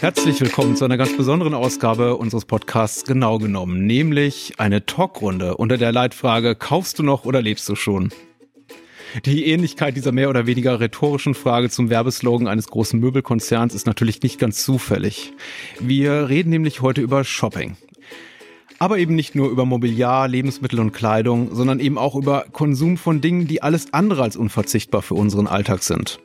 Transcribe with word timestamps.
Herzlich 0.00 0.38
willkommen 0.42 0.76
zu 0.76 0.84
einer 0.84 0.98
ganz 0.98 1.16
besonderen 1.16 1.54
Ausgabe 1.54 2.16
unseres 2.16 2.44
Podcasts 2.44 3.04
Genau 3.04 3.38
genommen, 3.38 3.86
nämlich 3.86 4.52
eine 4.58 4.84
Talkrunde 4.84 5.56
unter 5.56 5.78
der 5.78 5.90
Leitfrage 5.90 6.54
Kaufst 6.54 6.98
du 6.98 7.02
noch 7.02 7.24
oder 7.24 7.40
lebst 7.40 7.66
du 7.66 7.76
schon? 7.76 8.10
Die 9.24 9.46
Ähnlichkeit 9.46 9.96
dieser 9.96 10.12
mehr 10.12 10.28
oder 10.28 10.46
weniger 10.46 10.80
rhetorischen 10.80 11.34
Frage 11.34 11.70
zum 11.70 11.88
Werbeslogan 11.88 12.46
eines 12.46 12.68
großen 12.68 13.00
Möbelkonzerns 13.00 13.74
ist 13.74 13.86
natürlich 13.86 14.22
nicht 14.22 14.38
ganz 14.38 14.62
zufällig. 14.62 15.32
Wir 15.80 16.28
reden 16.28 16.50
nämlich 16.50 16.82
heute 16.82 17.00
über 17.00 17.24
Shopping. 17.24 17.78
Aber 18.78 18.98
eben 18.98 19.14
nicht 19.14 19.34
nur 19.34 19.48
über 19.48 19.64
Mobiliar, 19.64 20.28
Lebensmittel 20.28 20.78
und 20.78 20.92
Kleidung, 20.92 21.54
sondern 21.54 21.80
eben 21.80 21.96
auch 21.96 22.14
über 22.14 22.44
Konsum 22.52 22.98
von 22.98 23.22
Dingen, 23.22 23.46
die 23.46 23.62
alles 23.62 23.94
andere 23.94 24.22
als 24.22 24.36
unverzichtbar 24.36 25.00
für 25.00 25.14
unseren 25.14 25.46
Alltag 25.46 25.82
sind. 25.82 26.20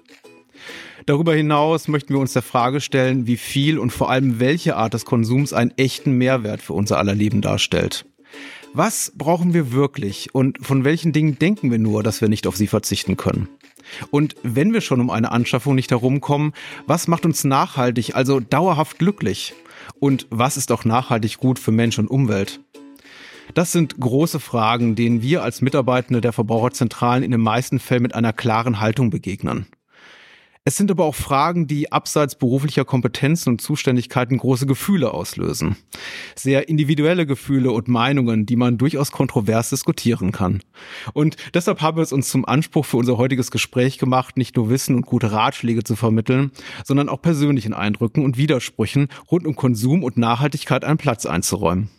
Darüber 1.05 1.34
hinaus 1.34 1.88
möchten 1.88 2.14
wir 2.14 2.20
uns 2.20 2.34
der 2.34 2.41
Frage 2.41 2.80
stellen, 2.80 3.26
wie 3.26 3.38
viel 3.38 3.80
und 3.80 3.91
vor 3.91 4.10
allem 4.10 4.40
welche 4.40 4.76
Art 4.76 4.94
des 4.94 5.05
Konsums 5.05 5.54
einen 5.54 5.72
echten 5.77 6.14
Mehrwert 6.14 6.62
für 6.62 6.74
unser 6.74 6.98
aller 6.98 7.16
Leben 7.16 7.41
darstellt. 7.41 8.05
Was 8.74 9.12
brauchen 9.18 9.54
wir 9.54 9.74
wirklich 9.74 10.34
und 10.34 10.66
von 10.66 10.86
welchen 10.86 11.12
Dingen 11.12 11.38
denken 11.38 11.72
wir 11.72 11.80
nur, 11.80 12.04
dass 12.04 12.22
wir 12.22 12.30
nicht 12.30 12.48
auf 12.48 12.55
sie 12.55 12.68
verzichten 12.68 13.18
können? 13.18 13.50
Und 14.12 14.36
wenn 14.44 14.74
wir 14.74 14.82
schon 14.82 15.02
um 15.02 15.10
eine 15.10 15.32
Anschaffung 15.32 15.76
nicht 15.76 15.91
herumkommen, 15.91 16.54
was 16.88 17.08
macht 17.08 17.26
uns 17.26 17.44
nachhaltig, 17.44 18.16
also 18.16 18.40
dauerhaft 18.40 18.99
glücklich? 18.99 19.54
Und 19.99 20.27
was 20.30 20.55
ist 20.55 20.72
auch 20.72 20.86
nachhaltig 20.86 21.38
gut 21.38 21.60
für 21.60 21.72
Mensch 21.72 21.99
und 21.99 22.08
Umwelt? 22.08 22.62
Das 23.54 23.72
sind 23.74 23.99
große 23.99 24.40
Fragen, 24.40 24.96
denen 24.96 25.22
wir 25.22 25.44
als 25.44 25.62
Mitarbeitende 25.62 26.22
der 26.22 26.32
Verbraucherzentralen 26.32 27.24
in 27.24 27.32
den 27.32 27.41
meisten 27.41 27.80
Fällen 27.80 28.04
mit 28.04 28.16
einer 28.16 28.32
klaren 28.32 28.79
Haltung 28.79 29.10
begegnen. 29.10 29.66
Es 30.63 30.77
sind 30.77 30.91
aber 30.91 31.05
auch 31.05 31.15
Fragen, 31.15 31.65
die 31.65 31.91
abseits 31.91 32.35
beruflicher 32.35 32.85
Kompetenzen 32.85 33.49
und 33.49 33.62
Zuständigkeiten 33.62 34.37
große 34.37 34.67
Gefühle 34.67 35.12
auslösen. 35.12 35.76
Sehr 36.35 36.70
individuelle 36.70 37.26
Gefühle 37.26 37.71
und 37.71 37.87
Meinungen, 37.87 38.45
die 38.45 38.55
man 38.55 38.77
durchaus 38.77 39.12
kontrovers 39.12 39.71
diskutieren 39.71 40.32
kann. 40.32 40.62
Und 41.13 41.35
deshalb 41.55 41.82
haben 41.82 41.98
wir 41.98 42.04
es 42.04 42.13
uns 42.13 42.29
zum 42.29 42.45
Anspruch 42.45 42.85
für 42.85 42.98
unser 42.98 43.17
heutiges 43.17 43.49
Gespräch 43.49 43.98
gemacht, 43.98 44.37
nicht 44.37 44.55
nur 44.55 44.70
Wissen 44.70 44.95
und 44.95 45.07
gute 45.07 45.32
Ratschläge 45.32 45.84
zu 45.84 45.95
vermitteln, 45.95 46.51
sondern 46.85 47.09
auch 47.09 47.23
persönlichen 47.23 47.73
Eindrücken 47.73 48.23
und 48.23 48.37
Widersprüchen 48.37 49.07
rund 49.32 49.48
um 49.48 49.55
Konsum 49.55 50.04
und 50.04 50.17
Nachhaltigkeit 50.17 50.85
einen 50.85 50.99
Platz 50.99 51.26
einzuräumen. 51.26 51.89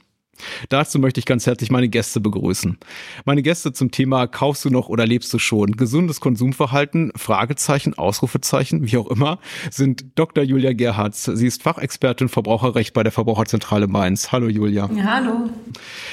Dazu 0.69 0.98
möchte 0.98 1.20
ich 1.20 1.27
ganz 1.27 1.47
herzlich 1.47 1.70
meine 1.70 1.88
Gäste 1.88 2.20
begrüßen. 2.20 2.78
Meine 3.25 3.42
Gäste 3.42 3.72
zum 3.72 3.91
Thema 3.91 4.27
Kaufst 4.27 4.64
du 4.64 4.70
noch 4.70 4.89
oder 4.89 5.06
lebst 5.06 5.33
du 5.33 5.39
schon? 5.39 5.72
Gesundes 5.77 6.20
Konsumverhalten, 6.20 7.12
Fragezeichen, 7.16 7.94
Ausrufezeichen, 7.94 8.86
wie 8.91 8.97
auch 8.97 9.08
immer, 9.08 9.39
sind 9.70 10.06
Dr. 10.14 10.44
Julia 10.44 10.72
Gerhards. 10.72 11.24
Sie 11.24 11.47
ist 11.47 11.62
Fachexpertin 11.62 12.28
Verbraucherrecht 12.28 12.94
bei 12.94 13.02
der 13.02 13.12
Verbraucherzentrale 13.12 13.86
Mainz. 13.86 14.33
Hallo 14.33 14.48
Julia. 14.48 14.89
Ja, 14.94 15.05
hallo. 15.05 15.50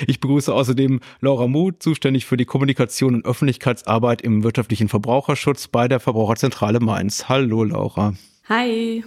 Ich 0.06 0.20
begrüße 0.20 0.54
außerdem 0.54 1.00
Laura 1.22 1.48
Muth, 1.48 1.81
zuständig 1.81 2.26
für 2.26 2.38
die 2.38 2.45
Kommunikation 2.45 3.16
und 3.16 3.26
Öffentlichkeitsarbeit 3.26 4.22
im 4.22 4.44
wirtschaftlichen 4.44 4.89
Verbraucherschutz 4.89 5.67
bei 5.67 5.88
der 5.88 6.00
Verbraucherzentrale 6.00 6.80
Mainz. 6.80 7.30
Hallo 7.30 7.64
Laura. 7.64 8.14
Hi. 8.50 9.04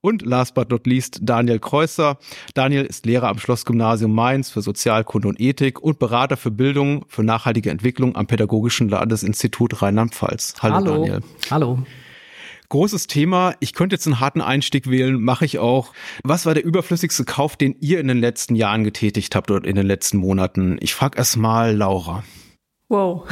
Und 0.00 0.22
last 0.22 0.54
but 0.54 0.70
not 0.70 0.86
least 0.86 1.20
Daniel 1.22 1.58
Kreuzer. 1.58 2.18
Daniel 2.54 2.84
ist 2.84 3.06
Lehrer 3.06 3.28
am 3.28 3.38
Schlossgymnasium 3.38 4.14
Mainz 4.14 4.50
für 4.50 4.62
Sozialkunde 4.62 5.28
und 5.28 5.40
Ethik 5.40 5.80
und 5.80 5.98
Berater 5.98 6.36
für 6.36 6.50
Bildung 6.50 7.04
für 7.08 7.22
nachhaltige 7.22 7.70
Entwicklung 7.70 8.16
am 8.16 8.26
Pädagogischen 8.26 8.88
Landesinstitut 8.88 9.82
Rheinland-Pfalz. 9.82 10.54
Hallo, 10.60 10.74
Hallo 10.74 10.94
Daniel. 10.94 11.20
Hallo. 11.50 11.78
Großes 12.72 13.06
Thema. 13.06 13.54
Ich 13.60 13.74
könnte 13.74 13.96
jetzt 13.96 14.06
einen 14.06 14.18
harten 14.18 14.40
Einstieg 14.40 14.88
wählen, 14.88 15.20
mache 15.20 15.44
ich 15.44 15.58
auch. 15.58 15.92
Was 16.24 16.46
war 16.46 16.54
der 16.54 16.64
überflüssigste 16.64 17.26
Kauf, 17.26 17.54
den 17.56 17.76
ihr 17.80 18.00
in 18.00 18.08
den 18.08 18.18
letzten 18.18 18.54
Jahren 18.54 18.82
getätigt 18.82 19.36
habt 19.36 19.50
oder 19.50 19.68
in 19.68 19.76
den 19.76 19.86
letzten 19.86 20.16
Monaten? 20.16 20.78
Ich 20.80 20.94
frage 20.94 21.18
erst 21.18 21.36
mal 21.36 21.76
Laura. 21.76 22.24
Wow, 22.92 23.24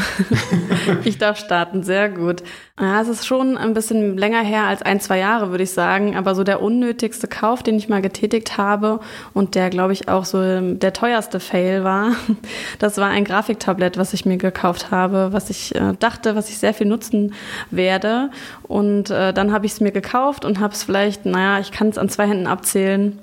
ich 1.04 1.18
darf 1.18 1.38
starten, 1.38 1.82
sehr 1.82 2.08
gut. 2.08 2.42
Ja, 2.80 3.02
es 3.02 3.08
ist 3.08 3.26
schon 3.26 3.58
ein 3.58 3.74
bisschen 3.74 4.16
länger 4.16 4.40
her 4.40 4.64
als 4.64 4.80
ein, 4.80 5.00
zwei 5.00 5.18
Jahre, 5.18 5.50
würde 5.50 5.64
ich 5.64 5.72
sagen. 5.72 6.16
Aber 6.16 6.34
so 6.34 6.44
der 6.44 6.62
unnötigste 6.62 7.28
Kauf, 7.28 7.62
den 7.62 7.76
ich 7.76 7.90
mal 7.90 8.00
getätigt 8.00 8.56
habe 8.56 9.00
und 9.34 9.54
der, 9.54 9.68
glaube 9.68 9.92
ich, 9.92 10.08
auch 10.08 10.24
so 10.24 10.38
der 10.62 10.94
teuerste 10.94 11.40
Fail 11.40 11.84
war, 11.84 12.12
das 12.78 12.96
war 12.96 13.10
ein 13.10 13.24
Grafiktablett, 13.24 13.98
was 13.98 14.14
ich 14.14 14.24
mir 14.24 14.38
gekauft 14.38 14.90
habe, 14.90 15.28
was 15.32 15.50
ich 15.50 15.74
äh, 15.74 15.92
dachte, 15.98 16.36
was 16.36 16.48
ich 16.48 16.56
sehr 16.56 16.72
viel 16.72 16.86
nutzen 16.86 17.34
werde. 17.70 18.30
Und 18.62 19.10
äh, 19.10 19.34
dann 19.34 19.52
habe 19.52 19.66
ich 19.66 19.72
es 19.72 19.80
mir 19.82 19.92
gekauft 19.92 20.46
und 20.46 20.58
habe 20.58 20.72
es 20.72 20.84
vielleicht, 20.84 21.26
naja, 21.26 21.60
ich 21.60 21.70
kann 21.70 21.90
es 21.90 21.98
an 21.98 22.08
zwei 22.08 22.26
Händen 22.26 22.46
abzählen, 22.46 23.18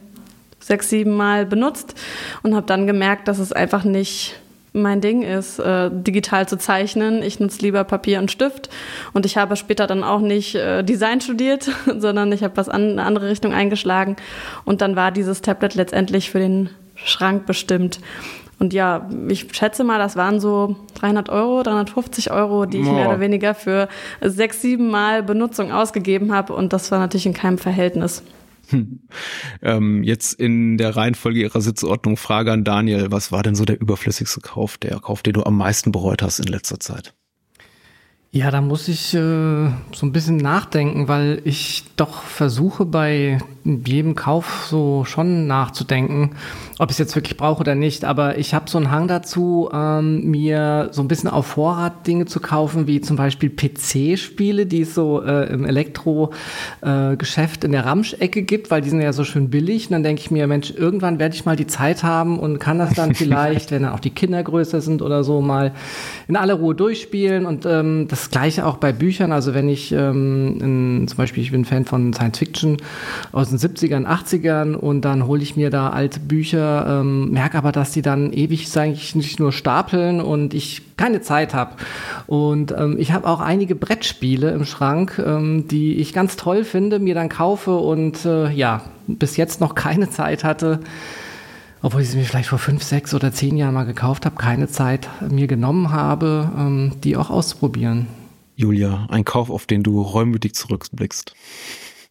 sechs, 0.59 0.91
sieben 0.91 1.15
Mal 1.15 1.47
benutzt 1.47 1.95
und 2.43 2.53
habe 2.53 2.67
dann 2.67 2.85
gemerkt, 2.85 3.27
dass 3.27 3.39
es 3.39 3.53
einfach 3.53 3.83
nicht 3.83 4.35
mein 4.73 5.01
Ding 5.01 5.23
ist, 5.23 5.59
äh, 5.59 5.89
digital 5.91 6.47
zu 6.47 6.57
zeichnen. 6.57 7.23
Ich 7.23 7.39
nutze 7.39 7.61
lieber 7.61 7.83
Papier 7.83 8.19
und 8.19 8.31
Stift. 8.31 8.69
Und 9.13 9.25
ich 9.25 9.38
habe 9.38 9.55
später 9.55 9.88
dann 9.88 10.03
auch 10.03 10.19
nicht 10.19 10.55
äh, 10.55 10.83
Design 10.83 11.22
studiert, 11.22 11.69
sondern 11.97 12.31
ich 12.31 12.44
habe 12.44 12.57
was 12.57 12.69
an 12.69 12.91
eine 12.91 13.03
andere 13.03 13.29
Richtung 13.29 13.53
eingeschlagen. 13.53 14.16
Und 14.66 14.81
dann 14.81 14.95
war 14.95 15.11
dieses 15.11 15.41
Tablet 15.41 15.75
letztendlich 15.75 16.31
für 16.31 16.39
den 16.39 16.69
Schrank 16.95 17.45
bestimmt. 17.45 18.00
Und 18.59 18.73
ja, 18.73 19.07
ich 19.27 19.47
schätze 19.56 19.83
mal, 19.83 20.00
das 20.00 20.16
waren 20.16 20.39
so 20.39 20.75
300 20.95 21.29
Euro, 21.29 21.61
350 21.61 22.31
Euro, 22.31 22.66
die 22.66 22.79
ich 22.79 22.88
oh. 22.88 22.94
mehr 22.94 23.07
oder 23.07 23.19
weniger 23.19 23.53
für 23.53 23.88
sechs, 24.22 24.61
sieben 24.61 24.89
Mal 24.89 25.22
Benutzung 25.22 25.72
ausgegeben 25.72 26.33
habe. 26.33 26.53
Und 26.53 26.73
das 26.73 26.91
war 26.91 27.00
natürlich 27.00 27.27
in 27.27 27.33
keinem 27.33 27.59
Verhältnis. 27.59 28.23
Hm. 28.69 29.00
Ähm, 29.61 30.03
jetzt 30.03 30.33
in 30.33 30.78
der 30.78 30.95
Reihenfolge 30.95 31.41
Ihrer 31.41 31.61
Sitzordnung 31.61 32.16
Frage 32.16 32.51
an 32.51 32.63
Daniel. 32.63 33.11
Was 33.11 33.31
war 33.31 33.41
denn 33.41 33.55
so 33.55 33.66
der 33.66 33.81
überflüssigste 33.81 34.41
Kauf, 34.41 34.78
der 34.78 35.00
Kauf, 35.00 35.23
den 35.23 35.33
du 35.33 35.44
am 35.44 35.57
meisten 35.57 35.91
bereut 35.91 36.22
hast 36.22 36.39
in 36.39 36.45
letzter 36.45 36.79
Zeit? 36.79 37.16
Ja, 38.37 38.51
da 38.51 38.61
muss 38.61 38.87
ich 38.87 39.15
äh, 39.15 39.17
so 39.17 40.05
ein 40.05 40.11
bisschen 40.11 40.37
nachdenken, 40.37 41.07
weil 41.07 41.41
ich 41.43 41.85
doch 41.95 42.21
versuche 42.21 42.85
bei 42.85 43.39
jedem 43.65 44.13
Kauf 44.13 44.67
so 44.69 45.05
schon 45.05 45.47
nachzudenken, 45.47 46.35
ob 46.77 46.89
ich 46.89 46.93
es 46.93 46.99
jetzt 46.99 47.15
wirklich 47.15 47.35
brauche 47.35 47.61
oder 47.61 47.73
nicht. 47.73 48.05
Aber 48.05 48.37
ich 48.37 48.53
habe 48.53 48.69
so 48.69 48.77
einen 48.77 48.91
Hang 48.91 49.07
dazu, 49.07 49.69
ähm, 49.73 50.29
mir 50.29 50.89
so 50.91 51.01
ein 51.01 51.07
bisschen 51.07 51.31
auf 51.31 51.47
Vorrat 51.47 52.05
Dinge 52.05 52.25
zu 52.25 52.39
kaufen, 52.39 52.85
wie 52.85 53.01
zum 53.01 53.17
Beispiel 53.17 53.49
PC-Spiele, 53.49 54.67
die 54.67 54.81
es 54.81 54.93
so 54.93 55.23
äh, 55.23 55.51
im 55.51 55.65
Elektro-Geschäft 55.65 57.63
äh, 57.63 57.65
in 57.65 57.71
der 57.71 57.85
Ramschecke 57.85 58.43
gibt, 58.43 58.69
weil 58.69 58.81
die 58.81 58.91
sind 58.91 59.01
ja 59.01 59.13
so 59.13 59.23
schön 59.23 59.49
billig. 59.49 59.87
Und 59.87 59.93
dann 59.93 60.03
denke 60.03 60.21
ich 60.21 60.29
mir, 60.29 60.45
Mensch, 60.45 60.69
irgendwann 60.69 61.17
werde 61.17 61.33
ich 61.33 61.43
mal 61.45 61.55
die 61.55 61.65
Zeit 61.65 62.03
haben 62.03 62.37
und 62.37 62.59
kann 62.59 62.77
das 62.77 62.93
dann 62.93 63.15
vielleicht, 63.15 63.71
wenn 63.71 63.81
dann 63.81 63.93
auch 63.93 63.99
die 63.99 64.11
Kinder 64.11 64.43
größer 64.43 64.81
sind 64.81 65.01
oder 65.01 65.23
so, 65.23 65.41
mal 65.41 65.73
in 66.27 66.35
aller 66.35 66.53
Ruhe 66.53 66.75
durchspielen. 66.75 67.47
Und 67.47 67.65
ähm, 67.65 68.07
das 68.07 68.26
gleiche 68.29 68.65
auch 68.65 68.77
bei 68.77 68.93
Büchern. 68.93 69.31
Also 69.31 69.53
wenn 69.53 69.69
ich 69.69 69.91
ähm, 69.91 70.57
in, 70.61 71.07
zum 71.07 71.17
Beispiel, 71.17 71.43
ich 71.43 71.51
bin 71.51 71.65
Fan 71.65 71.85
von 71.85 72.13
Science 72.13 72.38
Fiction 72.38 72.77
aus 73.31 73.49
den 73.49 73.59
70ern, 73.59 74.05
80ern 74.05 74.73
und 74.73 75.01
dann 75.01 75.27
hole 75.27 75.41
ich 75.41 75.55
mir 75.55 75.69
da 75.69 75.89
alte 75.89 76.19
Bücher, 76.19 77.01
ähm, 77.01 77.31
merke 77.31 77.57
aber, 77.57 77.71
dass 77.71 77.91
die 77.91 78.01
dann 78.01 78.33
ewig 78.33 78.67
eigentlich 78.77 79.15
nicht 79.15 79.39
nur 79.39 79.51
stapeln 79.51 80.21
und 80.21 80.53
ich 80.53 80.81
keine 80.97 81.21
Zeit 81.21 81.53
habe. 81.53 81.75
Und 82.25 82.73
ähm, 82.77 82.97
ich 82.99 83.11
habe 83.11 83.27
auch 83.27 83.39
einige 83.39 83.75
Brettspiele 83.75 84.51
im 84.51 84.65
Schrank, 84.65 85.21
ähm, 85.23 85.67
die 85.67 85.95
ich 85.95 86.13
ganz 86.13 86.35
toll 86.35 86.63
finde, 86.63 86.99
mir 86.99 87.15
dann 87.15 87.29
kaufe 87.29 87.75
und 87.75 88.25
äh, 88.25 88.49
ja, 88.51 88.81
bis 89.07 89.38
jetzt 89.38 89.61
noch 89.61 89.75
keine 89.75 90.09
Zeit 90.09 90.44
hatte, 90.44 90.79
obwohl 91.81 92.01
ich 92.01 92.09
sie 92.09 92.17
mir 92.17 92.25
vielleicht 92.25 92.49
vor 92.49 92.59
fünf, 92.59 92.83
sechs 92.83 93.13
oder 93.13 93.31
zehn 93.31 93.55
Jahren 93.55 93.73
mal 93.73 93.85
gekauft 93.85 94.25
habe, 94.25 94.35
keine 94.35 94.67
Zeit 94.67 95.07
mir 95.29 95.47
genommen 95.47 95.91
habe, 95.91 96.50
ähm, 96.57 96.94
die 97.03 97.15
auch 97.15 97.29
auszuprobieren. 97.29 98.07
Julia, 98.59 99.06
ein 99.12 99.24
Kauf, 99.24 99.51
auf 99.51 99.68
den 99.68 99.83
du 99.83 100.01
reumütig 100.01 100.56
zurückblickst. 100.56 101.31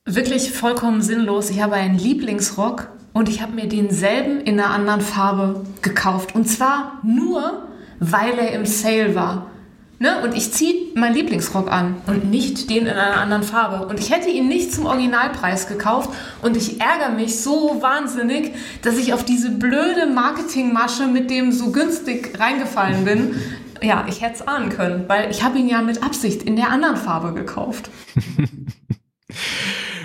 Wirklich 0.05 0.53
vollkommen 0.53 1.03
sinnlos. 1.03 1.51
Ich 1.51 1.61
habe 1.61 1.75
einen 1.75 1.99
Lieblingsrock 1.99 2.89
und 3.13 3.29
ich 3.29 3.43
habe 3.43 3.53
mir 3.53 3.67
denselben 3.67 4.41
in 4.43 4.61
einer 4.61 4.71
anderen 4.71 5.01
Farbe 5.01 5.67
gekauft. 5.83 6.37
Und 6.37 6.47
zwar 6.47 7.01
nur, 7.03 7.67
weil 7.99 8.39
er 8.39 8.53
im 8.53 8.65
Sale 8.65 9.17
war. 9.17 9.51
Ne? 9.99 10.23
Und 10.23 10.37
ich 10.37 10.53
ziehe 10.53 10.95
meinen 10.95 11.17
Lieblingsrock 11.17 11.69
an 11.69 11.97
und 12.07 12.31
nicht 12.31 12.71
den 12.71 12.87
in 12.87 12.93
einer 12.93 13.21
anderen 13.21 13.43
Farbe. 13.43 13.89
Und 13.89 13.99
ich 13.99 14.13
hätte 14.13 14.31
ihn 14.31 14.47
nicht 14.47 14.73
zum 14.73 14.87
Originalpreis 14.87 15.67
gekauft. 15.67 16.11
Und 16.43 16.57
ich 16.57 16.81
ärgere 16.81 17.11
mich 17.11 17.41
so 17.41 17.79
wahnsinnig, 17.81 18.53
dass 18.83 18.99
ich 18.99 19.15
auf 19.15 19.25
diese 19.25 19.51
blöde 19.51 20.07
Marketingmasche 20.07 21.09
mit 21.09 21.29
dem 21.29 21.51
so 21.51 21.73
günstig 21.73 22.39
reingefallen 22.39 23.05
bin. 23.05 23.35
Ja, 23.83 24.07
ich 24.09 24.21
hätte 24.23 24.35
es 24.35 24.43
ahnen 24.43 24.69
können, 24.71 25.09
weil 25.09 25.31
ich 25.31 25.43
habe 25.43 25.59
ihn 25.59 25.69
ja 25.69 25.83
mit 25.83 26.03
Absicht 26.03 26.43
in 26.43 26.57
der 26.57 26.71
anderen 26.71 26.97
Farbe 26.97 27.33
gekauft. 27.33 27.91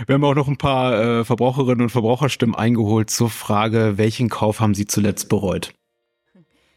Wir 0.08 0.16
haben 0.16 0.24
auch 0.24 0.36
noch 0.36 0.48
ein 0.48 0.58
paar 0.58 1.20
äh, 1.20 1.26
Verbraucherinnen 1.26 1.82
und 1.82 1.90
Verbraucherstimmen 1.90 2.56
eingeholt 2.56 3.10
zur 3.10 3.30
Frage, 3.30 3.94
welchen 3.98 4.30
Kauf 4.30 4.60
haben 4.60 4.74
Sie 4.74 4.88
zuletzt 4.88 5.30
bereut? 5.30 5.74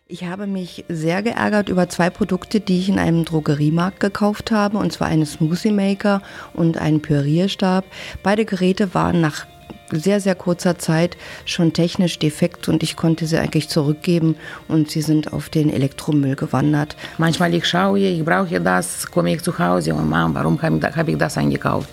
Ich 0.07 0.25
habe 0.25 0.47
mich 0.47 0.85
sehr 0.91 1.23
geärgert 1.23 1.71
über 1.71 1.89
zwei 1.89 2.11
Produkte, 2.11 2.61
die 2.61 2.79
ich 2.79 2.91
in 2.91 2.99
einem 2.99 3.25
Drogeriemarkt 3.25 4.01
gekauft 4.01 4.51
habe, 4.51 4.77
und 4.77 4.93
zwar 4.93 5.09
einen 5.09 5.25
Smoothie 5.25 5.73
Maker 5.73 6.21
und 6.53 6.77
einen 6.77 7.01
Pürierstab. 7.01 7.87
Beide 8.23 8.45
Geräte 8.45 8.93
waren 8.93 9.23
nach 9.23 9.47
sehr, 9.91 10.21
sehr 10.21 10.35
kurzer 10.35 10.79
Zeit 10.79 11.17
schon 11.45 11.73
technisch 11.73 12.19
defekt 12.19 12.69
und 12.69 12.83
ich 12.83 12.97
konnte 12.97 13.27
sie 13.27 13.39
eigentlich 13.39 13.69
zurückgeben 13.69 14.37
und 14.69 14.91
sie 14.91 15.03
sind 15.03 15.33
auf 15.33 15.49
den 15.49 15.71
Elektromüll 15.71 16.37
gewandert. 16.37 16.97
Manchmal 17.19 17.55
ich 17.55 17.67
schaue, 17.67 17.99
ich 17.99 18.25
brauche 18.25 18.61
das, 18.61 19.11
komme 19.11 19.35
ich 19.35 19.43
zu 19.43 19.59
Hause 19.59 19.95
und 19.95 20.09
Mama, 20.09 20.41
warum 20.41 20.61
habe 20.61 21.11
ich 21.11 21.19
das 21.19 21.37
eingekauft? 21.37 21.89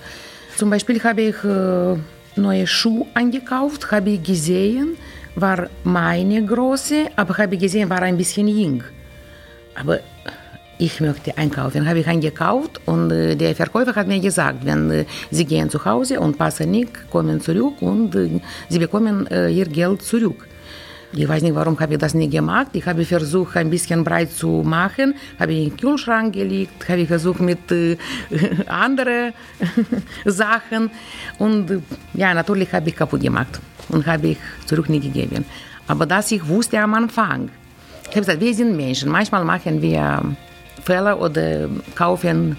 Zum 0.58 0.70
Beispiel 0.70 1.04
habe 1.04 1.22
ich 1.22 1.44
äh, 1.44 1.98
neue 2.40 2.68
Schuhe 2.68 3.06
eingekauft, 3.14 3.92
habe 3.92 4.12
ich 4.12 4.24
gesehen, 4.24 4.98
war 5.36 5.68
meine 5.84 6.44
große, 6.44 7.08
aber 7.16 7.38
habe 7.38 7.56
ich 7.56 7.62
gesehen, 7.62 7.90
war 7.90 8.02
ein 8.02 8.18
bisschen 8.18 8.48
jung. 8.48 8.84
Aber 9.76 10.00
ich 10.82 11.00
möchte 11.00 11.38
einkaufen. 11.38 11.88
Habe 11.88 12.00
ich 12.00 12.08
eingekauft 12.08 12.82
und 12.86 13.12
äh, 13.12 13.36
der 13.36 13.56
Verkäufer 13.56 13.94
hat 13.96 14.08
mir 14.08 14.20
gesagt, 14.20 14.66
wenn 14.66 14.90
äh, 14.90 15.06
Sie 15.30 15.46
gehen 15.46 15.70
zu 15.70 15.86
Hause 15.86 16.20
und 16.20 16.38
passen 16.38 16.72
nicht, 16.72 17.10
kommen 17.12 17.40
zurück 17.40 17.82
und 17.82 18.16
äh, 18.16 18.42
Sie 18.68 18.80
bekommen 18.80 19.28
Ihr 19.32 19.66
Geld 19.66 20.02
zurück. 20.02 20.48
Ich 21.14 21.28
weiß 21.28 21.44
nicht, 21.44 21.54
warum 21.54 21.78
habe 21.80 21.94
ich 21.94 22.00
das 22.00 22.14
nicht 22.14 22.32
gemacht. 22.32 22.68
Ich 22.74 22.86
habe 22.86 23.04
versucht, 23.06 23.58
ein 23.58 23.70
bisschen 23.70 24.04
breit 24.04 24.32
zu 24.32 24.64
machen, 24.66 25.14
habe 25.40 25.54
in 25.54 25.70
den 25.70 25.78
Kühlschrank 25.78 26.34
gelegt, 26.34 26.88
habe 26.88 27.06
versucht 27.06 27.42
mit 27.42 27.72
äh, 27.72 27.98
anderen 28.68 29.34
Sachen 30.26 30.90
und 31.38 31.84
ja, 32.14 32.34
natürlich 32.34 32.72
habe 32.74 32.90
ich 32.90 32.96
kaputt 32.96 33.22
gemacht 33.22 33.60
und 33.90 34.06
habe 34.08 34.30
ich 34.30 34.38
zurück 34.66 34.90
nicht 34.90 35.04
gegeben. 35.04 35.46
Aber 35.88 36.06
das 36.06 36.32
ich 36.32 36.48
wusste 36.48 36.80
am 36.80 36.94
Anfang. 36.94 37.50
Ich 38.04 38.16
habe 38.16 38.22
gesagt, 38.22 38.40
wir 38.40 38.54
sind 38.54 38.76
Menschen. 38.76 39.10
Manchmal 39.10 39.44
machen 39.44 39.82
wir 39.82 40.24
Fehler 40.84 41.20
oder 41.20 41.70
kaufen 41.96 42.58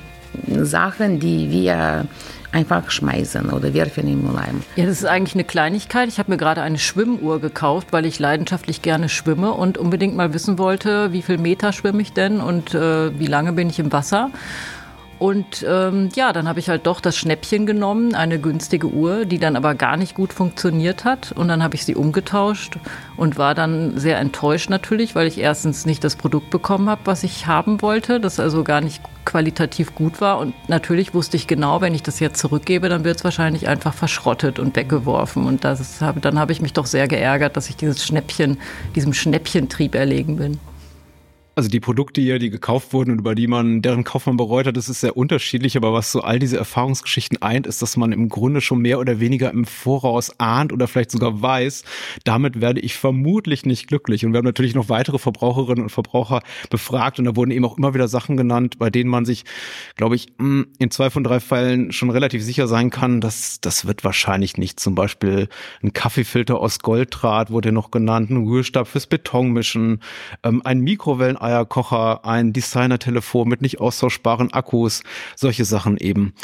Sachen, 0.49 1.21
die 1.21 1.51
wir 1.51 2.07
einfach 2.53 2.91
schmeißen 2.91 3.51
oder 3.51 3.73
werfen 3.75 4.07
im 4.07 4.23
Mülleimer. 4.23 4.61
Ja, 4.77 4.87
das 4.87 4.99
ist 4.99 5.07
eigentlich 5.07 5.35
eine 5.35 5.45
Kleinigkeit. 5.45 6.09
Ich 6.09 6.19
habe 6.19 6.31
mir 6.31 6.37
gerade 6.37 6.61
eine 6.63 6.79
Schwimmuhr 6.79 7.41
gekauft, 7.41 7.89
weil 7.91 8.05
ich 8.07 8.19
leidenschaftlich 8.19 8.83
gerne 8.83 9.09
schwimme 9.09 9.53
und 9.53 9.79
unbedingt 9.79 10.15
mal 10.17 10.35
wissen 10.35 10.59
wollte, 10.59 11.13
wie 11.13 11.23
viel 11.23 11.39
Meter 11.39 11.73
schwimme 11.73 12.03
ich 12.03 12.13
denn 12.13 12.41
und 12.41 12.75
äh, 12.75 13.19
wie 13.19 13.27
lange 13.27 13.53
bin 13.53 13.71
ich 13.71 13.79
im 13.79 13.91
Wasser. 13.91 14.31
Und 15.23 15.65
ähm, 15.69 16.09
ja, 16.17 16.33
dann 16.33 16.49
habe 16.49 16.59
ich 16.59 16.69
halt 16.69 16.85
doch 16.85 17.01
das 17.01 17.17
Schnäppchen 17.17 17.65
genommen, 17.65 18.13
eine 18.13 18.41
günstige 18.41 18.89
Uhr, 18.89 19.25
die 19.25 19.39
dann 19.39 19.55
aber 19.55 19.77
gar 19.77 19.97
nicht 19.97 20.17
gut 20.17 20.33
funktioniert 20.33 21.05
hat. 21.05 21.31
Und 21.31 21.47
dann 21.47 21.63
habe 21.63 21.77
ich 21.77 21.85
sie 21.85 21.95
umgetauscht 21.95 22.79
und 23.17 23.39
war 23.39 23.55
dann 23.55 23.97
sehr 23.97 24.19
enttäuscht 24.19 24.69
natürlich, 24.69 25.15
weil 25.15 25.29
ich 25.29 25.39
erstens 25.39 25.87
nicht 25.87 26.03
das 26.03 26.17
Produkt 26.17 26.51
bekommen 26.51 26.91
habe, 26.91 27.03
was 27.05 27.23
ich 27.23 27.47
haben 27.47 27.83
wollte, 27.83 28.19
das 28.19 28.41
also 28.41 28.65
gar 28.65 28.81
nicht 28.81 29.01
qualitativ 29.25 29.95
gut 29.95 30.21
war. 30.21 30.41
Und 30.41 30.55
natürlich 30.69 31.15
wusste 31.15 31.37
ich 31.37 31.47
genau, 31.47 31.81
wenn 31.81 31.95
ich 31.95 32.03
das 32.03 32.19
jetzt 32.19 32.41
zurückgebe, 32.41 32.89
dann 32.89 33.05
wird 33.05 33.19
es 33.19 33.23
wahrscheinlich 33.23 33.69
einfach 33.69 33.95
verschrottet 33.95 34.59
und 34.59 34.75
weggeworfen. 34.75 35.47
Und 35.47 35.63
das 35.63 36.01
dann 36.21 36.37
habe 36.41 36.51
ich 36.51 36.61
mich 36.61 36.73
doch 36.73 36.87
sehr 36.87 37.07
geärgert, 37.07 37.57
dass 37.57 37.69
ich 37.69 37.77
dieses 37.77 38.05
Schnäppchen, 38.05 38.59
diesem 38.97 39.13
Schnäppchentrieb 39.13 39.95
erlegen 39.95 40.35
bin. 40.35 40.59
Also 41.55 41.69
die 41.69 41.81
Produkte 41.81 42.23
hier, 42.23 42.39
die 42.39 42.49
gekauft 42.49 42.95
wurden 42.95 43.11
und 43.11 43.19
über 43.19 43.35
die 43.35 43.47
man, 43.47 43.83
deren 43.83 44.05
Kauf 44.05 44.25
man 44.25 44.39
bereut 44.39 44.67
hat, 44.67 44.77
das 44.79 44.89
ist 44.89 45.01
sehr 45.01 45.19
unterschiedlich, 45.19 45.77
aber 45.77 45.93
was 45.93 46.11
so 46.11 46.23
all 46.23 46.39
diese 46.39 46.57
Erfahrungsgeschichten 46.57 47.43
eint, 47.43 47.67
ist, 47.67 47.83
dass 47.83 47.99
man 47.99 48.11
im 48.13 48.31
Grunde 48.31 48.63
schon 48.63 48.79
mehr 48.79 48.99
oder 48.99 49.21
weniger 49.21 49.51
im 49.51 49.67
Voraus 49.67 50.41
ahnt 50.41 50.73
oder 50.73 50.89
vielleicht 50.89 51.11
sogar 51.11 51.43
weiß, 51.43 51.85
damit 52.25 52.63
werde 52.63 52.81
ich 52.81 52.97
vermutlich 52.97 53.67
nicht 53.67 53.87
glücklich. 53.87 54.25
Und 54.25 54.33
wir 54.33 54.39
haben 54.39 54.47
natürlich 54.47 54.75
noch 54.75 54.89
weitere 54.89 55.19
Verbraucherinnen 55.19 55.83
und 55.83 55.91
Verbraucher 55.91 56.41
befragt 56.71 57.19
und 57.19 57.27
da 57.27 57.37
wurden 57.37 57.51
eben 57.51 57.67
auch 57.67 57.77
immer 57.77 57.93
wieder 57.93 58.09
Sachen 58.09 58.39
genannt, 58.39 58.79
bei 58.79 58.89
denen 58.89 59.11
man 59.11 59.27
sich, 59.27 59.45
glaube 59.97 60.17
ich, 60.17 60.29
hm, 60.39 60.69
in 60.79 60.91
zwei 60.91 61.11
von 61.11 61.23
drei 61.23 61.39
Fällen 61.39 61.93
schon 61.93 62.09
relativ 62.09 62.43
sicher 62.43 62.67
sein 62.67 62.89
kann, 62.89 63.21
dass 63.21 63.61
das 63.61 63.87
wird 63.87 64.05
wahrscheinlich 64.05 64.57
nicht. 64.57 64.81
Zum 64.81 64.95
Beispiel 64.95 65.49
ein 65.83 65.93
Kaffeefilter 65.93 66.59
aus 66.59 66.79
Golddraht 66.79 67.51
wurde 67.51 67.73
noch 67.73 67.91
genannt, 67.91 68.31
ein 68.31 68.47
Rührstab 68.47 68.89
fürs 68.89 69.07
Betonmischen, 69.07 70.01
ähm, 70.45 70.63
ein 70.65 70.81
Mikrowellen 70.81 71.42
Eierkocher, 71.43 72.25
ein 72.25 72.53
Designer-Telefon 72.53 73.49
mit 73.49 73.63
nicht 73.63 73.81
austauschbaren 73.81 74.53
Akkus, 74.53 75.03
solche 75.37 75.65
Sachen 75.65 75.97
eben. 75.97 76.35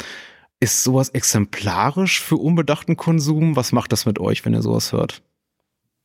Ist 0.59 0.83
sowas 0.83 1.09
exemplarisch 1.09 2.21
für 2.21 2.35
unbedachten 2.35 2.97
Konsum? 2.97 3.55
Was 3.55 3.71
macht 3.71 3.91
das 3.91 4.05
mit 4.05 4.19
euch, 4.19 4.45
wenn 4.45 4.53
ihr 4.53 4.61
sowas 4.61 4.91
hört? 4.91 5.21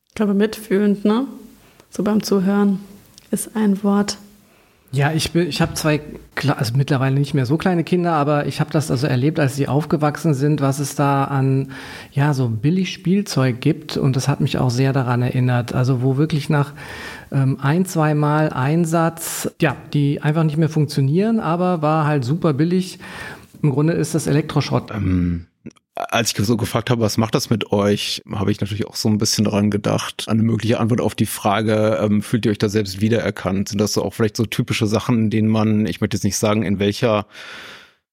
Ich 0.07 0.15
glaube, 0.15 0.33
mitfühlend, 0.33 1.03
ne? 1.03 1.27
So 1.89 2.03
beim 2.03 2.23
Zuhören 2.23 2.79
ist 3.31 3.55
ein 3.55 3.83
Wort. 3.83 4.17
Ja, 4.95 5.11
ich, 5.11 5.35
ich 5.35 5.61
habe 5.61 5.73
zwei, 5.73 5.99
also 6.55 6.73
mittlerweile 6.77 7.19
nicht 7.19 7.33
mehr 7.33 7.45
so 7.45 7.57
kleine 7.57 7.83
Kinder, 7.83 8.13
aber 8.13 8.45
ich 8.45 8.61
habe 8.61 8.71
das 8.71 8.89
also 8.89 9.07
erlebt, 9.07 9.41
als 9.41 9.57
sie 9.57 9.67
aufgewachsen 9.67 10.33
sind, 10.33 10.61
was 10.61 10.79
es 10.79 10.95
da 10.95 11.25
an, 11.25 11.73
ja, 12.13 12.33
so 12.33 12.47
billig 12.47 12.93
Spielzeug 12.93 13.59
gibt. 13.59 13.97
Und 13.97 14.15
das 14.15 14.29
hat 14.29 14.39
mich 14.39 14.57
auch 14.57 14.69
sehr 14.69 14.93
daran 14.93 15.21
erinnert. 15.21 15.73
Also 15.73 16.01
wo 16.01 16.15
wirklich 16.15 16.49
nach 16.49 16.71
ähm, 17.33 17.57
ein, 17.61 17.85
zweimal 17.85 18.51
Einsatz, 18.51 19.51
ja, 19.59 19.75
die 19.93 20.21
einfach 20.21 20.45
nicht 20.45 20.57
mehr 20.57 20.69
funktionieren, 20.69 21.41
aber 21.41 21.81
war 21.81 22.05
halt 22.05 22.23
super 22.23 22.53
billig. 22.53 22.99
Im 23.61 23.71
Grunde 23.71 23.93
ist 23.93 24.15
das 24.15 24.27
Elektroschrott. 24.27 24.91
Ähm, 24.91 25.47
als 25.95 26.37
ich 26.37 26.45
so 26.45 26.57
gefragt 26.57 26.89
habe, 26.89 27.01
was 27.01 27.17
macht 27.17 27.35
das 27.35 27.49
mit 27.49 27.71
euch, 27.71 28.21
habe 28.33 28.51
ich 28.51 28.59
natürlich 28.59 28.85
auch 28.85 28.95
so 28.95 29.07
ein 29.07 29.17
bisschen 29.17 29.45
daran 29.45 29.71
gedacht, 29.71 30.25
eine 30.27 30.43
mögliche 30.43 30.79
Antwort 30.79 30.99
auf 30.99 31.15
die 31.15 31.25
Frage, 31.25 31.99
ähm, 32.01 32.21
fühlt 32.21 32.45
ihr 32.45 32.51
euch 32.51 32.57
da 32.57 32.67
selbst 32.67 32.99
wiedererkannt? 32.99 33.69
Sind 33.69 33.79
das 33.79 33.93
so 33.93 34.03
auch 34.03 34.13
vielleicht 34.13 34.35
so 34.35 34.45
typische 34.45 34.87
Sachen, 34.87 35.17
in 35.19 35.29
denen 35.29 35.47
man, 35.47 35.85
ich 35.85 36.01
möchte 36.01 36.17
jetzt 36.17 36.25
nicht 36.25 36.37
sagen, 36.37 36.63
in 36.63 36.79
welcher 36.79 37.25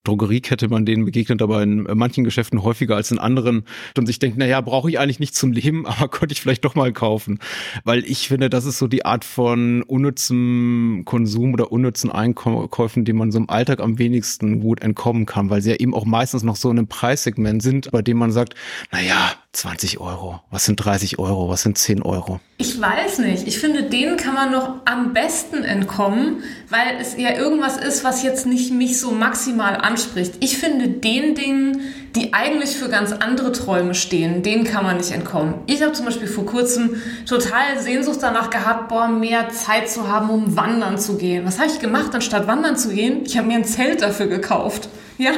Drogeriekette 0.03 0.67
man 0.67 0.85
denen 0.85 1.05
begegnet, 1.05 1.41
aber 1.41 1.63
in 1.63 1.83
manchen 1.93 2.25
Geschäften 2.25 2.61
häufiger 2.61 2.97
als 2.97 3.11
in 3.11 3.19
anderen 3.19 3.63
und 3.97 4.05
sich 4.05 4.19
denkt, 4.19 4.37
naja, 4.37 4.59
brauche 4.59 4.89
ich 4.89 4.99
eigentlich 4.99 5.21
nicht 5.21 5.33
zum 5.33 5.53
Leben, 5.53 5.85
aber 5.87 6.09
könnte 6.09 6.33
ich 6.33 6.41
vielleicht 6.41 6.65
doch 6.65 6.75
mal 6.75 6.91
kaufen. 6.91 7.39
Weil 7.85 8.03
ich 8.05 8.27
finde, 8.27 8.49
das 8.49 8.65
ist 8.65 8.79
so 8.79 8.87
die 8.87 9.05
Art 9.05 9.23
von 9.23 9.81
unnützem 9.83 11.03
Konsum 11.05 11.53
oder 11.53 11.71
unnützen 11.71 12.11
Einkäufen, 12.11 13.05
die 13.05 13.13
man 13.13 13.31
so 13.31 13.37
im 13.37 13.49
Alltag 13.49 13.79
am 13.79 13.97
wenigsten 13.97 14.59
gut 14.59 14.81
entkommen 14.81 15.25
kann, 15.25 15.49
weil 15.49 15.61
sie 15.61 15.71
ja 15.71 15.75
eben 15.77 15.93
auch 15.93 16.05
meistens 16.05 16.43
noch 16.43 16.57
so 16.57 16.69
in 16.69 16.77
einem 16.77 16.87
Preissegment 16.87 17.63
sind, 17.63 17.89
bei 17.91 18.01
dem 18.01 18.17
man 18.17 18.31
sagt, 18.31 18.55
naja, 18.91 19.33
20 19.53 19.99
Euro, 19.99 20.41
was 20.49 20.65
sind 20.65 20.77
30 20.77 21.19
Euro, 21.19 21.47
was 21.47 21.61
sind 21.61 21.77
10 21.77 22.01
Euro? 22.01 22.39
Ich 22.57 22.81
weiß 22.81 23.19
nicht. 23.19 23.47
Ich 23.47 23.59
finde, 23.59 23.83
denen 23.83 24.17
kann 24.17 24.33
man 24.33 24.51
noch 24.51 24.81
am 24.85 25.13
besten 25.13 25.63
entkommen, 25.63 26.43
weil 26.69 26.97
es 26.99 27.15
ja 27.17 27.35
irgendwas 27.35 27.77
ist, 27.77 28.03
was 28.03 28.23
jetzt 28.23 28.47
nicht 28.47 28.71
mich 28.71 28.99
so 28.99 29.11
maximal 29.11 29.75
anspricht. 29.75 30.35
Ich 30.39 30.57
finde, 30.57 30.89
den 30.89 31.35
Dingen, 31.35 31.81
die 32.15 32.33
eigentlich 32.33 32.77
für 32.77 32.89
ganz 32.89 33.11
andere 33.11 33.51
Träume 33.51 33.95
stehen, 33.95 34.43
denen 34.43 34.65
kann 34.65 34.83
man 34.83 34.97
nicht 34.97 35.11
entkommen. 35.11 35.55
Ich 35.65 35.81
habe 35.81 35.93
zum 35.93 36.05
Beispiel 36.05 36.27
vor 36.27 36.45
kurzem 36.45 37.01
total 37.27 37.79
Sehnsucht 37.79 38.19
danach 38.21 38.51
gehabt, 38.51 38.89
boah, 38.89 39.07
mehr 39.07 39.49
Zeit 39.49 39.89
zu 39.89 40.07
haben, 40.07 40.29
um 40.29 40.55
wandern 40.55 40.99
zu 40.99 41.17
gehen. 41.17 41.45
Was 41.45 41.57
habe 41.57 41.69
ich 41.69 41.79
gemacht, 41.79 42.13
anstatt 42.13 42.47
wandern 42.47 42.77
zu 42.77 42.89
gehen? 42.89 43.23
Ich 43.25 43.37
habe 43.37 43.47
mir 43.47 43.55
ein 43.55 43.65
Zelt 43.65 44.01
dafür 44.03 44.27
gekauft. 44.27 44.89
Ja, 45.17 45.31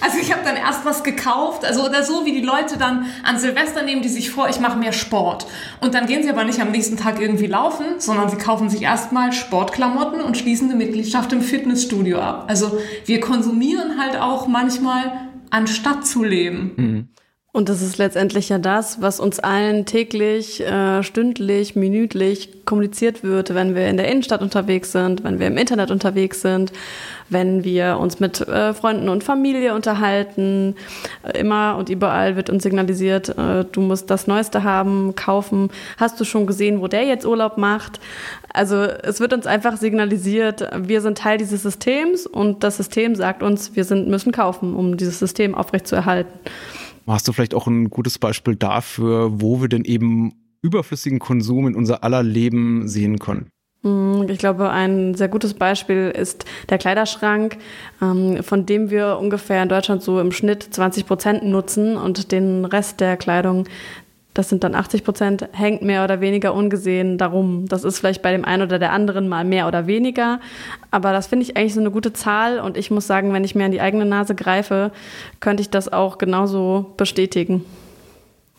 also 0.00 0.18
ich 0.18 0.32
habe 0.32 0.42
dann 0.42 0.56
erst 0.56 0.86
was 0.86 1.04
gekauft, 1.04 1.64
also 1.64 1.84
oder 1.84 2.02
so 2.02 2.24
wie 2.24 2.32
die 2.32 2.40
Leute 2.40 2.78
dann 2.78 3.06
an 3.22 3.38
Silvester 3.38 3.82
nehmen, 3.82 4.00
die 4.00 4.08
sich 4.08 4.30
vor, 4.30 4.48
ich 4.48 4.58
mache 4.58 4.78
mehr 4.78 4.92
Sport. 4.92 5.46
Und 5.80 5.92
dann 5.94 6.06
gehen 6.06 6.22
sie 6.22 6.30
aber 6.30 6.44
nicht 6.44 6.60
am 6.60 6.70
nächsten 6.70 6.96
Tag 6.96 7.20
irgendwie 7.20 7.46
laufen, 7.46 7.84
sondern 7.98 8.30
sie 8.30 8.36
kaufen 8.36 8.70
sich 8.70 8.82
erstmal 8.82 9.32
Sportklamotten 9.32 10.22
und 10.22 10.38
schließen 10.38 10.70
eine 10.70 10.78
Mitgliedschaft 10.78 11.32
im 11.32 11.42
Fitnessstudio 11.42 12.18
ab. 12.18 12.46
Also 12.48 12.78
wir 13.04 13.20
konsumieren 13.20 14.00
halt 14.00 14.16
auch 14.18 14.46
manchmal, 14.46 15.27
anstatt 15.50 16.06
zu 16.06 16.24
leben. 16.24 16.72
Mhm. 16.76 17.08
Und 17.50 17.68
das 17.68 17.80
ist 17.80 17.96
letztendlich 17.98 18.50
ja 18.50 18.58
das, 18.58 19.00
was 19.00 19.20
uns 19.20 19.40
allen 19.40 19.86
täglich, 19.86 20.60
äh, 20.60 21.02
stündlich, 21.02 21.74
minütlich 21.74 22.64
kommuniziert 22.66 23.24
wird, 23.24 23.54
wenn 23.54 23.74
wir 23.74 23.88
in 23.88 23.96
der 23.96 24.06
Innenstadt 24.08 24.42
unterwegs 24.42 24.92
sind, 24.92 25.24
wenn 25.24 25.40
wir 25.40 25.46
im 25.46 25.56
Internet 25.56 25.90
unterwegs 25.90 26.42
sind, 26.42 26.72
wenn 27.30 27.64
wir 27.64 27.98
uns 27.98 28.20
mit 28.20 28.40
äh, 28.40 28.74
Freunden 28.74 29.08
und 29.08 29.24
Familie 29.24 29.74
unterhalten. 29.74 30.74
Immer 31.34 31.76
und 31.76 31.88
überall 31.88 32.36
wird 32.36 32.50
uns 32.50 32.62
signalisiert, 32.62 33.36
äh, 33.36 33.64
du 33.70 33.80
musst 33.80 34.10
das 34.10 34.26
Neueste 34.26 34.64
haben, 34.64 35.14
kaufen. 35.14 35.70
Hast 35.96 36.18
du 36.20 36.24
schon 36.24 36.46
gesehen, 36.46 36.80
wo 36.80 36.88
der 36.88 37.04
jetzt 37.04 37.26
Urlaub 37.26 37.58
macht? 37.58 38.00
Also 38.52 38.76
es 38.76 39.20
wird 39.20 39.32
uns 39.32 39.46
einfach 39.46 39.76
signalisiert, 39.76 40.68
wir 40.76 41.00
sind 41.00 41.18
Teil 41.18 41.38
dieses 41.38 41.62
Systems 41.62 42.26
und 42.26 42.64
das 42.64 42.76
System 42.76 43.14
sagt 43.14 43.42
uns, 43.42 43.76
wir 43.76 43.84
sind, 43.84 44.08
müssen 44.08 44.32
kaufen, 44.32 44.74
um 44.74 44.96
dieses 44.96 45.18
System 45.18 45.54
aufrechtzuerhalten. 45.54 46.32
Hast 47.06 47.26
du 47.26 47.32
vielleicht 47.32 47.54
auch 47.54 47.66
ein 47.66 47.88
gutes 47.88 48.18
Beispiel 48.18 48.56
dafür, 48.56 49.40
wo 49.40 49.60
wir 49.60 49.68
denn 49.68 49.84
eben 49.84 50.32
überflüssigen 50.60 51.18
Konsum 51.18 51.66
in 51.68 51.74
unser 51.74 52.04
aller 52.04 52.22
Leben 52.22 52.88
sehen 52.88 53.18
können? 53.18 53.48
Hm, 53.82 54.26
ich 54.28 54.38
glaube, 54.38 54.70
ein 54.70 55.14
sehr 55.14 55.28
gutes 55.28 55.54
Beispiel 55.54 56.10
ist 56.10 56.44
der 56.68 56.78
Kleiderschrank, 56.78 57.58
ähm, 58.02 58.42
von 58.42 58.66
dem 58.66 58.90
wir 58.90 59.18
ungefähr 59.18 59.62
in 59.62 59.68
Deutschland 59.68 60.02
so 60.02 60.20
im 60.20 60.32
Schnitt 60.32 60.62
20 60.62 61.06
Prozent 61.06 61.44
nutzen 61.44 61.96
und 61.96 62.32
den 62.32 62.64
Rest 62.64 63.00
der 63.00 63.16
Kleidung 63.16 63.66
das 64.38 64.48
sind 64.48 64.62
dann 64.62 64.76
80 64.76 65.02
Prozent, 65.02 65.48
hängt 65.50 65.82
mehr 65.82 66.04
oder 66.04 66.20
weniger 66.20 66.54
ungesehen 66.54 67.18
darum. 67.18 67.66
Das 67.66 67.82
ist 67.82 67.98
vielleicht 67.98 68.22
bei 68.22 68.30
dem 68.30 68.44
einen 68.44 68.62
oder 68.62 68.78
der 68.78 68.92
anderen 68.92 69.28
mal 69.28 69.44
mehr 69.44 69.66
oder 69.66 69.88
weniger. 69.88 70.38
Aber 70.92 71.10
das 71.10 71.26
finde 71.26 71.42
ich 71.42 71.56
eigentlich 71.56 71.74
so 71.74 71.80
eine 71.80 71.90
gute 71.90 72.12
Zahl. 72.12 72.60
Und 72.60 72.76
ich 72.76 72.92
muss 72.92 73.08
sagen, 73.08 73.32
wenn 73.32 73.42
ich 73.42 73.56
mir 73.56 73.64
an 73.64 73.72
die 73.72 73.80
eigene 73.80 74.04
Nase 74.04 74.36
greife, 74.36 74.92
könnte 75.40 75.62
ich 75.62 75.70
das 75.70 75.92
auch 75.92 76.18
genauso 76.18 76.94
bestätigen. 76.96 77.64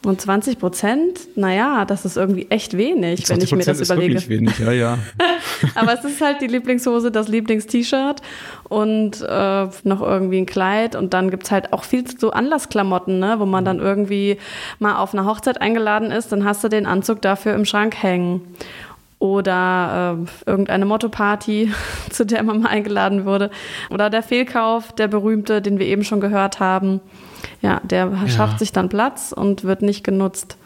Und 0.06 0.22
20 0.22 0.60
Prozent, 0.60 1.20
naja, 1.36 1.84
das 1.84 2.06
ist 2.06 2.16
irgendwie 2.16 2.48
echt 2.50 2.78
wenig, 2.78 3.28
wenn 3.30 3.42
ich 3.42 3.52
mir 3.52 3.66
das 3.66 3.82
ist 3.82 3.92
überlege. 3.92 4.14
Wirklich 4.14 4.30
wenig, 4.30 4.58
ja, 4.60 4.72
ja. 4.72 4.98
Aber 5.76 5.94
es 5.94 6.06
ist 6.06 6.22
halt 6.22 6.40
die 6.42 6.48
Lieblingshose, 6.48 7.12
das 7.12 7.28
Lieblingst-T-Shirt 7.28 8.22
und 8.70 9.22
äh, 9.22 9.68
noch 9.84 10.02
irgendwie 10.02 10.38
ein 10.38 10.46
Kleid. 10.46 10.96
Und 10.96 11.14
dann 11.14 11.30
gibt's 11.30 11.52
halt 11.52 11.74
auch 11.74 11.84
viel 11.84 12.06
so 12.18 12.32
Anlassklamotten, 12.32 13.20
ne? 13.20 13.36
wo 13.40 13.46
man 13.46 13.66
dann 13.66 13.80
irgendwie 13.80 14.38
mal 14.80 14.96
auf 14.96 15.14
eine 15.14 15.26
Hochzeit 15.26 15.60
eingeladen 15.60 16.12
ist, 16.12 16.32
dann 16.32 16.46
hast 16.46 16.64
du 16.64 16.70
den 16.70 16.86
Anzug 16.86 17.22
dafür 17.22 17.54
im 17.54 17.66
Schrank 17.66 18.02
hängen. 18.02 18.56
Oder 19.20 20.18
äh, 20.18 20.50
irgendeine 20.50 20.86
Motto-Party, 20.86 21.74
zu 22.10 22.26
der 22.26 22.42
man 22.44 22.62
mal 22.62 22.70
eingeladen 22.70 23.26
wurde. 23.26 23.52
Oder 23.90 24.10
der 24.10 24.24
Fehlkauf, 24.24 24.94
der 24.94 25.10
berühmte, 25.10 25.62
den 25.62 25.78
wir 25.78 25.88
eben 25.88 26.06
schon 26.06 26.22
gehört 26.22 26.62
haben. 26.62 27.02
Ja, 27.62 27.82
der 27.84 28.08
Ja. 28.08 28.28
schafft 28.28 28.60
sich 28.60 28.72
dann 28.72 28.90
Platz 28.90 29.32
und 29.32 29.64
wird 29.64 29.82
nicht 29.82 30.04
genutzt. 30.04 30.58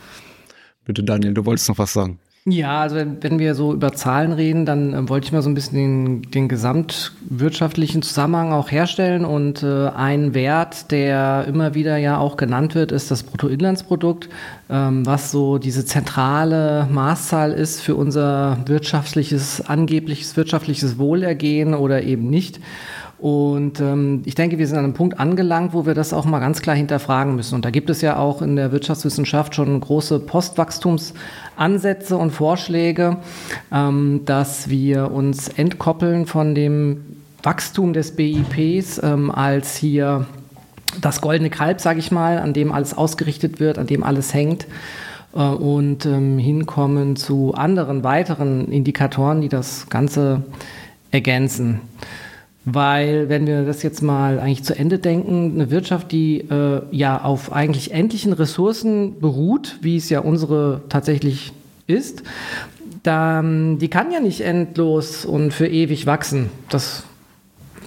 Bitte, 0.86 1.04
Daniel, 1.04 1.34
du 1.34 1.46
wolltest 1.46 1.70
noch 1.70 1.78
was 1.78 1.94
sagen. 1.94 2.20
Ja, 2.46 2.82
also 2.82 2.98
wenn, 2.98 3.40
wir 3.40 3.56
so 3.56 3.72
über 3.72 3.94
Zahlen 3.94 4.34
reden, 4.34 4.66
dann 4.66 4.94
äh, 4.94 5.08
wollte 5.10 5.28
ich 5.28 5.32
mal 5.32 5.42
so 5.42 5.50
ein 5.50 5.54
bisschen 5.54 5.78
den, 5.78 6.22
den 6.32 6.50
gesamtwirtschaftlichen 6.50 8.02
Zusammenhang 8.02 8.52
auch 8.52 8.70
herstellen. 8.70 9.24
Und 9.24 9.64
äh, 9.64 9.88
ein 9.88 10.34
Wert, 10.34 10.92
der 10.92 11.46
immer 11.48 11.74
wieder 11.74 11.96
ja 11.96 12.18
auch 12.18 12.36
genannt 12.36 12.76
wird, 12.76 12.92
ist 12.92 13.12
das 13.12 13.24
Bruttoinlandsprodukt, 13.24 14.28
ähm, 14.70 15.06
was 15.06 15.32
so 15.32 15.58
diese 15.58 15.86
zentrale 15.86 16.86
Maßzahl 16.92 17.54
ist 17.54 17.80
für 17.80 17.96
unser 17.96 18.58
wirtschaftliches, 18.66 19.62
angebliches 19.62 20.36
wirtschaftliches 20.36 20.98
Wohlergehen 20.98 21.74
oder 21.74 22.04
eben 22.04 22.30
nicht. 22.30 22.60
Und 23.20 23.80
ähm, 23.80 24.22
ich 24.26 24.36
denke, 24.36 24.58
wir 24.58 24.68
sind 24.68 24.78
an 24.78 24.84
einem 24.84 24.94
Punkt 24.94 25.20
angelangt, 25.20 25.74
wo 25.74 25.86
wir 25.86 25.94
das 25.94 26.12
auch 26.12 26.26
mal 26.26 26.40
ganz 26.40 26.62
klar 26.62 26.76
hinterfragen 26.76 27.36
müssen. 27.36 27.56
Und 27.56 27.64
da 27.64 27.70
gibt 27.70 27.90
es 27.90 28.02
ja 28.02 28.18
auch 28.18 28.42
in 28.42 28.56
der 28.56 28.72
Wirtschaftswissenschaft 28.72 29.56
schon 29.56 29.80
große 29.80 30.20
Postwachstumsansätze 30.20 32.18
und 32.18 32.32
Vorschläge, 32.32 33.18
ähm, 33.72 34.22
dass 34.26 34.70
wir 34.70 35.12
uns 35.12 35.48
entkoppeln 35.48 36.26
von 36.26 36.54
dem 36.54 37.06
Wachstum 37.44 37.94
des 37.94 38.16
BIPs 38.16 39.02
ähm, 39.04 39.32
als 39.32 39.76
hier 39.76 40.26
das 41.02 41.22
goldene 41.22 41.50
Kalb, 41.50 41.82
sage 41.82 42.00
ich 42.00 42.12
mal, 42.12 42.40
an 42.40 42.54
dem 42.54 42.72
alles 42.72 42.96
ausgerichtet 42.96 43.60
wird, 43.60 43.78
an 43.78 43.88
dem 43.88 44.04
alles 44.04 44.34
hängt 44.34 44.68
äh, 45.34 45.40
und 45.40 46.06
ähm, 46.06 46.38
hinkommen 46.38 47.16
zu 47.16 47.54
anderen 47.54 48.04
weiteren 48.04 48.72
Indikatoren, 48.72 49.42
die 49.42 49.50
das 49.50 49.90
Ganze 49.90 50.44
ergänzen. 51.12 51.82
Weil, 52.66 53.28
wenn 53.28 53.46
wir 53.46 53.66
das 53.66 53.84
jetzt 53.84 54.02
mal 54.02 54.40
eigentlich 54.40 54.64
zu 54.64 54.78
Ende 54.78 54.98
denken, 54.98 55.52
eine 55.56 55.70
Wirtschaft, 55.70 56.12
die 56.14 56.40
äh, 56.50 56.82
ja 56.92 57.22
auf 57.22 57.52
eigentlich 57.52 57.92
endlichen 57.92 58.32
Ressourcen 58.32 59.20
beruht, 59.20 59.80
wie 59.82 59.98
es 59.98 60.10
ja 60.10 60.22
unsere 60.22 60.82
tatsächlich 60.88 61.52
ist, 61.88 62.24
dann, 63.04 63.80
die 63.80 63.90
kann 63.90 64.12
ja 64.12 64.22
nicht 64.22 64.42
endlos 64.42 65.26
und 65.26 65.54
für 65.54 65.68
ewig 65.68 66.06
wachsen. 66.06 66.50
Das 66.70 67.04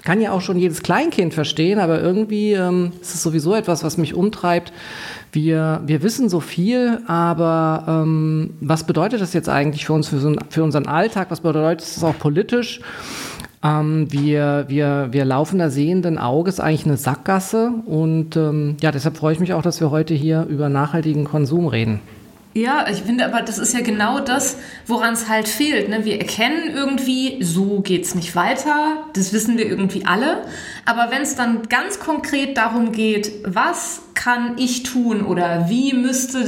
kann 0.05 0.21
ja 0.21 0.31
auch 0.31 0.43
schon 0.43 0.59
jedes 0.59 0.83
Kleinkind 0.83 1.35
verstehen, 1.35 1.81
aber 1.81 2.01
irgendwie 2.01 2.53
ähm, 2.53 2.93
ist 3.01 3.15
es 3.15 3.23
sowieso 3.23 3.55
etwas, 3.55 3.83
was 3.83 3.97
mich 3.97 4.15
umtreibt. 4.15 4.73
Wir, 5.33 5.83
wir 5.85 6.03
wissen 6.03 6.29
so 6.29 6.41
viel, 6.41 7.01
aber 7.09 7.85
ähm, 7.89 8.51
was 8.61 8.85
bedeutet 8.85 9.21
das 9.21 9.33
jetzt 9.33 9.49
eigentlich 9.49 9.85
für 9.85 9.95
uns, 9.95 10.09
für, 10.09 10.19
so, 10.19 10.35
für 10.49 10.63
unseren 10.63 10.87
Alltag? 10.87 11.27
Was 11.31 11.41
bedeutet 11.41 11.81
das 11.81 12.05
auch 12.05 12.17
politisch? 12.19 12.81
Ähm, 13.67 14.13
wir, 14.13 14.67
wir, 14.69 15.09
wir 15.11 15.25
laufen 15.25 15.59
da 15.59 15.71
sehenden 15.71 16.19
Auges 16.19 16.61
eigentlich 16.61 16.87
eine 16.87 16.97
Sackgasse 16.97 17.73
und 17.87 18.37
ähm, 18.37 18.77
ja, 18.81 18.93
deshalb 18.93 19.17
freue 19.17 19.33
ich 19.33 19.41
mich 19.41 19.55
auch, 19.55 19.63
dass 19.63 19.81
wir 19.81 19.91
heute 19.91 20.15
hier 20.15 20.47
über 20.49 20.69
nachhaltigen 20.69 21.25
Konsum 21.25 21.67
reden. 21.67 22.01
Ja, 22.55 22.87
ich 22.91 23.03
finde 23.03 23.27
aber, 23.27 23.43
das 23.43 23.59
ist 23.59 23.75
ja 23.75 23.83
genau 23.83 24.19
das, 24.21 24.57
woran 24.87 25.13
es 25.13 25.29
halt 25.29 25.47
fehlt. 25.47 25.91
Ne? 25.91 26.07
Wir 26.07 26.19
erkennen 26.19 26.75
irgendwie, 26.75 27.43
so 27.43 27.81
geht's 27.81 28.15
nicht 28.15 28.35
weiter. 28.35 29.05
Das 29.13 29.35
wissen 29.35 29.59
wir 29.59 29.67
irgendwie 29.67 30.07
alle. 30.07 30.39
Aber 30.87 31.11
wenn 31.11 31.21
es 31.21 31.35
dann 31.35 31.65
ganz 31.69 32.01
konkret 32.01 32.57
darum 32.57 32.93
geht, 32.93 33.31
was 33.45 34.01
kann 34.15 34.57
ich 34.57 34.85
tun 34.85 35.21
oder 35.21 35.69
wie 35.69 35.93
müsste 35.93 36.39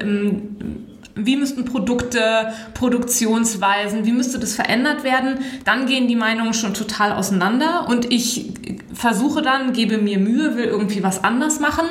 ähm, 0.00 0.85
wie 1.16 1.36
müssten 1.36 1.64
Produkte, 1.64 2.52
Produktionsweisen, 2.74 4.04
wie 4.04 4.12
müsste 4.12 4.38
das 4.38 4.54
verändert 4.54 5.02
werden, 5.02 5.38
dann 5.64 5.86
gehen 5.86 6.08
die 6.08 6.16
Meinungen 6.16 6.54
schon 6.54 6.74
total 6.74 7.12
auseinander 7.12 7.86
und 7.88 8.12
ich 8.12 8.52
versuche 8.92 9.42
dann, 9.42 9.72
gebe 9.72 9.98
mir 9.98 10.18
Mühe, 10.18 10.56
will 10.56 10.64
irgendwie 10.64 11.02
was 11.02 11.24
anders 11.24 11.58
machen 11.58 11.86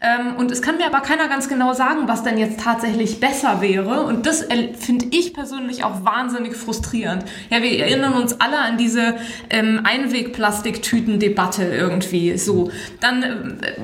ähm, 0.00 0.36
und 0.36 0.50
es 0.50 0.62
kann 0.62 0.78
mir 0.78 0.86
aber 0.86 1.00
keiner 1.00 1.28
ganz 1.28 1.48
genau 1.48 1.74
sagen, 1.74 2.08
was 2.08 2.22
denn 2.22 2.38
jetzt 2.38 2.60
tatsächlich 2.60 3.20
besser 3.20 3.60
wäre 3.60 4.02
und 4.02 4.26
das 4.26 4.46
finde 4.78 5.06
ich 5.10 5.34
persönlich 5.34 5.84
auch 5.84 6.04
wahnsinnig 6.04 6.56
frustrierend. 6.56 7.24
Ja, 7.50 7.62
wir 7.62 7.78
erinnern 7.78 8.14
uns 8.14 8.40
alle 8.40 8.58
an 8.58 8.78
diese 8.78 9.16
ähm, 9.50 9.80
Einwegplastiktüten-Debatte 9.84 11.64
irgendwie 11.64 12.38
so. 12.38 12.70
Dann 13.00 13.22
äh, 13.22 13.28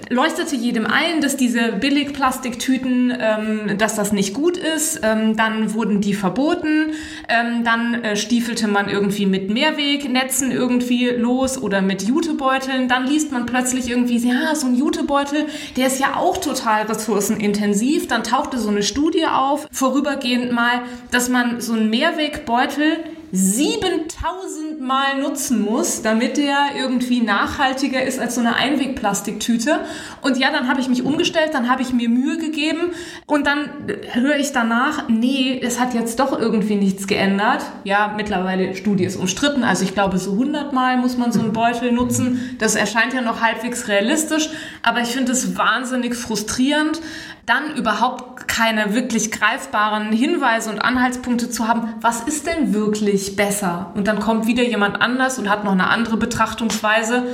leuchtete 0.09 0.57
jedem 0.57 0.87
ein, 0.87 1.21
dass 1.21 1.37
diese 1.37 1.73
Billigplastiktüten, 1.73 3.13
ähm, 3.19 3.79
dass 3.79 3.95
das 3.95 4.13
nicht 4.13 4.35
gut 4.35 4.57
ist. 4.57 4.78
Ähm, 5.03 5.37
dann 5.37 5.75
wurden 5.75 6.01
die 6.01 6.15
verboten. 6.15 6.93
Ähm, 7.29 7.65
dann 7.65 8.03
äh, 8.03 8.17
stiefelte 8.17 8.69
man 8.69 8.89
irgendwie 8.89 9.27
mit 9.27 9.51
Mehrwegnetzen 9.51 10.51
irgendwie 10.51 11.09
los 11.11 11.61
oder 11.61 11.83
mit 11.83 12.03
Jutebeuteln. 12.03 12.89
Dann 12.89 13.07
liest 13.07 13.33
man 13.33 13.47
plötzlich 13.47 13.91
irgendwie, 13.91 14.19
ja, 14.19 14.55
so 14.55 14.67
ein 14.67 14.75
Jutebeutel, 14.75 15.47
der 15.77 15.89
ist 15.89 16.01
ja 16.01 16.17
auch 16.17 16.39
total 16.39 16.83
ressourcenintensiv. 16.87 18.09
Dann 18.09 18.25
tauchte 18.25 18.59
so 18.59 18.69
eine 18.69 18.83
Studie 18.83 19.27
auf, 19.27 19.67
vorübergehend 19.73 20.53
mal, 20.53 20.83
dass 21.11 21.29
man 21.29 21.61
so 21.61 21.73
einen 21.75 21.91
Mehrwegbeutel 21.91 22.99
7000 23.33 24.81
Mal 24.81 25.21
nutzen 25.21 25.61
muss, 25.61 26.03
damit 26.03 26.37
der 26.37 26.71
irgendwie 26.79 27.21
nachhaltiger 27.21 28.03
ist 28.03 28.19
als 28.19 28.35
so 28.35 28.41
eine 28.41 28.57
Einwegplastiktüte. 28.57 29.81
Und 30.23 30.39
ja, 30.39 30.51
dann 30.51 30.69
habe 30.69 30.81
ich 30.81 30.89
mich 30.89 31.03
umgestellt, 31.03 31.51
dann 31.53 31.69
habe 31.69 31.83
ich 31.83 31.93
mir 31.93 32.09
Mühe 32.09 32.39
gegeben 32.39 32.93
und 33.27 33.47
dann 33.47 33.71
höre 34.13 34.37
ich 34.37 34.53
danach, 34.53 35.09
nee, 35.09 35.61
es 35.63 35.79
hat 35.79 35.95
jetzt 35.95 36.19
doch 36.21 36.39
irgendwie 36.39 36.77
nichts 36.77 37.07
geändert. 37.07 37.65
Ja, 37.85 38.15
mittlerweile 38.17 38.75
Studie 38.75 39.05
ist 39.05 39.17
umstritten, 39.17 39.63
also 39.63 39.85
ich 39.85 39.95
glaube 39.95 40.19
so 40.19 40.33
100 40.33 40.73
Mal 40.73 40.97
muss 40.97 41.17
man 41.17 41.33
so 41.33 41.41
einen 41.41 41.53
Beutel 41.53 41.93
nutzen. 41.93 42.57
Das 42.59 42.77
erscheint 42.77 43.13
ja 43.13 43.21
noch 43.21 43.43
halbwegs 43.43 43.89
realistisch, 43.89 44.49
aber 44.83 45.01
ich 45.01 45.09
finde 45.09 45.33
es 45.33 45.57
wahnsinnig 45.57 46.15
frustrierend, 46.15 47.01
dann 47.49 47.77
überhaupt 47.77 48.47
keine 48.47 48.95
wirklich 48.95 49.31
greifbaren 49.31 50.13
Hinweise 50.13 50.71
und 50.71 50.81
Anhaltspunkte 50.81 51.49
zu 51.49 51.67
haben, 51.67 51.95
was 52.01 52.23
ist 52.23 52.47
denn 52.47 52.75
wirklich 52.75 53.37
besser? 53.37 53.91
Und 53.95 54.07
dann 54.07 54.21
kommt 54.21 54.47
wieder 54.47 54.63
jemand 54.63 55.01
anders 55.01 55.39
und 55.39 55.49
hat 55.49 55.65
noch 55.65 55.73
eine 55.73 55.89
andere 55.89 56.17
Betrachtungsweise. 56.17 57.25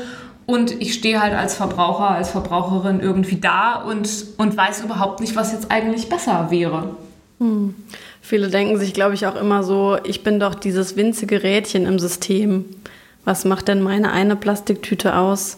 Und 0.46 0.70
ich 0.80 0.94
stehe 0.94 1.20
halt 1.20 1.34
als 1.34 1.56
Verbraucher, 1.56 2.10
als 2.10 2.30
Verbraucherin 2.30 3.00
irgendwie 3.00 3.40
da 3.40 3.76
und, 3.76 4.08
und 4.36 4.56
weiß 4.56 4.84
überhaupt 4.84 5.20
nicht, 5.20 5.34
was 5.36 5.52
jetzt 5.52 5.70
eigentlich 5.70 6.08
besser 6.08 6.50
wäre. 6.50 6.90
Hm. 7.40 7.74
Viele 8.20 8.48
denken 8.48 8.78
sich, 8.78 8.94
glaube 8.94 9.14
ich, 9.14 9.26
auch 9.26 9.36
immer 9.36 9.64
so, 9.64 9.98
ich 10.04 10.22
bin 10.22 10.38
doch 10.38 10.54
dieses 10.54 10.96
winzige 10.96 11.42
Rädchen 11.42 11.86
im 11.86 11.98
System. 11.98 12.66
Was 13.24 13.44
macht 13.44 13.68
denn 13.68 13.82
meine 13.82 14.12
eine 14.12 14.36
Plastiktüte 14.36 15.16
aus, 15.16 15.56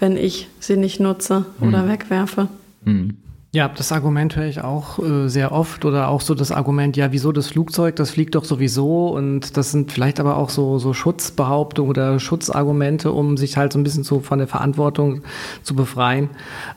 wenn 0.00 0.16
ich 0.16 0.48
sie 0.60 0.76
nicht 0.76 1.00
nutze 1.00 1.46
oder 1.60 1.82
hm. 1.82 1.88
wegwerfe? 1.88 2.48
Hm. 2.84 3.16
Ja, 3.54 3.68
das 3.68 3.92
Argument 3.92 4.34
höre 4.34 4.46
ich 4.46 4.62
auch 4.62 4.98
äh, 4.98 5.28
sehr 5.28 5.52
oft 5.52 5.84
oder 5.84 6.08
auch 6.08 6.22
so 6.22 6.34
das 6.34 6.50
Argument, 6.50 6.96
ja, 6.96 7.12
wieso 7.12 7.30
das 7.30 7.46
Flugzeug, 7.46 7.94
das 7.94 8.10
fliegt 8.10 8.34
doch 8.34 8.44
sowieso 8.44 9.10
und 9.10 9.56
das 9.56 9.70
sind 9.70 9.92
vielleicht 9.92 10.18
aber 10.18 10.38
auch 10.38 10.50
so, 10.50 10.80
so 10.80 10.92
Schutzbehauptungen 10.92 11.88
oder 11.88 12.18
Schutzargumente, 12.18 13.12
um 13.12 13.36
sich 13.36 13.56
halt 13.56 13.72
so 13.72 13.78
ein 13.78 13.84
bisschen 13.84 14.02
so 14.02 14.18
von 14.18 14.40
der 14.40 14.48
Verantwortung 14.48 15.22
zu 15.62 15.76
befreien. 15.76 16.30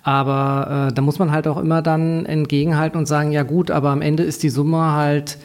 Aber 0.03 0.89
äh, 0.89 0.93
da 0.93 1.01
muss 1.01 1.17
man 1.17 1.31
halt 1.31 1.48
auch 1.48 1.57
immer 1.57 1.81
dann 1.81 2.27
entgegenhalten 2.27 3.00
und 3.00 3.07
sagen, 3.07 3.31
ja 3.31 3.41
gut, 3.41 3.72
aber 3.72 3.89
am 3.89 4.03
Ende 4.03 4.22
ist 4.22 4.43
die 4.43 4.50
Summe 4.50 4.91
halt 4.91 5.39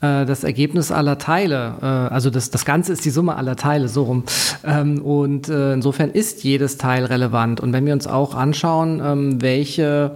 äh, 0.00 0.24
das 0.24 0.44
Ergebnis 0.44 0.90
aller 0.90 1.18
Teile, 1.18 1.74
äh, 1.82 1.84
also 1.84 2.30
das, 2.30 2.48
das 2.48 2.64
Ganze 2.64 2.94
ist 2.94 3.04
die 3.04 3.10
Summe 3.10 3.36
aller 3.36 3.56
Teile, 3.56 3.88
so 3.88 4.04
rum. 4.04 4.24
Ähm, 4.64 5.02
und 5.02 5.50
äh, 5.50 5.74
insofern 5.74 6.10
ist 6.10 6.42
jedes 6.42 6.78
Teil 6.78 7.04
relevant. 7.04 7.60
Und 7.60 7.74
wenn 7.74 7.84
wir 7.84 7.92
uns 7.92 8.06
auch 8.06 8.34
anschauen, 8.34 9.02
ähm, 9.04 9.42
welche 9.42 10.12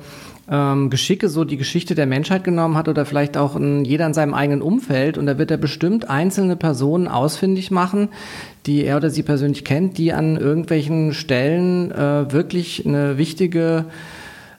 ähm, 0.50 0.90
Geschicke 0.90 1.28
so 1.28 1.44
die 1.44 1.56
Geschichte 1.56 1.94
der 1.94 2.06
Menschheit 2.06 2.44
genommen 2.44 2.76
hat 2.76 2.88
oder 2.88 3.06
vielleicht 3.06 3.36
auch 3.36 3.56
in, 3.56 3.84
jeder 3.84 4.06
in 4.06 4.14
seinem 4.14 4.34
eigenen 4.34 4.62
Umfeld. 4.62 5.18
Und 5.18 5.26
da 5.26 5.38
wird 5.38 5.50
er 5.50 5.56
bestimmt 5.56 6.10
einzelne 6.10 6.56
Personen 6.56 7.08
ausfindig 7.08 7.70
machen, 7.70 8.08
die 8.66 8.84
er 8.84 8.96
oder 8.96 9.10
sie 9.10 9.22
persönlich 9.22 9.64
kennt, 9.64 9.98
die 9.98 10.12
an 10.12 10.36
irgendwelchen 10.36 11.14
Stellen 11.14 11.90
äh, 11.90 12.30
wirklich 12.32 12.86
eine 12.86 13.18
wichtige 13.18 13.86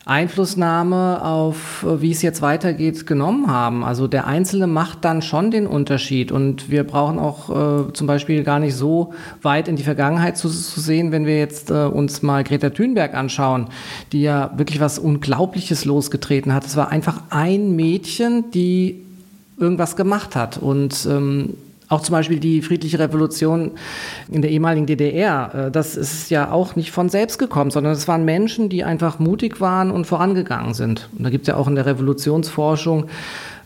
Einflussnahme 0.06 1.24
auf, 1.24 1.84
äh, 1.84 2.00
wie 2.00 2.12
es 2.12 2.22
jetzt 2.22 2.44
weitergeht, 2.44 3.08
genommen 3.08 3.48
haben. 3.48 3.84
Also 3.84 4.08
der 4.08 4.28
Einzelne 4.28 4.68
macht 4.68 5.04
dann 5.04 5.24
schon 5.24 5.50
den 5.50 5.66
Unterschied. 5.66 6.32
Und 6.32 6.70
wir 6.70 6.84
brauchen 6.84 7.18
auch 7.18 7.50
äh, 7.90 7.94
zum 7.94 8.06
Beispiel 8.06 8.44
gar 8.44 8.60
nicht 8.60 8.76
so 8.76 9.14
weit 9.42 9.68
in 9.68 9.76
die 9.76 9.84
Vergangenheit 9.84 10.38
zu, 10.38 10.48
zu 10.48 10.80
sehen, 10.80 11.12
wenn 11.12 11.26
wir 11.26 11.40
jetzt 11.40 11.72
äh, 11.72 11.86
uns 11.86 12.22
mal 12.22 12.44
Greta 12.44 12.70
Thunberg 12.70 13.16
anschauen, 13.16 13.68
die 14.12 14.22
ja 14.22 14.52
wirklich 14.56 14.80
was 14.80 15.00
Unglaubliches 15.00 15.86
losgetreten 15.86 16.54
hat. 16.54 16.66
Es 16.66 16.76
war 16.76 16.90
einfach 16.90 17.24
ein 17.32 17.76
Mädchen, 17.76 18.52
die 18.52 19.02
irgendwas 19.58 19.96
gemacht 19.96 20.36
hat. 20.36 20.60
Und 20.60 21.08
ähm, 21.10 21.56
auch 21.90 22.02
zum 22.02 22.14
Beispiel 22.14 22.40
die 22.40 22.62
friedliche 22.62 23.00
Revolution 23.00 23.72
in 24.30 24.42
der 24.42 24.52
ehemaligen 24.52 24.86
DDR, 24.86 25.68
äh, 25.68 25.72
das 25.72 25.96
ist 25.96 26.30
ja 26.30 26.52
auch 26.52 26.76
nicht 26.76 26.92
von 26.92 27.10
selbst 27.10 27.38
gekommen, 27.38 27.72
sondern 27.72 27.94
es 27.94 28.08
waren 28.08 28.26
Menschen, 28.26 28.70
die 28.70 28.84
einfach 28.84 29.20
mutig 29.20 29.62
waren 29.62 29.92
und 29.92 30.06
vorangegangen 30.06 30.74
sind. 30.74 31.10
Und 31.18 31.24
da 31.24 31.30
gibt 31.30 31.44
es 31.44 31.48
ja 31.48 31.58
auch 31.58 31.68
in 31.68 31.76
der 31.76 31.86
Revolutionsforschung 31.86 33.06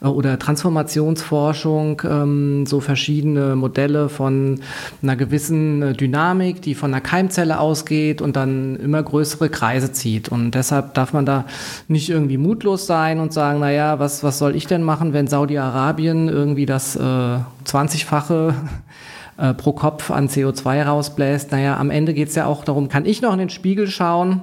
oder 0.02 0.40
Transformationsforschung, 0.40 2.02
ähm, 2.06 2.66
so 2.66 2.80
verschiedene 2.80 3.56
Modelle 3.56 4.08
von 4.08 4.62
einer 5.04 5.16
gewissen 5.16 5.82
äh, 5.82 5.94
Dynamik, 5.94 6.62
die 6.62 6.74
von 6.74 6.94
einer 6.94 7.02
Keimzelle 7.02 7.60
ausgeht 7.60 8.22
und 8.22 8.36
dann 8.36 8.78
immer 8.78 9.04
größere 9.04 9.50
Kreise 9.50 9.92
zieht. 9.92 10.30
Und 10.30 10.52
deshalb 10.52 10.94
darf 10.94 11.12
man 11.12 11.26
da 11.26 11.46
nicht 11.88 12.10
irgendwie 12.10 12.38
mutlos 12.38 12.86
sein 12.86 13.20
und 13.20 13.34
sagen, 13.34 13.60
naja, 13.60 14.00
was, 14.00 14.24
was 14.24 14.38
soll 14.40 14.56
ich 14.56 14.68
denn 14.68 14.84
machen, 14.84 15.12
wenn 15.12 15.28
Saudi-Arabien 15.28 16.30
irgendwie 16.30 16.66
das 16.66 16.96
äh, 16.96 17.00
20-fache 17.00 18.54
äh, 19.38 19.54
pro 19.54 19.74
Kopf 19.74 20.12
an 20.12 20.30
CO2 20.30 20.84
rausbläst? 20.84 21.52
Naja, 21.52 21.78
am 21.78 21.90
Ende 21.90 22.14
geht 22.14 22.30
es 22.30 22.36
ja 22.36 22.46
auch 22.46 22.64
darum, 22.64 22.88
kann 22.88 23.06
ich 23.06 23.22
noch 23.22 23.34
in 23.34 23.40
den 23.40 23.50
Spiegel 23.50 23.88
schauen? 23.88 24.42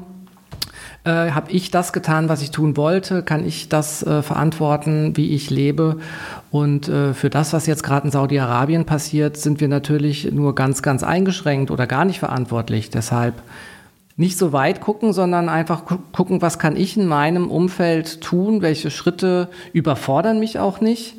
Äh, 1.07 1.31
habe 1.31 1.53
ich 1.53 1.71
das 1.71 1.93
getan, 1.93 2.29
was 2.29 2.43
ich 2.43 2.51
tun 2.51 2.77
wollte? 2.77 3.23
Kann 3.23 3.47
ich 3.47 3.69
das 3.69 4.03
äh, 4.03 4.23
verantworten, 4.23 5.17
wie 5.17 5.31
ich 5.31 5.51
lebe? 5.51 5.99
Und 6.51 6.89
äh, 6.89 7.15
für 7.15 7.31
das, 7.31 7.53
was 7.53 7.67
jetzt 7.67 7.83
gerade 7.83 8.07
in 8.07 8.11
Saudi-Arabien 8.11 8.85
passiert, 8.85 9.37
sind 9.37 9.61
wir 9.61 9.69
natürlich 9.69 10.33
nur 10.33 10.55
ganz, 10.55 10.83
ganz 10.83 11.03
eingeschränkt 11.03 11.71
oder 11.71 11.87
gar 11.87 12.05
nicht 12.05 12.19
verantwortlich. 12.19 12.91
Deshalb 12.91 13.35
nicht 14.17 14.39
so 14.39 14.53
weit 14.53 14.81
gucken, 14.81 15.13
sondern 15.13 15.49
einfach 15.49 15.85
gucken, 16.13 16.43
was 16.43 16.59
kann 16.59 16.77
ich 16.77 16.97
in 16.97 17.07
meinem 17.07 17.51
Umfeld 17.51 18.21
tun, 18.23 18.63
welche 18.63 18.91
Schritte 18.91 19.49
überfordern 19.73 20.41
mich 20.41 20.59
auch 20.59 20.81
nicht. 20.81 21.15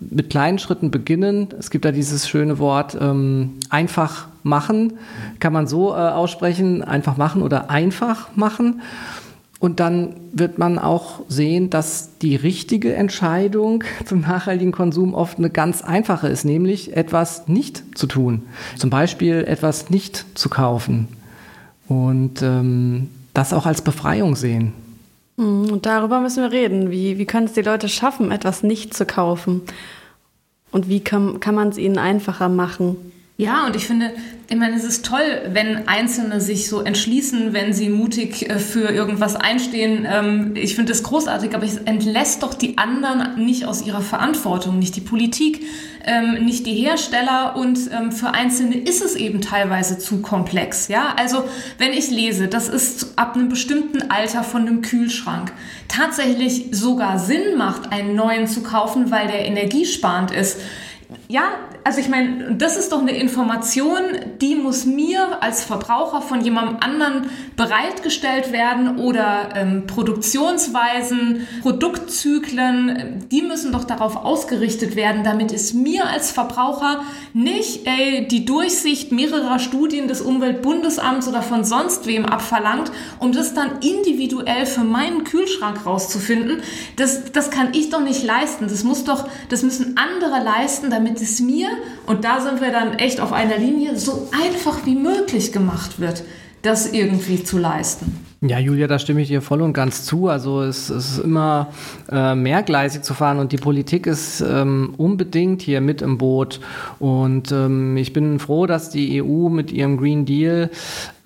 Mit 0.00 0.30
kleinen 0.30 0.58
Schritten 0.58 0.90
beginnen. 0.90 1.48
Es 1.58 1.70
gibt 1.70 1.84
da 1.84 1.92
dieses 1.92 2.26
schöne 2.26 2.58
Wort 2.58 2.96
ähm, 2.98 3.58
einfach 3.68 4.28
machen, 4.42 4.94
kann 5.38 5.52
man 5.52 5.66
so 5.66 5.90
äh, 5.90 5.96
aussprechen, 5.96 6.82
einfach 6.82 7.18
machen 7.18 7.42
oder 7.42 7.70
einfach 7.70 8.34
machen. 8.34 8.80
Und 9.60 9.78
dann 9.78 10.14
wird 10.32 10.58
man 10.58 10.78
auch 10.78 11.20
sehen, 11.28 11.68
dass 11.68 12.16
die 12.22 12.34
richtige 12.34 12.94
Entscheidung 12.94 13.84
zum 14.06 14.22
nachhaltigen 14.22 14.72
Konsum 14.72 15.14
oft 15.14 15.38
eine 15.38 15.50
ganz 15.50 15.82
einfache 15.82 16.28
ist, 16.28 16.44
nämlich 16.44 16.96
etwas 16.96 17.46
nicht 17.46 17.96
zu 17.96 18.06
tun. 18.06 18.42
Zum 18.76 18.90
Beispiel 18.90 19.44
etwas 19.46 19.90
nicht 19.90 20.24
zu 20.34 20.48
kaufen. 20.48 21.08
Und 21.86 22.40
ähm, 22.40 23.10
das 23.34 23.52
auch 23.52 23.66
als 23.66 23.82
Befreiung 23.82 24.34
sehen. 24.34 24.72
Mhm, 25.36 25.70
und 25.70 25.84
darüber 25.84 26.20
müssen 26.20 26.42
wir 26.42 26.52
reden. 26.52 26.90
Wie, 26.90 27.18
wie 27.18 27.26
können 27.26 27.46
es 27.46 27.52
die 27.52 27.62
Leute 27.62 27.90
schaffen, 27.90 28.32
etwas 28.32 28.62
nicht 28.62 28.94
zu 28.94 29.04
kaufen? 29.04 29.60
Und 30.72 30.88
wie 30.88 31.00
kann, 31.00 31.38
kann 31.40 31.54
man 31.54 31.68
es 31.68 31.76
ihnen 31.76 31.98
einfacher 31.98 32.48
machen? 32.48 32.96
Ja, 33.40 33.64
und 33.64 33.74
ich 33.74 33.86
finde, 33.86 34.12
ich 34.50 34.56
meine, 34.56 34.76
es 34.76 34.84
ist 34.84 35.02
toll, 35.06 35.22
wenn 35.48 35.88
Einzelne 35.88 36.42
sich 36.42 36.68
so 36.68 36.82
entschließen, 36.82 37.54
wenn 37.54 37.72
sie 37.72 37.88
mutig 37.88 38.50
äh, 38.50 38.58
für 38.58 38.90
irgendwas 38.90 39.34
einstehen. 39.34 40.06
Ähm, 40.06 40.52
ich 40.56 40.74
finde 40.74 40.92
das 40.92 41.02
großartig, 41.02 41.54
aber 41.54 41.64
es 41.64 41.78
entlässt 41.78 42.42
doch 42.42 42.52
die 42.52 42.76
anderen 42.76 43.42
nicht 43.42 43.64
aus 43.64 43.80
ihrer 43.80 44.02
Verantwortung, 44.02 44.78
nicht 44.78 44.94
die 44.94 45.00
Politik, 45.00 45.62
ähm, 46.04 46.44
nicht 46.44 46.66
die 46.66 46.74
Hersteller 46.74 47.56
und 47.56 47.78
ähm, 47.90 48.12
für 48.12 48.32
Einzelne 48.32 48.76
ist 48.76 49.02
es 49.02 49.16
eben 49.16 49.40
teilweise 49.40 49.98
zu 49.98 50.20
komplex. 50.20 50.88
Ja, 50.88 51.14
also 51.16 51.44
wenn 51.78 51.94
ich 51.94 52.10
lese, 52.10 52.46
das 52.46 52.68
ist 52.68 53.14
ab 53.16 53.36
einem 53.36 53.48
bestimmten 53.48 54.10
Alter 54.10 54.44
von 54.44 54.66
einem 54.66 54.82
Kühlschrank 54.82 55.50
tatsächlich 55.88 56.66
sogar 56.72 57.18
Sinn 57.18 57.56
macht, 57.56 57.90
einen 57.90 58.14
neuen 58.14 58.46
zu 58.46 58.62
kaufen, 58.62 59.10
weil 59.10 59.28
der 59.28 59.46
energiesparend 59.46 60.30
ist 60.30 60.58
ja, 61.28 61.44
also 61.84 62.00
ich 62.00 62.08
meine, 62.08 62.54
das 62.56 62.76
ist 62.76 62.92
doch 62.92 63.00
eine 63.00 63.12
Information, 63.12 64.00
die 64.40 64.54
muss 64.54 64.84
mir 64.84 65.42
als 65.42 65.64
Verbraucher 65.64 66.20
von 66.20 66.42
jemandem 66.42 66.76
anderen 66.80 67.30
bereitgestellt 67.56 68.52
werden 68.52 68.98
oder 68.98 69.50
ähm, 69.54 69.86
Produktionsweisen, 69.86 71.46
Produktzyklen, 71.62 73.26
die 73.30 73.42
müssen 73.42 73.72
doch 73.72 73.84
darauf 73.84 74.16
ausgerichtet 74.16 74.96
werden, 74.96 75.24
damit 75.24 75.52
es 75.52 75.72
mir 75.72 76.06
als 76.06 76.30
Verbraucher 76.30 77.02
nicht 77.32 77.86
ey, 77.86 78.28
die 78.28 78.44
Durchsicht 78.44 79.12
mehrerer 79.12 79.58
Studien 79.58 80.08
des 80.08 80.20
Umweltbundesamts 80.20 81.28
oder 81.28 81.42
von 81.42 81.64
sonst 81.64 82.06
wem 82.06 82.26
abverlangt, 82.26 82.92
um 83.18 83.32
das 83.32 83.54
dann 83.54 83.78
individuell 83.80 84.66
für 84.66 84.84
meinen 84.84 85.24
Kühlschrank 85.24 85.86
rauszufinden. 85.86 86.60
Das, 86.96 87.32
das 87.32 87.50
kann 87.50 87.70
ich 87.72 87.90
doch 87.90 88.00
nicht 88.00 88.22
leisten. 88.22 88.68
Das 88.68 88.84
muss 88.84 89.04
doch, 89.04 89.28
das 89.48 89.62
müssen 89.62 89.96
andere 89.96 90.42
leisten, 90.42 90.90
damit 90.90 91.20
es 91.20 91.40
mir, 91.40 91.69
und 92.06 92.24
da 92.24 92.40
sind 92.40 92.60
wir 92.60 92.70
dann 92.70 92.94
echt 92.94 93.20
auf 93.20 93.32
einer 93.32 93.58
Linie, 93.58 93.96
so 93.96 94.28
einfach 94.32 94.84
wie 94.84 94.96
möglich 94.96 95.52
gemacht 95.52 96.00
wird, 96.00 96.24
das 96.62 96.92
irgendwie 96.92 97.42
zu 97.42 97.58
leisten. 97.58 98.26
Ja, 98.42 98.58
Julia, 98.58 98.86
da 98.86 98.98
stimme 98.98 99.20
ich 99.20 99.28
dir 99.28 99.42
voll 99.42 99.60
und 99.60 99.74
ganz 99.74 100.06
zu. 100.06 100.28
Also 100.28 100.62
es, 100.62 100.88
es 100.88 101.10
ist 101.10 101.18
immer 101.18 101.68
äh, 102.10 102.34
mehrgleisig 102.34 103.02
zu 103.02 103.12
fahren 103.12 103.38
und 103.38 103.52
die 103.52 103.58
Politik 103.58 104.06
ist 104.06 104.40
ähm, 104.40 104.94
unbedingt 104.96 105.60
hier 105.60 105.82
mit 105.82 106.00
im 106.00 106.16
Boot. 106.16 106.58
Und 106.98 107.52
ähm, 107.52 107.98
ich 107.98 108.14
bin 108.14 108.38
froh, 108.38 108.64
dass 108.64 108.88
die 108.88 109.22
EU 109.22 109.50
mit 109.50 109.72
ihrem 109.72 109.98
Green 109.98 110.24
Deal 110.24 110.70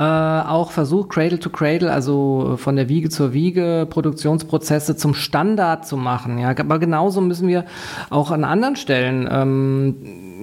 äh, 0.00 0.02
auch 0.02 0.72
versucht, 0.72 1.10
Cradle 1.10 1.38
to 1.38 1.50
Cradle, 1.50 1.92
also 1.92 2.56
von 2.56 2.74
der 2.74 2.88
Wiege 2.88 3.10
zur 3.10 3.32
Wiege, 3.32 3.86
Produktionsprozesse 3.88 4.96
zum 4.96 5.14
Standard 5.14 5.86
zu 5.86 5.96
machen. 5.96 6.40
Ja, 6.40 6.48
aber 6.48 6.80
genauso 6.80 7.20
müssen 7.20 7.46
wir 7.46 7.64
auch 8.10 8.32
an 8.32 8.42
anderen 8.42 8.74
Stellen 8.74 9.28
ähm, 9.30 9.94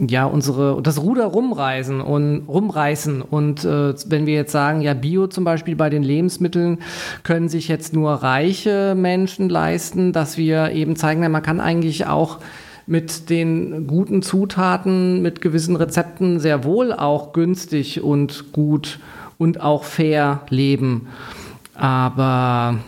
ja 0.08 0.26
unsere 0.26 0.82
das 0.82 1.02
Ruder 1.02 1.26
rumreißen 1.26 2.02
und 2.02 2.46
rumreißen 2.48 3.22
und 3.22 3.64
äh, 3.64 3.94
wenn 4.08 4.26
wir 4.26 4.34
jetzt 4.34 4.52
sagen 4.52 4.82
ja 4.82 4.94
Bio 4.94 5.28
zum 5.28 5.44
Beispiel 5.44 5.76
bei 5.76 5.90
den 5.90 6.04
Lebensmitteln 6.04 6.80
können 7.24 7.50
sich 7.50 7.68
jetzt 7.68 7.94
nur 7.94 8.12
reiche 8.12 8.96
Menschen 8.96 9.50
leisten, 9.50 10.12
dass 10.12 10.38
wir 10.38 10.72
eben 10.72 10.96
zeigen, 10.96 11.30
man 11.32 11.44
kann 11.44 11.60
eigentlich 11.60 12.08
auch 12.08 12.40
mit 12.88 13.30
den 13.30 13.88
guten 13.88 14.22
Zutaten, 14.22 15.22
mit 15.22 15.42
gewissen 15.42 15.76
Rezepten 15.76 16.40
sehr 16.40 16.64
wohl 16.64 16.92
auch 16.92 17.32
günstig 17.32 18.04
und 18.04 18.52
gut 18.52 19.00
und 19.38 19.62
auch 19.62 19.84
fair 19.84 20.42
leben. 20.50 21.08
Aber 21.74 22.80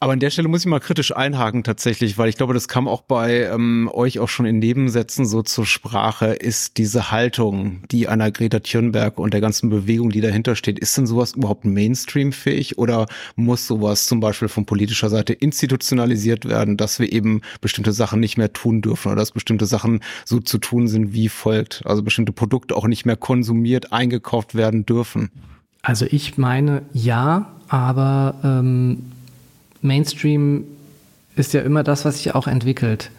aber 0.00 0.12
an 0.12 0.20
der 0.20 0.30
Stelle 0.30 0.48
muss 0.48 0.60
ich 0.60 0.66
mal 0.66 0.78
kritisch 0.78 1.14
einhaken 1.14 1.64
tatsächlich, 1.64 2.18
weil 2.18 2.28
ich 2.28 2.36
glaube, 2.36 2.54
das 2.54 2.68
kam 2.68 2.86
auch 2.86 3.02
bei 3.02 3.42
ähm, 3.44 3.90
euch 3.92 4.20
auch 4.20 4.28
schon 4.28 4.46
in 4.46 4.60
Nebensätzen 4.60 5.26
so 5.26 5.42
zur 5.42 5.66
Sprache, 5.66 6.26
ist 6.26 6.78
diese 6.78 7.10
Haltung, 7.10 7.82
die 7.90 8.06
einer 8.06 8.30
Greta 8.30 8.60
Thunberg 8.60 9.18
und 9.18 9.34
der 9.34 9.40
ganzen 9.40 9.70
Bewegung, 9.70 10.10
die 10.10 10.20
dahinter 10.20 10.54
steht, 10.54 10.78
ist 10.78 10.96
denn 10.96 11.06
sowas 11.06 11.32
überhaupt 11.32 11.64
Mainstream-fähig? 11.64 12.78
Oder 12.78 13.06
muss 13.34 13.66
sowas 13.66 14.06
zum 14.06 14.20
Beispiel 14.20 14.48
von 14.48 14.66
politischer 14.66 15.08
Seite 15.08 15.32
institutionalisiert 15.32 16.44
werden, 16.44 16.76
dass 16.76 17.00
wir 17.00 17.12
eben 17.12 17.42
bestimmte 17.60 17.92
Sachen 17.92 18.20
nicht 18.20 18.38
mehr 18.38 18.52
tun 18.52 18.82
dürfen 18.82 19.08
oder 19.08 19.16
dass 19.16 19.32
bestimmte 19.32 19.66
Sachen 19.66 20.00
so 20.24 20.38
zu 20.38 20.58
tun 20.58 20.86
sind 20.86 21.12
wie 21.12 21.28
folgt, 21.28 21.82
also 21.84 22.02
bestimmte 22.02 22.32
Produkte 22.32 22.76
auch 22.76 22.86
nicht 22.86 23.04
mehr 23.04 23.16
konsumiert, 23.16 23.92
eingekauft 23.92 24.54
werden 24.54 24.86
dürfen? 24.86 25.30
Also 25.82 26.06
ich 26.08 26.38
meine 26.38 26.82
ja, 26.92 27.52
aber 27.68 28.36
ähm 28.44 28.98
Mainstream 29.82 30.64
ist 31.36 31.52
ja 31.52 31.60
immer 31.60 31.82
das, 31.84 32.04
was 32.04 32.16
sich 32.18 32.34
auch 32.34 32.46
entwickelt. 32.46 33.10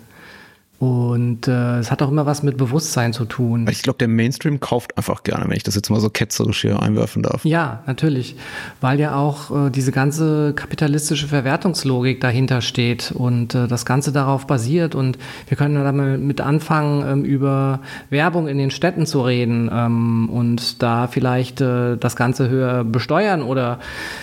Und 0.80 1.50
äh, 1.50 1.80
es 1.80 1.92
hat 1.92 2.02
auch 2.02 2.10
immer 2.10 2.26
was 2.26 2.42
mit 2.42 2.56
Bewusstsein 2.56 3.12
zu 3.12 3.26
tun. 3.26 3.68
Ich 3.70 3.82
glaube, 3.82 3.98
der 3.98 4.08
Mainstream 4.08 4.62
kauft 4.62 4.98
einfach 4.98 5.24
gerne, 5.24 5.44
wenn 5.50 5.58
ich 5.58 5.64
das 5.64 5.76
jetzt 5.76 5.90
mal 5.90 6.00
so 6.00 6.10
ketzerisch 6.10 6.62
hier 6.62 6.82
einwerfen 6.82 7.22
darf. 7.22 7.44
Ja, 7.44 7.84
natürlich. 7.86 8.38
Weil 8.80 8.98
ja 8.98 9.16
auch 9.16 9.68
äh, 9.68 9.70
diese 9.72 9.92
ganze 9.92 10.54
kapitalistische 10.54 11.28
Verwertungslogik 11.28 12.22
dahinter 12.22 12.62
steht 12.62 13.12
und 13.12 13.56
äh, 13.56 13.68
das 13.68 13.86
Ganze 13.86 14.14
darauf 14.14 14.48
basiert. 14.48 14.96
Und 14.96 15.18
wir 15.50 15.58
können 15.58 15.76
da 15.76 15.92
mal 15.92 16.18
mit 16.18 16.40
anfangen, 16.40 17.06
ähm, 17.06 17.26
über 17.26 17.82
Werbung 18.10 18.48
in 18.48 18.58
den 18.58 18.72
Städten 18.72 19.06
zu 19.06 19.22
reden 19.22 19.70
ähm, 19.74 20.30
und 20.30 20.82
da 20.82 21.08
vielleicht 21.08 21.60
äh, 21.60 21.98
das 21.98 22.16
Ganze 22.16 22.48
höher 22.48 22.86
besteuern 22.86 23.42
oder 23.42 23.80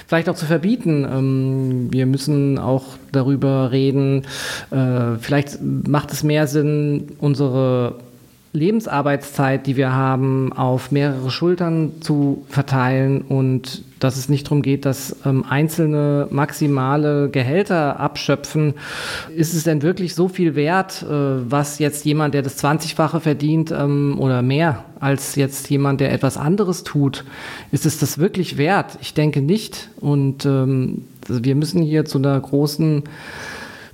vielleicht 0.06 0.30
auch 0.30 0.36
zu 0.36 0.46
verbieten. 0.46 1.04
Ähm, 1.04 1.88
wir 1.92 2.06
müssen 2.06 2.58
auch 2.58 2.84
darüber 3.16 3.72
reden, 3.72 4.22
äh, 4.70 5.16
vielleicht 5.20 5.58
macht 5.62 6.12
es 6.12 6.22
mehr 6.22 6.46
Sinn, 6.46 7.08
unsere 7.18 7.96
Lebensarbeitszeit, 8.52 9.66
die 9.66 9.76
wir 9.76 9.92
haben, 9.92 10.52
auf 10.52 10.90
mehrere 10.90 11.30
Schultern 11.30 11.92
zu 12.00 12.46
verteilen 12.48 13.22
und 13.22 13.82
dass 13.98 14.16
es 14.16 14.28
nicht 14.28 14.46
darum 14.46 14.62
geht, 14.62 14.84
dass 14.84 15.16
ähm, 15.24 15.44
einzelne 15.48 16.28
maximale 16.30 17.30
Gehälter 17.30 17.98
abschöpfen. 17.98 18.74
Ist 19.34 19.54
es 19.54 19.64
denn 19.64 19.82
wirklich 19.82 20.14
so 20.14 20.28
viel 20.28 20.54
wert, 20.54 21.02
äh, 21.02 21.06
was 21.08 21.78
jetzt 21.78 22.04
jemand, 22.04 22.34
der 22.34 22.42
das 22.42 22.62
20-fache 22.62 23.20
verdient 23.20 23.70
ähm, 23.70 24.16
oder 24.18 24.42
mehr 24.42 24.84
als 25.00 25.34
jetzt 25.34 25.70
jemand, 25.70 26.00
der 26.00 26.12
etwas 26.12 26.36
anderes 26.36 26.84
tut? 26.84 27.24
Ist 27.72 27.86
es 27.86 27.98
das 27.98 28.18
wirklich 28.18 28.58
wert? 28.58 28.98
Ich 29.00 29.14
denke 29.14 29.40
nicht. 29.40 29.88
Und 30.00 30.44
ähm, 30.44 31.04
wir 31.28 31.54
müssen 31.54 31.82
hier 31.82 32.04
zu 32.04 32.18
einer 32.18 32.38
großen 32.38 33.04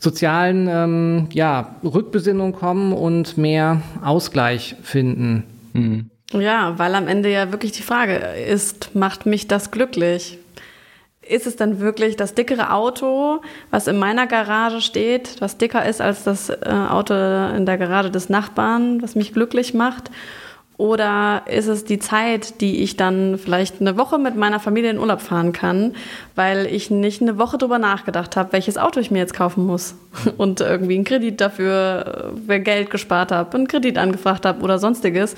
sozialen 0.01 0.67
ähm, 0.69 1.29
ja, 1.33 1.77
Rückbesinnung 1.85 2.53
kommen 2.53 2.93
und 2.93 3.39
mehr 3.39 3.83
Ausgleich 4.03 4.75
finden. 4.83 5.45
Mhm. 5.73 6.12
Ja, 6.33 6.79
weil 6.79 6.95
am 6.95 7.09
Ende 7.09 7.31
ja 7.31 7.53
wirklich 7.53 7.73
die 7.73 7.83
Frage 7.83 8.15
ist, 8.17 8.95
macht 8.95 9.27
mich 9.27 9.49
das 9.49 9.71
glücklich? 9.71 10.39
Ist 11.21 11.47
es 11.47 11.57
dann 11.57 11.81
wirklich 11.81 12.17
das 12.17 12.35
dickere 12.35 12.73
Auto, 12.73 13.41
was 13.71 13.87
in 13.87 13.99
meiner 13.99 14.27
Garage 14.27 14.81
steht, 14.81 15.41
was 15.41 15.57
dicker 15.57 15.85
ist 15.87 16.01
als 16.01 16.25
das 16.25 16.51
äh, 16.51 16.57
Auto 16.89 17.15
in 17.15 17.65
der 17.65 17.79
Garage 17.79 18.11
des 18.11 18.29
Nachbarn, 18.29 19.03
was 19.03 19.15
mich 19.15 19.33
glücklich 19.33 19.73
macht? 19.73 20.11
Oder 20.79 21.43
ist 21.47 21.69
es 21.69 21.85
die 21.85 21.99
Zeit, 21.99 22.61
die 22.61 22.83
ich 22.83 22.97
dann 22.97 23.39
vielleicht 23.39 23.81
eine 23.81 23.97
Woche 23.97 24.19
mit 24.19 24.37
meiner 24.37 24.59
Familie 24.59 24.91
in 24.91 24.99
Urlaub 24.99 25.21
fahren 25.21 25.53
kann, 25.53 25.95
weil 26.35 26.67
ich 26.67 26.91
nicht 26.91 27.23
eine 27.23 27.39
Woche 27.39 27.59
drüber 27.59 27.79
nachgedacht 27.79 28.37
habe, 28.37 28.53
welches 28.53 28.79
Auto 28.79 28.99
ich 28.99 29.11
mir 29.11 29.19
jetzt 29.19 29.35
kaufen 29.35 29.67
muss 29.67 29.95
und 30.39 30.61
irgendwie 30.61 30.95
einen 30.95 31.05
Kredit 31.05 31.41
dafür 31.41 32.33
äh, 32.49 32.61
Geld 32.61 32.91
gespart 32.91 33.33
habe, 33.33 33.57
einen 33.57 33.69
Kredit 33.69 33.99
angefragt 33.99 34.47
habe 34.47 34.63
oder 34.63 34.79
sonstiges? 34.79 35.35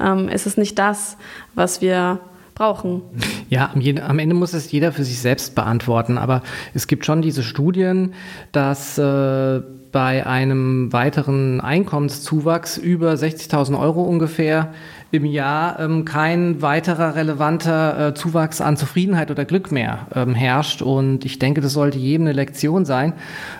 Ähm, 0.00 0.28
ist 0.28 0.46
es 0.46 0.56
nicht 0.56 0.78
das, 0.78 1.16
was 1.54 1.80
wir 1.80 2.20
brauchen. 2.58 3.02
Ja, 3.48 3.72
am, 3.72 4.18
Ende 4.18 4.34
muss 4.34 4.52
es 4.52 4.70
jeder 4.70 4.92
für 4.92 5.04
sich 5.04 5.20
selbst 5.20 5.54
beantworten. 5.54 6.18
Aber 6.18 6.42
es 6.74 6.86
gibt 6.86 7.06
schon 7.06 7.22
diese 7.22 7.42
Studien, 7.42 8.14
dass 8.52 8.98
äh, 8.98 9.62
bei 9.92 10.26
einem 10.26 10.92
weiteren 10.92 11.60
Einkommenszuwachs 11.60 12.76
über 12.78 13.12
60.000 13.12 13.78
Euro 13.78 14.02
ungefähr 14.02 14.72
im 15.10 15.24
Jahr 15.24 15.80
ähm, 15.80 16.04
kein 16.04 16.60
weiterer 16.60 17.14
relevanter 17.14 18.08
äh, 18.08 18.14
Zuwachs 18.14 18.60
an 18.60 18.76
Zufriedenheit 18.76 19.30
oder 19.30 19.46
Glück 19.46 19.72
mehr 19.72 20.06
ähm, 20.14 20.34
herrscht. 20.34 20.82
Und 20.82 21.24
ich 21.24 21.38
denke, 21.38 21.62
das 21.62 21.72
sollte 21.72 21.98
jedem 21.98 22.26
eine 22.26 22.34
Lektion 22.34 22.84
sein. 22.84 23.14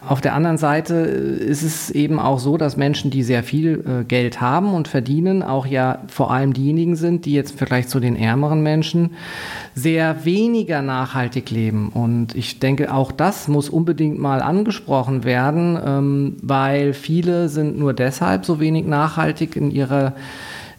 Auf 0.07 0.21
der 0.21 0.35
anderen 0.35 0.59
Seite 0.59 1.07
äh, 1.07 1.43
ist 1.43 1.63
es 1.63 1.89
eben 1.89 2.21
auch 2.21 2.39
so, 2.39 2.59
dass 2.59 2.77
Menschen, 2.77 3.11
die 3.11 3.23
sehr 3.23 3.43
viel 3.43 3.83
äh, 3.87 4.05
Geld 4.05 4.43
haben 4.43 4.75
und 4.75 4.89
verdienen, 4.89 5.43
auch 5.43 5.65
ja 5.65 6.01
vor 6.09 6.31
allem 6.31 6.53
diejenigen 6.53 6.97
sind, 6.97 7.25
die 7.25 7.33
jetzt 7.33 7.53
im 7.53 7.59
Vergleich 7.59 7.89
zu 7.89 7.99
den 7.99 8.17
ärmeren 8.17 8.63
Menschen 8.63 9.13
sehr 9.75 10.27
weniger 10.27 10.83
nachhaltig 10.83 11.51
leben. 11.51 11.89
Und 11.89 12.35
ich 12.35 12.59
denke, 12.59 12.93
auch 12.93 13.11
das 13.11 13.49
muss 13.49 13.71
unbedingt 13.71 14.19
mal 14.19 14.43
angesprochen 14.43 15.25
werden, 15.25 15.79
ähm, 15.83 16.37
weil 16.43 16.93
viele 16.93 17.49
sind 17.49 17.79
nur 17.79 17.95
deshalb 17.95 18.45
so 18.45 18.61
wenig 18.61 18.85
nachhaltig 18.85 19.57
in 19.57 19.71
ihrer 19.71 20.13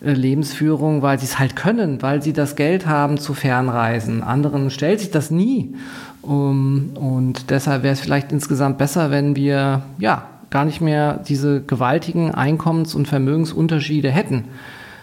Lebensführung, 0.01 1.01
weil 1.01 1.19
sie 1.19 1.25
es 1.25 1.39
halt 1.39 1.55
können, 1.55 2.01
weil 2.01 2.21
sie 2.21 2.33
das 2.33 2.55
Geld 2.55 2.85
haben 2.85 3.17
zu 3.17 3.33
Fernreisen. 3.33 4.23
Anderen 4.23 4.69
stellt 4.69 4.99
sich 4.99 5.11
das 5.11 5.31
nie. 5.31 5.75
Um, 6.21 6.91
und 6.95 7.49
deshalb 7.49 7.83
wäre 7.83 7.93
es 7.93 7.99
vielleicht 7.99 8.31
insgesamt 8.31 8.77
besser, 8.77 9.11
wenn 9.11 9.35
wir 9.35 9.83
ja 9.99 10.27
gar 10.49 10.65
nicht 10.65 10.81
mehr 10.81 11.23
diese 11.27 11.61
gewaltigen 11.61 12.33
Einkommens- 12.33 12.95
und 12.95 13.07
Vermögensunterschiede 13.07 14.11
hätten. 14.11 14.45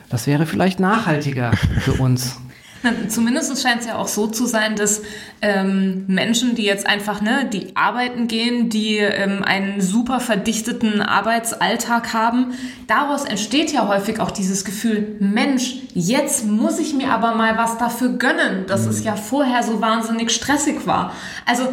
Das 0.08 0.26
wäre 0.26 0.46
vielleicht 0.46 0.80
nachhaltiger 0.80 1.52
für 1.80 1.94
uns. 1.94 2.40
Zumindest 3.08 3.60
scheint 3.62 3.80
es 3.80 3.86
ja 3.86 3.96
auch 3.96 4.08
so 4.08 4.26
zu 4.26 4.46
sein, 4.46 4.76
dass 4.76 5.02
ähm, 5.42 6.04
Menschen, 6.06 6.54
die 6.54 6.64
jetzt 6.64 6.86
einfach, 6.86 7.20
ne, 7.20 7.48
die 7.52 7.76
arbeiten 7.76 8.28
gehen, 8.28 8.68
die 8.68 8.96
ähm, 8.98 9.42
einen 9.44 9.80
super 9.80 10.20
verdichteten 10.20 11.02
Arbeitsalltag 11.02 12.12
haben, 12.12 12.54
daraus 12.86 13.24
entsteht 13.24 13.72
ja 13.72 13.88
häufig 13.88 14.20
auch 14.20 14.30
dieses 14.30 14.64
Gefühl, 14.64 15.16
Mensch, 15.20 15.76
jetzt 15.94 16.46
muss 16.46 16.78
ich 16.78 16.94
mir 16.94 17.10
aber 17.10 17.34
mal 17.34 17.56
was 17.56 17.78
dafür 17.78 18.10
gönnen, 18.10 18.66
dass 18.66 18.86
es 18.86 19.04
ja 19.04 19.16
vorher 19.16 19.62
so 19.62 19.80
wahnsinnig 19.80 20.30
stressig 20.30 20.86
war. 20.86 21.12
Also 21.44 21.68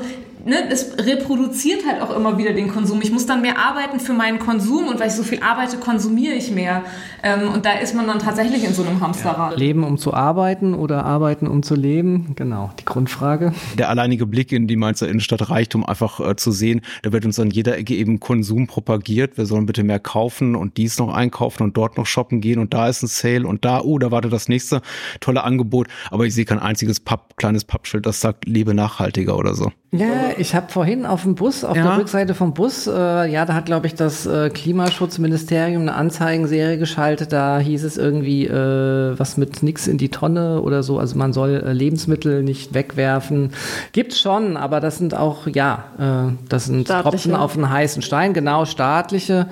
ne, 0.45 0.69
es 0.69 0.97
reproduziert 0.97 1.85
halt 1.87 2.01
auch 2.01 2.15
immer 2.15 2.37
wieder 2.37 2.53
den 2.53 2.69
Konsum. 2.69 3.01
Ich 3.01 3.11
muss 3.11 3.25
dann 3.25 3.41
mehr 3.41 3.57
arbeiten 3.57 3.99
für 3.99 4.13
meinen 4.13 4.39
Konsum 4.39 4.87
und 4.87 4.99
weil 4.99 5.07
ich 5.07 5.13
so 5.13 5.23
viel 5.23 5.41
arbeite, 5.41 5.77
konsumiere 5.77 6.35
ich 6.35 6.51
mehr. 6.51 6.83
Ähm, 7.23 7.49
und 7.53 7.65
da 7.65 7.73
ist 7.73 7.95
man 7.95 8.07
dann 8.07 8.19
tatsächlich 8.19 8.63
in 8.63 8.73
so 8.73 8.83
einem 8.83 9.01
Hamsterrad. 9.01 9.53
Ja. 9.53 9.57
Leben 9.57 9.83
um 9.83 9.97
zu 9.97 10.13
arbeiten 10.13 10.73
oder 10.73 11.05
arbeiten 11.05 11.47
um 11.47 11.63
zu 11.63 11.75
leben? 11.75 12.33
Genau, 12.35 12.71
die 12.79 12.85
Grundfrage. 12.85 13.53
Der 13.77 13.89
alleinige 13.89 14.25
Blick 14.25 14.51
in 14.51 14.67
die 14.67 14.75
Mainzer 14.75 15.07
Innenstadt 15.07 15.49
reicht, 15.49 15.75
um 15.75 15.85
einfach 15.85 16.19
äh, 16.19 16.35
zu 16.35 16.51
sehen, 16.51 16.81
da 17.01 17.11
wird 17.11 17.25
uns 17.25 17.39
an 17.39 17.49
jeder 17.49 17.77
Ecke 17.77 17.95
eben 17.95 18.19
Konsum 18.19 18.67
propagiert. 18.67 19.37
Wir 19.37 19.45
sollen 19.45 19.65
bitte 19.65 19.83
mehr 19.83 19.99
kaufen 19.99 20.55
und 20.55 20.77
dies 20.77 20.99
noch 20.99 21.13
einkaufen 21.13 21.63
und 21.63 21.77
dort 21.77 21.97
noch 21.97 22.05
shoppen 22.05 22.41
gehen 22.41 22.59
und 22.59 22.73
da 22.73 22.89
ist 22.89 23.03
ein 23.03 23.07
Sale 23.07 23.47
und 23.47 23.65
da, 23.65 23.81
oh, 23.81 23.99
da 23.99 24.11
wartet 24.11 24.33
das 24.33 24.49
nächste 24.49 24.81
tolle 25.19 25.43
Angebot. 25.43 25.87
Aber 26.11 26.25
ich 26.25 26.33
sehe 26.33 26.45
kein 26.45 26.59
einziges 26.59 26.99
Papp, 26.99 27.37
kleines 27.37 27.63
Pappschild, 27.63 28.05
das 28.05 28.19
sagt, 28.19 28.45
lebe 28.47 28.73
nachhaltiger 28.73 29.37
oder 29.37 29.55
so. 29.55 29.71
Ja, 29.93 30.31
ich 30.37 30.55
habe 30.55 30.71
vorhin 30.71 31.05
auf 31.05 31.21
dem 31.21 31.35
Bus, 31.35 31.63
auf 31.63 31.77
ja. 31.77 31.83
der 31.83 31.97
Rückseite 31.99 32.33
vom 32.33 32.55
Bus, 32.55 32.87
äh, 32.87 32.91
ja, 33.31 33.45
da 33.45 33.53
hat, 33.53 33.67
glaube 33.67 33.85
ich, 33.85 33.93
das 33.93 34.25
äh, 34.25 34.49
Klimaschutzministerium 34.49 35.83
eine 35.83 35.93
Anzeigenserie 35.93 36.79
geschaltet. 36.79 37.31
Da 37.31 37.59
hieß 37.59 37.83
es 37.83 37.97
irgendwie 37.97 38.47
äh, 38.47 39.19
was 39.19 39.37
mit 39.37 39.61
nix 39.61 39.85
in 39.85 39.99
die 39.99 40.09
Tonne 40.09 40.61
oder 40.61 40.81
so. 40.81 40.97
Also 40.97 41.15
man 41.15 41.31
soll 41.31 41.63
äh, 41.63 41.73
Lebensmittel 41.73 42.41
nicht 42.41 42.73
wegwerfen. 42.73 43.51
Gibt's 43.91 44.19
schon, 44.19 44.57
aber 44.57 44.79
das 44.79 44.97
sind 44.97 45.13
auch, 45.13 45.45
ja, 45.45 45.85
äh, 45.99 46.33
das 46.49 46.65
sind 46.65 46.87
staatliche. 46.87 47.29
Tropfen 47.29 47.35
auf 47.35 47.55
einen 47.55 47.69
heißen 47.69 48.01
Stein, 48.01 48.33
genau, 48.33 48.65
staatliche. 48.65 49.45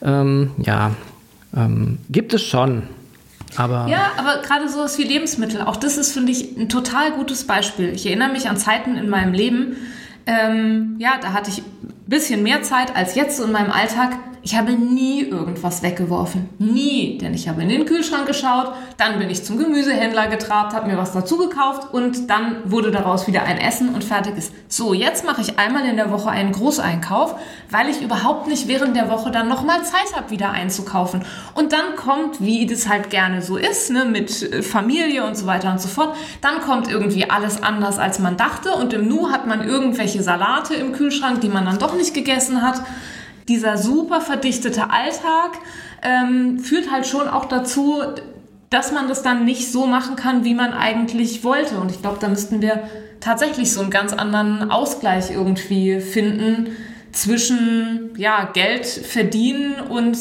Ähm, 0.00 0.52
ja, 0.58 0.92
ähm, 1.56 1.98
gibt 2.08 2.34
es 2.34 2.42
schon. 2.42 2.84
Aber 3.56 3.86
ja, 3.88 4.12
aber 4.16 4.42
gerade 4.42 4.68
sowas 4.68 4.96
wie 4.98 5.02
Lebensmittel, 5.02 5.62
auch 5.62 5.76
das 5.76 5.98
ist, 5.98 6.12
finde 6.12 6.32
ich, 6.32 6.56
ein 6.56 6.68
total 6.68 7.12
gutes 7.12 7.46
Beispiel. 7.46 7.90
Ich 7.90 8.06
erinnere 8.06 8.30
mich 8.30 8.48
an 8.48 8.56
Zeiten 8.56 8.96
in 8.96 9.08
meinem 9.08 9.34
Leben, 9.34 9.76
ähm, 10.26 10.96
ja, 10.98 11.12
da 11.20 11.32
hatte 11.32 11.50
ich 11.50 11.58
ein 11.58 11.94
bisschen 12.06 12.42
mehr 12.42 12.62
Zeit 12.62 12.94
als 12.94 13.14
jetzt 13.14 13.40
in 13.40 13.52
meinem 13.52 13.70
Alltag. 13.70 14.16
Ich 14.44 14.56
habe 14.56 14.72
nie 14.72 15.22
irgendwas 15.22 15.84
weggeworfen. 15.84 16.48
Nie. 16.58 17.16
Denn 17.18 17.32
ich 17.32 17.48
habe 17.48 17.62
in 17.62 17.68
den 17.68 17.86
Kühlschrank 17.86 18.26
geschaut, 18.26 18.72
dann 18.96 19.20
bin 19.20 19.30
ich 19.30 19.44
zum 19.44 19.56
Gemüsehändler 19.56 20.26
getrabt, 20.26 20.74
habe 20.74 20.90
mir 20.90 20.98
was 20.98 21.12
dazu 21.12 21.38
gekauft 21.38 21.94
und 21.94 22.28
dann 22.28 22.56
wurde 22.64 22.90
daraus 22.90 23.28
wieder 23.28 23.44
ein 23.44 23.58
Essen 23.58 23.94
und 23.94 24.02
fertig 24.02 24.36
ist. 24.36 24.52
So, 24.66 24.94
jetzt 24.94 25.24
mache 25.24 25.42
ich 25.42 25.60
einmal 25.60 25.86
in 25.86 25.96
der 25.96 26.10
Woche 26.10 26.28
einen 26.28 26.50
Großeinkauf, 26.50 27.36
weil 27.70 27.88
ich 27.88 28.02
überhaupt 28.02 28.48
nicht 28.48 28.66
während 28.66 28.96
der 28.96 29.10
Woche 29.10 29.30
dann 29.30 29.46
nochmal 29.46 29.84
Zeit 29.84 30.16
habe, 30.16 30.30
wieder 30.30 30.50
einzukaufen. 30.50 31.24
Und 31.54 31.72
dann 31.72 31.94
kommt, 31.94 32.40
wie 32.40 32.66
das 32.66 32.88
halt 32.88 33.10
gerne 33.10 33.42
so 33.42 33.56
ist, 33.56 33.92
ne, 33.92 34.04
mit 34.06 34.42
äh, 34.42 34.62
Familie 34.62 35.24
und 35.24 35.36
so 35.36 35.46
weiter 35.46 35.70
und 35.70 35.80
so 35.80 35.86
fort, 35.86 36.16
dann 36.40 36.60
kommt 36.62 36.90
irgendwie 36.90 37.30
alles 37.30 37.62
anders, 37.62 37.98
als 37.98 38.18
man 38.18 38.36
dachte 38.36 38.72
und 38.72 38.92
im 38.92 39.06
Nu 39.06 39.30
hat 39.30 39.46
man 39.46 39.66
irgendwelche 39.68 40.20
Salate 40.20 40.74
im 40.74 40.92
Kühlschrank, 40.92 41.40
die 41.42 41.48
man 41.48 41.64
dann 41.64 41.78
doch 41.78 41.94
nicht 41.94 42.12
gegessen 42.12 42.62
hat 42.62 42.82
dieser 43.48 43.76
super 43.78 44.20
verdichtete 44.20 44.90
Alltag 44.90 45.58
ähm, 46.02 46.58
führt 46.58 46.90
halt 46.90 47.06
schon 47.06 47.28
auch 47.28 47.46
dazu, 47.46 48.02
dass 48.70 48.92
man 48.92 49.08
das 49.08 49.22
dann 49.22 49.44
nicht 49.44 49.70
so 49.70 49.86
machen 49.86 50.16
kann, 50.16 50.44
wie 50.44 50.54
man 50.54 50.72
eigentlich 50.72 51.44
wollte. 51.44 51.78
Und 51.78 51.90
ich 51.90 52.00
glaube, 52.00 52.18
da 52.20 52.28
müssten 52.28 52.62
wir 52.62 52.88
tatsächlich 53.20 53.72
so 53.72 53.80
einen 53.80 53.90
ganz 53.90 54.12
anderen 54.12 54.70
Ausgleich 54.70 55.30
irgendwie 55.30 56.00
finden 56.00 56.68
zwischen 57.12 58.10
ja, 58.16 58.50
Geld 58.52 58.86
verdienen 58.86 59.74
und 59.88 60.16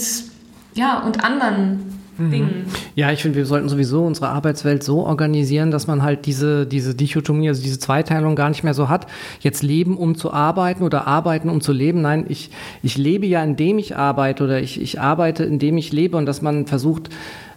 ja, 0.73 0.99
und 0.99 1.23
anderen. 1.23 1.90
Dingen. 2.17 2.65
Ja, 2.95 3.12
ich 3.12 3.21
finde, 3.21 3.38
wir 3.38 3.45
sollten 3.45 3.69
sowieso 3.69 4.06
unsere 4.06 4.30
Arbeitswelt 4.30 4.84
so 4.84 5.06
organisieren, 5.06 5.71
dass 5.71 5.88
man 5.88 6.04
halt 6.04 6.26
diese, 6.26 6.65
diese 6.65 6.93
Dichotomie, 6.93 7.50
also 7.50 7.63
diese 7.63 7.80
Zweiteilung 7.80 8.36
gar 8.36 8.50
nicht 8.50 8.63
mehr 8.63 8.74
so 8.74 8.89
hat. 8.89 9.08
Jetzt 9.39 9.63
leben, 9.63 9.97
um 9.97 10.15
zu 10.15 10.32
arbeiten 10.32 10.84
oder 10.84 11.08
arbeiten, 11.08 11.50
um 11.50 11.62
zu 11.62 11.71
leben. 11.71 12.02
Nein, 12.02 12.26
ich, 12.28 12.52
ich 12.84 12.97
lebe 12.97 13.26
ja, 13.26 13.43
indem 13.43 13.80
ich 13.80 13.95
arbeite 13.95 14.43
oder 14.43 14.62
ich, 14.62 14.80
ich 14.82 15.00
arbeite, 15.00 15.43
indem 15.43 15.78
ich 15.78 15.91
lebe 15.91 16.17
und 16.17 16.26
dass 16.26 16.41
man 16.41 16.67
versucht, 16.67 17.10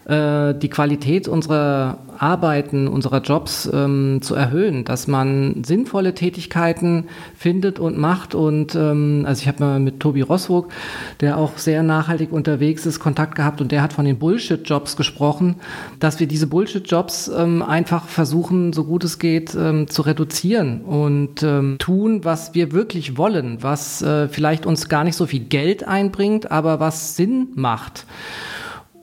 die 0.06 0.68
Qualität 0.68 1.28
unserer 1.28 1.98
Arbeiten, 2.18 2.88
unserer 2.88 3.20
Jobs 3.22 3.68
ähm, 3.72 4.20
zu 4.22 4.34
erhöhen, 4.34 4.84
dass 4.84 5.06
man 5.06 5.62
sinnvolle 5.64 6.14
Tätigkeiten 6.14 7.04
findet 7.36 7.78
und 7.78 7.98
macht. 7.98 8.34
Und 8.34 8.74
ähm, 8.74 9.24
also 9.26 9.42
ich 9.42 9.48
habe 9.48 9.64
mal 9.64 9.80
mit 9.80 10.00
Tobi 10.00 10.22
Rosswog, 10.22 10.68
der 11.20 11.38
auch 11.38 11.58
sehr 11.58 11.82
nachhaltig 11.82 12.32
unterwegs 12.32 12.86
ist, 12.86 13.00
Kontakt 13.00 13.34
gehabt 13.34 13.60
und 13.60 13.72
der 13.72 13.82
hat 13.82 13.92
von 13.92 14.04
den 14.04 14.18
Bullshit-Jobs 14.18 14.96
gesprochen, 14.96 15.56
dass 16.00 16.20
wir 16.20 16.26
diese 16.26 16.46
Bullshit-Jobs 16.46 17.30
ähm, 17.36 17.62
einfach 17.62 18.06
versuchen, 18.06 18.72
so 18.72 18.84
gut 18.84 19.04
es 19.04 19.18
geht, 19.18 19.54
ähm, 19.54 19.88
zu 19.88 20.02
reduzieren 20.02 20.82
und 20.82 21.42
ähm, 21.42 21.76
tun, 21.78 22.24
was 22.24 22.54
wir 22.54 22.72
wirklich 22.72 23.16
wollen, 23.16 23.58
was 23.62 24.02
äh, 24.02 24.28
vielleicht 24.28 24.66
uns 24.66 24.88
gar 24.88 25.04
nicht 25.04 25.16
so 25.16 25.26
viel 25.26 25.44
Geld 25.44 25.86
einbringt, 25.86 26.50
aber 26.50 26.80
was 26.80 27.16
Sinn 27.16 27.48
macht. 27.54 28.06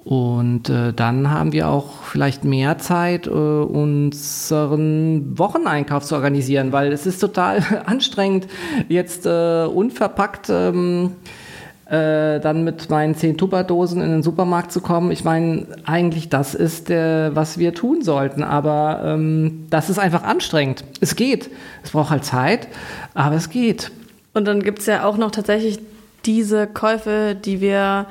Und 0.04 0.70
äh, 0.70 0.94
dann 0.94 1.30
haben 1.30 1.52
wir 1.52 1.70
auch 1.70 2.02
vielleicht 2.04 2.44
mehr 2.44 2.80
Zeit, 2.80 3.28
äh, 3.28 3.30
unseren 3.30 5.38
Wocheneinkauf 5.38 6.04
zu 6.04 6.16
organisieren, 6.16 6.72
weil 6.72 6.92
es 6.92 7.06
ist 7.06 7.20
total 7.20 7.64
anstrengend, 7.86 8.48
jetzt 8.88 9.28
äh, 9.28 9.66
unverpackt 9.66 10.50
ähm, 10.50 11.12
äh, 11.86 12.40
dann 12.40 12.64
mit 12.64 12.90
meinen 12.90 13.16
zehn 13.16 13.38
Tupperdosen 13.38 14.02
in 14.02 14.10
den 14.10 14.24
Supermarkt 14.24 14.72
zu 14.72 14.82
kommen. 14.82 15.12
Ich 15.12 15.24
meine, 15.24 15.68
eigentlich 15.84 16.30
das 16.30 16.56
ist, 16.56 16.90
äh, 16.90 17.36
was 17.36 17.60
wir 17.60 17.76
tun 17.76 18.02
sollten, 18.02 18.44
aber 18.44 19.02
ähm, 19.04 19.68
das 19.70 19.90
ist 19.90 20.00
einfach 20.00 20.24
anstrengend. 20.24 20.84
Es 21.00 21.16
geht. 21.16 21.52
Es 21.84 21.92
braucht 21.92 22.10
halt 22.10 22.26
Zeit, 22.26 22.70
aber 23.14 23.36
es 23.36 23.50
geht. 23.50 23.92
Und 24.34 24.46
dann 24.46 24.64
gibt 24.64 24.80
es 24.80 24.86
ja 24.86 25.04
auch 25.04 25.18
noch 25.18 25.32
tatsächlich 25.32 25.80
diese 26.26 26.66
Käufe, 26.66 27.36
die 27.36 27.62
wir 27.62 28.08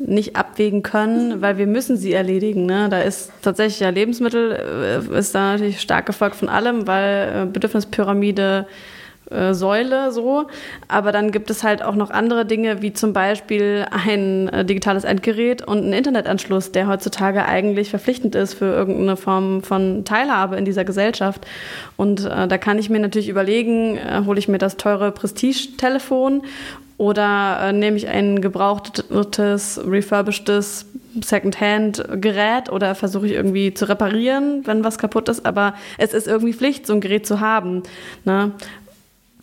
nicht 0.00 0.36
abwägen 0.36 0.82
können, 0.82 1.42
weil 1.42 1.58
wir 1.58 1.66
müssen 1.66 1.96
sie 1.96 2.12
erledigen. 2.12 2.66
Ne? 2.66 2.88
Da 2.90 3.00
ist 3.00 3.30
tatsächlich 3.42 3.80
ja 3.80 3.90
Lebensmittel, 3.90 5.02
äh, 5.12 5.18
ist 5.18 5.34
da 5.34 5.52
natürlich 5.52 5.80
stark 5.80 6.06
gefolgt 6.06 6.36
von 6.36 6.48
allem, 6.48 6.86
weil 6.86 7.42
äh, 7.42 7.46
Bedürfnispyramide 7.46 8.66
äh, 9.30 9.54
Säule 9.54 10.10
so. 10.10 10.48
Aber 10.88 11.12
dann 11.12 11.30
gibt 11.30 11.50
es 11.50 11.62
halt 11.62 11.82
auch 11.82 11.94
noch 11.94 12.10
andere 12.10 12.44
Dinge, 12.44 12.82
wie 12.82 12.92
zum 12.92 13.12
Beispiel 13.12 13.86
ein 13.90 14.48
äh, 14.48 14.64
digitales 14.64 15.04
Endgerät 15.04 15.62
und 15.62 15.84
ein 15.84 15.92
Internetanschluss, 15.92 16.72
der 16.72 16.88
heutzutage 16.88 17.44
eigentlich 17.44 17.90
verpflichtend 17.90 18.34
ist 18.34 18.54
für 18.54 18.72
irgendeine 18.72 19.16
Form 19.16 19.62
von 19.62 20.04
Teilhabe 20.04 20.56
in 20.56 20.64
dieser 20.64 20.84
Gesellschaft. 20.84 21.46
Und 21.96 22.24
äh, 22.24 22.48
da 22.48 22.58
kann 22.58 22.78
ich 22.78 22.90
mir 22.90 22.98
natürlich 22.98 23.28
überlegen, 23.28 23.96
äh, 23.98 24.22
hole 24.26 24.38
ich 24.38 24.48
mir 24.48 24.58
das 24.58 24.76
teure 24.76 25.12
Prestige-Telefon 25.12 26.42
oder 27.00 27.60
äh, 27.62 27.72
nehme 27.72 27.96
ich 27.96 28.08
ein 28.08 28.42
gebrauchtes, 28.42 29.80
refurbishedtes 29.82 30.84
Secondhand-Gerät 31.24 32.70
oder 32.70 32.94
versuche 32.94 33.26
ich 33.26 33.32
irgendwie 33.32 33.72
zu 33.72 33.88
reparieren, 33.88 34.66
wenn 34.66 34.84
was 34.84 34.98
kaputt 34.98 35.30
ist. 35.30 35.46
Aber 35.46 35.72
es 35.96 36.12
ist 36.12 36.26
irgendwie 36.26 36.52
Pflicht, 36.52 36.86
so 36.86 36.92
ein 36.92 37.00
Gerät 37.00 37.26
zu 37.26 37.40
haben. 37.40 37.84
Ne? 38.26 38.52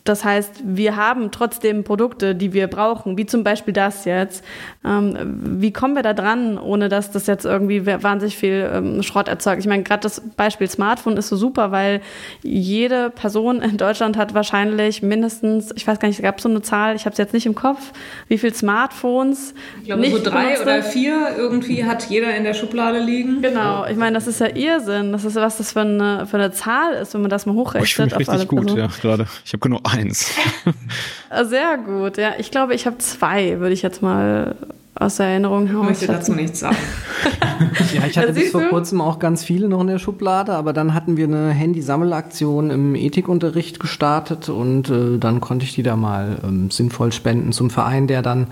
Das 0.08 0.24
heißt, 0.24 0.64
wir 0.64 0.96
haben 0.96 1.32
trotzdem 1.32 1.84
Produkte, 1.84 2.36
die 2.36 2.54
wir 2.54 2.68
brauchen, 2.68 3.18
wie 3.18 3.26
zum 3.26 3.44
Beispiel 3.44 3.74
das 3.74 4.06
jetzt. 4.06 4.44
Ähm, 4.86 5.18
wie 5.60 5.74
kommen 5.74 5.96
wir 5.96 6.04
da 6.04 6.14
dran, 6.14 6.58
ohne 6.58 6.90
dass 6.90 7.12
das 7.12 7.28
jetzt 7.28 7.46
irgendwie 7.46 7.86
wahnsinnig 7.86 8.38
viel 8.38 8.70
ähm, 8.74 9.04
Schrott 9.04 9.28
erzeugt? 9.28 9.60
Ich 9.60 9.68
meine, 9.68 9.84
gerade 9.84 10.02
das 10.02 10.22
Beispiel 10.36 10.70
Smartphone 10.70 11.18
ist 11.18 11.28
so 11.28 11.36
super, 11.36 11.72
weil 11.72 12.02
jede 12.44 13.10
Person 13.10 13.62
in 13.62 13.78
Deutschland 13.78 14.18
hat 14.18 14.34
wahrscheinlich 14.34 15.02
mindestens, 15.02 15.74
ich 15.76 15.86
weiß 15.86 16.00
gar 16.00 16.08
nicht, 16.08 16.22
gab 16.22 16.38
es 16.38 16.44
so 16.44 16.50
eine 16.50 16.62
Zahl, 16.62 16.96
ich 16.96 17.06
habe 17.06 17.12
es 17.12 17.18
jetzt 17.18 17.34
nicht 17.34 17.46
im 17.46 17.56
Kopf, 17.56 17.92
wie 18.28 18.38
viele 18.38 18.54
Smartphones. 18.54 19.54
Ich 19.82 19.86
glaube, 19.88 20.10
so 20.10 20.24
drei 20.24 20.62
oder 20.62 20.84
vier 20.84 21.36
irgendwie 21.38 21.86
hat 21.86 22.10
jeder 22.10 22.36
in 22.36 22.44
der 22.44 22.54
Schublade 22.54 23.00
liegen. 23.00 23.42
Genau, 23.42 23.86
ich 23.86 23.98
meine, 23.98 24.14
das 24.14 24.28
ist 24.28 24.40
ja 24.40 24.56
Irrsinn. 24.56 25.12
Das 25.12 25.26
ist, 25.26 25.36
was 25.36 25.58
das 25.58 25.74
für 25.74 25.82
eine, 25.82 26.26
für 26.28 26.38
eine 26.38 26.52
Zahl 26.52 26.94
ist, 26.94 27.14
wenn 27.14 27.22
man 27.22 27.30
das 27.30 27.46
mal 27.46 27.54
hochrechnet. 27.54 27.82
Oh, 27.82 27.86
ich 27.86 27.94
fühle 27.94 28.08
mich 28.18 28.30
richtig 28.30 28.48
gut, 28.48 28.72
ja, 28.78 28.88
gerade. 29.02 29.28
Ich 29.46 29.54
habe 29.54 29.60
genau 29.60 29.80
eins. 29.98 30.32
Sehr 31.44 31.78
gut, 31.78 32.18
ja. 32.18 32.34
Ich 32.38 32.52
glaube, 32.52 32.74
ich 32.74 32.86
habe 32.86 32.98
zwei, 33.00 33.60
würde 33.60 33.74
ich 33.74 33.82
jetzt 33.82 34.02
mal 34.02 34.56
aus 35.00 35.18
der 35.18 35.28
Erinnerung 35.28 35.70
haben. 35.70 35.84
Ich 35.84 35.90
möchte 35.90 36.08
dazu 36.08 36.34
nichts 36.34 36.60
sagen. 36.60 36.78
ja, 37.94 38.06
ich 38.08 38.18
hatte 38.18 38.34
bis 38.34 38.52
vor 38.52 38.64
kurzem 38.64 39.02
auch 39.02 39.20
ganz 39.20 39.44
viele 39.44 39.68
noch 39.68 39.82
in 39.82 39.88
der 39.88 40.00
Schublade, 40.00 40.54
aber 40.54 40.74
dann 40.74 40.94
hatten 40.94 41.18
wir 41.18 41.26
eine 41.26 41.50
Handysammelaktion 41.50 42.72
im 42.72 42.96
Ethikunterricht 42.96 43.80
gestartet 43.80 44.50
und 44.50 44.90
äh, 44.90 45.18
dann 45.20 45.40
konnte 45.40 45.66
ich 45.66 45.76
die 45.76 45.84
da 45.84 45.96
mal 45.96 46.40
ähm, 46.44 46.72
sinnvoll 46.72 47.12
spenden 47.12 47.52
zum 47.52 47.70
Verein, 47.70 48.08
der 48.08 48.22
dann 48.22 48.48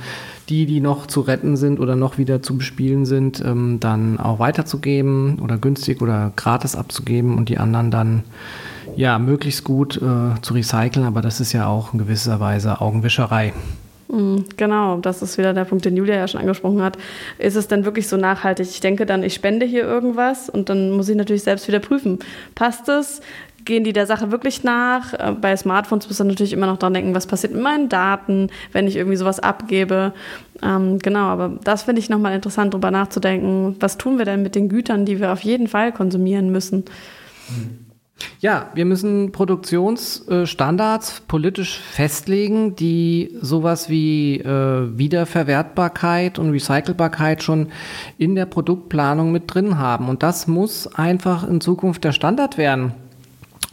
die, 0.50 0.66
die 0.66 0.82
noch 0.82 1.08
zu 1.08 1.22
retten 1.22 1.58
sind 1.58 1.80
oder 1.80 1.96
noch 1.96 2.18
wieder 2.18 2.42
zu 2.42 2.58
bespielen 2.58 3.06
sind, 3.06 3.44
ähm, 3.44 3.80
dann 3.80 4.20
auch 4.20 4.38
weiterzugeben 4.40 5.40
oder 5.40 5.58
günstig 5.58 6.02
oder 6.02 6.32
gratis 6.36 6.76
abzugeben 6.76 7.38
und 7.38 7.50
die 7.50 7.58
anderen 7.58 7.90
dann 7.90 8.24
ja 8.96 9.20
möglichst 9.20 9.64
gut 9.64 9.98
äh, 9.98 10.42
zu 10.42 10.54
recyceln, 10.54 11.06
aber 11.06 11.22
das 11.22 11.40
ist 11.40 11.54
ja 11.54 11.68
auch 11.68 11.94
in 11.94 12.00
gewisser 12.00 12.40
Weise 12.40 12.82
Augenwischerei. 12.82 13.54
Mhm, 14.08 14.46
genau, 14.56 14.98
das 14.98 15.22
ist 15.22 15.38
wieder 15.38 15.54
der 15.54 15.66
Punkt, 15.66 15.86
den 15.86 15.98
Julia 15.98 16.16
ja 16.16 16.28
schon 16.28 16.40
angesprochen 16.40 16.82
hat. 16.82 16.98
Ist 17.40 17.56
es 17.56 17.68
denn 17.68 17.86
wirklich 17.86 18.08
so 18.08 18.18
nachhaltig? 18.18 18.68
Ich 18.70 18.80
denke 18.80 19.06
dann, 19.06 19.24
ich 19.24 19.34
spende 19.34 19.66
hier 19.66 19.84
irgendwas 19.84 20.50
und 20.50 20.70
dann 20.70 20.92
muss 20.92 21.10
ich 21.10 21.16
natürlich 21.16 21.44
selbst 21.44 21.68
wieder 21.68 21.80
prüfen. 21.80 22.20
Passt 22.54 22.88
es? 22.88 23.22
Gehen 23.66 23.84
die 23.84 23.94
der 23.94 24.06
Sache 24.06 24.32
wirklich 24.32 24.64
nach? 24.64 25.14
Äh, 25.14 25.32
bei 25.42 25.58
Smartphones 25.58 26.08
muss 26.08 26.20
man 26.20 26.28
natürlich 26.28 26.54
immer 26.54 26.68
noch 26.68 26.78
dran 26.78 26.94
denken, 26.94 27.16
was 27.16 27.26
passiert 27.26 27.54
mit 27.54 27.64
meinen 27.64 27.90
Daten, 27.90 28.52
wenn 28.74 28.88
ich 28.88 28.96
irgendwie 28.96 29.18
sowas 29.18 29.40
abgebe. 29.40 30.14
Ähm, 30.62 31.00
genau, 31.00 31.26
aber 31.26 31.54
das 31.64 31.84
finde 31.84 32.00
ich 32.00 32.10
nochmal 32.10 32.36
interessant, 32.36 32.74
darüber 32.74 32.92
nachzudenken. 32.92 33.76
Was 33.80 33.98
tun 33.98 34.20
wir 34.20 34.26
denn 34.26 34.44
mit 34.44 34.54
den 34.54 34.70
Gütern, 34.70 35.06
die 35.06 35.20
wir 35.20 35.34
auf 35.34 35.42
jeden 35.42 35.68
Fall 35.68 35.92
konsumieren 35.92 36.52
müssen? 36.52 36.86
Mhm. 37.50 37.85
Ja, 38.40 38.70
wir 38.74 38.86
müssen 38.86 39.32
Produktionsstandards 39.32 41.22
politisch 41.28 41.80
festlegen, 41.80 42.76
die 42.76 43.36
sowas 43.42 43.90
wie 43.90 44.38
äh, 44.40 44.98
Wiederverwertbarkeit 44.98 46.40
und 46.40 46.52
Recycelbarkeit 46.52 47.44
schon 47.44 47.70
in 48.18 48.36
der 48.36 48.46
Produktplanung 48.46 49.32
mit 49.32 49.54
drin 49.54 49.78
haben. 49.78 50.10
Und 50.10 50.24
das 50.24 50.48
muss 50.48 50.88
einfach 50.88 51.48
in 51.48 51.60
Zukunft 51.60 52.04
der 52.04 52.12
Standard 52.12 52.58
werden. 52.58 52.94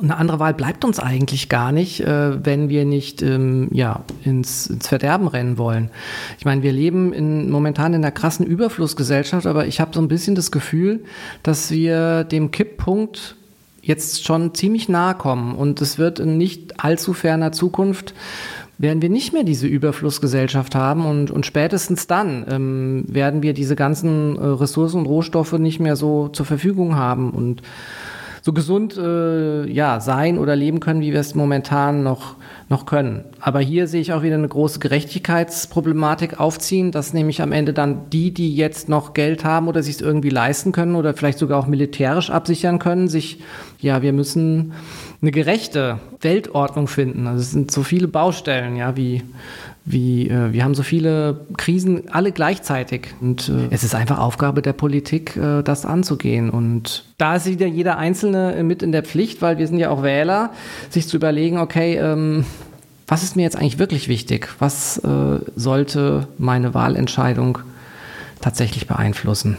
Eine 0.00 0.16
andere 0.16 0.40
Wahl 0.40 0.55
bleibt 0.55 0.85
uns 0.85 0.98
eigentlich 0.98 1.48
gar 1.48 1.70
nicht, 1.70 2.00
äh, 2.00 2.44
wenn 2.44 2.68
wir 2.68 2.85
nicht 2.85 3.22
ähm, 3.22 3.68
ja, 3.72 4.00
ins, 4.24 4.66
ins 4.66 4.88
Verderben 4.88 5.28
rennen 5.28 5.59
wollen. 5.59 5.90
Ich 6.38 6.44
meine, 6.44 6.62
wir 6.62 6.72
leben 6.72 7.12
in, 7.12 7.50
momentan 7.50 7.94
in 7.94 8.02
einer 8.02 8.11
krassen 8.11 8.44
Überflussgesellschaft, 8.44 9.46
aber 9.46 9.66
ich 9.66 9.81
habe 9.81 9.92
so 9.94 10.00
ein 10.00 10.09
bisschen 10.09 10.35
das 10.35 10.50
Gefühl, 10.50 11.05
dass 11.42 11.70
wir 11.70 12.24
dem 12.24 12.50
Kipppunkt 12.50 13.37
jetzt 13.82 14.24
schon 14.24 14.54
ziemlich 14.54 14.88
nahe 14.88 15.14
kommen. 15.14 15.54
Und 15.54 15.80
es 15.82 15.98
wird 15.98 16.20
in 16.20 16.38
nicht 16.38 16.82
allzu 16.82 17.12
ferner 17.12 17.52
Zukunft 17.52 18.14
werden 18.78 19.02
wir 19.02 19.10
nicht 19.10 19.32
mehr 19.32 19.44
diese 19.44 19.66
Überflussgesellschaft 19.66 20.74
haben. 20.74 21.04
Und, 21.04 21.30
und 21.30 21.46
spätestens 21.46 22.06
dann 22.06 22.44
ähm, 22.48 23.04
werden 23.06 23.42
wir 23.42 23.54
diese 23.54 23.76
ganzen 23.76 24.36
äh, 24.36 24.44
Ressourcen 24.44 25.00
und 25.00 25.06
Rohstoffe 25.06 25.52
nicht 25.52 25.78
mehr 25.78 25.94
so 25.94 26.28
zur 26.28 26.46
Verfügung 26.46 26.96
haben. 26.96 27.30
Und 27.30 27.62
so 28.42 28.52
gesund 28.52 28.96
äh, 28.98 29.70
ja, 29.70 30.00
sein 30.00 30.37
oder 30.37 30.57
leben 30.57 30.81
können, 30.81 31.00
wie 31.00 31.12
wir 31.12 31.20
es 31.20 31.37
momentan 31.37 32.02
noch, 32.02 32.35
noch 32.68 32.87
können. 32.87 33.24
Aber 33.40 33.61
hier 33.61 33.87
sehe 33.87 34.00
ich 34.00 34.12
auch 34.12 34.22
wieder 34.22 34.35
eine 34.35 34.48
große 34.48 34.81
Gerechtigkeitsproblematik 34.81 36.40
aufziehen, 36.40 36.90
dass 36.90 37.14
nämlich 37.14 37.40
am 37.40 37.52
Ende 37.52 37.72
dann 37.72 38.11
die, 38.11 38.35
die 38.35 38.55
jetzt 38.57 38.88
noch 38.88 39.14
Geld 39.14 39.44
haben 39.44 39.68
oder 39.68 39.85
sich 39.85 39.94
es 39.94 40.00
irgendwie 40.00 40.31
leisten 40.31 40.72
können 40.72 40.96
oder 40.96 41.14
vielleicht 41.14 41.38
sogar 41.38 41.61
auch 41.61 41.68
militärisch 41.68 42.31
absichern 42.31 42.81
können, 42.81 43.07
sich, 43.07 43.38
ja, 43.78 44.02
wir 44.02 44.12
müssen 44.12 44.72
eine 45.22 45.31
gerechte 45.31 46.00
Weltordnung 46.20 46.88
finden. 46.88 47.28
Also 47.28 47.42
es 47.42 47.52
sind 47.52 47.70
so 47.70 47.85
viele 47.85 48.09
Baustellen, 48.09 48.74
ja, 48.74 48.96
wie 48.96 49.22
wie 49.84 50.28
äh, 50.28 50.52
wir 50.52 50.64
haben 50.64 50.74
so 50.74 50.82
viele 50.82 51.46
Krisen 51.56 52.08
alle 52.10 52.32
gleichzeitig 52.32 53.08
und 53.20 53.48
äh, 53.48 53.68
es 53.70 53.82
ist 53.82 53.94
einfach 53.94 54.18
Aufgabe 54.18 54.62
der 54.62 54.72
Politik, 54.72 55.36
äh, 55.36 55.62
das 55.62 55.84
anzugehen 55.84 56.50
und 56.50 57.04
da 57.18 57.36
ist 57.36 57.46
wieder 57.46 57.66
jeder 57.66 57.98
Einzelne 57.98 58.62
mit 58.62 58.82
in 58.82 58.92
der 58.92 59.02
Pflicht, 59.02 59.42
weil 59.42 59.58
wir 59.58 59.66
sind 59.66 59.78
ja 59.78 59.90
auch 59.90 60.02
Wähler, 60.02 60.50
sich 60.90 61.08
zu 61.08 61.16
überlegen, 61.16 61.58
okay, 61.58 61.96
ähm, 61.96 62.44
was 63.08 63.22
ist 63.22 63.36
mir 63.36 63.42
jetzt 63.42 63.56
eigentlich 63.56 63.78
wirklich 63.78 64.08
wichtig? 64.08 64.48
Was 64.58 64.98
äh, 64.98 65.38
sollte 65.56 66.28
meine 66.38 66.74
Wahlentscheidung 66.74 67.58
tatsächlich 68.40 68.86
beeinflussen? 68.86 69.56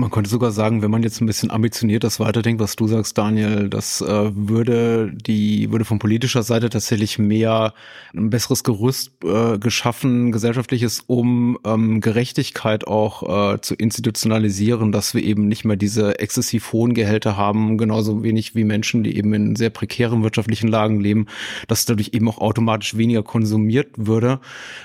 Man 0.00 0.10
könnte 0.10 0.30
sogar 0.30 0.50
sagen, 0.50 0.80
wenn 0.80 0.90
man 0.90 1.02
jetzt 1.02 1.20
ein 1.20 1.26
bisschen 1.26 1.50
ambitioniert 1.50 2.04
das 2.04 2.20
weiterdenkt, 2.20 2.58
was 2.58 2.74
du 2.74 2.86
sagst, 2.86 3.18
Daniel, 3.18 3.68
das 3.68 4.00
äh, 4.00 4.30
würde 4.34 5.12
die 5.12 5.70
würde 5.70 5.84
von 5.84 5.98
politischer 5.98 6.42
Seite 6.42 6.70
tatsächlich 6.70 7.18
mehr 7.18 7.74
ein 8.14 8.30
besseres 8.30 8.64
Gerüst 8.64 9.12
äh, 9.22 9.58
geschaffen, 9.58 10.32
gesellschaftliches, 10.32 11.04
um 11.06 11.58
ähm, 11.66 12.00
Gerechtigkeit 12.00 12.86
auch 12.86 13.52
äh, 13.52 13.60
zu 13.60 13.74
institutionalisieren, 13.74 14.90
dass 14.90 15.12
wir 15.14 15.22
eben 15.22 15.48
nicht 15.48 15.66
mehr 15.66 15.76
diese 15.76 16.18
exzessiv 16.18 16.72
hohen 16.72 16.94
Gehälter 16.94 17.36
haben, 17.36 17.76
genauso 17.76 18.22
wenig 18.22 18.54
wie 18.54 18.64
Menschen, 18.64 19.02
die 19.02 19.18
eben 19.18 19.34
in 19.34 19.54
sehr 19.54 19.70
prekären 19.70 20.22
wirtschaftlichen 20.22 20.68
Lagen 20.68 20.98
leben, 20.98 21.26
dass 21.68 21.84
dadurch 21.84 22.12
eben 22.14 22.26
auch 22.30 22.38
automatisch 22.38 22.96
weniger 22.96 23.22
konsumiert 23.22 23.88
würde, 23.96 24.40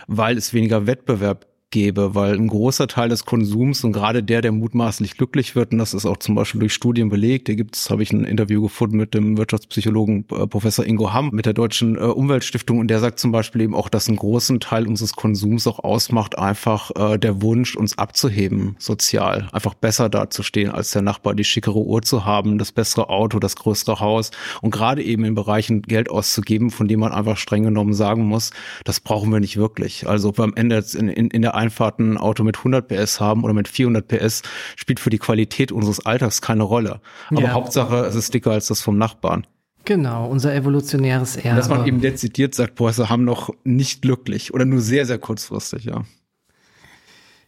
weil 0.08 0.38
es 0.38 0.54
weniger 0.54 0.88
Wettbewerb 0.88 1.46
gäbe, 1.76 2.16
weil 2.16 2.36
ein 2.36 2.48
großer 2.48 2.88
Teil 2.88 3.10
des 3.10 3.26
Konsums 3.26 3.84
und 3.84 3.92
gerade 3.92 4.24
der, 4.24 4.42
der 4.42 4.54
mutmaßlich 4.54 5.18
glücklich 5.18 5.58
wird, 5.58 5.74
und 5.74 5.78
das 5.78 5.94
ist 5.94 6.06
auch 6.06 6.16
zum 6.16 6.34
Beispiel 6.34 6.62
durch 6.62 6.74
Studien 6.74 7.10
belegt, 7.10 7.50
hier 7.50 7.58
gibt 7.58 7.76
es, 7.76 7.90
habe 7.90 8.02
ich 8.02 8.14
ein 8.14 8.24
Interview 8.24 8.62
gefunden 8.62 8.96
mit 8.96 9.14
dem 9.14 9.38
Wirtschaftspsychologen 9.38 10.24
äh, 10.32 10.48
Professor 10.48 10.86
Ingo 10.86 11.12
Hamm 11.12 11.32
mit 11.34 11.46
der 11.46 11.52
Deutschen 11.52 11.98
äh, 11.98 12.00
Umweltstiftung 12.00 12.80
und 12.80 12.88
der 12.88 13.00
sagt 13.00 13.20
zum 13.20 13.34
Beispiel 13.34 13.60
eben 13.60 13.76
auch, 13.76 13.90
dass 13.90 14.08
ein 14.08 14.16
großen 14.16 14.62
Teil 14.62 14.88
unseres 14.88 15.18
Konsums 15.18 15.68
auch 15.68 15.80
ausmacht, 15.80 16.40
einfach 16.40 16.92
äh, 16.96 17.18
der 17.18 17.42
Wunsch, 17.42 17.76
uns 17.76 17.98
abzuheben, 17.98 18.78
sozial, 18.80 19.50
einfach 19.52 19.74
besser 19.74 20.08
dazustehen 20.08 20.72
als 20.72 20.92
der 20.92 21.02
Nachbar, 21.02 21.34
die 21.34 21.44
schickere 21.44 21.80
Uhr 21.80 22.02
zu 22.04 22.24
haben, 22.24 22.58
das 22.58 22.72
bessere 22.72 23.10
Auto, 23.10 23.40
das 23.40 23.58
größere 23.58 24.00
Haus 24.00 24.32
und 24.62 24.72
gerade 24.72 25.04
eben 25.04 25.26
in 25.26 25.36
Bereichen 25.36 25.82
Geld 25.82 26.10
auszugeben, 26.10 26.72
von 26.72 26.88
dem 26.88 27.02
man 27.02 27.12
einfach 27.12 27.36
streng 27.36 27.64
genommen 27.64 27.94
sagen 27.94 28.24
muss, 28.24 28.52
das 28.86 29.02
brauchen 29.02 29.30
wir 29.34 29.42
nicht 29.42 29.58
wirklich. 29.58 30.08
Also 30.08 30.32
beim 30.32 30.54
Ende 30.56 30.82
in, 30.98 31.10
in, 31.10 31.28
in 31.28 31.42
der 31.42 31.65
Einfahrt 31.66 32.00
ein 32.00 32.18
Auto 32.18 32.44
mit 32.44 32.58
100 32.58 32.88
PS 32.88 33.20
haben 33.20 33.44
oder 33.44 33.54
mit 33.54 33.68
400 33.68 34.08
PS, 34.08 34.44
spielt 34.76 35.00
für 35.00 35.10
die 35.10 35.18
Qualität 35.18 35.72
unseres 35.72 36.06
Alltags 36.06 36.42
keine 36.42 36.64
Rolle. 36.64 37.02
Aber 37.32 37.42
ja. 37.42 37.52
Hauptsache, 37.54 38.06
es 38.06 38.16
ist 38.16 38.34
dicker 38.34 38.52
als 38.52 38.68
das 38.68 38.82
vom 38.82 38.98
Nachbarn. 38.98 39.48
Genau, 39.84 40.28
unser 40.28 40.54
evolutionäres 40.54 41.38
Erbe. 41.38 41.58
Dass 41.58 41.70
man 41.70 41.86
eben 41.86 42.02
dezidiert 42.02 42.56
sagt, 42.56 42.76
boah, 42.76 42.92
sie 42.92 43.10
haben 43.10 43.24
noch 43.24 43.50
nicht 43.64 44.02
glücklich 44.02 44.54
oder 44.54 44.66
nur 44.66 44.82
sehr, 44.82 45.06
sehr 45.06 45.18
kurzfristig, 45.18 45.86
ja. 45.86 46.04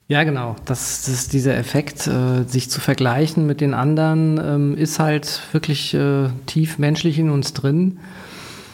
Ja, 0.08 0.24
genau. 0.24 0.56
Das, 0.66 1.04
das 1.06 1.14
ist 1.14 1.34
dieser 1.34 1.58
Effekt, 1.58 2.08
äh, 2.08 2.44
sich 2.48 2.70
zu 2.70 2.80
vergleichen 2.80 3.46
mit 3.46 3.60
den 3.60 3.74
anderen, 3.74 4.40
ähm, 4.44 4.78
ist 4.78 5.00
halt 5.00 5.42
wirklich 5.52 5.94
äh, 5.94 6.30
tief 6.46 6.78
menschlich 6.78 7.20
in 7.20 7.30
uns 7.30 7.54
drin. 7.54 8.00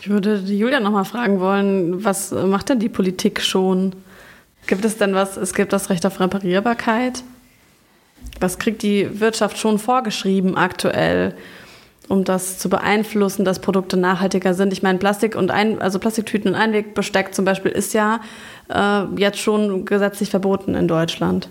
Ich 0.02 0.10
würde 0.10 0.36
Julia 0.36 0.80
nochmal 0.80 1.06
fragen 1.06 1.40
wollen, 1.40 2.04
was 2.04 2.32
macht 2.32 2.70
denn 2.70 2.80
die 2.80 2.90
Politik 2.90 3.42
schon? 3.42 3.96
Gibt 4.68 4.86
es 4.86 4.98
denn 4.98 5.14
was, 5.14 5.38
es 5.38 5.54
gibt 5.54 5.74
das 5.74 5.90
Recht 5.90 6.06
auf 6.06 6.20
Reparierbarkeit? 6.20 7.24
Was 8.40 8.60
kriegt 8.60 8.82
die 8.82 9.20
Wirtschaft 9.20 9.58
schon 9.58 9.78
vorgeschrieben 9.80 10.58
aktuell, 10.58 11.36
um 12.08 12.24
das 12.24 12.60
zu 12.60 12.70
beeinflussen, 12.70 13.46
dass 13.46 13.60
Produkte 13.60 13.98
nachhaltiger 13.98 14.54
sind? 14.54 14.72
Ich 14.72 14.82
meine, 14.84 15.00
Plastik 15.00 15.36
und 15.36 15.52
ein, 15.52 15.82
also 15.82 16.00
Plastiktüten 16.00 16.52
und 16.52 16.56
Einwegbesteck 16.56 17.34
zum 17.34 17.46
Beispiel 17.46 17.72
ist 17.72 17.94
ja 17.94 18.22
äh, 18.70 19.04
jetzt 19.18 19.40
schon 19.40 19.86
gesetzlich 19.86 20.30
verboten 20.30 20.76
in 20.76 20.88
Deutschland. 20.88 21.50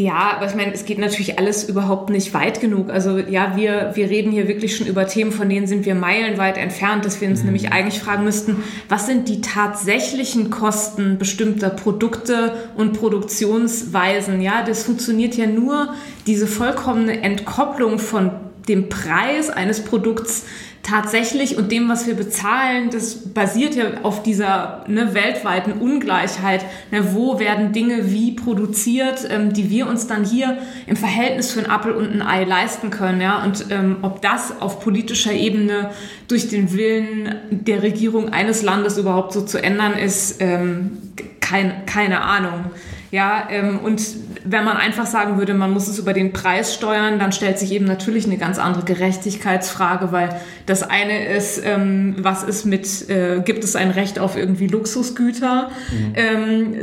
Ja, 0.00 0.30
aber 0.36 0.46
ich 0.46 0.54
meine, 0.54 0.72
es 0.72 0.84
geht 0.84 0.98
natürlich 0.98 1.40
alles 1.40 1.68
überhaupt 1.68 2.08
nicht 2.08 2.32
weit 2.32 2.60
genug. 2.60 2.88
Also 2.88 3.18
ja, 3.18 3.56
wir, 3.56 3.90
wir 3.94 4.08
reden 4.08 4.30
hier 4.30 4.46
wirklich 4.46 4.76
schon 4.76 4.86
über 4.86 5.08
Themen, 5.08 5.32
von 5.32 5.48
denen 5.48 5.66
sind 5.66 5.86
wir 5.86 5.96
meilenweit 5.96 6.56
entfernt, 6.56 7.04
dass 7.04 7.20
wir 7.20 7.26
uns 7.26 7.40
mhm. 7.40 7.46
nämlich 7.46 7.72
eigentlich 7.72 7.98
fragen 8.00 8.22
müssten, 8.22 8.62
was 8.88 9.06
sind 9.06 9.28
die 9.28 9.40
tatsächlichen 9.40 10.50
Kosten 10.50 11.18
bestimmter 11.18 11.70
Produkte 11.70 12.52
und 12.76 12.92
Produktionsweisen? 12.92 14.40
Ja, 14.40 14.62
das 14.64 14.84
funktioniert 14.84 15.34
ja 15.34 15.48
nur, 15.48 15.92
diese 16.28 16.46
vollkommene 16.46 17.20
Entkopplung 17.22 17.98
von 17.98 18.30
dem 18.68 18.88
Preis 18.88 19.50
eines 19.50 19.84
Produkts 19.84 20.44
tatsächlich 20.82 21.56
und 21.58 21.70
dem, 21.70 21.88
was 21.88 22.06
wir 22.06 22.14
bezahlen, 22.14 22.90
das 22.90 23.32
basiert 23.34 23.74
ja 23.74 23.84
auf 24.04 24.22
dieser 24.22 24.84
ne, 24.86 25.12
weltweiten 25.12 25.72
Ungleichheit. 25.72 26.64
Ne, 26.90 27.14
wo 27.14 27.38
werden 27.38 27.72
Dinge 27.72 28.10
wie 28.10 28.32
produziert, 28.32 29.28
ähm, 29.28 29.52
die 29.52 29.70
wir 29.70 29.86
uns 29.86 30.06
dann 30.06 30.24
hier 30.24 30.58
im 30.86 30.96
Verhältnis 30.96 31.52
für 31.52 31.60
ein 31.60 31.70
Apfel 31.70 31.92
und 31.92 32.10
ein 32.10 32.22
Ei 32.22 32.44
leisten 32.44 32.90
können. 32.90 33.20
Ja? 33.20 33.44
Und 33.44 33.66
ähm, 33.70 33.98
ob 34.02 34.22
das 34.22 34.60
auf 34.60 34.80
politischer 34.80 35.32
Ebene 35.32 35.90
durch 36.26 36.48
den 36.48 36.72
Willen 36.72 37.34
der 37.50 37.82
Regierung 37.82 38.30
eines 38.30 38.62
Landes 38.62 38.96
überhaupt 38.96 39.32
so 39.32 39.42
zu 39.42 39.62
ändern 39.62 39.92
ist, 39.92 40.40
ähm, 40.40 40.98
kein, 41.40 41.84
keine 41.86 42.22
Ahnung. 42.22 42.66
Ja, 43.10 43.48
ähm, 43.50 43.78
und 43.78 44.02
wenn 44.44 44.64
man 44.64 44.76
einfach 44.76 45.06
sagen 45.06 45.38
würde, 45.38 45.54
man 45.54 45.70
muss 45.70 45.88
es 45.88 45.98
über 45.98 46.12
den 46.12 46.32
Preis 46.32 46.74
steuern, 46.74 47.18
dann 47.18 47.32
stellt 47.32 47.58
sich 47.58 47.72
eben 47.72 47.86
natürlich 47.86 48.26
eine 48.26 48.36
ganz 48.36 48.58
andere 48.58 48.84
Gerechtigkeitsfrage, 48.84 50.12
weil 50.12 50.40
das 50.66 50.82
eine 50.82 51.26
ist, 51.28 51.62
ähm, 51.64 52.16
was 52.18 52.42
ist 52.42 52.66
mit, 52.66 53.08
äh, 53.08 53.40
gibt 53.42 53.64
es 53.64 53.76
ein 53.76 53.90
Recht 53.90 54.18
auf 54.18 54.36
irgendwie 54.36 54.66
Luxusgüter? 54.66 55.70
Mhm. 55.90 56.12
Ähm, 56.14 56.74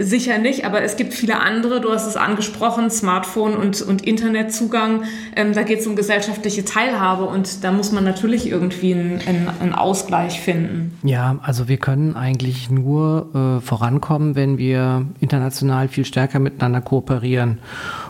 sicher 0.00 0.38
nicht, 0.38 0.64
aber 0.64 0.82
es 0.82 0.96
gibt 0.96 1.12
viele 1.12 1.40
andere, 1.40 1.82
du 1.82 1.92
hast 1.92 2.06
es 2.06 2.16
angesprochen, 2.16 2.90
Smartphone 2.90 3.54
und, 3.54 3.82
und 3.82 4.06
Internetzugang, 4.06 5.02
ähm, 5.34 5.52
da 5.52 5.62
geht 5.62 5.80
es 5.80 5.86
um 5.86 5.94
gesellschaftliche 5.94 6.64
Teilhabe 6.64 7.24
und 7.24 7.64
da 7.64 7.70
muss 7.70 7.92
man 7.92 8.04
natürlich 8.04 8.50
irgendwie 8.50 8.94
einen, 8.94 9.20
einen, 9.26 9.50
einen 9.60 9.72
Ausgleich 9.74 10.40
finden. 10.40 10.96
Ja, 11.02 11.38
also 11.42 11.68
wir 11.68 11.76
können 11.76 12.16
eigentlich 12.16 12.70
nur 12.70 13.58
äh, 13.58 13.60
vorankommen, 13.60 14.34
wenn 14.34 14.56
wir 14.56 15.04
international 15.20 15.65
international 15.66 15.88
viel 15.88 16.04
stärker 16.04 16.38
miteinander 16.38 16.80
kooperieren 16.80 17.58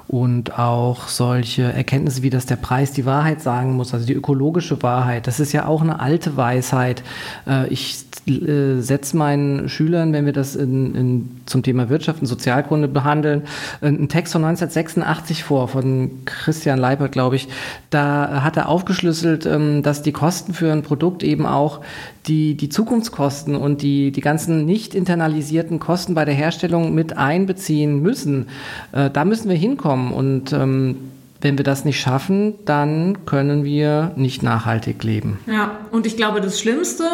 und 0.09 0.59
auch 0.59 1.09
solche 1.09 1.63
Erkenntnisse 1.63 2.23
wie, 2.23 2.31
dass 2.31 2.47
der 2.47 2.57
Preis 2.57 2.93
die 2.93 3.07
Wahrheit 3.07 3.43
sagen 3.43 3.73
muss, 3.73 3.93
also 3.93 4.07
die 4.07 4.15
ökologische 4.15 4.83
Wahrheit, 4.83 5.27
das 5.27 5.41
ist 5.41 5.53
ja 5.53 5.67
auch 5.67 5.83
eine 5.83 6.01
alte 6.01 6.37
Weisheit. 6.37 7.03
Äh, 7.47 7.69
ich 7.69 8.06
äh, 8.27 8.81
setze 8.81 9.17
meinen 9.17 9.69
Schülern, 9.69 10.13
wenn 10.13 10.27
wir 10.27 10.33
das 10.33 10.57
in, 10.57 10.95
in, 10.95 11.31
zum 11.47 11.63
Thema 11.63 11.89
Wirtschaft 11.89 12.21
und 12.21 12.27
Sozialkunde 12.27 12.89
behandeln, 12.89 13.43
einen 13.81 14.09
Text 14.09 14.33
von 14.33 14.45
1986 14.45 15.45
vor, 15.45 15.69
von 15.69 16.11
Christian 16.25 16.79
Leipert, 16.79 17.13
glaube 17.13 17.37
ich. 17.37 17.49
Da 17.91 18.43
hat 18.43 18.57
er 18.57 18.69
aufgeschlüsselt, 18.69 19.47
ähm, 19.47 19.83
dass 19.83 20.03
die 20.03 20.13
Kosten 20.13 20.55
für 20.55 20.73
ein 20.73 20.83
Produkt 20.83 21.23
eben 21.23 21.47
auch 21.47 21.83
die, 22.27 22.57
die 22.57 22.69
Zukunftskosten 22.69 23.55
und 23.55 23.83
die, 23.83 24.11
die 24.11 24.21
ganzen 24.21 24.67
nicht 24.67 24.95
internalisierten 24.95 25.79
Kosten 25.79 26.15
bei 26.15 26.25
der 26.25 26.35
Herstellung 26.35 26.95
mit 26.95 27.17
einbeziehen 27.17 28.03
müssen. 28.03 28.49
Äh, 28.93 29.11
da 29.11 29.25
müssen 29.25 29.49
wir 29.49 29.57
hinkommen 29.57 30.13
und 30.13 30.53
ähm, 30.53 30.97
wenn 31.41 31.59
wir 31.59 31.65
das 31.65 31.85
nicht 31.85 32.01
schaffen, 32.01 32.55
dann 32.65 33.27
können 33.27 33.65
wir 33.65 34.13
nicht 34.17 34.43
nachhaltig 34.43 35.03
leben. 35.05 35.39
Ja, 35.47 35.79
und 35.91 36.07
ich 36.07 36.17
glaube, 36.17 36.41
das 36.41 36.59
Schlimmste, 36.61 37.05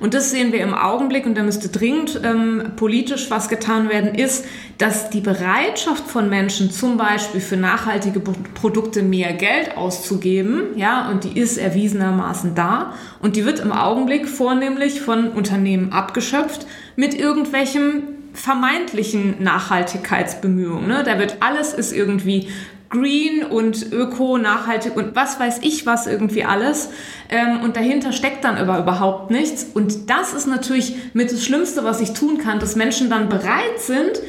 und 0.00 0.14
das 0.14 0.30
sehen 0.30 0.52
wir 0.52 0.60
im 0.60 0.74
Augenblick, 0.74 1.26
und 1.26 1.36
da 1.36 1.42
müsste 1.42 1.68
dringend 1.68 2.20
ähm, 2.24 2.72
politisch 2.76 3.30
was 3.30 3.48
getan 3.48 3.88
werden, 3.88 4.14
ist, 4.14 4.44
dass 4.78 5.10
die 5.10 5.20
Bereitschaft 5.20 6.08
von 6.08 6.28
Menschen, 6.28 6.70
zum 6.70 6.96
Beispiel 6.96 7.40
für 7.40 7.56
nachhaltige 7.56 8.20
Produkte 8.20 9.02
mehr 9.02 9.32
Geld 9.32 9.76
auszugeben, 9.76 10.76
ja, 10.76 11.10
und 11.10 11.24
die 11.24 11.38
ist 11.38 11.58
erwiesenermaßen 11.58 12.54
da, 12.54 12.94
und 13.20 13.36
die 13.36 13.44
wird 13.44 13.60
im 13.60 13.72
Augenblick 13.72 14.28
vornehmlich 14.28 15.00
von 15.00 15.28
Unternehmen 15.28 15.92
abgeschöpft 15.92 16.66
mit 16.96 17.14
irgendwelchem 17.14 18.02
vermeintlichen 18.34 19.42
Nachhaltigkeitsbemühungen. 19.42 20.88
Ne? 20.88 21.02
Da 21.04 21.18
wird 21.18 21.36
alles 21.40 21.74
ist 21.74 21.92
irgendwie 21.92 22.48
green 22.92 23.42
und 23.42 23.90
öko, 23.90 24.38
nachhaltig 24.38 24.94
und 24.96 25.16
was 25.16 25.40
weiß 25.40 25.58
ich 25.62 25.86
was 25.86 26.06
irgendwie 26.06 26.44
alles. 26.44 26.90
Ähm, 27.28 27.62
und 27.62 27.76
dahinter 27.76 28.12
steckt 28.12 28.44
dann 28.44 28.56
aber 28.56 28.78
überhaupt 28.78 29.30
nichts. 29.30 29.66
Und 29.74 30.08
das 30.08 30.34
ist 30.34 30.46
natürlich 30.46 30.94
mit 31.14 31.32
das 31.32 31.44
Schlimmste, 31.44 31.82
was 31.82 32.00
ich 32.00 32.12
tun 32.12 32.38
kann, 32.38 32.60
dass 32.60 32.76
Menschen 32.76 33.10
dann 33.10 33.28
bereit 33.28 33.78
sind, 33.78 34.20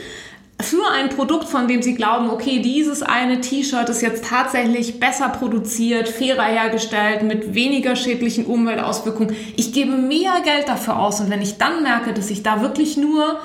für 0.62 0.89
ein 0.91 1.10
Produkt, 1.10 1.49
von 1.49 1.67
dem 1.67 1.82
sie 1.82 1.93
glauben, 1.95 2.30
okay, 2.30 2.60
dieses 2.60 3.04
eine 3.04 3.41
T-Shirt 3.41 3.89
ist 3.89 4.02
jetzt 4.02 4.26
tatsächlich 4.26 4.99
besser 4.99 5.30
produziert, 5.30 6.08
fairer 6.08 6.43
hergestellt, 6.43 7.23
mit 7.23 7.54
weniger 7.54 7.95
schädlichen 7.95 8.45
Umweltauswirkungen. 8.45 9.36
Ich 9.58 9.73
gebe 9.73 9.91
mehr 9.91 10.41
Geld 10.43 10.69
dafür 10.69 10.99
aus 10.99 11.19
und 11.19 11.30
wenn 11.30 11.41
ich 11.41 11.58
dann 11.58 11.84
merke, 11.84 12.13
dass 12.13 12.30
ich 12.30 12.43
da 12.43 12.62
wirklich 12.62 12.95
nur 12.95 13.39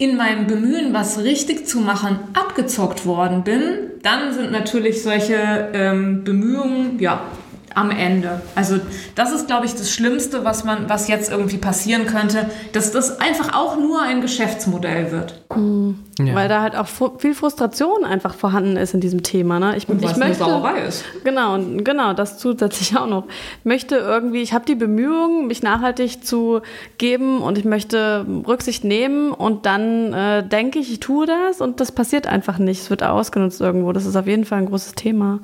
in 0.00 0.16
meinem 0.16 0.46
Bemühen, 0.46 0.94
was 0.94 1.22
richtig 1.22 1.68
zu 1.68 1.78
machen, 1.78 2.18
abgezockt 2.32 3.04
worden 3.04 3.44
bin, 3.44 3.60
dann 4.02 4.32
sind 4.32 4.50
natürlich 4.50 5.02
solche 5.02 5.68
ähm, 5.74 6.24
Bemühungen, 6.24 6.98
ja, 6.98 7.26
am 7.74 7.90
Ende. 7.90 8.40
Also 8.54 8.76
das 9.14 9.32
ist, 9.32 9.46
glaube 9.46 9.66
ich, 9.66 9.72
das 9.72 9.90
Schlimmste, 9.90 10.44
was 10.44 10.64
man, 10.64 10.88
was 10.88 11.08
jetzt 11.08 11.30
irgendwie 11.30 11.58
passieren 11.58 12.06
könnte, 12.06 12.50
dass 12.72 12.92
das 12.92 13.20
einfach 13.20 13.54
auch 13.54 13.76
nur 13.78 14.02
ein 14.02 14.20
Geschäftsmodell 14.20 15.12
wird. 15.12 15.40
Mhm. 15.54 15.98
Ja. 16.18 16.34
Weil 16.34 16.48
da 16.48 16.60
halt 16.60 16.76
auch 16.76 16.86
viel 17.18 17.34
Frustration 17.34 18.04
einfach 18.04 18.34
vorhanden 18.34 18.76
ist 18.76 18.92
in 18.92 19.00
diesem 19.00 19.22
Thema. 19.22 19.58
Ne? 19.58 19.76
Ich, 19.76 19.88
und 19.88 19.98
ich 19.98 20.16
möchte, 20.16 20.22
eine 20.22 20.34
Sauerei 20.34 20.80
ist. 20.82 21.04
Genau, 21.24 21.58
genau, 21.78 22.12
das 22.12 22.38
zusätzlich 22.38 22.96
auch 22.98 23.06
noch. 23.06 23.24
Ich 23.60 23.64
möchte 23.64 23.96
irgendwie, 23.96 24.42
ich 24.42 24.52
habe 24.52 24.66
die 24.66 24.74
Bemühungen, 24.74 25.46
mich 25.46 25.62
nachhaltig 25.62 26.24
zu 26.24 26.60
geben 26.98 27.40
und 27.40 27.56
ich 27.56 27.64
möchte 27.64 28.26
Rücksicht 28.46 28.84
nehmen 28.84 29.32
und 29.32 29.66
dann 29.66 30.12
äh, 30.12 30.46
denke 30.46 30.78
ich, 30.78 30.92
ich 30.92 31.00
tue 31.00 31.26
das 31.26 31.60
und 31.60 31.80
das 31.80 31.92
passiert 31.92 32.26
einfach 32.26 32.58
nicht. 32.58 32.82
Es 32.82 32.90
wird 32.90 33.02
ausgenutzt 33.02 33.60
irgendwo. 33.60 33.92
Das 33.92 34.06
ist 34.06 34.16
auf 34.16 34.26
jeden 34.26 34.44
Fall 34.44 34.58
ein 34.58 34.66
großes 34.66 34.94
Thema. 34.94 35.40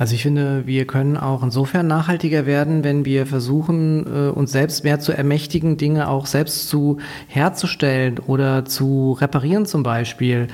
Also 0.00 0.14
ich 0.14 0.22
finde, 0.22 0.66
wir 0.66 0.86
können 0.86 1.18
auch 1.18 1.42
insofern 1.42 1.86
nachhaltiger 1.86 2.46
werden, 2.46 2.84
wenn 2.84 3.04
wir 3.04 3.26
versuchen, 3.26 4.06
äh, 4.06 4.30
uns 4.30 4.50
selbst 4.50 4.82
mehr 4.82 4.98
zu 4.98 5.12
ermächtigen, 5.12 5.76
Dinge 5.76 6.08
auch 6.08 6.24
selbst 6.24 6.70
zu 6.70 6.96
herzustellen 7.28 8.18
oder 8.18 8.64
zu 8.64 9.12
reparieren 9.20 9.66
zum 9.66 9.82
Beispiel. 9.82 10.48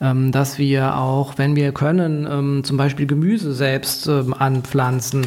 Ähm, 0.00 0.30
dass 0.30 0.56
wir 0.56 0.98
auch, 0.98 1.36
wenn 1.36 1.56
wir 1.56 1.72
können, 1.72 2.28
ähm, 2.30 2.62
zum 2.62 2.76
Beispiel 2.76 3.08
Gemüse 3.08 3.54
selbst 3.54 4.06
ähm, 4.06 4.34
anpflanzen 4.38 5.26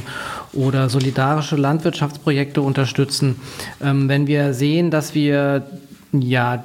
oder 0.54 0.88
solidarische 0.88 1.58
Landwirtschaftsprojekte 1.58 2.62
unterstützen. 2.62 3.36
Wenn 3.80 4.26
wir 4.26 4.54
sehen, 4.54 4.90
dass 4.90 5.14
wir 5.14 5.66
ja 6.14 6.64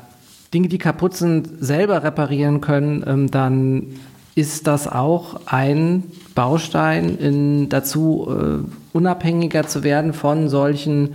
Dinge, 0.55 0.68
die 0.68 0.79
kaputt 0.79 1.16
sind, 1.16 1.49
selber 1.59 2.05
reparieren 2.05 2.61
können, 2.61 3.28
dann 3.32 3.99
ist 4.37 4.68
das 4.68 4.87
auch 4.87 5.41
ein 5.47 6.05
Baustein 6.35 7.16
in, 7.18 7.68
dazu, 7.68 8.28
äh, 8.31 8.97
unabhängiger 8.97 9.66
zu 9.66 9.83
werden 9.83 10.12
von 10.12 10.49
solchen 10.49 11.14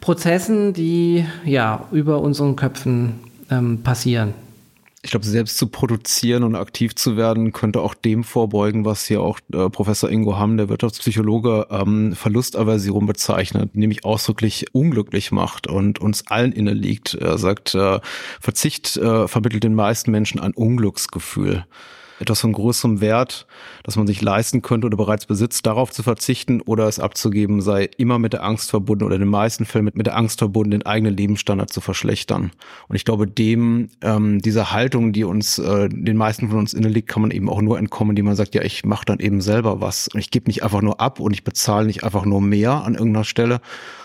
Prozessen, 0.00 0.72
die 0.72 1.24
ja 1.44 1.86
über 1.92 2.20
unseren 2.20 2.56
Köpfen 2.56 3.20
ähm, 3.50 3.82
passieren. 3.82 4.34
ich 5.04 5.10
glaube, 5.10 5.26
selbst 5.26 5.58
zu 5.58 5.68
produzieren 5.68 6.42
und 6.44 6.54
aktiv 6.54 6.94
zu 6.94 7.16
werden, 7.16 7.52
könnte 7.52 7.80
auch 7.80 7.94
dem 7.94 8.24
vorbeugen, 8.24 8.84
was 8.84 9.06
hier 9.06 9.20
auch 9.20 9.38
äh, 9.52 9.68
Professor 9.68 10.10
Ingo 10.10 10.38
Hamm, 10.38 10.56
der 10.56 10.68
Wirtschaftspsychologe, 10.68 11.66
ähm, 11.70 12.14
Verlustaversion 12.14 13.06
bezeichnet, 13.06 13.74
nämlich 13.74 14.04
ausdrücklich 14.04 14.66
unglücklich 14.72 15.32
macht 15.32 15.66
und 15.66 16.00
uns 16.00 16.26
allen 16.28 16.52
inne 16.52 16.72
liegt. 16.72 17.14
Er 17.14 17.38
sagt, 17.38 17.74
äh, 17.74 18.00
Verzicht 18.40 18.96
äh, 18.96 19.26
vermittelt 19.28 19.64
den 19.64 19.74
meisten 19.74 20.10
Menschen 20.10 20.40
ein 20.40 20.52
Unglücksgefühl 20.52 21.64
etwas 22.22 22.40
von 22.40 22.52
größerem 22.52 23.00
Wert, 23.00 23.46
das 23.82 23.96
man 23.96 24.06
sich 24.06 24.22
leisten 24.22 24.62
könnte 24.62 24.86
oder 24.86 24.96
bereits 24.96 25.26
besitzt, 25.26 25.66
darauf 25.66 25.90
zu 25.90 26.02
verzichten 26.02 26.60
oder 26.60 26.88
es 26.88 26.98
abzugeben, 26.98 27.60
sei 27.60 27.90
immer 27.98 28.18
mit 28.18 28.32
der 28.32 28.44
Angst 28.44 28.70
verbunden 28.70 29.04
oder 29.04 29.16
in 29.16 29.20
den 29.20 29.28
meisten 29.28 29.64
Fällen 29.64 29.84
mit, 29.84 29.96
mit 29.96 30.06
der 30.06 30.16
Angst 30.16 30.38
verbunden, 30.38 30.70
den 30.70 30.86
eigenen 30.86 31.16
Lebensstandard 31.16 31.70
zu 31.70 31.80
verschlechtern. 31.80 32.52
Und 32.88 32.96
ich 32.96 33.04
glaube, 33.04 33.26
dem, 33.26 33.88
ähm, 34.00 34.40
dieser 34.40 34.72
Haltung, 34.72 35.12
die 35.12 35.24
uns, 35.24 35.58
äh, 35.58 35.88
den 35.88 36.16
meisten 36.16 36.48
von 36.48 36.58
uns 36.58 36.72
inne 36.72 36.88
liegt, 36.88 37.08
kann 37.08 37.22
man 37.22 37.30
eben 37.30 37.48
auch 37.48 37.60
nur 37.60 37.78
entkommen, 37.78 38.12
indem 38.12 38.26
man 38.26 38.36
sagt, 38.36 38.54
ja, 38.54 38.62
ich 38.62 38.84
mache 38.84 39.04
dann 39.04 39.18
eben 39.18 39.40
selber 39.40 39.80
was. 39.80 40.08
Und 40.08 40.20
ich 40.20 40.30
gebe 40.30 40.46
nicht 40.46 40.62
einfach 40.62 40.82
nur 40.82 41.00
ab 41.00 41.20
und 41.20 41.32
ich 41.32 41.44
bezahle 41.44 41.86
nicht 41.86 42.04
einfach 42.04 42.24
nur 42.24 42.40
mehr 42.40 42.84
an 42.84 42.94
irgendeiner 42.94 43.24
Stelle, 43.24 43.60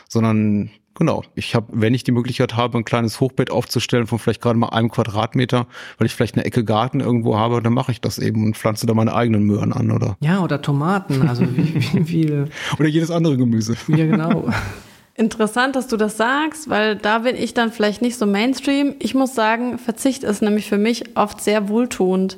sondern 0.09 0.72
Genau. 0.98 1.24
Ich 1.36 1.54
habe, 1.54 1.68
wenn 1.72 1.93
ich 1.93 2.04
die 2.04 2.12
Möglichkeit 2.12 2.56
habe, 2.56 2.78
ein 2.78 2.84
kleines 2.84 3.20
Hochbett 3.20 3.52
aufzustellen 3.52 4.08
von 4.08 4.18
vielleicht 4.18 4.41
gerade 4.41 4.58
mal 4.58 4.70
einem 4.70 4.89
Quadratmeter, 4.89 5.68
weil 5.98 6.08
ich 6.08 6.16
vielleicht 6.16 6.36
eine 6.36 6.45
Ecke 6.45 6.64
Garten 6.64 7.02
irgendwo 7.02 7.38
habe, 7.38 7.62
dann 7.62 7.74
mache 7.74 7.91
ich 7.91 8.02
das 8.02 8.18
eben 8.18 8.43
und 8.43 8.58
pflanze 8.58 8.88
da 8.88 8.95
meine 8.95 9.14
eigenen 9.14 9.43
Möhren 9.43 9.74
an, 9.74 9.91
oder? 9.91 10.18
Ja, 10.22 10.43
oder 10.43 10.62
Tomaten, 10.62 11.30
also 11.30 11.43
wie, 11.56 11.76
wie 11.93 12.04
viele. 12.04 12.50
oder 12.80 12.88
jedes 12.88 13.12
andere 13.12 13.38
Gemüse. 13.38 13.76
Ja, 13.88 14.06
genau. 14.06 14.50
Interessant, 15.14 15.76
dass 15.76 15.88
du 15.88 15.98
das 15.98 16.18
sagst, 16.18 16.70
weil 16.70 16.95
da 16.95 17.20
bin 17.20 17.36
ich 17.36 17.54
dann 17.54 17.72
vielleicht 17.72 18.02
nicht 18.02 18.18
so 18.18 18.26
Mainstream. 18.26 18.95
Ich 19.00 19.16
muss 19.16 19.34
sagen, 19.36 19.80
Verzicht 19.80 20.24
ist 20.24 20.41
nämlich 20.41 20.68
für 20.68 20.78
mich 20.78 21.18
oft 21.18 21.41
sehr 21.41 21.70
wohltuend. 21.70 22.38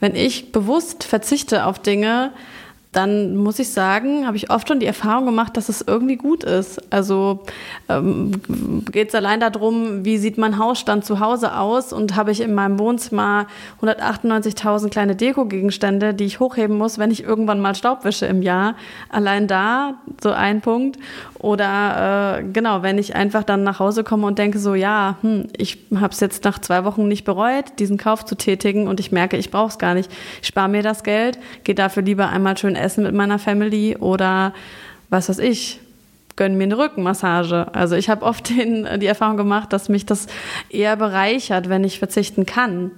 Wenn 0.00 0.14
ich 0.14 0.50
bewusst 0.50 1.04
verzichte 1.04 1.66
auf 1.66 1.78
Dinge, 1.78 2.32
dann 2.92 3.36
muss 3.36 3.60
ich 3.60 3.70
sagen, 3.70 4.26
habe 4.26 4.36
ich 4.36 4.50
oft 4.50 4.66
schon 4.66 4.80
die 4.80 4.86
Erfahrung 4.86 5.24
gemacht, 5.24 5.56
dass 5.56 5.68
es 5.68 5.80
irgendwie 5.86 6.16
gut 6.16 6.42
ist. 6.42 6.92
Also 6.92 7.44
ähm, 7.88 8.32
geht 8.90 9.10
es 9.10 9.14
allein 9.14 9.38
darum, 9.38 10.04
wie 10.04 10.18
sieht 10.18 10.38
mein 10.38 10.58
Hausstand 10.58 11.04
zu 11.04 11.20
Hause 11.20 11.56
aus 11.56 11.92
und 11.92 12.16
habe 12.16 12.32
ich 12.32 12.40
in 12.40 12.52
meinem 12.52 12.80
Wohnzimmer 12.80 13.46
198.000 13.80 14.90
kleine 14.90 15.14
Deko-Gegenstände, 15.14 16.14
die 16.14 16.24
ich 16.24 16.40
hochheben 16.40 16.76
muss, 16.76 16.98
wenn 16.98 17.12
ich 17.12 17.22
irgendwann 17.22 17.60
mal 17.60 17.76
Staub 17.76 18.04
wische 18.04 18.26
im 18.26 18.42
Jahr. 18.42 18.74
Allein 19.08 19.46
da 19.46 19.94
so 20.20 20.32
ein 20.32 20.60
Punkt. 20.60 20.98
Oder 21.38 22.38
äh, 22.40 22.42
genau, 22.52 22.82
wenn 22.82 22.98
ich 22.98 23.14
einfach 23.14 23.44
dann 23.44 23.62
nach 23.62 23.78
Hause 23.78 24.02
komme 24.02 24.26
und 24.26 24.38
denke 24.38 24.58
so, 24.58 24.74
ja, 24.74 25.16
hm, 25.22 25.46
ich 25.56 25.78
habe 25.94 26.12
es 26.12 26.20
jetzt 26.20 26.44
nach 26.44 26.58
zwei 26.58 26.84
Wochen 26.84 27.06
nicht 27.06 27.24
bereut, 27.24 27.64
diesen 27.78 27.98
Kauf 27.98 28.24
zu 28.24 28.34
tätigen 28.34 28.88
und 28.88 29.00
ich 29.00 29.12
merke, 29.12 29.36
ich 29.36 29.50
brauche 29.50 29.68
es 29.68 29.78
gar 29.78 29.94
nicht. 29.94 30.10
Ich 30.42 30.48
spare 30.48 30.68
mir 30.68 30.82
das 30.82 31.04
Geld, 31.04 31.38
gehe 31.64 31.74
dafür 31.76 32.02
lieber 32.02 32.28
einmal 32.28 32.58
schön 32.58 32.76
essen 32.80 33.04
mit 33.04 33.14
meiner 33.14 33.38
Family 33.38 33.96
oder 33.96 34.54
was 35.08 35.28
weiß 35.28 35.38
ich, 35.38 35.80
gönne 36.36 36.56
mir 36.56 36.64
eine 36.64 36.78
Rückenmassage. 36.78 37.74
Also 37.74 37.96
ich 37.96 38.08
habe 38.08 38.24
oft 38.24 38.48
den, 38.56 38.88
die 39.00 39.06
Erfahrung 39.06 39.36
gemacht, 39.36 39.72
dass 39.72 39.88
mich 39.88 40.06
das 40.06 40.26
eher 40.70 40.96
bereichert, 40.96 41.68
wenn 41.68 41.84
ich 41.84 41.98
verzichten 41.98 42.46
kann. 42.46 42.92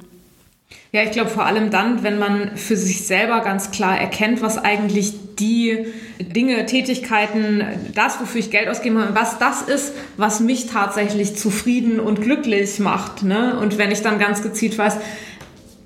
Ja, 0.93 1.03
ich 1.03 1.11
glaube 1.11 1.31
vor 1.31 1.47
allem 1.47 1.71
dann, 1.71 2.03
wenn 2.03 2.19
man 2.19 2.57
für 2.57 2.77
sich 2.77 3.07
selber 3.07 3.41
ganz 3.41 3.71
klar 3.71 3.99
erkennt, 3.99 4.43
was 4.43 4.59
eigentlich 4.63 5.15
die 5.39 5.87
Dinge, 6.21 6.67
Tätigkeiten, 6.67 7.65
das, 7.95 8.21
wofür 8.21 8.41
ich 8.41 8.51
Geld 8.51 8.69
ausgebe, 8.69 9.09
was 9.13 9.39
das 9.39 9.63
ist, 9.63 9.95
was 10.17 10.41
mich 10.41 10.67
tatsächlich 10.67 11.35
zufrieden 11.37 11.99
und 11.99 12.21
glücklich 12.21 12.79
macht. 12.79 13.23
Ne? 13.23 13.59
Und 13.59 13.79
wenn 13.79 13.91
ich 13.91 14.03
dann 14.03 14.19
ganz 14.19 14.43
gezielt 14.43 14.77
weiß, 14.77 14.99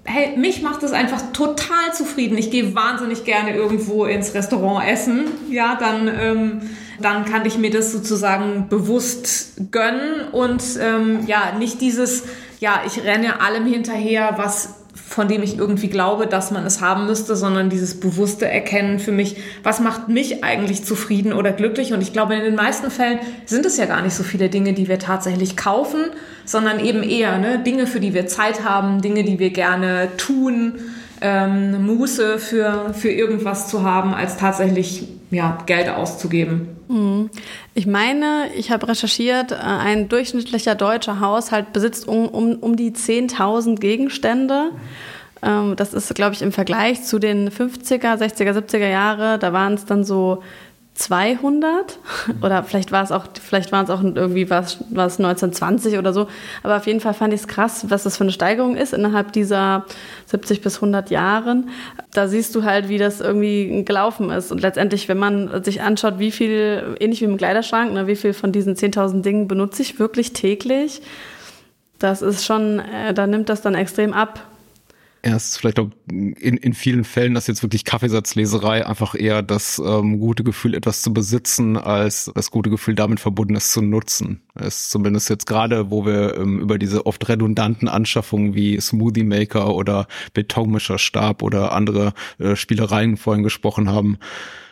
hey, 0.06 0.36
mich 0.36 0.62
macht 0.62 0.82
es 0.82 0.92
einfach 0.92 1.32
total 1.32 1.92
zufrieden. 1.92 2.38
Ich 2.38 2.50
gehe 2.50 2.74
wahnsinnig 2.74 3.24
gerne 3.24 3.54
irgendwo 3.54 4.04
ins 4.04 4.34
Restaurant 4.34 4.88
essen. 4.88 5.24
Ja, 5.50 5.76
dann, 5.78 6.08
ähm, 6.08 6.60
dann 7.00 7.24
kann 7.24 7.44
ich 7.44 7.58
mir 7.58 7.70
das 7.70 7.92
sozusagen 7.92 8.68
bewusst 8.68 9.70
gönnen 9.70 10.28
und 10.32 10.62
ähm, 10.80 11.20
ja, 11.26 11.54
nicht 11.58 11.80
dieses, 11.80 12.24
ja, 12.60 12.82
ich 12.86 13.04
renne 13.04 13.40
allem 13.40 13.66
hinterher, 13.66 14.34
was 14.36 14.76
von 15.08 15.28
dem 15.28 15.42
ich 15.42 15.56
irgendwie 15.56 15.88
glaube, 15.88 16.26
dass 16.26 16.50
man 16.50 16.66
es 16.66 16.80
haben 16.80 17.06
müsste, 17.06 17.36
sondern 17.36 17.70
dieses 17.70 18.00
bewusste 18.00 18.48
Erkennen 18.48 18.98
für 18.98 19.12
mich, 19.12 19.36
was 19.62 19.80
macht 19.80 20.08
mich 20.08 20.42
eigentlich 20.42 20.84
zufrieden 20.84 21.32
oder 21.32 21.52
glücklich. 21.52 21.92
Und 21.92 22.00
ich 22.00 22.12
glaube, 22.12 22.34
in 22.34 22.42
den 22.42 22.54
meisten 22.54 22.90
Fällen 22.90 23.20
sind 23.44 23.64
es 23.66 23.76
ja 23.76 23.86
gar 23.86 24.02
nicht 24.02 24.14
so 24.14 24.24
viele 24.24 24.48
Dinge, 24.48 24.72
die 24.72 24.88
wir 24.88 24.98
tatsächlich 24.98 25.56
kaufen, 25.56 26.06
sondern 26.46 26.80
eben 26.80 27.02
eher 27.02 27.38
ne, 27.38 27.58
Dinge, 27.58 27.86
für 27.86 28.00
die 28.00 28.14
wir 28.14 28.26
Zeit 28.26 28.64
haben, 28.64 29.02
Dinge, 29.02 29.24
die 29.24 29.38
wir 29.38 29.50
gerne 29.50 30.08
tun, 30.16 30.74
ähm, 31.20 31.84
Muße 31.86 32.38
für, 32.38 32.94
für 32.94 33.10
irgendwas 33.10 33.68
zu 33.68 33.82
haben, 33.82 34.14
als 34.14 34.36
tatsächlich 34.36 35.08
ja, 35.30 35.58
Geld 35.66 35.88
auszugeben. 35.88 36.68
Mhm. 36.88 37.30
Ich 37.74 37.86
meine, 37.86 38.44
ich 38.56 38.70
habe 38.70 38.88
recherchiert, 38.88 39.52
äh, 39.52 39.56
ein 39.56 40.08
durchschnittlicher 40.08 40.74
deutscher 40.74 41.20
Haushalt 41.20 41.72
besitzt 41.72 42.06
um, 42.06 42.28
um, 42.28 42.54
um 42.56 42.76
die 42.76 42.92
10.000 42.92 43.76
Gegenstände. 43.76 44.70
Ähm, 45.42 45.74
das 45.76 45.94
ist, 45.94 46.14
glaube 46.14 46.34
ich, 46.34 46.42
im 46.42 46.52
Vergleich 46.52 47.02
zu 47.02 47.18
den 47.18 47.50
50er, 47.50 48.16
60er, 48.16 48.52
70er 48.52 48.88
Jahre, 48.88 49.38
da 49.38 49.52
waren 49.52 49.74
es 49.74 49.84
dann 49.84 50.04
so 50.04 50.42
200 50.96 51.98
oder 52.40 52.62
vielleicht 52.64 52.90
war 52.90 53.04
es 53.04 53.12
auch, 53.12 53.26
vielleicht 53.40 53.70
waren 53.70 53.84
es 53.84 53.90
auch 53.90 54.02
irgendwie 54.02 54.48
was, 54.48 54.78
was 54.90 55.18
1920 55.18 55.98
oder 55.98 56.14
so. 56.14 56.26
Aber 56.62 56.78
auf 56.78 56.86
jeden 56.86 57.00
Fall 57.00 57.12
fand 57.12 57.34
ich 57.34 57.40
es 57.40 57.48
krass, 57.48 57.84
was 57.88 58.04
das 58.04 58.16
für 58.16 58.24
eine 58.24 58.32
Steigerung 58.32 58.76
ist 58.76 58.94
innerhalb 58.94 59.32
dieser 59.32 59.84
70 60.24 60.62
bis 60.62 60.76
100 60.76 61.10
Jahren. 61.10 61.68
Da 62.14 62.28
siehst 62.28 62.54
du 62.54 62.64
halt, 62.64 62.88
wie 62.88 62.96
das 62.96 63.20
irgendwie 63.20 63.84
gelaufen 63.84 64.30
ist. 64.30 64.50
Und 64.50 64.62
letztendlich, 64.62 65.06
wenn 65.08 65.18
man 65.18 65.62
sich 65.62 65.82
anschaut, 65.82 66.18
wie 66.18 66.30
viel, 66.30 66.96
ähnlich 66.98 67.20
wie 67.20 67.26
im 67.26 67.36
Kleiderschrank, 67.36 67.92
ne, 67.92 68.06
wie 68.06 68.16
viel 68.16 68.32
von 68.32 68.50
diesen 68.50 68.74
10.000 68.74 69.20
Dingen 69.20 69.48
benutze 69.48 69.82
ich 69.82 69.98
wirklich 69.98 70.32
täglich, 70.32 71.02
das 71.98 72.22
ist 72.22 72.44
schon, 72.44 72.78
äh, 72.78 73.12
da 73.12 73.26
nimmt 73.26 73.50
das 73.50 73.60
dann 73.60 73.74
extrem 73.74 74.14
ab 74.14 74.40
erst 75.26 75.58
vielleicht 75.58 75.80
auch 75.80 75.90
in, 76.08 76.32
in 76.34 76.72
vielen 76.72 77.02
Fällen 77.04 77.34
das 77.34 77.48
jetzt 77.48 77.62
wirklich 77.62 77.84
Kaffeesatzleserei 77.84 78.86
einfach 78.86 79.14
eher 79.14 79.42
das 79.42 79.82
ähm, 79.84 80.20
gute 80.20 80.44
Gefühl, 80.44 80.74
etwas 80.74 81.02
zu 81.02 81.12
besitzen, 81.12 81.76
als 81.76 82.30
das 82.34 82.52
gute 82.52 82.70
Gefühl 82.70 82.94
damit 82.94 83.18
verbunden 83.18 83.56
ist 83.56 83.72
zu 83.72 83.82
nutzen. 83.82 84.42
Es 84.54 84.82
ist 84.82 84.90
zumindest 84.90 85.28
jetzt 85.28 85.46
gerade, 85.46 85.90
wo 85.90 86.06
wir 86.06 86.36
ähm, 86.36 86.60
über 86.60 86.78
diese 86.78 87.06
oft 87.06 87.28
redundanten 87.28 87.88
Anschaffungen 87.88 88.54
wie 88.54 88.80
Smoothie 88.80 89.24
Maker 89.24 89.74
oder 89.74 90.06
Betonmischerstab 90.32 91.42
oder 91.42 91.72
andere 91.72 92.14
äh, 92.38 92.54
Spielereien 92.54 93.16
vorhin 93.16 93.42
gesprochen 93.42 93.90
haben, 93.90 94.18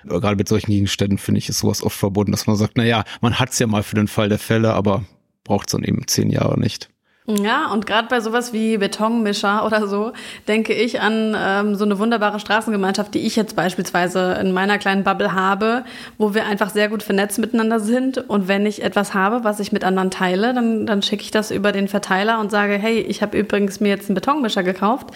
äh, 0.04 0.20
gerade 0.20 0.36
mit 0.36 0.48
solchen 0.48 0.70
Gegenständen 0.70 1.18
finde 1.18 1.38
ich, 1.38 1.48
ist 1.48 1.58
sowas 1.58 1.82
oft 1.82 1.98
verbunden, 1.98 2.30
dass 2.30 2.46
man 2.46 2.56
sagt, 2.56 2.74
na 2.76 2.84
ja, 2.84 3.04
man 3.20 3.40
hat's 3.40 3.58
ja 3.58 3.66
mal 3.66 3.82
für 3.82 3.96
den 3.96 4.08
Fall 4.08 4.28
der 4.28 4.38
Fälle, 4.38 4.74
aber 4.74 5.04
braucht's 5.42 5.72
dann 5.72 5.82
eben 5.82 6.06
zehn 6.06 6.30
Jahre 6.30 6.58
nicht. 6.60 6.93
Ja, 7.26 7.72
und 7.72 7.86
gerade 7.86 8.06
bei 8.08 8.20
sowas 8.20 8.52
wie 8.52 8.76
Betonmischer 8.76 9.64
oder 9.64 9.88
so, 9.88 10.12
denke 10.46 10.74
ich 10.74 11.00
an 11.00 11.34
ähm, 11.34 11.74
so 11.74 11.86
eine 11.86 11.98
wunderbare 11.98 12.38
Straßengemeinschaft, 12.38 13.14
die 13.14 13.20
ich 13.20 13.34
jetzt 13.34 13.56
beispielsweise 13.56 14.34
in 14.42 14.52
meiner 14.52 14.76
kleinen 14.76 15.04
Bubble 15.04 15.32
habe, 15.32 15.84
wo 16.18 16.34
wir 16.34 16.44
einfach 16.44 16.68
sehr 16.68 16.90
gut 16.90 17.02
vernetzt 17.02 17.38
miteinander 17.38 17.80
sind. 17.80 18.18
Und 18.28 18.46
wenn 18.46 18.66
ich 18.66 18.82
etwas 18.82 19.14
habe, 19.14 19.42
was 19.42 19.58
ich 19.58 19.72
mit 19.72 19.84
anderen 19.84 20.10
teile, 20.10 20.52
dann, 20.52 20.84
dann 20.84 21.00
schicke 21.00 21.22
ich 21.22 21.30
das 21.30 21.50
über 21.50 21.72
den 21.72 21.88
Verteiler 21.88 22.40
und 22.40 22.50
sage, 22.50 22.74
hey, 22.74 23.00
ich 23.00 23.22
habe 23.22 23.38
übrigens 23.38 23.80
mir 23.80 23.88
jetzt 23.88 24.10
einen 24.10 24.16
Betonmischer 24.16 24.62
gekauft. 24.62 25.06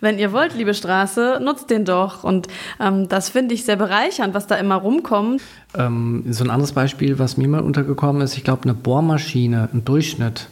Wenn 0.00 0.20
ihr 0.20 0.30
wollt, 0.30 0.54
liebe 0.54 0.72
Straße, 0.72 1.40
nutzt 1.42 1.70
den 1.70 1.84
doch. 1.84 2.22
Und 2.22 2.46
ähm, 2.78 3.08
das 3.08 3.30
finde 3.30 3.54
ich 3.56 3.64
sehr 3.64 3.74
bereichernd, 3.74 4.34
was 4.34 4.46
da 4.46 4.54
immer 4.54 4.76
rumkommt. 4.76 5.42
Ähm, 5.76 6.26
so 6.30 6.44
ein 6.44 6.50
anderes 6.50 6.74
Beispiel, 6.74 7.18
was 7.18 7.36
mir 7.36 7.48
mal 7.48 7.62
untergekommen 7.62 8.22
ist, 8.22 8.36
ich 8.36 8.44
glaube, 8.44 8.62
eine 8.62 8.74
Bohrmaschine, 8.74 9.68
ein 9.74 9.84
Durchschnitt 9.84 10.46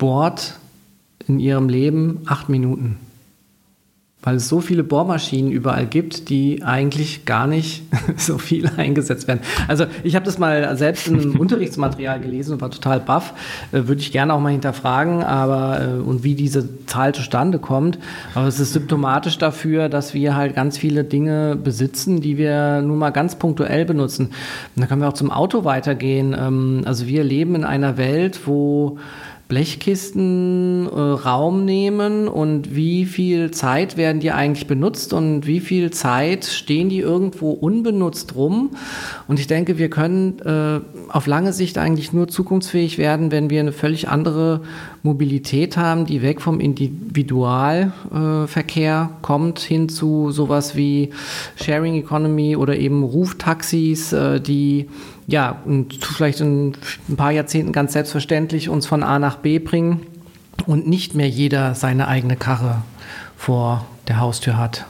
bohrt 0.00 0.54
in 1.28 1.38
ihrem 1.38 1.68
Leben 1.68 2.22
acht 2.26 2.48
Minuten. 2.48 2.96
Weil 4.22 4.36
es 4.36 4.50
so 4.50 4.60
viele 4.60 4.84
Bohrmaschinen 4.84 5.50
überall 5.50 5.86
gibt, 5.86 6.28
die 6.28 6.62
eigentlich 6.62 7.24
gar 7.24 7.46
nicht 7.46 7.84
so 8.18 8.36
viel 8.36 8.68
eingesetzt 8.76 9.26
werden. 9.28 9.40
Also 9.66 9.86
ich 10.02 10.14
habe 10.14 10.26
das 10.26 10.38
mal 10.38 10.76
selbst 10.76 11.08
in 11.08 11.18
einem 11.18 11.36
Unterrichtsmaterial 11.40 12.20
gelesen 12.20 12.54
und 12.54 12.60
war 12.60 12.70
total 12.70 13.00
baff. 13.00 13.32
Äh, 13.72 13.88
Würde 13.88 14.02
ich 14.02 14.12
gerne 14.12 14.34
auch 14.34 14.40
mal 14.40 14.50
hinterfragen, 14.52 15.22
aber 15.22 15.80
äh, 15.80 16.02
und 16.02 16.22
wie 16.22 16.34
diese 16.34 16.84
Zahl 16.84 17.14
zustande 17.14 17.58
kommt. 17.58 17.98
Aber 18.34 18.46
es 18.46 18.60
ist 18.60 18.74
symptomatisch 18.74 19.38
dafür, 19.38 19.88
dass 19.88 20.12
wir 20.12 20.36
halt 20.36 20.54
ganz 20.54 20.76
viele 20.76 21.04
Dinge 21.04 21.56
besitzen, 21.56 22.20
die 22.20 22.36
wir 22.36 22.82
nur 22.82 22.98
mal 22.98 23.10
ganz 23.10 23.36
punktuell 23.36 23.86
benutzen. 23.86 24.26
Und 24.76 24.82
da 24.82 24.86
können 24.86 25.00
wir 25.00 25.08
auch 25.08 25.14
zum 25.14 25.30
Auto 25.30 25.64
weitergehen. 25.64 26.36
Ähm, 26.38 26.82
also 26.84 27.06
wir 27.06 27.24
leben 27.24 27.54
in 27.54 27.64
einer 27.64 27.96
Welt, 27.96 28.40
wo 28.46 28.98
Blechkisten 29.50 30.86
äh, 30.86 30.96
Raum 30.96 31.64
nehmen 31.64 32.28
und 32.28 32.76
wie 32.76 33.04
viel 33.04 33.50
Zeit 33.50 33.96
werden 33.96 34.20
die 34.20 34.30
eigentlich 34.30 34.68
benutzt 34.68 35.12
und 35.12 35.44
wie 35.44 35.58
viel 35.58 35.90
Zeit 35.90 36.44
stehen 36.44 36.88
die 36.88 37.00
irgendwo 37.00 37.50
unbenutzt 37.50 38.36
rum. 38.36 38.70
Und 39.26 39.40
ich 39.40 39.48
denke, 39.48 39.76
wir 39.76 39.90
können 39.90 40.38
äh, 40.38 40.78
auf 41.08 41.26
lange 41.26 41.52
Sicht 41.52 41.78
eigentlich 41.78 42.12
nur 42.12 42.28
zukunftsfähig 42.28 42.96
werden, 42.96 43.32
wenn 43.32 43.50
wir 43.50 43.58
eine 43.58 43.72
völlig 43.72 44.08
andere 44.08 44.60
Mobilität 45.02 45.76
haben, 45.76 46.06
die 46.06 46.22
weg 46.22 46.40
vom 46.40 46.60
Individualverkehr 46.60 49.10
äh, 49.10 49.14
kommt 49.20 49.58
hin 49.58 49.88
zu 49.88 50.30
sowas 50.30 50.76
wie 50.76 51.10
Sharing 51.56 51.96
Economy 51.96 52.54
oder 52.54 52.76
eben 52.76 53.02
Ruftaxis, 53.02 54.12
äh, 54.12 54.40
die 54.40 54.86
ja, 55.30 55.62
und 55.64 55.94
vielleicht 56.04 56.40
in 56.40 56.72
ein 57.08 57.16
paar 57.16 57.30
Jahrzehnten 57.30 57.72
ganz 57.72 57.92
selbstverständlich 57.92 58.68
uns 58.68 58.86
von 58.86 59.02
A 59.02 59.18
nach 59.18 59.36
B 59.36 59.58
bringen 59.60 60.00
und 60.66 60.88
nicht 60.88 61.14
mehr 61.14 61.28
jeder 61.28 61.74
seine 61.74 62.08
eigene 62.08 62.36
Karre 62.36 62.82
vor 63.36 63.86
der 64.08 64.18
Haustür 64.18 64.58
hat. 64.58 64.86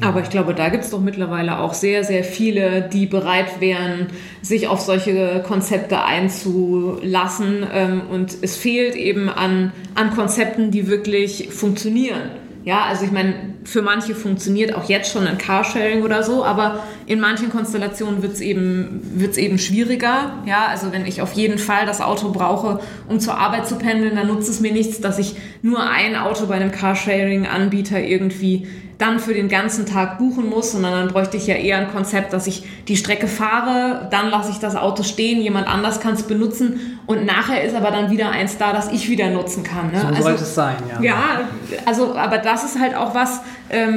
Aber 0.00 0.20
ich 0.20 0.28
glaube, 0.28 0.52
da 0.54 0.68
gibt 0.68 0.84
es 0.84 0.90
doch 0.90 1.00
mittlerweile 1.00 1.60
auch 1.60 1.72
sehr, 1.72 2.04
sehr 2.04 2.24
viele, 2.24 2.82
die 2.82 3.06
bereit 3.06 3.60
wären, 3.60 4.08
sich 4.42 4.68
auf 4.68 4.80
solche 4.80 5.42
Konzepte 5.46 6.02
einzulassen. 6.02 7.64
Ähm, 7.72 8.02
und 8.10 8.36
es 8.42 8.56
fehlt 8.56 8.96
eben 8.96 9.30
an, 9.30 9.72
an 9.94 10.10
Konzepten, 10.10 10.70
die 10.70 10.88
wirklich 10.88 11.48
funktionieren. 11.50 12.30
Ja, 12.64 12.82
also 12.82 13.04
ich 13.04 13.12
meine, 13.12 13.34
für 13.66 13.82
manche 13.82 14.14
funktioniert 14.14 14.74
auch 14.74 14.88
jetzt 14.88 15.10
schon 15.10 15.26
ein 15.26 15.38
Carsharing 15.38 16.02
oder 16.02 16.22
so, 16.22 16.44
aber 16.44 16.84
in 17.06 17.18
manchen 17.18 17.50
Konstellationen 17.50 18.22
wird 18.22 18.34
es 18.34 18.40
eben, 18.40 19.00
wird's 19.14 19.36
eben 19.36 19.58
schwieriger. 19.58 20.34
Ja, 20.46 20.66
also 20.66 20.92
wenn 20.92 21.04
ich 21.04 21.20
auf 21.20 21.32
jeden 21.32 21.58
Fall 21.58 21.84
das 21.84 22.00
Auto 22.00 22.30
brauche, 22.30 22.80
um 23.08 23.18
zur 23.18 23.36
Arbeit 23.36 23.66
zu 23.66 23.76
pendeln, 23.76 24.14
dann 24.14 24.28
nutzt 24.28 24.48
es 24.48 24.60
mir 24.60 24.72
nichts, 24.72 25.00
dass 25.00 25.18
ich 25.18 25.34
nur 25.62 25.82
ein 25.82 26.16
Auto 26.16 26.46
bei 26.46 26.54
einem 26.54 26.70
Carsharing-Anbieter 26.70 28.00
irgendwie 28.00 28.68
dann 28.98 29.18
für 29.18 29.34
den 29.34 29.48
ganzen 29.48 29.84
Tag 29.84 30.18
buchen 30.18 30.48
muss, 30.48 30.72
sondern 30.72 30.92
dann 30.92 31.08
bräuchte 31.08 31.36
ich 31.36 31.46
ja 31.46 31.54
eher 31.54 31.78
ein 31.78 31.92
Konzept, 31.92 32.32
dass 32.32 32.46
ich 32.46 32.64
die 32.88 32.96
Strecke 32.96 33.28
fahre, 33.28 34.08
dann 34.10 34.30
lasse 34.30 34.50
ich 34.50 34.58
das 34.58 34.74
Auto 34.74 35.02
stehen, 35.02 35.42
jemand 35.42 35.68
anders 35.68 36.00
kann 36.00 36.14
es 36.14 36.22
benutzen 36.22 36.98
und 37.04 37.26
nachher 37.26 37.62
ist 37.62 37.74
aber 37.74 37.90
dann 37.90 38.10
wieder 38.10 38.30
eins 38.30 38.56
da, 38.56 38.72
das 38.72 38.90
ich 38.90 39.10
wieder 39.10 39.28
nutzen 39.28 39.64
kann. 39.64 39.92
Ne? 39.92 40.00
So 40.00 40.06
also, 40.06 40.22
sollte 40.22 40.42
es 40.44 40.54
sein, 40.54 40.76
ja. 40.88 41.02
Ja, 41.02 41.40
also 41.84 42.14
aber 42.14 42.38
das 42.38 42.64
ist 42.64 42.80
halt 42.80 42.94
auch 42.94 43.14
was, 43.14 43.40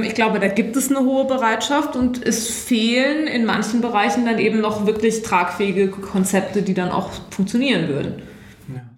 ich 0.03 0.15
glaube, 0.15 0.39
da 0.39 0.47
gibt 0.47 0.75
es 0.75 0.89
eine 0.89 1.01
hohe 1.01 1.25
Bereitschaft 1.25 1.95
und 1.95 2.25
es 2.25 2.49
fehlen 2.49 3.27
in 3.27 3.45
manchen 3.45 3.81
Bereichen 3.81 4.25
dann 4.25 4.39
eben 4.39 4.61
noch 4.61 4.85
wirklich 4.85 5.21
tragfähige 5.21 5.89
Konzepte, 5.89 6.61
die 6.61 6.73
dann 6.73 6.89
auch 6.89 7.11
funktionieren 7.29 7.87
würden. 7.87 8.21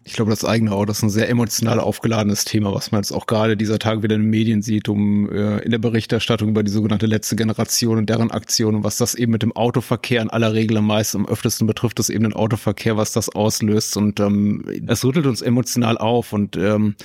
Ich 0.04 0.14
glaube, 0.14 0.32
das 0.32 0.44
eigene 0.44 0.72
Auto 0.72 0.92
ist 0.92 1.04
ein 1.04 1.12
sehr 1.12 1.30
emotional 1.30 1.80
aufgeladenes 1.80 2.44
Thema, 2.44 2.74
was 2.74 2.92
man 2.92 3.02
jetzt 3.02 3.12
auch 3.12 3.28
gerade 3.28 3.56
dieser 3.56 3.78
Tage 3.78 4.02
wieder 4.02 4.16
in 4.16 4.24
den 4.24 4.30
Medien 4.32 4.62
sieht, 4.64 4.90
um 4.90 5.32
äh, 5.32 5.60
in 5.60 5.70
der 5.70 5.78
Berichterstattung 5.78 6.50
über 6.50 6.64
die 6.64 6.72
sogenannte 6.72 7.06
letzte 7.06 7.36
Generation 7.36 8.00
und 8.00 8.10
deren 8.10 8.32
Aktionen, 8.32 8.84
was 8.84 8.98
das 8.98 9.14
eben 9.14 9.32
mit 9.32 9.44
dem 9.44 9.56
Autoverkehr 9.56 10.22
in 10.22 10.32
aller 10.32 10.54
Regel 10.54 10.78
am 10.78 10.88
meisten, 10.88 11.20
am 11.20 11.28
öftesten 11.28 11.68
betrifft, 11.68 12.00
das 12.00 12.10
eben 12.10 12.24
den 12.24 12.34
Autoverkehr, 12.34 12.98
was 12.98 13.14
das 13.14 13.30
auslöst. 13.30 13.96
Und 13.96 14.20
ähm, 14.20 14.66
es 14.88 15.06
rüttelt 15.06 15.28
uns 15.28 15.44
emotional 15.44 16.00
auf. 16.00 16.34
Und 16.34 16.58
ähm, 16.58 16.96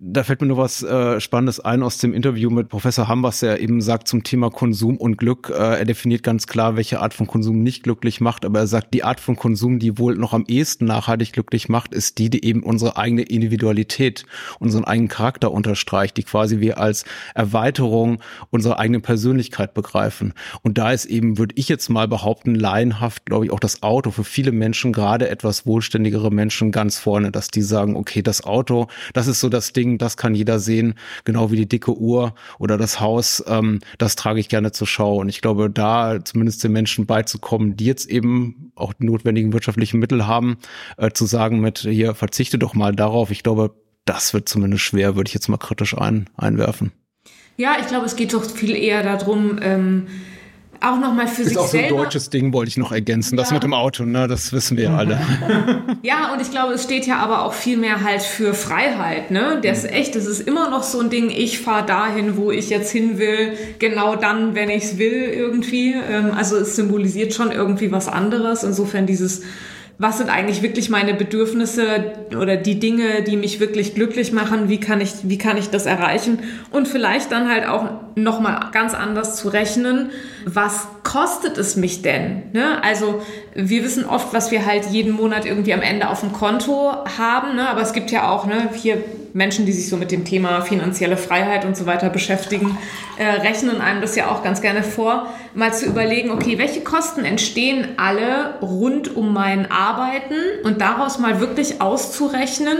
da 0.00 0.22
fällt 0.22 0.40
mir 0.40 0.46
nur 0.46 0.58
was 0.58 0.84
äh, 0.84 1.20
Spannendes 1.20 1.58
ein 1.58 1.82
aus 1.82 1.98
dem 1.98 2.14
Interview 2.14 2.50
mit 2.50 2.68
Professor 2.68 3.08
Hambers, 3.08 3.40
der 3.40 3.60
eben 3.60 3.80
sagt 3.80 4.06
zum 4.06 4.22
Thema 4.22 4.48
Konsum 4.48 4.96
und 4.96 5.16
Glück. 5.16 5.50
Äh, 5.50 5.80
er 5.80 5.84
definiert 5.84 6.22
ganz 6.22 6.46
klar, 6.46 6.76
welche 6.76 7.00
Art 7.00 7.14
von 7.14 7.26
Konsum 7.26 7.64
nicht 7.64 7.82
glücklich 7.82 8.20
macht, 8.20 8.44
aber 8.44 8.60
er 8.60 8.66
sagt, 8.68 8.94
die 8.94 9.02
Art 9.02 9.18
von 9.18 9.34
Konsum, 9.34 9.80
die 9.80 9.98
wohl 9.98 10.14
noch 10.14 10.34
am 10.34 10.44
ehesten 10.46 10.84
nachhaltig 10.84 11.32
glücklich 11.32 11.68
macht, 11.68 11.94
ist 11.94 12.18
die, 12.18 12.30
die 12.30 12.44
eben 12.44 12.62
unsere 12.62 12.96
eigene 12.96 13.22
Individualität, 13.22 14.24
unseren 14.60 14.84
eigenen 14.84 15.08
Charakter 15.08 15.50
unterstreicht, 15.50 16.16
die 16.16 16.22
quasi 16.22 16.60
wir 16.60 16.78
als 16.78 17.04
Erweiterung 17.34 18.20
unserer 18.50 18.78
eigenen 18.78 19.02
Persönlichkeit 19.02 19.74
begreifen. 19.74 20.32
Und 20.62 20.78
da 20.78 20.92
ist 20.92 21.06
eben, 21.06 21.38
würde 21.38 21.54
ich 21.56 21.68
jetzt 21.68 21.88
mal 21.88 22.06
behaupten, 22.06 22.54
laienhaft, 22.54 23.26
glaube 23.26 23.46
ich, 23.46 23.50
auch 23.50 23.58
das 23.58 23.82
Auto 23.82 24.12
für 24.12 24.24
viele 24.24 24.52
Menschen, 24.52 24.92
gerade 24.92 25.28
etwas 25.28 25.66
wohlständigere 25.66 26.30
Menschen 26.30 26.70
ganz 26.70 27.00
vorne, 27.00 27.32
dass 27.32 27.48
die 27.48 27.62
sagen, 27.62 27.96
okay, 27.96 28.22
das 28.22 28.44
Auto, 28.44 28.86
das 29.12 29.26
ist 29.26 29.40
so 29.40 29.48
das 29.48 29.72
Ding, 29.72 29.87
Ding, 29.88 29.98
das 29.98 30.16
kann 30.16 30.34
jeder 30.34 30.58
sehen, 30.58 30.94
genau 31.24 31.50
wie 31.50 31.56
die 31.56 31.68
dicke 31.68 31.96
Uhr 31.96 32.34
oder 32.58 32.76
das 32.76 33.00
Haus, 33.00 33.42
ähm, 33.46 33.80
das 33.98 34.16
trage 34.16 34.40
ich 34.40 34.48
gerne 34.48 34.72
zur 34.72 34.86
Schau. 34.86 35.16
Und 35.16 35.28
ich 35.28 35.40
glaube, 35.40 35.70
da 35.70 36.24
zumindest 36.24 36.62
den 36.64 36.72
Menschen 36.72 37.06
beizukommen, 37.06 37.76
die 37.76 37.86
jetzt 37.86 38.08
eben 38.08 38.72
auch 38.74 38.92
die 38.92 39.06
notwendigen 39.06 39.52
wirtschaftlichen 39.52 39.98
Mittel 39.98 40.26
haben, 40.26 40.58
äh, 40.96 41.10
zu 41.10 41.26
sagen 41.26 41.60
mit, 41.60 41.78
hier 41.78 42.14
verzichte 42.14 42.58
doch 42.58 42.74
mal 42.74 42.94
darauf. 42.94 43.30
Ich 43.30 43.42
glaube, 43.42 43.74
das 44.04 44.34
wird 44.34 44.48
zumindest 44.48 44.82
schwer, 44.82 45.16
würde 45.16 45.28
ich 45.28 45.34
jetzt 45.34 45.48
mal 45.48 45.58
kritisch 45.58 45.96
ein, 45.96 46.28
einwerfen. 46.36 46.92
Ja, 47.56 47.76
ich 47.80 47.88
glaube, 47.88 48.06
es 48.06 48.14
geht 48.14 48.32
doch 48.34 48.44
viel 48.44 48.76
eher 48.76 49.02
darum, 49.02 49.58
ähm, 49.60 50.06
auch 50.80 50.98
nochmal 50.98 51.26
für 51.26 51.42
ist 51.42 51.48
sich 51.48 51.58
selber. 51.58 51.64
Ist 51.64 51.68
auch 51.68 51.70
so 51.70 51.78
ein 51.78 52.04
deutsches 52.04 52.30
Ding, 52.30 52.52
wollte 52.52 52.68
ich 52.68 52.76
noch 52.76 52.92
ergänzen. 52.92 53.36
Ja. 53.36 53.42
Das 53.42 53.52
mit 53.52 53.62
dem 53.62 53.74
Auto, 53.74 54.04
ne, 54.04 54.28
das 54.28 54.52
wissen 54.52 54.76
wir 54.76 54.84
ja 54.84 54.96
alle. 54.96 55.20
ja, 56.02 56.32
und 56.32 56.40
ich 56.40 56.50
glaube, 56.50 56.74
es 56.74 56.84
steht 56.84 57.06
ja 57.06 57.18
aber 57.18 57.44
auch 57.44 57.52
viel 57.52 57.76
mehr 57.76 58.02
halt 58.02 58.22
für 58.22 58.54
Freiheit, 58.54 59.30
ne? 59.30 59.60
Das 59.62 59.84
ist 59.84 59.90
echt, 59.90 60.14
das 60.14 60.26
ist 60.26 60.40
immer 60.40 60.70
noch 60.70 60.82
so 60.82 61.00
ein 61.00 61.10
Ding, 61.10 61.30
ich 61.30 61.60
fahre 61.60 61.86
dahin, 61.86 62.36
wo 62.36 62.50
ich 62.50 62.70
jetzt 62.70 62.90
hin 62.90 63.18
will, 63.18 63.56
genau 63.78 64.16
dann, 64.16 64.54
wenn 64.54 64.70
ich 64.70 64.84
es 64.84 64.98
will, 64.98 65.24
irgendwie. 65.24 65.94
Ähm, 65.94 66.32
also 66.36 66.56
es 66.56 66.76
symbolisiert 66.76 67.34
schon 67.34 67.50
irgendwie 67.50 67.90
was 67.92 68.08
anderes. 68.08 68.62
Insofern 68.62 69.06
dieses 69.06 69.42
was 70.00 70.18
sind 70.18 70.30
eigentlich 70.30 70.62
wirklich 70.62 70.90
meine 70.90 71.12
Bedürfnisse 71.12 72.12
oder 72.40 72.56
die 72.56 72.78
Dinge, 72.78 73.22
die 73.22 73.36
mich 73.36 73.58
wirklich 73.58 73.96
glücklich 73.96 74.32
machen, 74.32 74.68
wie 74.68 74.78
kann 74.78 75.00
ich, 75.00 75.12
wie 75.24 75.38
kann 75.38 75.56
ich 75.56 75.70
das 75.70 75.86
erreichen 75.86 76.38
und 76.70 76.86
vielleicht 76.86 77.32
dann 77.32 77.48
halt 77.48 77.66
auch 77.66 77.84
nochmal 78.14 78.68
ganz 78.72 78.94
anders 78.94 79.36
zu 79.36 79.48
rechnen, 79.48 80.10
was 80.44 80.86
kostet 81.02 81.58
es 81.58 81.74
mich 81.74 82.02
denn? 82.02 82.44
Ne? 82.52 82.82
Also 82.82 83.22
wir 83.54 83.82
wissen 83.82 84.04
oft, 84.04 84.32
was 84.32 84.52
wir 84.52 84.66
halt 84.66 84.86
jeden 84.86 85.12
Monat 85.12 85.44
irgendwie 85.46 85.74
am 85.74 85.82
Ende 85.82 86.08
auf 86.08 86.20
dem 86.20 86.32
Konto 86.32 86.92
haben, 87.18 87.56
ne? 87.56 87.68
aber 87.68 87.82
es 87.82 87.92
gibt 87.92 88.12
ja 88.12 88.30
auch 88.30 88.46
ne, 88.46 88.70
hier 88.74 89.02
Menschen, 89.34 89.66
die 89.66 89.72
sich 89.72 89.88
so 89.88 89.96
mit 89.96 90.10
dem 90.10 90.24
Thema 90.24 90.62
finanzielle 90.62 91.16
Freiheit 91.16 91.64
und 91.64 91.76
so 91.76 91.86
weiter 91.86 92.10
beschäftigen, 92.10 92.76
äh, 93.18 93.24
rechnen 93.24 93.80
einem 93.80 94.00
das 94.00 94.16
ja 94.16 94.30
auch 94.30 94.42
ganz 94.42 94.60
gerne 94.60 94.82
vor, 94.82 95.28
mal 95.54 95.72
zu 95.72 95.86
überlegen, 95.86 96.30
okay, 96.30 96.58
welche 96.58 96.80
Kosten 96.80 97.24
entstehen 97.24 97.88
alle 97.96 98.54
rund 98.62 99.16
um 99.16 99.32
mein 99.32 99.70
Arbeiten 99.88 100.34
und 100.64 100.80
daraus 100.80 101.18
mal 101.18 101.40
wirklich 101.40 101.80
auszurechnen, 101.80 102.76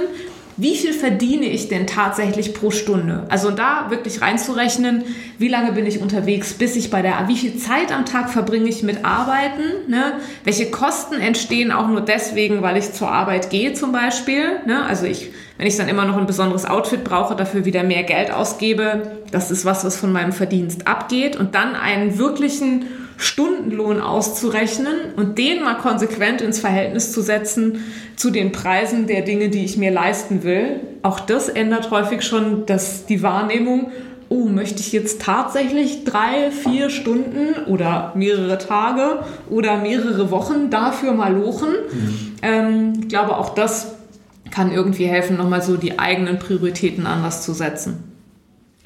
wie 0.60 0.76
viel 0.76 0.92
verdiene 0.92 1.46
ich 1.46 1.68
denn 1.68 1.86
tatsächlich 1.86 2.52
pro 2.52 2.72
Stunde? 2.72 3.26
Also 3.28 3.52
da 3.52 3.90
wirklich 3.90 4.20
reinzurechnen, 4.20 5.04
wie 5.38 5.46
lange 5.46 5.70
bin 5.70 5.86
ich 5.86 6.00
unterwegs, 6.00 6.54
bis 6.54 6.74
ich 6.74 6.90
bei 6.90 7.00
der, 7.00 7.28
wie 7.28 7.36
viel 7.36 7.56
Zeit 7.56 7.92
am 7.92 8.04
Tag 8.04 8.28
verbringe 8.28 8.68
ich 8.68 8.82
mit 8.82 9.04
Arbeiten? 9.04 9.88
Ne? 9.88 10.14
Welche 10.42 10.68
Kosten 10.72 11.14
entstehen 11.14 11.70
auch 11.70 11.86
nur 11.86 12.00
deswegen, 12.00 12.60
weil 12.60 12.76
ich 12.76 12.92
zur 12.92 13.08
Arbeit 13.08 13.50
gehe 13.50 13.72
zum 13.72 13.92
Beispiel? 13.92 14.58
Ne? 14.66 14.84
Also 14.84 15.06
ich, 15.06 15.30
wenn 15.58 15.68
ich 15.68 15.76
dann 15.76 15.88
immer 15.88 16.04
noch 16.06 16.16
ein 16.16 16.26
besonderes 16.26 16.64
Outfit 16.64 17.04
brauche, 17.04 17.36
dafür 17.36 17.64
wieder 17.64 17.84
mehr 17.84 18.02
Geld 18.02 18.32
ausgebe, 18.32 19.18
das 19.30 19.52
ist 19.52 19.64
was, 19.64 19.84
was 19.84 19.96
von 19.96 20.10
meinem 20.10 20.32
Verdienst 20.32 20.88
abgeht 20.88 21.36
und 21.36 21.54
dann 21.54 21.76
einen 21.76 22.18
wirklichen 22.18 22.86
Stundenlohn 23.18 24.00
auszurechnen 24.00 24.94
und 25.16 25.38
den 25.38 25.62
mal 25.64 25.74
konsequent 25.74 26.40
ins 26.40 26.60
Verhältnis 26.60 27.12
zu 27.12 27.20
setzen 27.20 27.80
zu 28.14 28.30
den 28.30 28.52
Preisen 28.52 29.08
der 29.08 29.22
Dinge, 29.22 29.48
die 29.48 29.64
ich 29.64 29.76
mir 29.76 29.90
leisten 29.90 30.44
will. 30.44 30.80
Auch 31.02 31.18
das 31.18 31.48
ändert 31.48 31.90
häufig 31.90 32.22
schon 32.22 32.64
das, 32.66 33.06
die 33.06 33.22
Wahrnehmung, 33.22 33.90
oh, 34.28 34.44
möchte 34.44 34.80
ich 34.80 34.92
jetzt 34.92 35.20
tatsächlich 35.20 36.04
drei, 36.04 36.52
vier 36.52 36.90
Stunden 36.90 37.64
oder 37.66 38.12
mehrere 38.14 38.56
Tage 38.58 39.24
oder 39.50 39.78
mehrere 39.78 40.30
Wochen 40.30 40.70
dafür 40.70 41.12
mal 41.12 41.34
lochen? 41.34 41.70
Mhm. 41.70 42.32
Ähm, 42.42 42.92
ich 43.02 43.08
glaube, 43.08 43.36
auch 43.36 43.54
das 43.54 43.94
kann 44.52 44.70
irgendwie 44.70 45.06
helfen, 45.06 45.36
nochmal 45.36 45.62
so 45.62 45.76
die 45.76 45.98
eigenen 45.98 46.38
Prioritäten 46.38 47.06
anders 47.06 47.42
zu 47.42 47.52
setzen. 47.52 48.17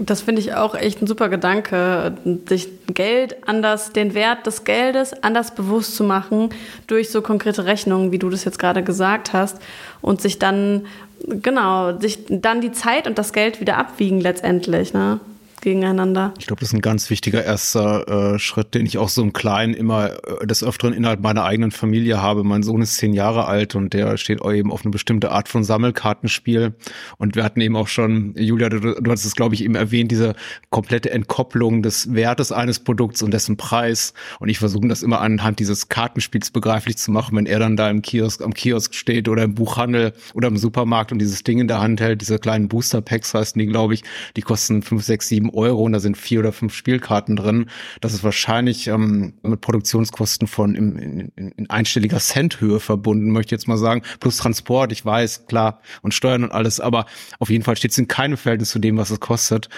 Das 0.04 0.22
finde 0.22 0.40
ich 0.40 0.54
auch 0.54 0.74
echt 0.74 1.00
ein 1.00 1.06
super 1.06 1.28
Gedanke, 1.28 2.14
sich 2.48 2.68
Geld 2.88 3.36
anders, 3.46 3.92
den 3.92 4.14
Wert 4.14 4.46
des 4.46 4.64
Geldes 4.64 5.14
anders 5.22 5.54
bewusst 5.54 5.94
zu 5.94 6.02
machen 6.02 6.50
durch 6.86 7.10
so 7.10 7.22
konkrete 7.22 7.64
Rechnungen, 7.66 8.10
wie 8.10 8.18
du 8.18 8.28
das 8.28 8.44
jetzt 8.44 8.58
gerade 8.58 8.82
gesagt 8.82 9.32
hast, 9.32 9.58
und 10.00 10.20
sich 10.20 10.38
dann, 10.38 10.86
genau, 11.26 11.98
sich 12.00 12.24
dann 12.28 12.60
die 12.60 12.72
Zeit 12.72 13.06
und 13.06 13.18
das 13.18 13.32
Geld 13.32 13.60
wieder 13.60 13.76
abwiegen 13.76 14.20
letztendlich, 14.20 14.92
ne? 14.92 15.20
Gegeneinander. 15.62 16.34
Ich 16.38 16.46
glaube, 16.46 16.60
das 16.60 16.68
ist 16.70 16.74
ein 16.74 16.82
ganz 16.82 17.08
wichtiger 17.08 17.42
erster 17.42 18.34
äh, 18.34 18.38
Schritt, 18.38 18.74
den 18.74 18.84
ich 18.84 18.98
auch 18.98 19.08
so 19.08 19.22
im 19.22 19.32
Kleinen 19.32 19.74
immer 19.74 20.10
äh, 20.42 20.46
des 20.46 20.62
Öfteren 20.62 20.92
innerhalb 20.92 21.20
meiner 21.20 21.44
eigenen 21.44 21.70
Familie 21.70 22.20
habe. 22.20 22.44
Mein 22.44 22.62
Sohn 22.62 22.82
ist 22.82 22.96
zehn 22.96 23.14
Jahre 23.14 23.46
alt 23.46 23.74
und 23.74 23.94
der 23.94 24.16
steht 24.18 24.44
eben 24.44 24.70
auf 24.70 24.82
eine 24.82 24.90
bestimmte 24.90 25.30
Art 25.30 25.48
von 25.48 25.64
Sammelkartenspiel. 25.64 26.74
Und 27.16 27.36
wir 27.36 27.44
hatten 27.44 27.60
eben 27.60 27.76
auch 27.76 27.88
schon, 27.88 28.34
Julia, 28.36 28.68
du, 28.68 28.80
du 28.80 29.10
hast 29.10 29.24
es, 29.24 29.34
glaube 29.34 29.54
ich, 29.54 29.64
eben 29.64 29.74
erwähnt, 29.74 30.10
diese 30.10 30.34
komplette 30.70 31.10
Entkopplung 31.10 31.82
des 31.82 32.12
Wertes 32.12 32.52
eines 32.52 32.80
Produkts 32.80 33.22
und 33.22 33.32
dessen 33.32 33.56
Preis. 33.56 34.14
Und 34.40 34.48
ich 34.48 34.58
versuche 34.58 34.88
das 34.88 35.02
immer 35.02 35.20
anhand 35.20 35.60
dieses 35.60 35.88
Kartenspiels 35.88 36.50
begreiflich 36.50 36.98
zu 36.98 37.12
machen, 37.12 37.36
wenn 37.36 37.46
er 37.46 37.60
dann 37.60 37.76
da 37.76 37.88
im 37.88 38.02
Kiosk, 38.02 38.42
am 38.42 38.52
Kiosk 38.52 38.94
steht 38.94 39.28
oder 39.28 39.44
im 39.44 39.54
Buchhandel 39.54 40.12
oder 40.34 40.48
im 40.48 40.56
Supermarkt 40.56 41.12
und 41.12 41.20
dieses 41.20 41.44
Ding 41.44 41.60
in 41.60 41.68
der 41.68 41.80
Hand 41.80 42.00
hält, 42.00 42.20
diese 42.20 42.38
kleinen 42.38 42.68
Booster 42.68 43.00
Packs 43.00 43.32
heißen 43.32 43.58
die, 43.58 43.66
glaube 43.66 43.94
ich, 43.94 44.02
die 44.36 44.42
kosten 44.42 44.82
fünf, 44.82 45.04
sechs, 45.04 45.28
sieben 45.28 45.51
Euro 45.54 45.82
und 45.82 45.92
da 45.92 46.00
sind 46.00 46.16
vier 46.16 46.40
oder 46.40 46.52
fünf 46.52 46.74
Spielkarten 46.74 47.36
drin. 47.36 47.66
Das 48.00 48.14
ist 48.14 48.24
wahrscheinlich 48.24 48.88
ähm, 48.88 49.34
mit 49.42 49.60
Produktionskosten 49.60 50.48
von 50.48 50.74
im, 50.74 50.96
in, 50.96 51.32
in 51.56 51.70
einstelliger 51.70 52.18
Centhöhe 52.18 52.80
verbunden, 52.80 53.30
möchte 53.30 53.54
ich 53.54 53.60
jetzt 53.60 53.68
mal 53.68 53.78
sagen. 53.78 54.02
Plus 54.20 54.38
Transport, 54.38 54.92
ich 54.92 55.04
weiß, 55.04 55.46
klar, 55.46 55.80
und 56.02 56.14
Steuern 56.14 56.44
und 56.44 56.52
alles, 56.52 56.80
aber 56.80 57.06
auf 57.38 57.50
jeden 57.50 57.64
Fall 57.64 57.76
steht 57.76 57.92
es 57.92 57.98
in 57.98 58.08
keinem 58.08 58.36
Verhältnis 58.36 58.70
zu 58.70 58.78
dem, 58.78 58.96
was 58.96 59.10
es 59.10 59.20
kostet. 59.20 59.68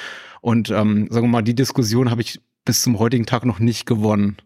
Und 0.41 0.71
ähm, 0.71 1.09
sagen 1.11 1.27
wir 1.27 1.31
mal, 1.31 1.43
die 1.43 1.55
Diskussion 1.55 2.11
habe 2.11 2.21
ich 2.21 2.41
bis 2.65 2.83
zum 2.83 2.99
heutigen 2.99 3.27
Tag 3.27 3.45
noch 3.45 3.59
nicht 3.59 3.87
gewonnen. 3.87 4.37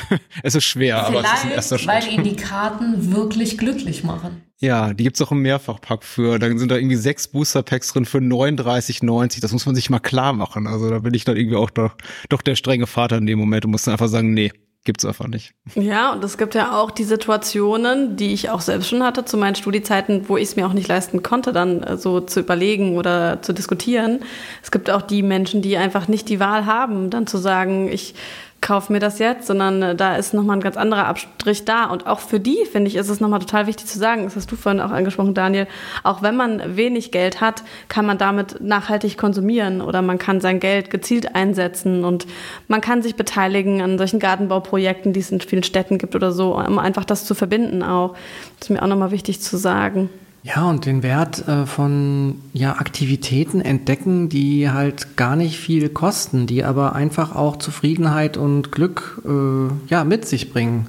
es 0.42 0.54
ist 0.54 0.64
schwer, 0.64 1.04
Vielleicht, 1.06 1.24
aber 1.24 1.34
es 1.34 1.38
ist 1.40 1.44
ein 1.44 1.52
erster 1.52 1.78
Schritt. 1.78 1.88
Weil 1.88 2.12
ihn 2.12 2.24
die 2.24 2.36
Karten 2.36 3.12
wirklich 3.12 3.58
glücklich 3.58 4.04
machen. 4.04 4.42
Ja, 4.58 4.94
die 4.94 5.04
gibt's 5.04 5.20
auch 5.20 5.32
im 5.32 5.42
Mehrfachpack 5.42 6.04
für. 6.04 6.38
Da 6.38 6.46
sind 6.56 6.70
da 6.70 6.76
irgendwie 6.76 6.96
sechs 6.96 7.26
Booster-Packs 7.28 7.92
drin 7.92 8.04
für 8.04 8.18
39,90. 8.18 9.40
Das 9.40 9.52
muss 9.52 9.66
man 9.66 9.74
sich 9.74 9.90
mal 9.90 9.98
klar 9.98 10.32
machen. 10.32 10.66
Also 10.68 10.88
da 10.88 11.00
bin 11.00 11.14
ich 11.14 11.24
dann 11.24 11.36
irgendwie 11.36 11.56
auch 11.56 11.70
doch, 11.70 11.96
doch 12.28 12.42
der 12.42 12.54
strenge 12.54 12.86
Vater 12.86 13.18
in 13.18 13.26
dem 13.26 13.38
Moment 13.38 13.64
und 13.64 13.72
muss 13.72 13.82
dann 13.82 13.92
einfach 13.92 14.08
sagen, 14.08 14.32
nee, 14.34 14.52
gibt's 14.84 15.04
einfach 15.04 15.28
nicht. 15.28 15.54
Ja, 15.74 16.12
und 16.12 16.24
es 16.24 16.38
gibt 16.38 16.54
ja 16.54 16.78
auch 16.78 16.90
die 16.90 17.04
Situationen, 17.04 18.16
die 18.16 18.32
ich 18.32 18.50
auch 18.50 18.60
selbst 18.60 18.88
schon 18.88 19.02
hatte 19.02 19.24
zu 19.24 19.36
meinen 19.36 19.54
Studiezeiten, 19.54 20.28
wo 20.28 20.36
ich 20.36 20.44
es 20.44 20.56
mir 20.56 20.66
auch 20.66 20.72
nicht 20.72 20.88
leisten 20.88 21.22
konnte, 21.22 21.52
dann 21.52 21.82
äh, 21.82 21.96
so 21.96 22.20
zu 22.20 22.40
überlegen 22.40 22.96
oder 22.96 23.42
zu 23.42 23.52
diskutieren. 23.52 24.20
Es 24.62 24.70
gibt 24.70 24.90
auch 24.90 25.02
die 25.02 25.22
Menschen, 25.22 25.62
die 25.62 25.76
einfach 25.76 26.08
nicht 26.08 26.28
die 26.28 26.40
Wahl 26.40 26.66
haben, 26.66 27.10
dann 27.10 27.26
zu 27.26 27.38
sagen, 27.38 27.88
ich 27.88 28.14
kauf 28.62 28.88
mir 28.88 29.00
das 29.00 29.18
jetzt, 29.18 29.46
sondern 29.46 29.82
äh, 29.82 29.94
da 29.94 30.16
ist 30.16 30.32
nochmal 30.32 30.56
ein 30.56 30.62
ganz 30.62 30.78
anderer 30.78 31.06
Abstrich 31.06 31.66
da. 31.66 31.84
Und 31.84 32.06
auch 32.06 32.20
für 32.20 32.40
die, 32.40 32.64
finde 32.70 32.88
ich, 32.88 32.96
ist 32.96 33.10
es 33.10 33.20
nochmal 33.20 33.40
total 33.40 33.66
wichtig 33.66 33.86
zu 33.86 33.98
sagen, 33.98 34.24
das 34.24 34.36
hast 34.36 34.50
du 34.50 34.56
vorhin 34.56 34.80
auch 34.80 34.92
angesprochen, 34.92 35.34
Daniel, 35.34 35.66
auch 36.02 36.22
wenn 36.22 36.36
man 36.36 36.76
wenig 36.76 37.10
Geld 37.10 37.42
hat, 37.42 37.62
kann 37.88 38.06
man 38.06 38.16
damit 38.16 38.62
nachhaltig 38.62 39.18
konsumieren 39.18 39.82
oder 39.82 40.00
man 40.00 40.18
kann 40.18 40.40
sein 40.40 40.60
Geld 40.60 40.88
gezielt 40.88 41.34
einsetzen 41.34 42.04
und 42.04 42.26
man 42.68 42.80
kann 42.80 43.02
sich 43.02 43.16
beteiligen 43.16 43.82
an 43.82 43.98
solchen 43.98 44.20
Gartenbauprojekten, 44.20 45.12
die 45.12 45.20
es 45.20 45.32
in 45.32 45.40
vielen 45.40 45.64
Städten 45.64 45.98
gibt 45.98 46.14
oder 46.14 46.32
so, 46.32 46.56
um 46.56 46.78
einfach 46.78 47.04
das 47.04 47.24
zu 47.24 47.34
verbinden 47.34 47.82
auch. 47.82 48.14
Das 48.58 48.68
ist 48.68 48.70
mir 48.70 48.82
auch 48.82 48.86
nochmal 48.86 49.10
wichtig 49.10 49.40
zu 49.40 49.56
sagen. 49.56 50.08
Ja, 50.44 50.68
und 50.68 50.86
den 50.86 51.04
Wert 51.04 51.46
äh, 51.46 51.66
von 51.66 52.40
ja, 52.52 52.72
Aktivitäten 52.72 53.60
entdecken, 53.60 54.28
die 54.28 54.70
halt 54.70 55.16
gar 55.16 55.36
nicht 55.36 55.56
viel 55.56 55.88
kosten, 55.88 56.48
die 56.48 56.64
aber 56.64 56.96
einfach 56.96 57.36
auch 57.36 57.56
Zufriedenheit 57.56 58.36
und 58.36 58.72
Glück 58.72 59.22
äh, 59.24 59.72
ja, 59.88 60.02
mit 60.02 60.26
sich 60.26 60.52
bringen. 60.52 60.88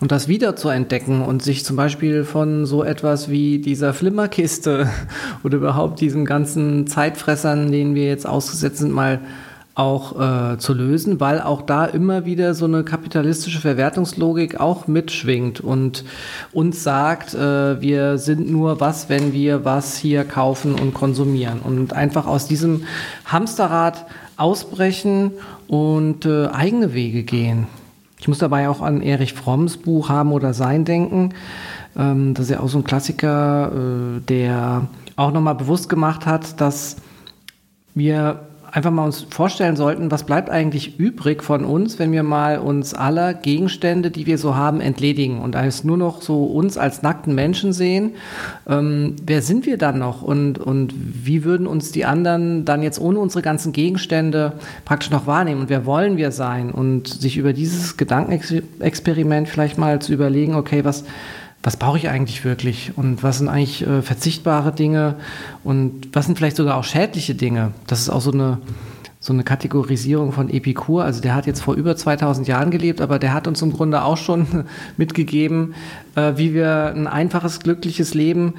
Und 0.00 0.12
das 0.12 0.28
wieder 0.28 0.54
zu 0.54 0.68
entdecken 0.68 1.22
und 1.22 1.42
sich 1.42 1.64
zum 1.64 1.76
Beispiel 1.76 2.24
von 2.24 2.66
so 2.66 2.84
etwas 2.84 3.30
wie 3.30 3.58
dieser 3.58 3.94
Flimmerkiste 3.94 4.90
oder 5.44 5.56
überhaupt 5.56 6.00
diesen 6.02 6.26
ganzen 6.26 6.86
Zeitfressern, 6.86 7.72
denen 7.72 7.94
wir 7.94 8.04
jetzt 8.04 8.26
ausgesetzt 8.26 8.78
sind, 8.78 8.92
mal 8.92 9.20
auch 9.80 10.20
äh, 10.20 10.58
zu 10.58 10.74
lösen, 10.74 11.20
weil 11.20 11.40
auch 11.40 11.62
da 11.62 11.86
immer 11.86 12.26
wieder 12.26 12.52
so 12.52 12.66
eine 12.66 12.84
kapitalistische 12.84 13.60
Verwertungslogik 13.60 14.60
auch 14.60 14.86
mitschwingt 14.86 15.60
und 15.60 16.04
uns 16.52 16.84
sagt, 16.84 17.32
äh, 17.32 17.80
wir 17.80 18.18
sind 18.18 18.50
nur 18.50 18.78
was, 18.80 19.08
wenn 19.08 19.32
wir 19.32 19.64
was 19.64 19.96
hier 19.96 20.24
kaufen 20.24 20.74
und 20.74 20.92
konsumieren 20.92 21.60
und 21.60 21.94
einfach 21.94 22.26
aus 22.26 22.46
diesem 22.46 22.84
Hamsterrad 23.24 24.04
ausbrechen 24.36 25.32
und 25.66 26.26
äh, 26.26 26.48
eigene 26.48 26.92
Wege 26.92 27.22
gehen. 27.22 27.66
Ich 28.18 28.28
muss 28.28 28.38
dabei 28.38 28.68
auch 28.68 28.82
an 28.82 29.00
Erich 29.00 29.32
Fromms 29.32 29.78
Buch 29.78 30.10
Haben 30.10 30.32
oder 30.32 30.52
Sein 30.52 30.84
denken. 30.84 31.30
Ähm, 31.96 32.34
das 32.34 32.44
ist 32.44 32.50
ja 32.50 32.60
auch 32.60 32.68
so 32.68 32.76
ein 32.76 32.84
Klassiker, 32.84 33.72
äh, 33.72 34.20
der 34.20 34.88
auch 35.16 35.32
nochmal 35.32 35.54
bewusst 35.54 35.88
gemacht 35.88 36.26
hat, 36.26 36.60
dass 36.60 36.96
wir 37.94 38.49
einfach 38.72 38.90
mal 38.90 39.04
uns 39.04 39.26
vorstellen 39.30 39.76
sollten, 39.76 40.10
was 40.10 40.24
bleibt 40.24 40.50
eigentlich 40.50 40.98
übrig 40.98 41.42
von 41.42 41.64
uns, 41.64 41.98
wenn 41.98 42.12
wir 42.12 42.22
mal 42.22 42.58
uns 42.58 42.94
aller 42.94 43.34
Gegenstände, 43.34 44.10
die 44.10 44.26
wir 44.26 44.38
so 44.38 44.54
haben, 44.54 44.80
entledigen 44.80 45.40
und 45.40 45.56
als 45.56 45.84
nur 45.84 45.96
noch 45.96 46.22
so 46.22 46.44
uns 46.44 46.78
als 46.78 47.02
nackten 47.02 47.34
Menschen 47.34 47.72
sehen. 47.72 48.12
Ähm, 48.68 49.16
wer 49.24 49.42
sind 49.42 49.66
wir 49.66 49.78
dann 49.78 49.98
noch 49.98 50.22
und, 50.22 50.58
und 50.58 50.94
wie 50.96 51.44
würden 51.44 51.66
uns 51.66 51.92
die 51.92 52.04
anderen 52.04 52.64
dann 52.64 52.82
jetzt 52.82 53.00
ohne 53.00 53.18
unsere 53.18 53.42
ganzen 53.42 53.72
Gegenstände 53.72 54.52
praktisch 54.84 55.10
noch 55.10 55.26
wahrnehmen 55.26 55.62
und 55.62 55.68
wer 55.68 55.86
wollen 55.86 56.16
wir 56.16 56.30
sein 56.30 56.70
und 56.70 57.08
sich 57.08 57.36
über 57.36 57.52
dieses 57.52 57.96
Gedankenexperiment 57.96 59.48
vielleicht 59.48 59.78
mal 59.78 60.00
zu 60.00 60.12
überlegen, 60.12 60.54
okay, 60.54 60.84
was 60.84 61.04
was 61.62 61.76
brauche 61.76 61.98
ich 61.98 62.08
eigentlich 62.08 62.44
wirklich 62.44 62.92
und 62.96 63.22
was 63.22 63.38
sind 63.38 63.48
eigentlich 63.48 63.86
äh, 63.86 64.02
verzichtbare 64.02 64.72
Dinge 64.72 65.16
und 65.62 66.08
was 66.12 66.26
sind 66.26 66.38
vielleicht 66.38 66.56
sogar 66.56 66.76
auch 66.76 66.84
schädliche 66.84 67.34
Dinge. 67.34 67.72
Das 67.86 68.00
ist 68.00 68.08
auch 68.08 68.22
so 68.22 68.32
eine, 68.32 68.58
so 69.20 69.34
eine 69.34 69.44
Kategorisierung 69.44 70.32
von 70.32 70.48
Epikur. 70.48 71.04
Also 71.04 71.20
der 71.20 71.34
hat 71.34 71.46
jetzt 71.46 71.60
vor 71.60 71.74
über 71.74 71.96
2000 71.96 72.48
Jahren 72.48 72.70
gelebt, 72.70 73.02
aber 73.02 73.18
der 73.18 73.34
hat 73.34 73.46
uns 73.46 73.60
im 73.60 73.72
Grunde 73.72 74.02
auch 74.02 74.16
schon 74.16 74.64
mitgegeben, 74.96 75.74
äh, 76.14 76.32
wie 76.36 76.54
wir 76.54 76.92
ein 76.94 77.06
einfaches, 77.06 77.60
glückliches 77.60 78.14
Leben 78.14 78.54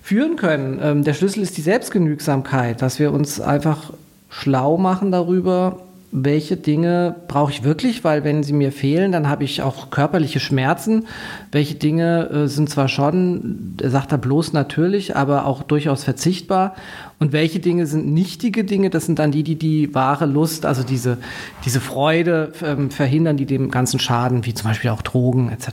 führen 0.00 0.36
können. 0.36 0.78
Ähm, 0.80 1.02
der 1.02 1.14
Schlüssel 1.14 1.42
ist 1.42 1.56
die 1.56 1.62
Selbstgenügsamkeit, 1.62 2.82
dass 2.82 3.00
wir 3.00 3.12
uns 3.12 3.40
einfach 3.40 3.92
schlau 4.28 4.76
machen 4.76 5.10
darüber, 5.10 5.80
welche 6.16 6.56
Dinge 6.56 7.16
brauche 7.26 7.50
ich 7.50 7.64
wirklich, 7.64 8.04
weil 8.04 8.22
wenn 8.22 8.44
sie 8.44 8.52
mir 8.52 8.70
fehlen, 8.70 9.10
dann 9.10 9.28
habe 9.28 9.42
ich 9.42 9.62
auch 9.62 9.90
körperliche 9.90 10.38
Schmerzen. 10.38 11.06
Welche 11.50 11.74
Dinge 11.74 12.30
äh, 12.30 12.46
sind 12.46 12.70
zwar 12.70 12.86
schon, 12.86 13.74
sagt 13.82 14.12
er 14.12 14.18
bloß 14.18 14.52
natürlich, 14.52 15.16
aber 15.16 15.44
auch 15.44 15.64
durchaus 15.64 16.04
verzichtbar. 16.04 16.76
Und 17.18 17.32
welche 17.32 17.58
Dinge 17.58 17.86
sind 17.86 18.06
nichtige 18.06 18.62
Dinge? 18.62 18.90
Das 18.90 19.06
sind 19.06 19.18
dann 19.18 19.32
die, 19.32 19.42
die 19.42 19.56
die 19.56 19.92
wahre 19.92 20.26
Lust, 20.26 20.66
also 20.66 20.84
diese, 20.84 21.18
diese 21.64 21.80
Freude 21.80 22.52
ähm, 22.62 22.92
verhindern, 22.92 23.36
die 23.36 23.46
dem 23.46 23.72
Ganzen 23.72 23.98
schaden, 23.98 24.46
wie 24.46 24.54
zum 24.54 24.68
Beispiel 24.68 24.90
auch 24.90 25.02
Drogen 25.02 25.50
etc. 25.50 25.68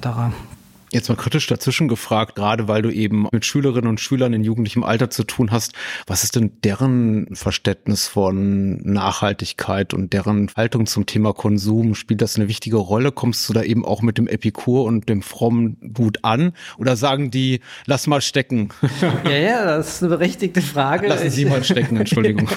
Jetzt 0.94 1.08
mal 1.08 1.16
kritisch 1.16 1.48
dazwischen 1.48 1.88
gefragt, 1.88 2.36
gerade 2.36 2.68
weil 2.68 2.82
du 2.82 2.90
eben 2.90 3.26
mit 3.32 3.46
Schülerinnen 3.46 3.90
und 3.90 4.02
Schülern 4.02 4.34
in 4.34 4.44
jugendlichem 4.44 4.84
Alter 4.84 5.10
zu 5.10 5.24
tun 5.24 5.50
hast. 5.50 5.74
Was 6.06 6.26
ist 6.26 6.36
denn 6.36 6.52
deren 6.66 7.34
Verständnis 7.34 8.10
von 8.10 8.76
Nachhaltigkeit 8.84 9.94
und 9.94 10.12
deren 10.12 10.52
Haltung 10.58 10.88
zum 10.88 11.06
Thema 11.06 11.34
Konsum? 11.34 11.96
Spielt 11.96 12.22
das 12.22 12.36
eine 12.36 12.50
wichtige 12.50 12.76
Rolle? 12.76 13.14
Kommst 13.14 13.48
du 13.48 13.54
da 13.54 13.64
eben 13.64 13.86
auch 13.86 14.02
mit 14.02 14.18
dem 14.18 14.28
Epikur 14.28 14.84
und 14.84 15.08
dem 15.08 15.22
Frommen 15.22 15.78
gut 15.94 16.20
an? 16.24 16.52
Oder 16.78 16.98
sagen 16.98 17.32
die, 17.32 17.62
lass 17.86 18.08
mal 18.08 18.22
stecken? 18.22 18.70
Ja, 19.24 19.38
ja, 19.38 19.66
das 19.66 19.96
ist 19.96 20.04
eine 20.04 20.10
berechtigte 20.10 20.62
Frage. 20.62 21.08
Lassen 21.08 21.30
Sie 21.30 21.46
mal 21.46 21.64
stecken, 21.64 21.98
Entschuldigung. 21.98 22.50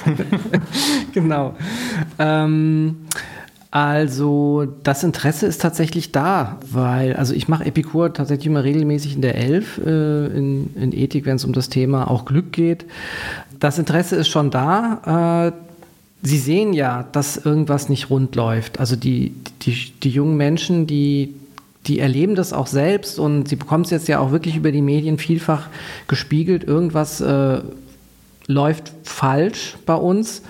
genau. 1.13 1.57
Ähm 2.19 3.07
also 3.75 4.67
das 4.85 5.03
Interesse 5.03 5.47
ist 5.47 5.61
tatsächlich 5.61 6.13
da, 6.13 6.61
weil, 6.71 7.17
also 7.17 7.35
ich 7.35 7.49
mache 7.49 7.65
Epikur 7.65 8.13
tatsächlich 8.13 8.47
immer 8.47 8.63
regelmäßig 8.63 9.17
in 9.17 9.21
der 9.21 9.35
Elf, 9.35 9.79
äh, 9.79 10.27
in, 10.27 10.73
in 10.77 10.93
Ethik, 10.93 11.27
wenn 11.27 11.35
es 11.35 11.45
um 11.45 11.53
das 11.53 11.71
Thema 11.71 12.09
auch 12.09 12.25
Glück 12.25 12.53
geht. 12.53 12.85
Das 13.59 13.81
Interesse 13.81 14.15
ist 14.15 14.29
schon 14.29 14.53
da. 14.53 15.51
Äh, 15.53 15.59
Sie 16.23 16.39
sehen 16.39 16.73
ja, 16.73 17.03
dass 17.11 17.37
irgendwas 17.37 17.89
nicht 17.89 18.11
rund 18.11 18.37
läuft. 18.37 18.79
Also 18.79 18.95
die, 18.95 19.35
die, 19.63 19.93
die 20.05 20.11
jungen 20.11 20.37
Menschen, 20.37 20.87
die, 20.87 21.35
die 21.89 21.99
erleben 21.99 22.37
das 22.37 22.53
auch 22.53 22.69
selbst 22.69 23.19
und 23.19 23.49
sie 23.49 23.57
bekommen 23.57 23.83
es 23.83 23.91
jetzt 23.91 24.07
ja 24.07 24.21
auch 24.21 24.31
wirklich 24.31 24.55
über 24.55 24.71
die 24.71 24.83
Medien 24.83 25.19
vielfach 25.19 25.67
gespiegelt. 26.07 26.63
Irgendwas 26.63 27.21
äh, 27.21 27.61
läuft 28.47 28.93
falsch 29.03 29.77
bei 29.85 29.97
uns. 29.97 30.43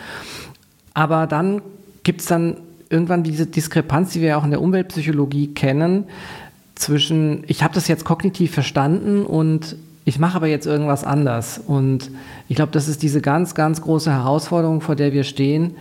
Aber 0.93 1.27
dann 1.27 1.63
gibt 2.03 2.21
es 2.21 2.27
dann 2.27 2.59
irgendwann 2.95 3.25
diese 3.25 3.47
Diskrepanz, 3.47 4.13
die 4.13 4.21
wir 4.21 4.39
auch 4.39 4.45
in 4.45 4.51
der 4.51 4.63
Umweltpsychologie 4.63 5.49
kennen, 5.49 6.05
zwischen, 6.77 7.45
ich 7.49 7.63
habe 7.63 7.75
das 7.75 7.89
jetzt 7.89 8.05
kognitiv 8.05 8.55
verstanden 8.55 9.25
und 9.25 9.77
ich 10.05 10.19
mache 10.19 10.37
aber 10.37 10.47
jetzt 10.47 10.67
irgendwas 10.67 11.03
anders. 11.05 11.59
Und 11.59 12.11
ich 12.49 12.57
glaube, 12.57 12.73
das 12.73 12.89
ist 12.89 13.03
diese 13.03 13.21
ganz, 13.21 13.55
ganz 13.55 13.81
große 13.81 14.13
Herausforderung, 14.13 14.81
vor 14.81 14.97
der 14.97 15.13
wir 15.13 15.25
stehen, 15.25 15.77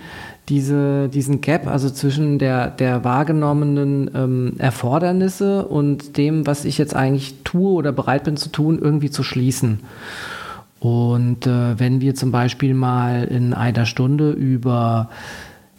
diese, 0.50 1.08
diesen 1.10 1.42
Gap, 1.42 1.68
also 1.68 1.90
zwischen 1.90 2.40
der, 2.40 2.70
der 2.70 3.04
wahrgenommenen 3.04 4.12
ähm, 4.14 4.54
Erfordernisse 4.58 5.66
und 5.66 6.18
dem, 6.18 6.48
was 6.48 6.66
ich 6.66 6.78
jetzt 6.78 6.96
eigentlich 6.96 7.36
tue 7.44 7.74
oder 7.74 7.92
bereit 7.92 8.24
bin 8.24 8.38
zu 8.38 8.50
tun, 8.50 8.80
irgendwie 8.82 9.10
zu 9.10 9.24
schließen. 9.24 9.80
Und 10.80 11.48
äh, 11.48 11.80
wenn 11.80 12.02
wir 12.02 12.14
zum 12.14 12.32
Beispiel 12.32 12.74
mal 12.74 13.24
in 13.24 13.54
einer 13.54 13.86
Stunde 13.86 14.32
über 14.32 15.10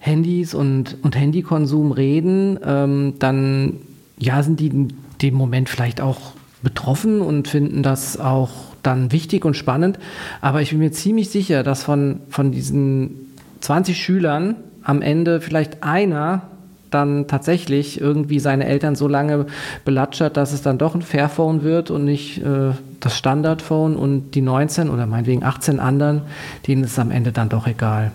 Handys 0.04 0.52
und, 0.52 0.98
und 1.02 1.16
Handykonsum 1.16 1.90
reden, 1.90 2.58
ähm, 2.62 3.14
dann 3.18 3.76
ja, 4.18 4.42
sind 4.42 4.60
die 4.60 4.66
in 4.66 4.92
dem 5.22 5.34
Moment 5.34 5.70
vielleicht 5.70 6.02
auch 6.02 6.32
betroffen 6.62 7.22
und 7.22 7.48
finden 7.48 7.82
das 7.82 8.20
auch 8.20 8.50
dann 8.82 9.12
wichtig 9.12 9.46
und 9.46 9.56
spannend. 9.56 9.98
Aber 10.42 10.60
ich 10.60 10.70
bin 10.70 10.80
mir 10.80 10.92
ziemlich 10.92 11.30
sicher, 11.30 11.62
dass 11.62 11.84
von, 11.84 12.20
von 12.28 12.52
diesen 12.52 13.32
20 13.60 13.96
Schülern 13.96 14.56
am 14.82 15.00
Ende 15.00 15.40
vielleicht 15.40 15.82
einer 15.82 16.42
dann 16.90 17.26
tatsächlich 17.26 17.98
irgendwie 17.98 18.40
seine 18.40 18.66
Eltern 18.66 18.96
so 18.96 19.08
lange 19.08 19.46
belatschert, 19.86 20.36
dass 20.36 20.52
es 20.52 20.60
dann 20.60 20.76
doch 20.76 20.94
ein 20.94 21.02
Fairphone 21.02 21.62
wird 21.62 21.90
und 21.90 22.04
nicht 22.04 22.42
äh, 22.42 22.72
das 23.00 23.16
Standardphone 23.16 23.96
und 23.96 24.32
die 24.32 24.42
19 24.42 24.90
oder 24.90 25.06
meinetwegen 25.06 25.42
18 25.42 25.80
anderen, 25.80 26.22
denen 26.66 26.84
ist 26.84 26.92
es 26.92 26.98
am 26.98 27.10
Ende 27.10 27.32
dann 27.32 27.48
doch 27.48 27.66
egal. 27.66 28.12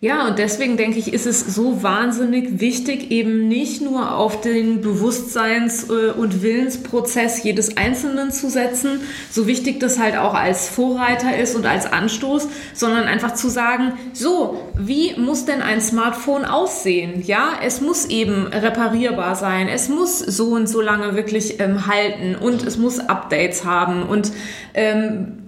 Ja, 0.00 0.28
und 0.28 0.38
deswegen 0.38 0.76
denke 0.76 1.00
ich, 1.00 1.12
ist 1.12 1.26
es 1.26 1.40
so 1.40 1.82
wahnsinnig 1.82 2.60
wichtig, 2.60 3.10
eben 3.10 3.48
nicht 3.48 3.82
nur 3.82 4.14
auf 4.14 4.40
den 4.40 4.80
Bewusstseins- 4.80 5.90
äh, 5.90 6.12
und 6.12 6.40
Willensprozess 6.40 7.42
jedes 7.42 7.76
Einzelnen 7.76 8.30
zu 8.30 8.48
setzen, 8.48 9.00
so 9.28 9.48
wichtig 9.48 9.80
das 9.80 9.98
halt 9.98 10.16
auch 10.16 10.34
als 10.34 10.68
Vorreiter 10.68 11.36
ist 11.36 11.56
und 11.56 11.66
als 11.66 11.92
Anstoß, 11.92 12.46
sondern 12.74 13.08
einfach 13.08 13.34
zu 13.34 13.48
sagen, 13.48 13.94
so, 14.12 14.70
wie 14.76 15.18
muss 15.18 15.46
denn 15.46 15.62
ein 15.62 15.80
Smartphone 15.80 16.44
aussehen? 16.44 17.24
Ja, 17.26 17.54
es 17.64 17.80
muss 17.80 18.04
eben 18.04 18.46
reparierbar 18.46 19.34
sein, 19.34 19.66
es 19.66 19.88
muss 19.88 20.20
so 20.20 20.50
und 20.50 20.68
so 20.68 20.80
lange 20.80 21.16
wirklich 21.16 21.58
ähm, 21.58 21.88
halten 21.88 22.36
und 22.36 22.64
es 22.64 22.78
muss 22.78 23.00
Updates 23.00 23.64
haben 23.64 24.04
und 24.04 24.30
ähm, 24.74 25.47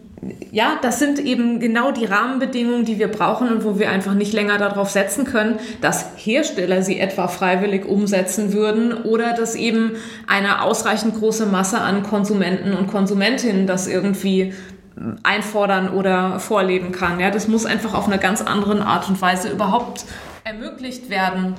ja, 0.50 0.78
das 0.82 0.98
sind 0.98 1.18
eben 1.18 1.60
genau 1.60 1.92
die 1.92 2.04
Rahmenbedingungen, 2.04 2.84
die 2.84 2.98
wir 2.98 3.08
brauchen 3.08 3.48
und 3.48 3.64
wo 3.64 3.78
wir 3.78 3.90
einfach 3.90 4.12
nicht 4.12 4.34
länger 4.34 4.58
darauf 4.58 4.90
setzen 4.90 5.24
können, 5.24 5.58
dass 5.80 6.10
Hersteller 6.16 6.82
sie 6.82 6.98
etwa 6.98 7.26
freiwillig 7.28 7.86
umsetzen 7.86 8.52
würden 8.52 8.92
oder 8.92 9.32
dass 9.32 9.54
eben 9.54 9.92
eine 10.26 10.62
ausreichend 10.62 11.14
große 11.18 11.46
Masse 11.46 11.80
an 11.80 12.02
Konsumenten 12.02 12.74
und 12.74 12.88
Konsumentinnen 12.88 13.66
das 13.66 13.86
irgendwie 13.86 14.52
einfordern 15.22 15.88
oder 15.88 16.38
vorleben 16.38 16.92
kann. 16.92 17.18
Ja, 17.18 17.30
das 17.30 17.48
muss 17.48 17.64
einfach 17.64 17.94
auf 17.94 18.06
eine 18.06 18.18
ganz 18.18 18.42
andere 18.42 18.84
Art 18.84 19.08
und 19.08 19.20
Weise 19.22 19.48
überhaupt 19.48 20.04
ermöglicht 20.44 21.08
werden. 21.08 21.54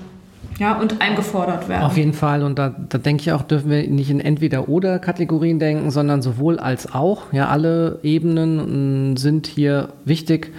Ja, 0.59 0.79
und 0.79 1.01
eingefordert 1.01 1.69
werden. 1.69 1.83
Auf 1.83 1.97
jeden 1.97 2.13
Fall. 2.13 2.43
Und 2.43 2.59
da, 2.59 2.75
da 2.89 2.97
denke 2.97 3.21
ich 3.21 3.31
auch, 3.31 3.41
dürfen 3.41 3.71
wir 3.71 3.87
nicht 3.87 4.09
in 4.11 4.19
Entweder-Oder-Kategorien 4.19 5.59
denken, 5.59 5.89
sondern 5.89 6.21
sowohl 6.21 6.59
als 6.59 6.93
auch. 6.93 7.33
Ja, 7.33 7.47
alle 7.47 7.99
Ebenen 8.03 9.13
mm, 9.13 9.17
sind 9.17 9.47
hier 9.47 9.89
wichtig. 10.05 10.53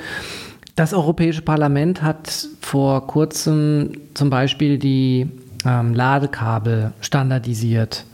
Das 0.74 0.93
Europäische 0.93 1.43
Parlament 1.43 2.03
hat 2.03 2.49
vor 2.61 3.07
kurzem 3.07 3.93
zum 4.14 4.30
Beispiel 4.30 4.78
die 4.78 5.28
ähm, 5.64 5.95
Ladekabel 5.95 6.93
standardisiert. 7.01 8.05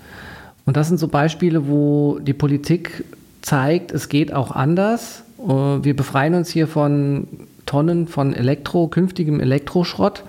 Und 0.66 0.76
das 0.76 0.88
sind 0.88 0.98
so 0.98 1.08
Beispiele, 1.08 1.68
wo 1.68 2.18
die 2.18 2.34
Politik 2.34 3.04
zeigt, 3.40 3.92
es 3.92 4.08
geht 4.08 4.34
auch 4.34 4.50
anders. 4.50 5.22
Äh, 5.38 5.52
wir 5.52 5.96
befreien 5.96 6.34
uns 6.34 6.50
hier 6.50 6.66
von 6.66 7.26
Tonnen 7.64 8.08
von 8.08 8.34
Elektro, 8.34 8.88
künftigem 8.88 9.40
Elektroschrott. 9.40 10.24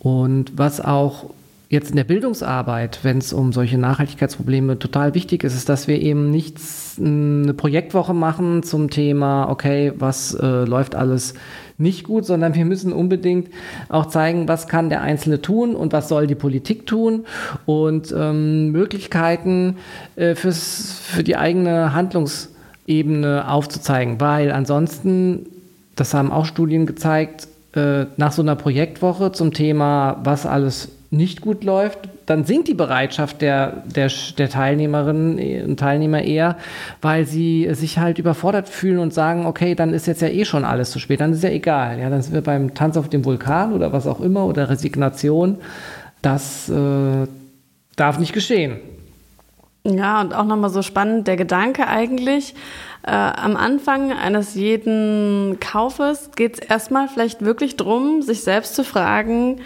Und 0.00 0.56
was 0.56 0.80
auch 0.80 1.30
jetzt 1.68 1.90
in 1.90 1.96
der 1.96 2.04
Bildungsarbeit, 2.04 3.00
wenn 3.02 3.18
es 3.18 3.32
um 3.32 3.52
solche 3.52 3.76
Nachhaltigkeitsprobleme 3.76 4.78
total 4.78 5.14
wichtig 5.14 5.44
ist, 5.44 5.54
ist, 5.54 5.68
dass 5.68 5.86
wir 5.86 6.00
eben 6.00 6.30
nicht 6.30 6.58
eine 6.98 7.52
Projektwoche 7.52 8.14
machen 8.14 8.62
zum 8.62 8.88
Thema, 8.88 9.50
okay, 9.50 9.92
was 9.96 10.34
äh, 10.34 10.64
läuft 10.64 10.94
alles 10.94 11.34
nicht 11.76 12.04
gut, 12.04 12.24
sondern 12.24 12.54
wir 12.54 12.64
müssen 12.64 12.92
unbedingt 12.92 13.50
auch 13.88 14.06
zeigen, 14.06 14.48
was 14.48 14.66
kann 14.66 14.88
der 14.88 15.02
Einzelne 15.02 15.42
tun 15.42 15.76
und 15.76 15.92
was 15.92 16.08
soll 16.08 16.26
die 16.26 16.34
Politik 16.34 16.86
tun. 16.86 17.26
Und 17.66 18.14
ähm, 18.16 18.72
Möglichkeiten 18.72 19.76
äh, 20.16 20.34
fürs, 20.34 20.98
für 21.02 21.22
die 21.22 21.36
eigene 21.36 21.92
Handlungsebene 21.92 23.48
aufzuzeigen, 23.48 24.20
weil 24.20 24.52
ansonsten, 24.52 25.46
das 25.96 26.14
haben 26.14 26.32
auch 26.32 26.46
Studien 26.46 26.86
gezeigt, 26.86 27.46
äh, 27.78 28.06
nach 28.16 28.32
so 28.32 28.42
einer 28.42 28.56
Projektwoche 28.56 29.32
zum 29.32 29.54
Thema, 29.54 30.20
was 30.24 30.44
alles 30.44 30.90
nicht 31.10 31.40
gut 31.40 31.64
läuft, 31.64 32.00
dann 32.26 32.44
sinkt 32.44 32.68
die 32.68 32.74
Bereitschaft 32.74 33.40
der, 33.40 33.82
der, 33.86 34.10
der 34.36 34.50
Teilnehmerinnen 34.50 35.64
und 35.64 35.80
Teilnehmer 35.80 36.22
eher, 36.22 36.56
weil 37.00 37.24
sie 37.24 37.66
sich 37.72 37.98
halt 37.98 38.18
überfordert 38.18 38.68
fühlen 38.68 38.98
und 38.98 39.14
sagen, 39.14 39.46
okay, 39.46 39.74
dann 39.74 39.94
ist 39.94 40.06
jetzt 40.06 40.20
ja 40.20 40.28
eh 40.28 40.44
schon 40.44 40.64
alles 40.64 40.90
zu 40.90 40.98
spät, 40.98 41.20
dann 41.20 41.32
ist 41.32 41.42
ja 41.42 41.48
egal. 41.50 41.98
Ja, 41.98 42.10
dann 42.10 42.20
sind 42.20 42.34
wir 42.34 42.42
beim 42.42 42.74
Tanz 42.74 42.98
auf 42.98 43.08
dem 43.08 43.24
Vulkan 43.24 43.72
oder 43.72 43.92
was 43.92 44.06
auch 44.06 44.20
immer 44.20 44.44
oder 44.44 44.68
Resignation. 44.68 45.56
Das 46.20 46.68
äh, 46.68 47.26
darf 47.96 48.18
nicht 48.18 48.34
geschehen. 48.34 48.76
Ja, 49.84 50.20
und 50.20 50.34
auch 50.34 50.44
nochmal 50.44 50.70
so 50.70 50.82
spannend 50.82 51.26
der 51.28 51.36
Gedanke 51.36 51.86
eigentlich, 51.86 52.54
äh, 53.08 53.10
am 53.10 53.56
Anfang 53.56 54.12
eines 54.12 54.54
jeden 54.54 55.58
Kaufes 55.60 56.30
geht 56.36 56.54
es 56.54 56.68
erstmal 56.68 57.08
vielleicht 57.08 57.42
wirklich 57.42 57.76
darum, 57.76 58.20
sich 58.20 58.42
selbst 58.42 58.74
zu 58.74 58.84
fragen, 58.84 59.62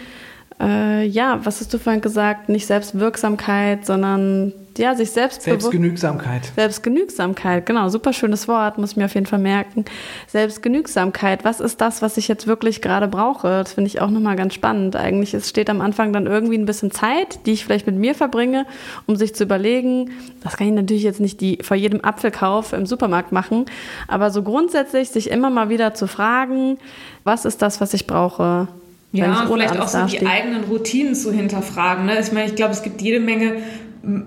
äh, 0.61 1.05
ja, 1.05 1.45
was 1.45 1.59
hast 1.59 1.73
du 1.73 1.77
vorhin 1.77 2.01
gesagt? 2.01 2.47
Nicht 2.47 2.67
Selbstwirksamkeit, 2.67 3.85
sondern 3.85 4.53
ja, 4.77 4.95
sich 4.95 5.11
selbst 5.11 5.41
Selbstgenügsamkeit. 5.41 6.51
Selbstgenügsamkeit, 6.55 7.65
genau, 7.65 7.89
super 7.89 8.13
schönes 8.13 8.47
Wort, 8.47 8.77
muss 8.77 8.91
ich 8.91 8.97
mir 8.97 9.05
auf 9.05 9.13
jeden 9.13 9.25
Fall 9.25 9.39
merken. 9.39 9.85
Selbstgenügsamkeit, 10.27 11.43
was 11.43 11.59
ist 11.59 11.81
das, 11.81 12.01
was 12.01 12.17
ich 12.17 12.27
jetzt 12.27 12.47
wirklich 12.47 12.81
gerade 12.81 13.07
brauche? 13.07 13.47
Das 13.47 13.73
finde 13.73 13.87
ich 13.87 14.01
auch 14.01 14.09
nochmal 14.09 14.35
ganz 14.35 14.53
spannend. 14.53 14.95
Eigentlich 14.95 15.33
es 15.33 15.49
steht 15.49 15.69
am 15.69 15.81
Anfang 15.81 16.13
dann 16.13 16.25
irgendwie 16.25 16.57
ein 16.57 16.65
bisschen 16.65 16.91
Zeit, 16.91 17.45
die 17.45 17.51
ich 17.53 17.65
vielleicht 17.65 17.87
mit 17.87 17.95
mir 17.95 18.15
verbringe, 18.15 18.65
um 19.05 19.15
sich 19.15 19.35
zu 19.35 19.43
überlegen. 19.43 20.11
Das 20.43 20.57
kann 20.57 20.67
ich 20.67 20.73
natürlich 20.73 21.03
jetzt 21.03 21.19
nicht 21.19 21.41
die 21.41 21.59
vor 21.61 21.77
jedem 21.77 22.03
Apfelkauf 22.03 22.73
im 22.73 22.85
Supermarkt 22.85 23.31
machen, 23.31 23.65
aber 24.07 24.31
so 24.31 24.43
grundsätzlich 24.43 25.09
sich 25.09 25.29
immer 25.29 25.49
mal 25.49 25.69
wieder 25.69 25.93
zu 25.93 26.07
fragen, 26.07 26.77
was 27.23 27.45
ist 27.45 27.61
das, 27.61 27.81
was 27.81 27.93
ich 27.93 28.07
brauche? 28.07 28.67
Ja, 29.13 29.41
und 29.41 29.53
vielleicht 29.53 29.79
auch 29.79 29.87
so 29.87 30.05
die 30.05 30.25
eigenen 30.25 30.63
Routinen 30.63 31.13
zu 31.13 31.31
hinterfragen. 31.31 32.07
Ne? 32.07 32.19
Ich 32.19 32.31
meine, 32.31 32.47
ich 32.47 32.55
glaube, 32.55 32.73
es 32.73 32.81
gibt 32.81 32.99
jede 32.99 33.19
Menge 33.19 33.57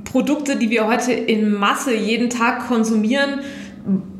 Produkte, 0.04 0.56
die 0.56 0.70
wir 0.70 0.86
heute 0.86 1.12
in 1.12 1.52
Masse 1.52 1.94
jeden 1.94 2.30
Tag 2.30 2.66
konsumieren, 2.66 3.40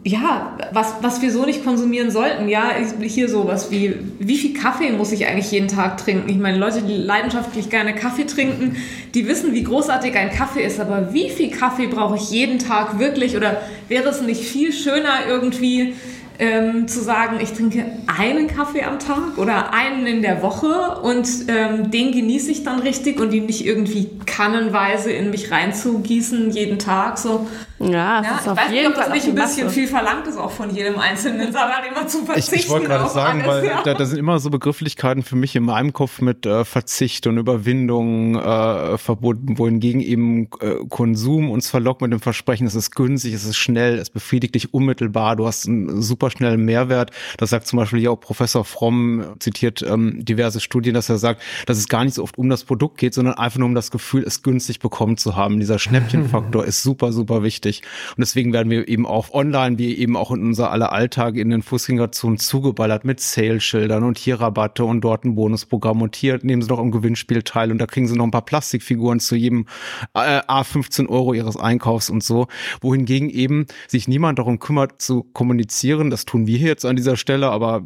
ja, 0.05 0.57
was, 0.73 0.95
was 1.01 1.23
wir 1.23 1.33
so 1.33 1.45
nicht 1.45 1.65
konsumieren 1.65 2.11
sollten. 2.11 2.49
Ja, 2.49 2.71
hier 3.01 3.29
sowas 3.29 3.71
wie, 3.71 3.95
wie 4.21 4.37
viel 4.37 4.55
Kaffee 4.55 4.93
muss 4.93 5.11
ich 5.11 5.27
eigentlich 5.27 5.51
jeden 5.51 5.67
Tag 5.67 5.97
trinken? 5.97 6.29
Ich 6.29 6.37
meine, 6.37 6.59
Leute, 6.59 6.83
die 6.83 6.97
leidenschaftlich 6.97 7.71
gerne 7.71 7.95
Kaffee 7.95 8.25
trinken, 8.25 8.77
die 9.15 9.27
wissen, 9.27 9.55
wie 9.55 9.65
großartig 9.65 10.15
ein 10.15 10.31
Kaffee 10.31 10.63
ist, 10.65 10.79
aber 10.79 11.13
wie 11.13 11.31
viel 11.31 11.51
Kaffee 11.51 11.89
brauche 11.89 12.17
ich 12.17 12.31
jeden 12.31 12.61
Tag 12.61 13.01
wirklich? 13.01 13.37
Oder 13.37 13.63
wäre 13.89 14.09
es 14.09 14.21
nicht 14.21 14.43
viel 14.43 14.73
schöner 14.73 15.27
irgendwie 15.27 15.95
ähm, 16.39 16.89
zu 16.89 17.01
sagen, 17.01 17.39
ich 17.43 17.53
trinke 17.53 17.85
einen 18.07 18.47
Kaffee 18.47 18.83
am 18.83 18.99
Tag 18.99 19.39
oder 19.39 19.73
einen 19.73 20.07
in 20.07 20.23
der 20.23 20.43
Woche 20.43 21.01
und 21.03 21.29
ähm, 21.49 21.91
den 21.91 22.13
genieße 22.13 22.51
ich 22.51 22.65
dann 22.65 22.81
richtig 22.81 23.21
und 23.21 23.33
ihn 23.33 23.47
nicht 23.47 23.65
irgendwie 23.65 24.11
kannenweise 24.27 25.11
in 25.11 25.31
mich 25.31 25.51
reinzugießen 25.51 26.51
jeden 26.51 26.79
Tag. 26.79 27.19
So. 27.19 27.47
Ja, 27.79 28.23
ja 28.23 28.41
ich 28.41 28.47
weiß 28.47 28.71
nicht, 28.71 28.87
ob 28.87 28.95
das 28.95 29.11
nicht 29.11 29.29
ein 29.29 29.35
bisschen 29.35 29.69
viel 29.69 29.87
verlangt 29.87 30.27
ist, 30.27 30.39
auch 30.39 30.51
von 30.51 30.75
jedem 30.75 30.99
einzelnen 30.99 31.53
Salat 31.53 31.83
immer 31.91 32.07
zu 32.07 32.25
verzichten. 32.25 32.55
Ich, 32.55 32.65
ich 32.65 32.71
wollte 32.71 32.87
gerade 32.87 33.11
sagen, 33.11 33.43
alles, 33.43 33.55
weil 33.55 33.65
ja. 33.67 33.83
da, 33.83 33.95
da, 33.95 34.05
sind 34.07 34.19
immer 34.19 34.39
so 34.39 34.49
Begrifflichkeiten 34.49 35.23
für 35.23 35.37
mich 35.37 35.55
in 35.57 35.65
meinem 35.65 35.93
Kopf 35.93 36.23
mit 36.23 36.47
äh, 36.47 36.65
Verzicht 36.65 37.27
und 37.27 37.37
Überwindung 37.37 38.37
äh, 38.37 38.97
verbunden, 38.97 39.59
wohingegen 39.59 40.01
eben 40.01 40.49
äh, 40.61 40.77
Konsum 40.89 41.51
uns 41.51 41.69
verlockt 41.69 42.01
mit 42.01 42.13
dem 42.13 42.21
Versprechen, 42.21 42.67
es 42.67 42.75
ist 42.75 42.93
günstig, 42.93 43.35
es 43.35 43.45
ist 43.45 43.57
schnell, 43.57 43.99
es 43.99 44.09
befriedigt 44.09 44.55
dich 44.55 44.73
unmittelbar, 44.73 45.37
du 45.37 45.47
hast 45.47 45.67
einen 45.67 46.01
super 46.01 46.31
schnellen 46.31 46.65
Mehrwert. 46.65 47.11
Das 47.37 47.51
sagt 47.51 47.67
zum 47.67 47.79
Beispiel 47.79 48.01
hier 48.01 48.13
auch 48.13 48.21
Professor 48.21 48.65
Fromm, 48.65 49.37
zitiert 49.39 49.83
ähm, 49.83 50.25
diverse 50.25 50.61
Studien, 50.61 50.95
dass 50.95 51.11
er 51.11 51.19
sagt, 51.19 51.43
dass 51.67 51.77
es 51.77 51.89
gar 51.89 52.05
nicht 52.05 52.15
so 52.15 52.23
oft 52.23 52.39
um 52.39 52.49
das 52.49 52.65
Produkt 52.65 52.97
geht, 52.97 53.13
sondern 53.13 53.35
einfach 53.35 53.59
nur 53.59 53.69
um 53.69 53.75
das 53.75 53.91
Gefühl, 53.91 54.25
es 54.27 54.43
günstig 54.43 54.79
bekommen 54.79 55.19
zu 55.19 55.37
haben. 55.37 55.61
Dieser 55.61 55.79
Schnäppchenfaktor 55.79 56.65
ist 56.67 56.83
super, 56.83 57.13
super 57.13 57.43
wichtig. 57.43 57.66
Und 57.67 58.19
deswegen 58.19 58.53
werden 58.53 58.71
wir 58.71 58.89
eben 58.89 59.07
auch 59.07 59.33
online, 59.33 59.79
wie 59.79 59.97
eben 59.97 60.17
auch 60.17 60.31
in 60.31 60.43
unser 60.43 60.71
aller 60.71 60.93
Alltag 60.93 61.37
in 61.37 61.51
den 61.51 61.63
Fußgängerzonen 61.63 62.39
zugeballert 62.39 63.05
mit 63.05 63.21
Sale-Schildern 63.21 64.05
und 64.05 64.19
hier 64.19 64.41
Rabatte 64.41 64.85
und 64.85 65.01
dort 65.01 65.25
ein 65.25 65.35
Bonusprogramm. 65.35 66.03
Und 66.03 66.17
hier 66.17 66.39
nehmen 66.43 66.63
sie 66.63 66.69
noch 66.69 66.79
im 66.79 66.91
Gewinnspiel 66.91 67.43
teil 67.43 67.71
und 67.71 67.79
da 67.79 67.87
kriegen 67.87 68.07
sie 68.07 68.17
noch 68.17 68.25
ein 68.25 68.31
paar 68.31 68.45
Plastikfiguren 68.45 69.21
zu 69.21 69.37
jedem 69.37 69.67
äh, 70.15 70.41
A15 70.41 71.09
Euro 71.09 71.35
ihres 71.35 71.57
Einkaufs 71.57 72.11
und 72.11 72.23
so. 72.23 72.47
Wohingegen 72.81 73.31
eben 73.31 73.67
sich 73.89 74.09
niemand 74.09 74.39
darum 74.39 74.59
kümmert 74.59 75.01
zu 75.03 75.23
kommunizieren, 75.23 76.11
das 76.11 76.25
tun 76.25 76.47
wir 76.47 76.59
jetzt 76.59 76.85
an 76.85 76.97
dieser 76.97 77.17
Stelle, 77.17 77.51
aber 77.51 77.83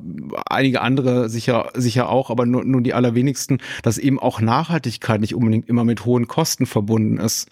einige 0.47 0.81
andere 0.81 1.29
sicher, 1.29 1.71
sicher 1.75 2.09
auch, 2.09 2.31
aber 2.31 2.47
nur, 2.47 2.65
nur 2.65 2.81
die 2.81 2.95
allerwenigsten, 2.95 3.59
dass 3.83 3.99
eben 3.99 4.19
auch 4.19 4.41
Nachhaltigkeit 4.41 5.21
nicht 5.21 5.35
unbedingt 5.35 5.69
immer 5.69 5.85
mit 5.85 6.05
hohen 6.05 6.29
Kosten 6.29 6.67
verbunden 6.67 7.19
ist 7.19 7.49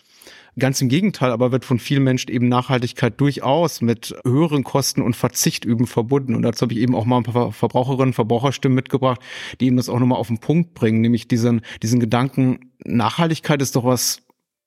Ganz 0.59 0.81
im 0.81 0.89
Gegenteil, 0.89 1.31
aber 1.31 1.53
wird 1.53 1.65
von 1.65 1.79
vielen 1.79 2.05
Menschen 2.05 2.31
eben 2.31 2.49
Nachhaltigkeit 2.49 3.21
durchaus 3.21 3.81
mit 3.81 4.15
höheren 4.25 4.65
Kosten 4.65 5.03
und 5.03 5.15
Verzicht 5.15 5.65
üben 5.65 5.87
verbunden. 5.87 6.35
Und 6.35 6.43
dazu 6.43 6.63
habe 6.63 6.75
ich 6.75 6.81
eben 6.81 6.95
auch 6.95 7.05
mal 7.05 7.19
ein 7.19 7.23
paar 7.23 7.53
Verbraucherinnen, 7.53 8.13
Verbraucherstimmen 8.13 8.75
mitgebracht, 8.75 9.21
die 9.61 9.67
eben 9.67 9.77
das 9.77 9.89
auch 9.89 9.99
nochmal 9.99 10.19
auf 10.19 10.29
den 10.29 10.39
Punkt 10.39 10.75
bringen, 10.75 11.01
nämlich 11.01 11.29
diesen, 11.29 11.63
diesen 11.83 12.01
Gedanken, 12.01 12.73
Nachhaltigkeit 12.85 13.63
ist 13.63 13.77
doch 13.77 13.85
was 13.85 14.23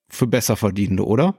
für 0.07 0.27
Besserverdienende, 0.27 1.05
oder? 1.05 1.35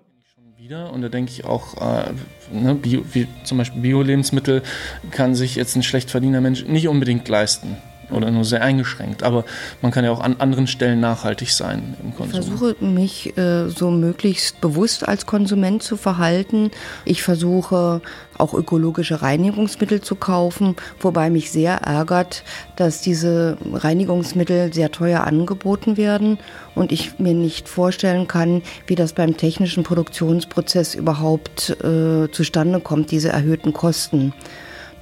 wieder. 0.59 0.93
Und 0.93 1.03
da 1.03 1.09
denke 1.09 1.33
ich 1.33 1.45
auch, 1.45 1.77
äh, 1.81 2.13
ne, 2.53 2.75
Bio, 2.75 3.05
wie 3.13 3.27
zum 3.45 3.59
Beispiel 3.59 3.83
Bio-Lebensmittel 3.83 4.63
kann 5.11 5.35
sich 5.35 5.57
jetzt 5.57 5.77
ein 5.77 5.83
schlecht 5.83 6.11
verdienender 6.11 6.41
Mensch 6.41 6.65
nicht 6.67 6.89
unbedingt 6.89 7.29
leisten 7.29 7.77
oder 8.13 8.31
nur 8.31 8.45
sehr 8.45 8.63
eingeschränkt. 8.63 9.23
Aber 9.23 9.45
man 9.81 9.91
kann 9.93 10.05
ja 10.05 10.11
auch 10.11 10.21
an 10.21 10.37
anderen 10.39 10.67
Stellen 10.67 11.01
nachhaltig 11.01 11.51
sein 11.51 11.95
im 12.03 12.15
Konsum. 12.15 12.41
Ich 12.41 12.47
versuche 12.47 12.85
mich 12.85 13.37
äh, 13.37 13.69
so 13.69 13.91
möglichst 13.91 14.61
bewusst 14.61 15.07
als 15.09 15.27
Konsument 15.27 15.83
zu 15.83 15.97
verhalten. 15.97 16.71
Ich 17.05 17.23
versuche 17.23 18.01
auch 18.39 18.55
ökologische 18.55 19.23
Reinigungsmittel 19.23 20.01
zu 20.01 20.17
kaufen, 20.17 20.77
wobei 21.01 21.31
mich 21.31 21.51
sehr 21.51 21.75
ärgert, 21.75 22.45
dass 22.77 23.01
diese 23.01 23.57
Reinigungsmittel 23.73 24.73
sehr 24.73 24.91
teuer 24.91 25.25
angeboten 25.25 25.97
werden 25.97 26.39
und 26.75 26.93
ich 26.93 27.19
mir 27.19 27.35
nicht 27.35 27.69
vorstellen 27.69 28.27
kann, 28.29 28.63
wie 28.87 28.95
das 28.95 29.13
beim 29.13 29.37
technischen 29.37 29.85
Produktionsprozess 29.85 30.95
überhaupt 30.95 31.71
äh, 31.85 32.31
zustande 32.33 32.81
kommt, 32.81 33.11
diese 33.11 33.29
erhöhten 33.29 33.73
Kosten. 33.73 34.33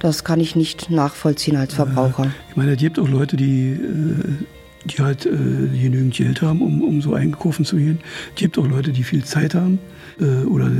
Das 0.01 0.23
kann 0.23 0.39
ich 0.39 0.55
nicht 0.55 0.89
nachvollziehen 0.89 1.55
als 1.55 1.75
Verbraucher. 1.75 2.25
Äh, 2.25 2.49
ich 2.49 2.55
meine, 2.55 2.71
es 2.71 2.79
gibt 2.79 2.97
auch 2.97 3.07
Leute, 3.07 3.37
die, 3.37 3.69
äh, 3.73 4.87
die 4.87 4.97
halt 4.99 5.27
äh, 5.27 5.29
genügend 5.29 6.15
Geld 6.15 6.41
haben, 6.41 6.61
um, 6.61 6.81
um 6.81 7.01
so 7.01 7.13
einkaufen 7.13 7.65
zu 7.65 7.77
gehen. 7.77 7.99
Es 8.29 8.35
gibt 8.35 8.57
auch 8.57 8.67
Leute, 8.67 8.91
die 8.91 9.03
viel 9.03 9.23
Zeit 9.23 9.53
haben 9.53 9.77
äh, 10.19 10.43
oder 10.45 10.71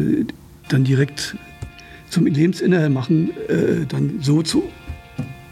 dann 0.70 0.84
direkt 0.84 1.36
zum 2.10 2.26
Lebensinhalt 2.26 2.92
machen, 2.92 3.30
äh, 3.48 3.86
dann 3.88 4.20
so 4.22 4.42
zu 4.42 4.64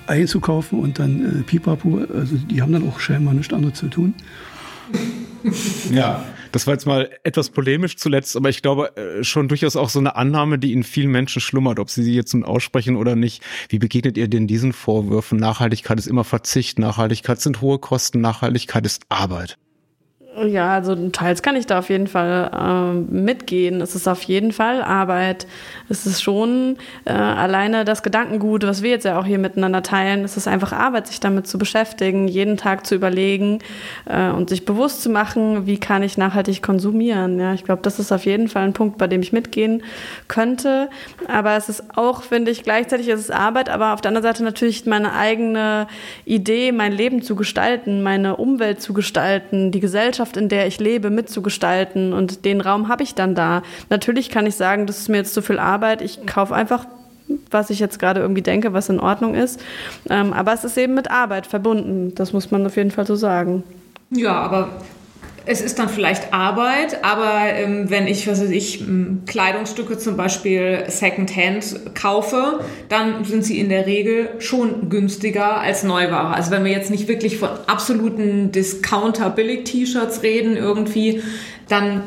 einzukaufen 0.08 0.80
und 0.80 0.98
dann 0.98 1.42
äh, 1.42 1.44
Pipapo. 1.44 2.00
Also 2.14 2.38
die 2.38 2.64
haben 2.64 2.74
dann 2.74 2.88
auch 2.88 3.00
scheinbar 3.00 3.36
nichts 3.36 3.54
anderes 3.54 3.78
zu 3.78 3.88
tun. 3.88 4.16
Ja, 5.92 6.26
das 6.52 6.68
war 6.68 6.74
jetzt 6.74 6.86
mal 6.86 7.10
etwas 7.24 7.50
polemisch 7.50 7.98
zuletzt, 7.98 8.36
aber 8.36 8.50
ich 8.50 8.62
glaube 8.62 8.96
äh, 8.98 9.24
schon 9.24 9.48
durchaus 9.48 9.76
auch 9.76 9.90
so 9.90 10.00
eine 10.00 10.16
Annahme, 10.16 10.60
die 10.60 10.74
in 10.74 10.84
vielen 10.84 11.12
Menschen 11.12 11.42
schlummert, 11.42 11.80
ob 11.80 11.90
sie 11.90 12.04
sie 12.04 12.16
jetzt 12.16 12.34
nun 12.34 12.44
aussprechen 12.44 12.96
oder 12.96 13.16
nicht. 13.16 13.44
Wie 13.70 13.80
begegnet 13.80 14.18
ihr 14.18 14.28
denn 14.28 14.48
diesen 14.48 14.74
Vorwürfen? 14.74 15.40
Nachhaltigkeit 15.40 16.00
ist 16.00 16.08
immer 16.08 16.24
Verzicht, 16.24 16.80
Nachhaltigkeit 16.80 17.40
sind 17.40 17.62
hohe 17.62 17.80
Kosten, 17.80 18.22
Nachhaltigkeit 18.22 18.86
ist 18.86 19.04
Arbeit. 19.10 19.58
Ja, 20.38 20.76
also 20.76 20.96
teils 21.10 21.42
kann 21.42 21.56
ich 21.56 21.66
da 21.66 21.80
auf 21.80 21.90
jeden 21.90 22.06
Fall 22.06 22.52
äh, 22.54 22.94
mitgehen. 23.12 23.82
Es 23.82 23.96
ist 23.96 24.08
auf 24.08 24.22
jeden 24.24 24.52
Fall 24.52 24.84
Arbeit. 24.84 25.48
Es 25.90 26.06
ist 26.06 26.22
schon 26.22 26.78
äh, 27.06 27.12
alleine 27.12 27.84
das 27.84 28.04
Gedankengut, 28.04 28.64
was 28.66 28.84
wir 28.84 28.92
jetzt 28.92 29.06
ja 29.06 29.20
auch 29.20 29.26
hier 29.26 29.40
miteinander 29.40 29.82
teilen. 29.82 30.24
Es 30.24 30.38
ist 30.38 30.48
einfach 30.48 30.72
Arbeit, 30.72 31.08
sich 31.08 31.20
damit 31.20 31.48
zu 31.48 31.58
beschäftigen, 31.58 32.28
jeden 32.28 32.58
Tag 32.58 32.86
zu 32.86 32.94
überlegen 32.94 33.60
äh, 34.06 34.30
und 34.30 34.50
sich 34.50 34.66
bewusst 34.66 35.02
zu 35.02 35.10
machen, 35.10 35.66
wie 35.66 35.80
kann 35.80 36.04
ich 36.04 36.18
nachhaltig 36.18 36.62
konsumieren. 36.62 37.40
Ja, 37.40 37.56
ich 37.56 37.64
glaube, 37.64 37.82
das 37.82 37.98
ist 37.98 38.12
auf 38.12 38.26
jeden 38.26 38.50
Fall 38.50 38.64
ein 38.64 38.74
Punkt, 38.74 39.00
bei 39.00 39.08
dem 39.08 39.22
ich 39.22 39.34
mitgehen 39.34 39.82
könnte. 40.28 40.90
Aber 41.28 41.58
es 41.58 41.70
ist 41.70 41.98
auch, 41.98 42.22
finde 42.22 42.52
ich, 42.52 42.64
gleichzeitig 42.64 43.08
ist 43.08 43.20
es 43.20 43.32
Arbeit, 43.32 43.68
aber 43.68 43.94
auf 43.94 44.02
der 44.02 44.10
anderen 44.10 44.24
Seite 44.24 44.44
natürlich 44.44 44.86
meine 44.86 45.14
eigene 45.14 45.88
Idee, 46.24 46.72
mein 46.72 46.92
Leben 46.92 47.24
zu 47.24 47.36
gestalten, 47.36 48.04
meine 48.04 48.36
Umwelt 48.36 48.80
zu 48.80 48.94
gestalten, 48.94 49.72
die 49.72 49.80
Gesellschaft 49.80 50.19
Gesellschaft, 50.20 50.38
in 50.38 50.50
der 50.50 50.68
ich 50.68 50.80
lebe, 50.80 51.10
mitzugestalten. 51.10 52.14
Und 52.14 52.44
den 52.46 52.62
Raum 52.62 52.90
habe 52.90 53.04
ich 53.04 53.16
dann 53.16 53.36
da. 53.36 53.64
Natürlich 53.90 54.30
kann 54.30 54.46
ich 54.46 54.56
sagen, 54.56 54.86
das 54.86 55.00
ist 55.00 55.10
mir 55.10 55.18
jetzt 55.18 55.34
zu 55.34 55.42
viel 55.42 55.60
Arbeit. 55.60 56.02
Ich 56.02 56.26
kaufe 56.26 56.54
einfach 56.54 56.86
was 57.52 57.70
ich 57.70 57.78
jetzt 57.78 58.00
gerade 58.00 58.22
irgendwie 58.22 58.42
denke, 58.42 58.74
was 58.74 58.90
in 58.90 59.00
Ordnung 59.00 59.36
ist. 59.36 59.62
Ähm, 60.10 60.34
aber 60.34 60.52
es 60.52 60.64
ist 60.64 60.76
eben 60.80 60.96
mit 60.96 61.12
Arbeit 61.12 61.46
verbunden. 61.46 62.16
Das 62.16 62.34
muss 62.34 62.50
man 62.50 62.66
auf 62.66 62.76
jeden 62.76 62.90
Fall 62.90 63.06
so 63.06 63.16
sagen. 63.16 63.62
Ja, 64.10 64.34
aber 64.34 64.70
es 65.50 65.62
ist 65.62 65.80
dann 65.80 65.90
vielleicht 65.90 66.32
Arbeit, 66.32 67.04
aber 67.04 67.42
ähm, 67.56 67.90
wenn 67.90 68.06
ich, 68.06 68.28
was 68.28 68.40
weiß 68.40 68.52
ich, 68.52 68.84
Kleidungsstücke 69.26 69.98
zum 69.98 70.16
Beispiel 70.16 70.84
Secondhand 70.90 71.96
kaufe, 71.96 72.60
dann 72.88 73.26
sind 73.26 73.44
sie 73.44 73.60
in 73.60 73.70
der 73.70 73.88
Regel 73.88 74.30
schon 74.38 74.90
günstiger 74.90 75.60
als 75.60 75.82
Neuware. 75.82 76.36
Also 76.36 76.52
wenn 76.52 76.64
wir 76.66 76.72
jetzt 76.72 76.92
nicht 76.92 77.08
wirklich 77.08 77.40
von 77.40 77.50
absoluten 77.66 78.52
Discounter-Billig-T-Shirts 78.52 80.22
reden 80.22 80.56
irgendwie, 80.56 81.24
dann 81.68 82.04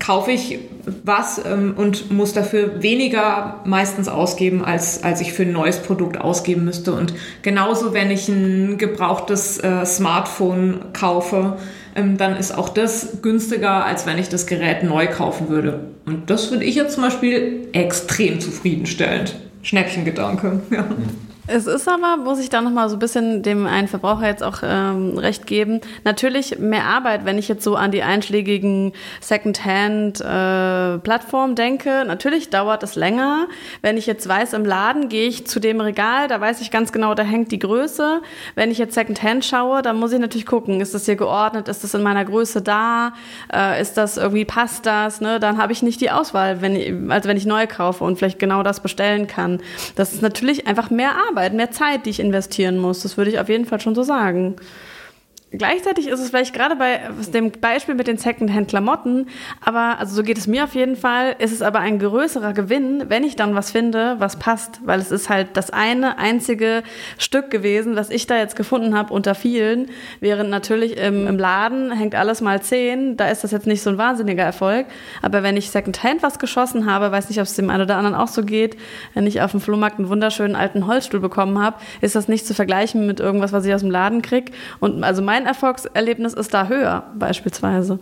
kaufe 0.00 0.32
ich 0.32 0.58
was 1.04 1.40
ähm, 1.46 1.74
und 1.76 2.10
muss 2.10 2.32
dafür 2.32 2.82
weniger 2.82 3.60
meistens 3.64 4.08
ausgeben, 4.08 4.64
als, 4.64 5.04
als 5.04 5.20
ich 5.20 5.32
für 5.32 5.44
ein 5.44 5.52
neues 5.52 5.78
Produkt 5.78 6.20
ausgeben 6.20 6.64
müsste. 6.64 6.92
Und 6.94 7.14
genauso, 7.42 7.94
wenn 7.94 8.10
ich 8.10 8.28
ein 8.28 8.76
gebrauchtes 8.76 9.58
äh, 9.58 9.86
Smartphone 9.86 10.80
kaufe, 10.92 11.58
dann 11.94 12.36
ist 12.36 12.56
auch 12.56 12.68
das 12.68 13.22
günstiger, 13.22 13.84
als 13.84 14.06
wenn 14.06 14.18
ich 14.18 14.28
das 14.28 14.46
Gerät 14.46 14.82
neu 14.82 15.06
kaufen 15.06 15.48
würde. 15.48 15.80
Und 16.06 16.30
das 16.30 16.46
finde 16.46 16.64
ich 16.64 16.74
jetzt 16.74 16.94
zum 16.94 17.02
Beispiel 17.02 17.68
extrem 17.72 18.40
zufriedenstellend. 18.40 19.36
Schnäppchengedanke, 19.62 20.62
ja. 20.70 20.82
Mhm. 20.82 21.31
Es 21.48 21.66
ist 21.66 21.88
aber, 21.88 22.18
muss 22.18 22.38
ich 22.38 22.50
da 22.50 22.60
nochmal 22.60 22.88
so 22.88 22.94
ein 22.94 23.00
bisschen 23.00 23.42
dem 23.42 23.66
einen 23.66 23.88
Verbraucher 23.88 24.28
jetzt 24.28 24.44
auch 24.44 24.58
ähm, 24.62 25.18
recht 25.18 25.48
geben, 25.48 25.80
natürlich 26.04 26.60
mehr 26.60 26.84
Arbeit, 26.84 27.24
wenn 27.24 27.36
ich 27.36 27.48
jetzt 27.48 27.64
so 27.64 27.74
an 27.74 27.90
die 27.90 28.04
einschlägigen 28.04 28.92
Secondhand-Plattformen 29.20 31.54
äh, 31.54 31.56
denke. 31.56 32.04
Natürlich 32.06 32.50
dauert 32.50 32.84
es 32.84 32.94
länger. 32.94 33.48
Wenn 33.80 33.96
ich 33.96 34.06
jetzt 34.06 34.28
weiß, 34.28 34.52
im 34.52 34.64
Laden 34.64 35.08
gehe 35.08 35.26
ich 35.26 35.48
zu 35.48 35.58
dem 35.58 35.80
Regal, 35.80 36.28
da 36.28 36.40
weiß 36.40 36.60
ich 36.60 36.70
ganz 36.70 36.92
genau, 36.92 37.16
da 37.16 37.24
hängt 37.24 37.50
die 37.50 37.58
Größe. 37.58 38.22
Wenn 38.54 38.70
ich 38.70 38.78
jetzt 38.78 38.94
Secondhand 38.94 39.44
schaue, 39.44 39.82
dann 39.82 39.98
muss 39.98 40.12
ich 40.12 40.20
natürlich 40.20 40.46
gucken, 40.46 40.80
ist 40.80 40.94
das 40.94 41.06
hier 41.06 41.16
geordnet, 41.16 41.66
ist 41.66 41.82
das 41.82 41.92
in 41.94 42.04
meiner 42.04 42.24
Größe 42.24 42.62
da, 42.62 43.14
äh, 43.52 43.82
ist 43.82 43.94
das 43.94 44.16
irgendwie, 44.16 44.44
passt 44.44 44.86
das, 44.86 45.20
ne? 45.20 45.40
Dann 45.40 45.58
habe 45.58 45.72
ich 45.72 45.82
nicht 45.82 46.00
die 46.00 46.12
Auswahl, 46.12 46.62
wenn 46.62 46.76
ich, 46.76 46.94
als 47.10 47.26
wenn 47.26 47.36
ich 47.36 47.46
neu 47.46 47.66
kaufe 47.66 48.04
und 48.04 48.18
vielleicht 48.18 48.38
genau 48.38 48.62
das 48.62 48.78
bestellen 48.78 49.26
kann. 49.26 49.60
Das 49.96 50.12
ist 50.12 50.22
natürlich 50.22 50.68
einfach 50.68 50.90
mehr 50.90 51.10
Arbeit. 51.10 51.31
Arbeit, 51.32 51.54
mehr 51.54 51.70
Zeit, 51.70 52.06
die 52.06 52.10
ich 52.10 52.20
investieren 52.20 52.78
muss. 52.78 53.02
Das 53.02 53.16
würde 53.16 53.30
ich 53.30 53.38
auf 53.38 53.48
jeden 53.48 53.64
Fall 53.64 53.80
schon 53.80 53.94
so 53.94 54.02
sagen. 54.02 54.56
Gleichzeitig 55.54 56.08
ist 56.08 56.18
es 56.18 56.30
vielleicht 56.30 56.54
gerade 56.54 56.76
bei 56.76 57.00
dem 57.34 57.50
Beispiel 57.50 57.94
mit 57.94 58.06
den 58.06 58.16
Secondhand-Klamotten, 58.16 59.26
aber 59.60 59.98
also 59.98 60.14
so 60.14 60.22
geht 60.22 60.38
es 60.38 60.46
mir 60.46 60.64
auf 60.64 60.74
jeden 60.74 60.96
Fall, 60.96 61.36
ist 61.38 61.52
es 61.52 61.60
aber 61.60 61.80
ein 61.80 61.98
größerer 61.98 62.54
Gewinn, 62.54 63.04
wenn 63.08 63.22
ich 63.22 63.36
dann 63.36 63.54
was 63.54 63.70
finde, 63.70 64.16
was 64.18 64.36
passt, 64.36 64.80
weil 64.86 64.98
es 64.98 65.10
ist 65.10 65.28
halt 65.28 65.48
das 65.52 65.68
eine 65.68 66.16
einzige 66.16 66.82
Stück 67.18 67.50
gewesen, 67.50 67.96
was 67.96 68.08
ich 68.08 68.26
da 68.26 68.38
jetzt 68.38 68.56
gefunden 68.56 68.96
habe 68.96 69.12
unter 69.12 69.34
vielen, 69.34 69.90
während 70.20 70.48
natürlich 70.48 70.96
im, 70.96 71.26
im 71.26 71.38
Laden 71.38 71.92
hängt 71.92 72.14
alles 72.14 72.40
mal 72.40 72.62
zehn, 72.62 73.18
da 73.18 73.28
ist 73.28 73.44
das 73.44 73.50
jetzt 73.50 73.66
nicht 73.66 73.82
so 73.82 73.90
ein 73.90 73.98
wahnsinniger 73.98 74.44
Erfolg, 74.44 74.86
aber 75.20 75.42
wenn 75.42 75.58
ich 75.58 75.70
Secondhand 75.70 76.22
was 76.22 76.38
geschossen 76.38 76.90
habe, 76.90 77.12
weiß 77.12 77.28
nicht, 77.28 77.40
ob 77.40 77.44
es 77.44 77.56
dem 77.56 77.68
einen 77.68 77.82
oder 77.82 77.98
anderen 77.98 78.16
auch 78.16 78.28
so 78.28 78.42
geht, 78.42 78.78
wenn 79.12 79.26
ich 79.26 79.42
auf 79.42 79.50
dem 79.50 79.60
Flohmarkt 79.60 79.98
einen 79.98 80.08
wunderschönen 80.08 80.56
alten 80.56 80.86
Holzstuhl 80.86 81.20
bekommen 81.20 81.62
habe, 81.62 81.76
ist 82.00 82.16
das 82.16 82.26
nicht 82.26 82.46
zu 82.46 82.54
vergleichen 82.54 83.06
mit 83.06 83.20
irgendwas, 83.20 83.52
was 83.52 83.66
ich 83.66 83.74
aus 83.74 83.82
dem 83.82 83.90
Laden 83.90 84.22
krieg 84.22 84.52
und 84.80 85.04
also 85.04 85.20
mein 85.20 85.41
mein 85.42 85.48
Erfolgserlebnis 85.48 86.34
ist 86.34 86.54
da 86.54 86.68
höher, 86.68 87.04
beispielsweise. 87.18 87.98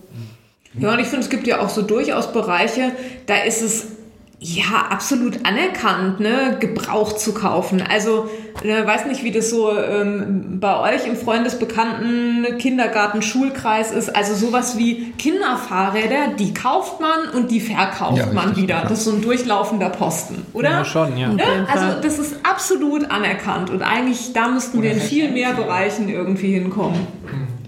Ja, 0.74 0.92
und 0.92 0.98
ich 0.98 1.06
finde, 1.06 1.24
es 1.24 1.30
gibt 1.30 1.46
ja 1.46 1.60
auch 1.60 1.70
so 1.70 1.82
durchaus 1.82 2.32
Bereiche, 2.32 2.92
da 3.26 3.36
ist 3.38 3.62
es 3.62 3.86
ja 4.42 4.86
absolut 4.88 5.44
anerkannt, 5.44 6.18
ne, 6.18 6.56
Gebrauch 6.58 7.12
zu 7.12 7.34
kaufen. 7.34 7.84
Also, 7.86 8.30
ne, 8.64 8.86
weiß 8.86 9.04
nicht, 9.04 9.22
wie 9.22 9.32
das 9.32 9.50
so 9.50 9.70
ähm, 9.70 10.58
bei 10.58 10.94
euch 10.94 11.06
im 11.06 11.14
Freundesbekannten 11.14 12.56
Kindergarten, 12.58 13.20
Schulkreis 13.20 13.92
ist. 13.92 14.16
Also 14.16 14.34
sowas 14.34 14.78
wie 14.78 15.12
Kinderfahrräder, 15.18 16.34
die 16.38 16.54
kauft 16.54 17.00
man 17.00 17.28
und 17.34 17.50
die 17.50 17.60
verkauft 17.60 18.16
ja, 18.16 18.32
man 18.32 18.56
wieder. 18.56 18.76
Ja. 18.76 18.82
Das 18.82 19.00
ist 19.00 19.04
so 19.04 19.12
ein 19.12 19.20
durchlaufender 19.20 19.90
Posten, 19.90 20.46
oder? 20.54 20.70
Ja, 20.70 20.84
schon, 20.86 21.18
ja. 21.18 21.28
Ne? 21.28 21.42
Also 21.70 22.00
das 22.00 22.18
ist 22.18 22.36
absolut 22.42 23.10
anerkannt 23.10 23.68
und 23.68 23.82
eigentlich 23.82 24.32
da 24.32 24.48
müssten 24.48 24.82
wir 24.82 24.92
in 24.92 25.00
viel 25.00 25.30
mehr 25.30 25.52
Bereichen 25.52 26.08
irgendwie 26.08 26.54
hinkommen. 26.54 27.06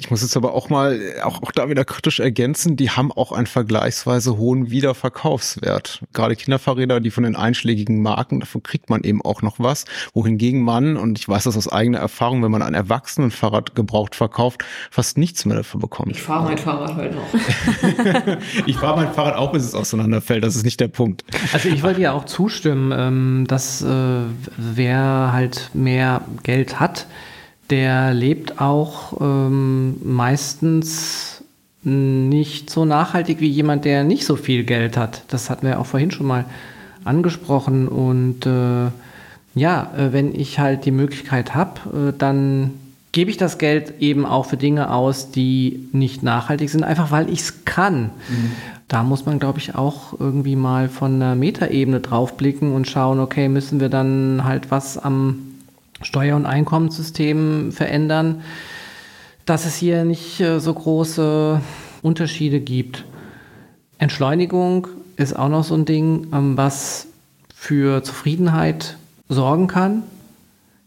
Ich 0.02 0.10
muss 0.10 0.22
jetzt 0.22 0.36
aber 0.36 0.52
auch 0.52 0.68
mal, 0.68 1.00
auch, 1.22 1.44
auch 1.44 1.52
da 1.52 1.70
wieder 1.70 1.84
kritisch 1.84 2.18
ergänzen, 2.18 2.74
die 2.76 2.90
haben 2.90 3.12
auch 3.12 3.30
einen 3.30 3.46
vergleichsweise 3.46 4.36
hohen 4.36 4.68
Wiederverkaufswert. 4.68 6.00
Gerade 6.12 6.34
Kinderfahrräder, 6.34 6.98
die 6.98 7.12
von 7.12 7.22
den 7.22 7.36
einschlägigen 7.36 8.02
Marken, 8.02 8.40
davon 8.40 8.64
kriegt 8.64 8.90
man 8.90 9.04
eben 9.04 9.22
auch 9.22 9.42
noch 9.42 9.60
was. 9.60 9.84
Wohingegen 10.12 10.60
man, 10.60 10.96
und 10.96 11.20
ich 11.20 11.28
weiß 11.28 11.44
das 11.44 11.56
aus 11.56 11.70
eigener 11.70 12.00
Erfahrung, 12.00 12.42
wenn 12.42 12.50
man 12.50 12.62
ein 12.62 12.74
Erwachsenenfahrrad 12.74 13.76
gebraucht 13.76 14.16
verkauft, 14.16 14.64
fast 14.90 15.18
nichts 15.18 15.44
mehr 15.44 15.56
dafür 15.56 15.78
bekommt. 15.78 16.10
Ich 16.10 16.22
fahre 16.22 16.46
mein 16.46 16.58
Fahrrad 16.58 16.96
halt 16.96 17.14
noch. 17.14 17.32
ich 18.66 18.76
fahre 18.76 18.96
mein 18.96 19.14
Fahrrad 19.14 19.36
auch, 19.36 19.52
bis 19.52 19.62
es 19.62 19.76
auseinanderfällt. 19.76 20.42
Das 20.42 20.56
ist 20.56 20.64
nicht 20.64 20.80
der 20.80 20.88
Punkt. 20.88 21.22
Also 21.52 21.68
ich 21.68 21.84
wollte 21.84 22.00
ja 22.00 22.10
auch 22.10 22.24
zustimmen, 22.24 22.92
ähm, 22.92 23.44
dass 23.46 23.82
äh, 23.82 23.86
wer 24.56 25.30
halt 25.32 25.70
mehr 25.74 26.22
Geld 26.42 26.80
hat, 26.80 27.06
der 27.72 28.12
lebt 28.12 28.60
auch 28.60 29.18
ähm, 29.18 29.96
meistens 30.04 31.42
nicht 31.84 32.68
so 32.68 32.84
nachhaltig 32.84 33.40
wie 33.40 33.48
jemand, 33.48 33.86
der 33.86 34.04
nicht 34.04 34.26
so 34.26 34.36
viel 34.36 34.64
Geld 34.64 34.98
hat. 34.98 35.22
Das 35.28 35.48
hatten 35.48 35.66
wir 35.66 35.80
auch 35.80 35.86
vorhin 35.86 36.10
schon 36.10 36.26
mal 36.26 36.44
angesprochen. 37.04 37.88
Und 37.88 38.44
äh, 38.44 38.90
ja, 39.54 39.90
äh, 39.96 40.12
wenn 40.12 40.34
ich 40.34 40.58
halt 40.58 40.84
die 40.84 40.90
Möglichkeit 40.90 41.54
habe, 41.54 42.10
äh, 42.10 42.12
dann 42.16 42.72
gebe 43.12 43.30
ich 43.30 43.38
das 43.38 43.56
Geld 43.56 43.94
eben 44.00 44.26
auch 44.26 44.44
für 44.44 44.58
Dinge 44.58 44.90
aus, 44.92 45.30
die 45.30 45.88
nicht 45.92 46.22
nachhaltig 46.22 46.68
sind, 46.68 46.84
einfach 46.84 47.10
weil 47.10 47.30
ich 47.30 47.40
es 47.40 47.64
kann. 47.64 48.02
Mhm. 48.28 48.52
Da 48.86 49.02
muss 49.02 49.24
man, 49.24 49.38
glaube 49.38 49.60
ich, 49.60 49.74
auch 49.74 50.20
irgendwie 50.20 50.56
mal 50.56 50.90
von 50.90 51.18
der 51.20 51.36
Metaebene 51.36 52.00
draufblicken 52.00 52.72
und 52.72 52.86
schauen, 52.86 53.18
okay, 53.18 53.48
müssen 53.48 53.80
wir 53.80 53.88
dann 53.88 54.42
halt 54.44 54.70
was 54.70 54.98
am 54.98 55.51
Steuer- 56.04 56.36
und 56.36 56.46
Einkommenssystem 56.46 57.72
verändern, 57.72 58.42
dass 59.46 59.66
es 59.66 59.76
hier 59.76 60.04
nicht 60.04 60.40
äh, 60.40 60.60
so 60.60 60.72
große 60.74 61.60
Unterschiede 62.02 62.60
gibt. 62.60 63.04
Entschleunigung 63.98 64.88
ist 65.16 65.38
auch 65.38 65.48
noch 65.48 65.64
so 65.64 65.74
ein 65.74 65.84
Ding, 65.84 66.28
ähm, 66.32 66.56
was 66.56 67.06
für 67.54 68.02
Zufriedenheit 68.02 68.96
sorgen 69.28 69.66
kann. 69.66 70.02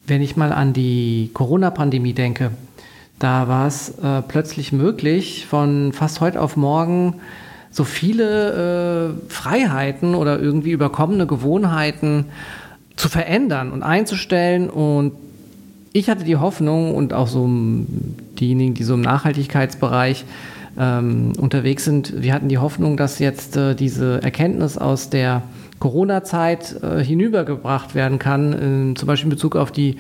Wenn 0.08 0.22
ich 0.22 0.36
mal 0.36 0.52
an 0.52 0.74
die 0.74 1.32
Corona-Pandemie 1.34 2.14
denke, 2.14 2.52
da 3.18 3.48
war 3.48 3.68
es 3.68 3.90
äh, 4.00 4.22
plötzlich 4.22 4.72
möglich, 4.72 5.46
von 5.50 5.94
fast 5.94 6.20
heute 6.22 6.42
auf 6.42 6.58
morgen 6.58 7.16
so 7.72 7.84
viele 7.84 9.16
äh, 9.28 9.32
Freiheiten 9.32 10.16
oder 10.16 10.40
irgendwie 10.40 10.72
überkommene 10.72 11.28
Gewohnheiten 11.28 12.26
zu 12.96 13.10
verändern 13.10 13.72
und 13.72 13.84
einzustellen. 13.84 14.70
Und 14.70 15.14
ich 15.94 16.10
hatte 16.10 16.24
die 16.24 16.38
Hoffnung 16.38 16.96
und 16.96 17.14
auch 17.14 17.28
so 17.28 17.50
diejenigen, 18.40 18.74
die 18.74 18.84
so 18.84 18.94
im 18.94 19.02
Nachhaltigkeitsbereich 19.02 20.26
ähm, 20.78 21.34
unterwegs 21.38 21.86
sind, 21.86 22.22
wir 22.22 22.34
hatten 22.34 22.50
die 22.50 22.58
Hoffnung, 22.58 22.98
dass 22.98 23.20
jetzt 23.20 23.56
äh, 23.56 23.76
diese 23.76 24.22
Erkenntnis 24.22 24.78
aus 24.78 25.10
der 25.10 25.44
Corona-Zeit 25.80 26.82
äh, 26.84 27.04
hinübergebracht 27.04 27.96
werden 27.96 28.20
kann, 28.20 28.92
äh, 28.92 28.96
zum 28.96 29.08
Beispiel 29.08 29.28
in 29.28 29.30
Bezug 29.30 29.56
auf 29.56 29.72
die 29.72 29.98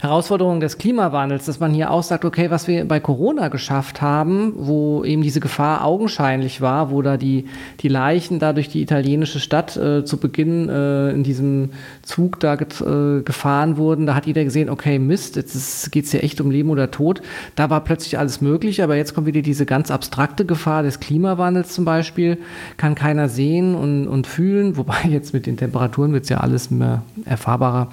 Herausforderungen 0.00 0.60
des 0.60 0.78
Klimawandels, 0.78 1.46
dass 1.46 1.58
man 1.58 1.72
hier 1.72 1.90
auch 1.90 2.02
sagt, 2.02 2.24
okay, 2.24 2.50
was 2.50 2.68
wir 2.68 2.84
bei 2.86 3.00
Corona 3.00 3.48
geschafft 3.48 4.00
haben, 4.00 4.52
wo 4.56 5.04
eben 5.04 5.22
diese 5.22 5.40
Gefahr 5.40 5.84
augenscheinlich 5.84 6.60
war, 6.60 6.90
wo 6.90 7.02
da 7.02 7.16
die, 7.16 7.46
die 7.80 7.88
Leichen 7.88 8.38
da 8.38 8.52
durch 8.52 8.68
die 8.68 8.80
italienische 8.80 9.40
Stadt 9.40 9.76
äh, 9.76 10.04
zu 10.04 10.18
Beginn 10.18 10.68
äh, 10.68 11.10
in 11.10 11.24
diesem 11.24 11.70
Zug 12.02 12.38
da 12.38 12.54
get, 12.54 12.80
äh, 12.80 13.22
gefahren 13.22 13.76
wurden, 13.76 14.06
da 14.06 14.14
hat 14.14 14.26
jeder 14.26 14.44
gesehen, 14.44 14.70
okay, 14.70 14.98
Mist, 14.98 15.36
jetzt 15.36 15.90
geht 15.90 16.04
es 16.04 16.12
ja 16.12 16.20
echt 16.20 16.40
um 16.40 16.50
Leben 16.50 16.70
oder 16.70 16.90
Tod. 16.90 17.20
Da 17.56 17.68
war 17.68 17.82
plötzlich 17.82 18.18
alles 18.18 18.40
möglich, 18.40 18.82
aber 18.82 18.96
jetzt 18.96 19.14
kommt 19.14 19.26
wieder 19.26 19.42
diese 19.42 19.66
ganz 19.66 19.90
abstrakte 19.90 20.44
Gefahr 20.44 20.82
des 20.82 21.00
Klimawandels 21.00 21.74
zum 21.74 21.84
Beispiel, 21.84 22.38
kann 22.76 22.94
keiner 22.94 23.28
sehen 23.28 23.74
und, 23.74 24.06
und 24.06 24.26
fühlen, 24.26 24.76
wobei 24.76 25.02
jetzt 25.08 25.34
mit 25.34 25.46
den 25.46 25.56
Temperaturen 25.56 26.12
wird 26.12 26.24
es 26.24 26.28
ja 26.28 26.38
alles 26.38 26.70
mehr 26.70 27.02
erfahrbarer. 27.24 27.88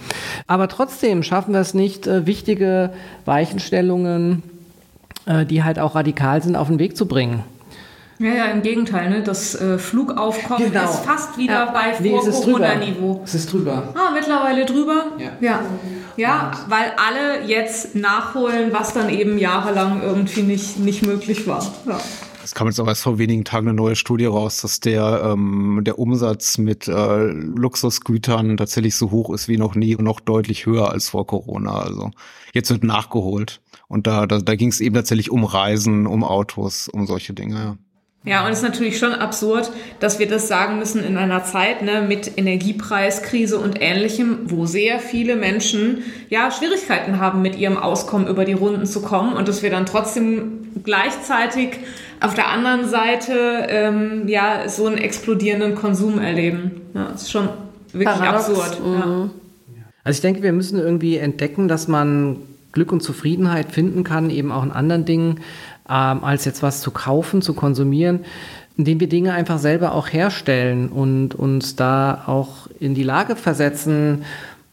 Aber 0.47 0.67
trotzdem 0.67 1.23
schaffen 1.23 1.53
wir 1.53 1.61
es 1.61 1.73
nicht, 1.73 1.94
nicht 1.95 2.07
äh, 2.07 2.25
wichtige 2.25 2.91
Weichenstellungen, 3.25 4.43
äh, 5.25 5.45
die 5.45 5.63
halt 5.63 5.79
auch 5.79 5.95
radikal 5.95 6.41
sind, 6.41 6.55
auf 6.55 6.67
den 6.67 6.79
Weg 6.79 6.97
zu 6.97 7.07
bringen. 7.07 7.43
Ja, 8.17 8.33
ja, 8.33 8.45
im 8.45 8.61
Gegenteil, 8.61 9.09
ne? 9.09 9.23
das 9.23 9.59
äh, 9.59 9.77
Flugaufkommen 9.77 10.71
genau. 10.71 10.85
ist 10.85 10.99
fast 10.99 11.37
wieder 11.37 11.65
ja. 11.65 11.71
bei 11.71 11.93
Vor-Corona-Niveau. 11.93 13.21
Es 13.25 13.35
ist 13.35 13.51
drüber. 13.51 13.89
Ah, 13.93 14.11
mittlerweile 14.13 14.65
drüber? 14.65 15.07
Ja. 15.17 15.31
Ja, 15.41 15.61
ja 16.15 16.51
weil 16.69 16.93
alle 16.95 17.45
jetzt 17.45 17.93
nachholen, 17.93 18.71
was 18.71 18.93
dann 18.93 19.09
eben 19.09 19.37
jahrelang 19.37 20.01
irgendwie 20.01 20.43
nicht, 20.43 20.79
nicht 20.79 21.05
möglich 21.05 21.45
war. 21.45 21.61
Ja. 21.85 21.99
Es 22.45 22.53
kam 22.53 22.67
jetzt 22.67 22.79
auch 22.79 22.87
erst 22.87 23.01
vor 23.01 23.17
wenigen 23.17 23.43
Tagen 23.43 23.69
eine 23.69 23.75
neue 23.75 23.95
Studie 23.95 24.27
raus, 24.27 24.61
dass 24.61 24.79
der, 24.79 25.31
ähm, 25.33 25.81
der 25.83 25.97
Umsatz 25.97 26.59
mit 26.59 26.87
äh, 26.87 27.23
Luxusgütern 27.23 28.55
tatsächlich 28.55 28.95
so 28.95 29.09
hoch 29.09 29.33
ist 29.33 29.47
wie 29.47 29.57
noch 29.57 29.73
nie 29.73 29.95
und 29.95 30.03
noch 30.03 30.19
deutlich 30.19 30.67
höher 30.67 30.91
als 30.91 31.09
vor 31.09 31.25
Corona. 31.25 31.79
Also 31.79 32.11
jetzt 32.53 32.69
wird 32.69 32.83
nachgeholt. 32.83 33.61
Und 33.87 34.05
da, 34.05 34.27
da, 34.27 34.37
da 34.37 34.55
ging 34.55 34.69
es 34.69 34.79
eben 34.79 34.93
tatsächlich 34.93 35.31
um 35.31 35.43
Reisen, 35.43 36.05
um 36.05 36.23
Autos, 36.23 36.87
um 36.87 37.07
solche 37.07 37.33
Dinge. 37.33 37.55
Ja. 37.55 37.77
Ja, 38.27 38.43
und 38.43 38.51
es 38.51 38.57
ist 38.57 38.63
natürlich 38.63 38.97
schon 38.97 39.13
absurd, 39.13 39.71
dass 39.99 40.17
wir 40.17 40.27
das 40.27 40.47
sagen 40.47 40.79
müssen 40.79 41.03
in 41.03 41.15
einer 41.15 41.43
Zeit 41.43 41.83
ne, 41.83 42.01
mit 42.01 42.39
Energiepreiskrise 42.39 43.59
und 43.59 43.79
ähnlichem, 43.79 44.49
wo 44.49 44.65
sehr 44.65 44.99
viele 44.99 45.35
Menschen 45.35 46.03
ja 46.29 46.49
Schwierigkeiten 46.49 47.19
haben, 47.19 47.43
mit 47.43 47.55
ihrem 47.55 47.77
Auskommen 47.77 48.27
über 48.27 48.43
die 48.43 48.53
Runden 48.53 48.87
zu 48.87 49.03
kommen 49.03 49.35
und 49.35 49.47
dass 49.47 49.61
wir 49.61 49.69
dann 49.69 49.85
trotzdem 49.85 50.64
gleichzeitig 50.83 51.79
auf 52.21 52.33
der 52.33 52.49
anderen 52.49 52.87
Seite 52.87 53.67
ähm, 53.69 54.27
ja 54.27 54.67
so 54.67 54.87
einen 54.87 54.97
explodierenden 54.97 55.75
Konsum 55.75 56.19
erleben. 56.19 56.81
Ja, 56.93 57.09
das 57.11 57.23
ist 57.23 57.31
schon 57.31 57.49
wirklich 57.91 58.07
Paradox. 58.07 58.49
absurd. 58.49 58.85
Mhm. 58.85 59.31
Ja. 59.75 59.83
Also 60.03 60.17
ich 60.17 60.21
denke, 60.21 60.43
wir 60.43 60.53
müssen 60.53 60.79
irgendwie 60.79 61.17
entdecken, 61.17 61.67
dass 61.67 61.87
man 61.87 62.37
Glück 62.71 62.91
und 62.91 63.01
Zufriedenheit 63.01 63.71
finden 63.71 64.03
kann, 64.03 64.29
eben 64.29 64.51
auch 64.51 64.63
in 64.63 64.71
anderen 64.71 65.05
Dingen, 65.05 65.39
ähm, 65.89 66.23
als 66.23 66.45
jetzt 66.45 66.61
was 66.61 66.81
zu 66.81 66.91
kaufen, 66.91 67.41
zu 67.41 67.53
konsumieren, 67.53 68.21
indem 68.77 68.99
wir 68.99 69.07
Dinge 69.07 69.33
einfach 69.33 69.59
selber 69.59 69.93
auch 69.93 70.11
herstellen 70.11 70.89
und 70.89 71.35
uns 71.35 71.75
da 71.75 72.23
auch 72.27 72.67
in 72.79 72.93
die 72.93 73.03
Lage 73.03 73.35
versetzen, 73.35 74.23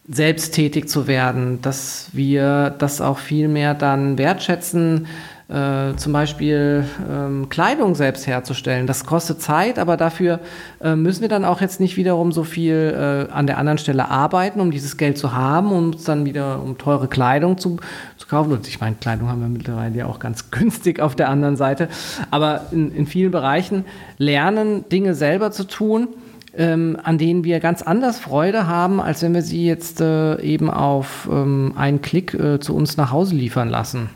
selbst 0.08 0.54
tätig 0.54 0.88
zu 0.88 1.06
werden, 1.06 1.62
dass 1.62 2.08
wir 2.12 2.74
das 2.78 3.00
auch 3.00 3.18
viel 3.18 3.46
mehr 3.46 3.74
dann 3.74 4.18
wertschätzen, 4.18 5.06
äh, 5.52 5.96
zum 5.96 6.12
Beispiel 6.12 6.84
ähm, 7.10 7.48
Kleidung 7.50 7.94
selbst 7.94 8.26
herzustellen. 8.26 8.86
Das 8.86 9.04
kostet 9.04 9.42
Zeit, 9.42 9.78
aber 9.78 9.98
dafür 9.98 10.40
äh, 10.80 10.96
müssen 10.96 11.20
wir 11.20 11.28
dann 11.28 11.44
auch 11.44 11.60
jetzt 11.60 11.78
nicht 11.78 11.96
wiederum 11.96 12.32
so 12.32 12.42
viel 12.42 13.28
äh, 13.28 13.32
an 13.32 13.46
der 13.46 13.58
anderen 13.58 13.76
Stelle 13.76 14.08
arbeiten, 14.08 14.60
um 14.60 14.70
dieses 14.70 14.96
Geld 14.96 15.18
zu 15.18 15.34
haben, 15.34 15.70
um 15.70 15.90
uns 15.90 16.04
dann 16.04 16.24
wieder 16.24 16.62
um 16.62 16.78
teure 16.78 17.06
Kleidung 17.06 17.58
zu, 17.58 17.76
zu 18.16 18.26
kaufen. 18.26 18.52
Und 18.52 18.66
ich 18.66 18.80
meine, 18.80 18.96
Kleidung 18.96 19.28
haben 19.28 19.42
wir 19.42 19.48
mittlerweile 19.48 19.94
ja 19.94 20.06
auch 20.06 20.18
ganz 20.18 20.50
günstig 20.50 21.00
auf 21.00 21.14
der 21.16 21.28
anderen 21.28 21.56
Seite. 21.56 21.88
Aber 22.30 22.62
in, 22.72 22.90
in 22.94 23.06
vielen 23.06 23.30
Bereichen 23.30 23.84
lernen, 24.16 24.88
Dinge 24.88 25.14
selber 25.14 25.50
zu 25.50 25.64
tun. 25.64 26.08
Ähm, 26.54 26.98
an 27.02 27.16
denen 27.16 27.44
wir 27.44 27.60
ganz 27.60 27.80
anders 27.80 28.18
Freude 28.20 28.66
haben, 28.66 29.00
als 29.00 29.22
wenn 29.22 29.32
wir 29.32 29.40
sie 29.40 29.64
jetzt 29.64 30.02
äh, 30.02 30.38
eben 30.42 30.68
auf 30.68 31.26
ähm, 31.32 31.72
einen 31.76 32.02
Klick 32.02 32.34
äh, 32.34 32.60
zu 32.60 32.76
uns 32.76 32.98
nach 32.98 33.10
Hause 33.10 33.34
liefern 33.34 33.70
lassen. 33.70 34.10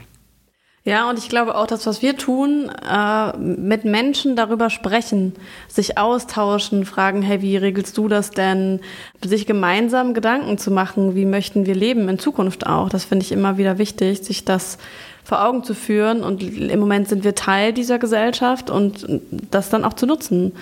Ja, 0.86 1.10
und 1.10 1.18
ich 1.18 1.28
glaube 1.28 1.56
auch, 1.56 1.66
dass 1.66 1.84
was 1.84 2.00
wir 2.00 2.16
tun, 2.16 2.70
äh, 2.88 3.36
mit 3.36 3.84
Menschen 3.84 4.36
darüber 4.36 4.70
sprechen, 4.70 5.34
sich 5.66 5.98
austauschen, 5.98 6.86
fragen, 6.86 7.22
hey, 7.22 7.42
wie 7.42 7.56
regelst 7.56 7.98
du 7.98 8.06
das 8.06 8.30
denn? 8.30 8.78
Sich 9.20 9.46
gemeinsam 9.46 10.14
Gedanken 10.14 10.58
zu 10.58 10.70
machen, 10.70 11.16
wie 11.16 11.24
möchten 11.24 11.66
wir 11.66 11.74
leben 11.74 12.08
in 12.08 12.20
Zukunft 12.20 12.68
auch. 12.68 12.88
Das 12.88 13.04
finde 13.04 13.24
ich 13.24 13.32
immer 13.32 13.58
wieder 13.58 13.78
wichtig, 13.78 14.22
sich 14.22 14.44
das 14.44 14.78
vor 15.24 15.44
Augen 15.44 15.64
zu 15.64 15.74
führen. 15.74 16.22
Und 16.22 16.44
im 16.44 16.78
Moment 16.78 17.08
sind 17.08 17.24
wir 17.24 17.34
Teil 17.34 17.72
dieser 17.72 17.98
Gesellschaft 17.98 18.70
und 18.70 19.04
das 19.50 19.70
dann 19.70 19.84
auch 19.84 19.94
zu 19.94 20.06
nutzen, 20.06 20.52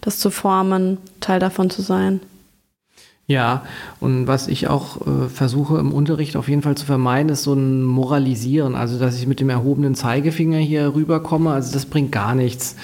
das 0.00 0.18
zu 0.18 0.30
formen, 0.30 0.96
Teil 1.20 1.40
davon 1.40 1.68
zu 1.68 1.82
sein. 1.82 2.20
Ja, 3.30 3.64
und 4.00 4.26
was 4.26 4.48
ich 4.48 4.68
auch 4.68 5.06
äh, 5.06 5.28
versuche 5.28 5.76
im 5.76 5.92
Unterricht 5.92 6.34
auf 6.34 6.48
jeden 6.48 6.62
Fall 6.62 6.78
zu 6.78 6.86
vermeiden, 6.86 7.28
ist 7.28 7.42
so 7.42 7.52
ein 7.52 7.84
Moralisieren. 7.84 8.74
Also, 8.74 8.98
dass 8.98 9.18
ich 9.18 9.26
mit 9.26 9.38
dem 9.38 9.50
erhobenen 9.50 9.94
Zeigefinger 9.94 10.56
hier 10.56 10.94
rüberkomme, 10.94 11.50
also 11.50 11.70
das 11.74 11.84
bringt 11.84 12.10
gar 12.10 12.34
nichts. 12.34 12.74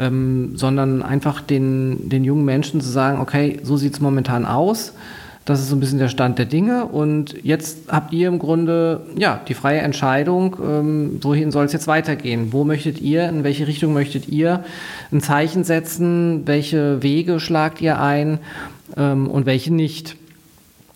Ähm, 0.00 0.56
sondern 0.56 1.04
einfach 1.04 1.40
den, 1.40 2.08
den 2.08 2.24
jungen 2.24 2.44
Menschen 2.44 2.80
zu 2.80 2.88
sagen, 2.88 3.20
okay, 3.20 3.60
so 3.62 3.76
sieht 3.76 3.94
es 3.94 4.00
momentan 4.00 4.44
aus. 4.44 4.92
Das 5.44 5.60
ist 5.60 5.68
so 5.68 5.76
ein 5.76 5.80
bisschen 5.80 5.98
der 5.98 6.08
Stand 6.08 6.38
der 6.38 6.46
Dinge. 6.46 6.86
Und 6.86 7.34
jetzt 7.42 7.88
habt 7.88 8.12
ihr 8.12 8.28
im 8.28 8.38
Grunde 8.38 9.00
ja, 9.16 9.40
die 9.48 9.54
freie 9.54 9.80
Entscheidung, 9.80 10.56
ähm, 10.62 11.18
wohin 11.20 11.50
soll 11.50 11.64
es 11.64 11.72
jetzt 11.72 11.86
weitergehen? 11.86 12.52
Wo 12.52 12.64
möchtet 12.64 13.00
ihr, 13.00 13.28
in 13.28 13.42
welche 13.42 13.66
Richtung 13.66 13.92
möchtet 13.92 14.28
ihr 14.28 14.64
ein 15.10 15.20
Zeichen 15.20 15.64
setzen? 15.64 16.46
Welche 16.46 17.02
Wege 17.02 17.40
schlagt 17.40 17.80
ihr 17.80 18.00
ein? 18.00 18.38
ähm, 18.96 19.28
und 19.28 19.46
welche 19.46 19.72
nicht. 19.72 20.16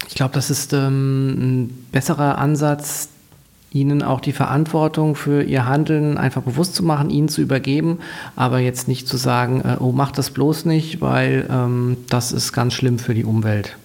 Ich 0.09 0.15
glaube, 0.15 0.35
das 0.35 0.51
ist 0.51 0.73
ähm, 0.73 1.31
ein 1.65 1.87
besserer 1.93 2.39
Ansatz, 2.39 3.09
ihnen 3.73 4.03
auch 4.03 4.21
die 4.21 4.33
Verantwortung 4.33 5.17
für 5.17 5.43
ihr 5.43 5.67
Handeln 5.67 6.17
einfach 6.17 6.43
bewusst 6.43 6.75
zu 6.75 6.83
machen, 6.83 7.11
ihnen 7.11 7.29
zu 7.29 7.43
übergeben, 7.43 7.99
aber 8.35 8.59
jetzt 8.59 8.89
nicht 8.89 9.09
zu 9.09 9.17
sagen, 9.17 9.61
äh, 9.63 9.77
oh, 9.81 9.93
mach 9.93 10.13
das 10.13 10.31
bloß 10.31 10.65
nicht, 10.65 11.01
weil 11.01 11.47
ähm, 11.51 11.97
das 12.09 12.33
ist 12.33 12.53
ganz 12.53 12.75
schlimm 12.75 12.99
für 12.99 13.15
die 13.15 13.25
Umwelt. 13.25 13.77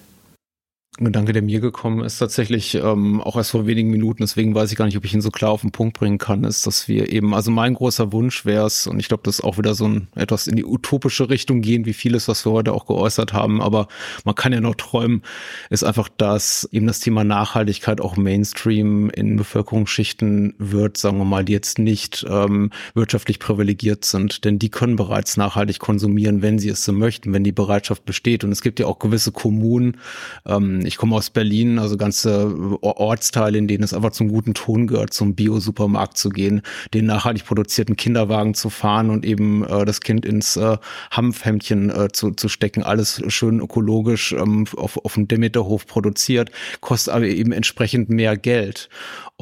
Ein 0.98 1.06
Gedanke, 1.06 1.32
der 1.32 1.40
mir 1.40 1.60
gekommen 1.60 2.04
ist, 2.04 2.18
tatsächlich 2.18 2.74
ähm, 2.74 3.22
auch 3.22 3.36
erst 3.36 3.52
vor 3.52 3.66
wenigen 3.66 3.88
Minuten, 3.88 4.22
deswegen 4.22 4.54
weiß 4.54 4.70
ich 4.70 4.76
gar 4.76 4.84
nicht, 4.84 4.98
ob 4.98 5.06
ich 5.06 5.14
ihn 5.14 5.22
so 5.22 5.30
klar 5.30 5.50
auf 5.50 5.62
den 5.62 5.72
Punkt 5.72 5.98
bringen 5.98 6.18
kann, 6.18 6.44
ist, 6.44 6.66
dass 6.66 6.86
wir 6.86 7.10
eben, 7.10 7.34
also 7.34 7.50
mein 7.50 7.72
großer 7.72 8.12
Wunsch 8.12 8.44
wäre 8.44 8.66
es, 8.66 8.86
und 8.86 9.00
ich 9.00 9.08
glaube, 9.08 9.22
das 9.24 9.36
ist 9.38 9.44
auch 9.44 9.56
wieder 9.56 9.74
so 9.74 9.86
ein 9.86 10.08
etwas 10.14 10.46
in 10.46 10.54
die 10.54 10.66
utopische 10.66 11.30
Richtung 11.30 11.62
gehen, 11.62 11.86
wie 11.86 11.94
vieles, 11.94 12.28
was 12.28 12.44
wir 12.44 12.52
heute 12.52 12.74
auch 12.74 12.84
geäußert 12.84 13.32
haben, 13.32 13.62
aber 13.62 13.88
man 14.26 14.34
kann 14.34 14.52
ja 14.52 14.60
noch 14.60 14.74
träumen, 14.74 15.22
ist 15.70 15.82
einfach, 15.82 16.10
dass 16.10 16.68
eben 16.72 16.86
das 16.86 17.00
Thema 17.00 17.24
Nachhaltigkeit 17.24 18.02
auch 18.02 18.18
Mainstream 18.18 19.08
in 19.08 19.36
Bevölkerungsschichten 19.36 20.52
wird, 20.58 20.98
sagen 20.98 21.16
wir 21.16 21.24
mal, 21.24 21.42
die 21.42 21.54
jetzt 21.54 21.78
nicht 21.78 22.26
ähm, 22.28 22.68
wirtschaftlich 22.92 23.38
privilegiert 23.38 24.04
sind, 24.04 24.44
denn 24.44 24.58
die 24.58 24.68
können 24.68 24.96
bereits 24.96 25.38
nachhaltig 25.38 25.78
konsumieren, 25.78 26.42
wenn 26.42 26.58
sie 26.58 26.68
es 26.68 26.84
so 26.84 26.92
möchten, 26.92 27.32
wenn 27.32 27.44
die 27.44 27.52
Bereitschaft 27.52 28.04
besteht. 28.04 28.44
Und 28.44 28.52
es 28.52 28.60
gibt 28.60 28.78
ja 28.78 28.84
auch 28.84 28.98
gewisse 28.98 29.32
Kommunen, 29.32 29.96
ähm, 30.44 30.81
ich 30.86 30.96
komme 30.96 31.16
aus 31.16 31.30
Berlin, 31.30 31.78
also 31.78 31.96
ganze 31.96 32.78
Ortsteile, 32.82 33.58
in 33.58 33.68
denen 33.68 33.84
es 33.84 33.94
einfach 33.94 34.12
zum 34.12 34.28
guten 34.28 34.54
Ton 34.54 34.86
gehört, 34.86 35.12
zum 35.12 35.34
Bio-Supermarkt 35.34 36.16
zu 36.16 36.30
gehen, 36.30 36.62
den 36.94 37.06
nachhaltig 37.06 37.44
produzierten 37.44 37.96
Kinderwagen 37.96 38.54
zu 38.54 38.70
fahren 38.70 39.10
und 39.10 39.24
eben 39.24 39.64
äh, 39.64 39.84
das 39.84 40.00
Kind 40.00 40.24
ins 40.24 40.56
äh, 40.56 40.76
Hanfhemdchen 41.10 41.90
äh, 41.90 42.08
zu, 42.12 42.32
zu 42.32 42.48
stecken. 42.48 42.82
Alles 42.82 43.22
schön 43.28 43.60
ökologisch 43.60 44.32
ähm, 44.32 44.66
auf, 44.76 44.96
auf 45.04 45.14
dem 45.14 45.28
Demeterhof 45.28 45.86
produziert, 45.86 46.50
kostet 46.80 47.14
aber 47.14 47.26
eben 47.26 47.52
entsprechend 47.52 48.08
mehr 48.08 48.36
Geld. 48.36 48.88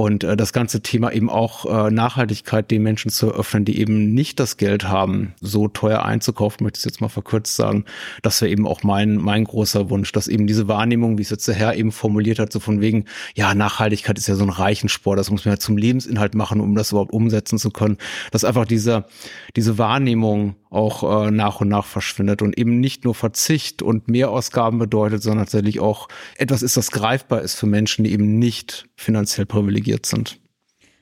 Und 0.00 0.24
äh, 0.24 0.34
das 0.34 0.54
ganze 0.54 0.80
Thema 0.80 1.12
eben 1.12 1.28
auch 1.28 1.66
äh, 1.66 1.90
Nachhaltigkeit 1.90 2.70
den 2.70 2.82
Menschen 2.82 3.10
zu 3.10 3.26
eröffnen, 3.26 3.66
die 3.66 3.78
eben 3.78 4.14
nicht 4.14 4.40
das 4.40 4.56
Geld 4.56 4.88
haben, 4.88 5.34
so 5.42 5.68
teuer 5.68 6.06
einzukaufen, 6.06 6.64
möchte 6.64 6.78
ich 6.78 6.86
jetzt 6.86 7.02
mal 7.02 7.10
verkürzt 7.10 7.54
sagen. 7.54 7.84
Das 8.22 8.40
wäre 8.40 8.50
eben 8.50 8.66
auch 8.66 8.82
mein, 8.82 9.16
mein 9.16 9.44
großer 9.44 9.90
Wunsch, 9.90 10.10
dass 10.12 10.26
eben 10.26 10.46
diese 10.46 10.68
Wahrnehmung, 10.68 11.18
wie 11.18 11.22
es 11.22 11.28
jetzt 11.28 11.46
der 11.48 11.54
Herr 11.54 11.74
eben 11.74 11.92
formuliert 11.92 12.38
hat, 12.38 12.50
so 12.50 12.60
von 12.60 12.80
wegen, 12.80 13.04
ja, 13.34 13.54
Nachhaltigkeit 13.54 14.16
ist 14.16 14.26
ja 14.26 14.36
so 14.36 14.44
ein 14.44 14.48
Reichensport, 14.48 15.18
das 15.18 15.30
muss 15.30 15.44
man 15.44 15.56
ja 15.56 15.58
zum 15.58 15.76
Lebensinhalt 15.76 16.34
machen, 16.34 16.62
um 16.62 16.74
das 16.74 16.92
überhaupt 16.92 17.12
umsetzen 17.12 17.58
zu 17.58 17.70
können, 17.70 17.98
dass 18.30 18.44
einfach 18.44 18.64
diese, 18.64 19.04
diese 19.54 19.76
Wahrnehmung 19.76 20.54
auch 20.70 21.26
äh, 21.26 21.30
nach 21.30 21.60
und 21.60 21.68
nach 21.68 21.84
verschwindet 21.84 22.42
und 22.42 22.56
eben 22.56 22.80
nicht 22.80 23.04
nur 23.04 23.14
Verzicht 23.14 23.82
und 23.82 24.08
Mehrausgaben 24.08 24.78
bedeutet, 24.78 25.22
sondern 25.22 25.44
tatsächlich 25.44 25.80
auch 25.80 26.08
etwas 26.38 26.62
ist, 26.62 26.76
das 26.76 26.92
greifbar 26.92 27.42
ist 27.42 27.56
für 27.56 27.66
Menschen, 27.66 28.04
die 28.04 28.12
eben 28.12 28.38
nicht 28.38 28.86
finanziell 29.00 29.46
privilegiert 29.46 30.06
sind. 30.06 30.38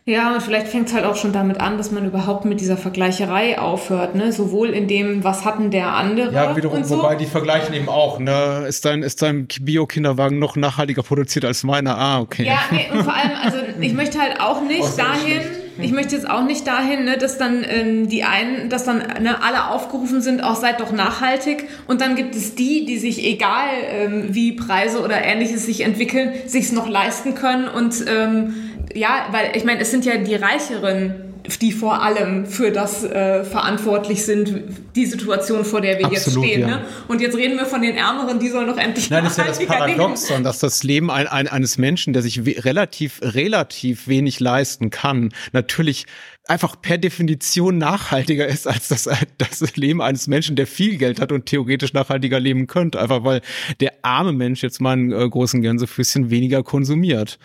Ja, 0.05 0.32
und 0.32 0.42
vielleicht 0.42 0.68
fängt 0.68 0.88
es 0.88 0.94
halt 0.94 1.05
auch 1.05 1.16
schon 1.16 1.34
damit 1.34 1.61
an, 1.61 1.76
dass 1.76 1.90
man 1.90 2.07
überhaupt 2.07 2.46
mit 2.46 2.61
dieser 2.61 2.78
Vergleicherei 2.78 3.59
aufhört, 3.59 4.14
ne? 4.14 4.32
Sowohl 4.32 4.70
in 4.70 4.88
dem, 4.88 5.22
was 5.22 5.44
hatten 5.44 5.70
der 5.70 5.92
andere. 5.92 6.32
Ja, 6.32 6.57
wiederum, 6.57 6.82
so. 6.82 6.96
wobei 6.96 7.16
die 7.16 7.26
vergleichen 7.26 7.74
eben 7.74 7.90
auch, 7.90 8.18
ne? 8.18 8.64
Ist 8.66 8.86
dein, 8.86 9.03
ist 9.03 9.20
dein 9.20 9.49
Bio-Kinderwagen 9.61 10.38
noch 10.38 10.57
nachhaltiger 10.57 11.03
produziert 11.03 11.44
als 11.44 11.62
meiner? 11.62 11.99
Ah, 11.99 12.20
okay. 12.20 12.44
Ja, 12.44 12.61
nee, 12.70 12.88
und 12.90 13.05
vor 13.05 13.12
allem, 13.12 13.32
also 13.42 13.59
ich 13.78 13.92
möchte 13.92 14.18
halt 14.18 14.40
auch 14.40 14.62
nicht 14.62 14.80
oh, 14.82 14.96
dahin. 14.96 15.42
Ich 15.81 15.93
möchte 15.93 16.16
jetzt 16.16 16.29
auch 16.29 16.45
nicht 16.45 16.66
dahin, 16.66 17.05
ne, 17.05 17.18
dass 17.18 17.39
dann 17.39 17.64
ähm, 17.68 18.09
die 18.09 18.24
einen, 18.24 18.68
dass 18.68 18.85
dann 18.85 18.99
ne, 18.99 19.43
alle 19.43 19.68
aufgerufen 19.68 20.20
sind, 20.20 20.43
auch 20.43 20.57
seid 20.57 20.81
doch 20.81 20.93
nachhaltig. 20.93 21.68
Und 21.87 22.01
dann 22.01 22.16
gibt 22.16 22.35
es 22.35 22.55
die, 22.55 22.85
die 22.85 22.99
sich 22.99 23.24
egal 23.24 23.68
ähm, 23.91 24.35
wie 24.35 24.53
Preise 24.53 25.03
oder 25.03 25.22
ähnliches 25.22 25.66
sich 25.66 25.83
entwickeln, 25.83 26.33
sich's 26.47 26.72
noch 26.72 26.89
leisten 26.89 27.35
können 27.35 27.68
und 27.68 28.05
ähm, 28.09 28.55
ja, 28.95 29.26
weil 29.31 29.51
ich 29.55 29.64
meine, 29.64 29.81
es 29.81 29.91
sind 29.91 30.05
ja 30.05 30.16
die 30.16 30.35
Reicheren, 30.35 31.28
die 31.57 31.72
vor 31.72 32.03
allem 32.03 32.46
für 32.46 32.70
das 32.70 33.05
äh, 33.05 33.44
verantwortlich 33.44 34.24
sind, 34.24 34.62
die 34.94 35.07
Situation, 35.07 35.64
vor 35.64 35.80
der 35.80 35.99
wir 35.99 36.07
Absolut, 36.07 36.44
jetzt 36.44 36.55
stehen. 36.55 36.68
Ja. 36.68 36.76
Ne? 36.78 36.84
Und 37.09 37.20
jetzt 37.20 37.36
reden 37.36 37.57
wir 37.57 37.64
von 37.64 37.80
den 37.80 37.96
Ärmeren, 37.96 38.38
die 38.38 38.49
sollen 38.49 38.66
doch 38.66 38.76
endlich 38.76 39.09
Nein, 39.09 39.24
das 39.24 39.32
ist 39.32 39.38
ja 39.38 39.44
das 39.46 39.59
Paradoxon, 39.66 40.44
dass 40.44 40.59
das 40.59 40.82
Leben 40.82 41.11
ein, 41.11 41.26
ein, 41.26 41.49
eines 41.49 41.78
Menschen, 41.78 42.12
der 42.12 42.22
sich 42.22 42.40
relativ, 42.64 43.20
relativ 43.22 44.09
wenig 44.09 44.40
leisten 44.40 44.90
kann, 44.90 45.32
natürlich 45.53 46.07
einfach 46.49 46.80
per 46.80 46.99
Definition 46.99 47.78
nachhaltiger 47.78 48.46
ist 48.46 48.66
als 48.66 48.88
das, 48.88 49.09
das 49.38 49.76
Leben 49.76 50.01
eines 50.03 50.26
Menschen, 50.26 50.57
der 50.57 50.66
viel 50.66 50.96
Geld 50.96 51.20
hat 51.20 51.32
und 51.32 51.46
theoretisch 51.46 51.92
nachhaltiger 51.92 52.40
leben 52.40 52.66
könnte. 52.66 53.01
Einfach 53.01 53.24
weil 53.24 53.42
der 53.80 53.92
arme 54.03 54.32
Mensch 54.32 54.62
jetzt 54.62 54.80
mal 54.80 54.92
einen 54.92 55.12
äh, 55.12 55.28
großen 55.28 55.62
Gänsefüßchen 55.62 56.30
weniger 56.30 56.62
konsumiert. 56.62 57.38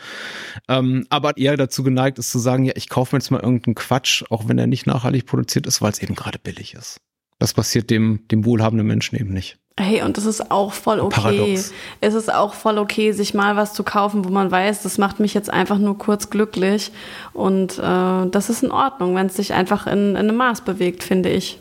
Ähm, 0.68 1.06
aber 1.10 1.38
eher 1.38 1.58
dazu 1.58 1.84
geneigt 1.84 2.20
ist 2.20 2.32
zu 2.32 2.40
sagen, 2.40 2.66
ja, 2.66 2.74
ich 2.76 2.90
kaufe 2.90 3.16
mir 3.16 3.20
jetzt 3.20 3.32
mal 3.32 3.42
irgendeinen 3.42 3.76
Quatsch, 3.76 4.24
auch 4.30 4.48
wenn 4.48 4.58
er 4.58 4.68
nicht 4.68 4.88
nachhaltig 4.88 5.26
produziert 5.26 5.68
ist, 5.68 5.82
weil 5.82 5.92
es 5.92 6.02
eben 6.02 6.16
gerade 6.16 6.40
billig 6.40 6.74
ist. 6.74 7.00
Das 7.40 7.54
passiert 7.54 7.90
dem, 7.90 8.26
dem 8.32 8.46
wohlhabenden 8.46 8.88
Menschen 8.88 9.20
eben 9.20 9.34
nicht. 9.34 9.58
Hey, 9.80 10.04
und 10.04 10.18
das 10.18 10.26
ist 10.28 10.52
auch 10.52 10.72
voll 10.72 11.00
okay. 11.00 11.16
Paradox. 11.22 11.72
Es 12.00 12.14
ist 12.14 12.32
auch 12.32 12.54
voll 12.54 12.78
okay, 12.78 13.12
sich 13.12 13.34
mal 13.34 13.56
was 13.56 13.74
zu 13.74 13.84
kaufen, 13.84 14.24
wo 14.24 14.30
man 14.30 14.52
weiß, 14.52 14.84
das 14.84 15.00
macht 15.00 15.20
mich 15.20 15.34
jetzt 15.34 15.50
einfach 15.50 15.80
nur 15.80 15.98
kurz 15.98 16.30
glücklich. 16.30 16.92
Und 17.34 17.80
äh, 17.80 18.30
das 18.30 18.52
ist 18.52 18.62
in 18.62 18.72
Ordnung, 18.72 19.16
wenn 19.16 19.26
es 19.26 19.36
sich 19.36 19.54
einfach 19.54 19.88
in, 19.88 20.12
in 20.12 20.18
einem 20.18 20.36
Maß 20.36 20.62
bewegt, 20.62 21.04
finde 21.04 21.30
ich. 21.30 21.60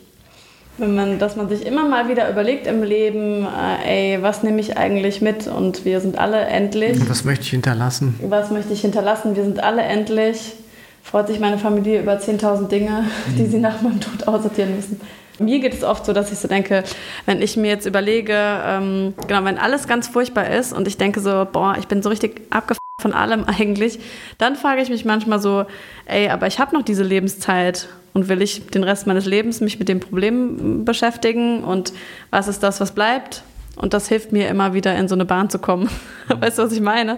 Wenn 0.77 0.93
man, 0.93 1.17
dass 1.17 1.35
man 1.35 1.49
sich 1.49 1.65
immer 1.65 1.87
mal 1.87 2.07
wieder 2.07 2.29
überlegt 2.29 2.67
im 2.67 2.83
Leben, 2.83 3.45
äh, 3.45 4.15
ey, 4.15 4.21
was 4.21 4.43
nehme 4.43 4.59
ich 4.59 4.77
eigentlich 4.77 5.21
mit? 5.21 5.47
Und 5.47 5.83
wir 5.83 5.99
sind 5.99 6.19
alle 6.19 6.37
endlich. 6.37 6.97
Was 7.09 7.25
möchte 7.25 7.45
ich 7.45 7.49
hinterlassen? 7.51 8.19
Was 8.27 8.51
möchte 8.51 8.73
ich 8.73 8.81
hinterlassen? 8.81 9.35
Wir 9.35 9.43
sind 9.43 9.63
alle 9.63 9.81
endlich. 9.81 10.53
Freut 11.01 11.27
sich 11.27 11.39
meine 11.39 11.57
Familie 11.57 12.01
über 12.01 12.13
10.000 12.13 12.67
Dinge, 12.67 13.05
die 13.37 13.47
sie 13.47 13.59
nach 13.59 13.81
meinem 13.81 13.99
Tod 14.01 14.27
aussortieren 14.27 14.75
müssen. 14.75 15.01
Mir 15.39 15.59
geht 15.59 15.73
es 15.73 15.83
oft 15.83 16.05
so, 16.05 16.13
dass 16.13 16.31
ich 16.31 16.39
so 16.39 16.47
denke, 16.47 16.83
wenn 17.25 17.41
ich 17.41 17.57
mir 17.57 17.69
jetzt 17.69 17.85
überlege, 17.85 18.35
ähm, 18.35 19.13
genau, 19.27 19.43
wenn 19.45 19.57
alles 19.57 19.87
ganz 19.87 20.07
furchtbar 20.07 20.49
ist 20.49 20.73
und 20.73 20.87
ich 20.87 20.97
denke 20.97 21.19
so, 21.19 21.47
boah, 21.51 21.75
ich 21.79 21.87
bin 21.87 22.03
so 22.03 22.09
richtig 22.09 22.41
abgefuckt 22.51 22.81
von 23.01 23.13
allem 23.13 23.43
eigentlich, 23.47 23.99
dann 24.37 24.55
frage 24.55 24.81
ich 24.81 24.89
mich 24.89 25.05
manchmal 25.05 25.39
so, 25.39 25.65
ey, 26.05 26.29
aber 26.29 26.47
ich 26.47 26.59
habe 26.59 26.75
noch 26.75 26.83
diese 26.83 27.03
Lebenszeit 27.03 27.87
und 28.13 28.29
will 28.29 28.41
ich 28.41 28.67
den 28.67 28.83
Rest 28.83 29.07
meines 29.07 29.25
Lebens 29.25 29.59
mich 29.59 29.79
mit 29.79 29.89
dem 29.89 29.99
Problem 29.99 30.85
beschäftigen 30.85 31.63
und 31.63 31.93
was 32.29 32.47
ist 32.47 32.61
das, 32.61 32.79
was 32.79 32.93
bleibt? 32.93 33.43
Und 33.75 33.93
das 33.93 34.07
hilft 34.07 34.31
mir 34.31 34.49
immer 34.49 34.73
wieder 34.73 34.95
in 34.95 35.07
so 35.07 35.15
eine 35.15 35.25
Bahn 35.25 35.49
zu 35.49 35.57
kommen. 35.57 35.89
weißt 36.27 36.59
du, 36.59 36.63
was 36.63 36.71
ich 36.71 36.81
meine? 36.81 37.17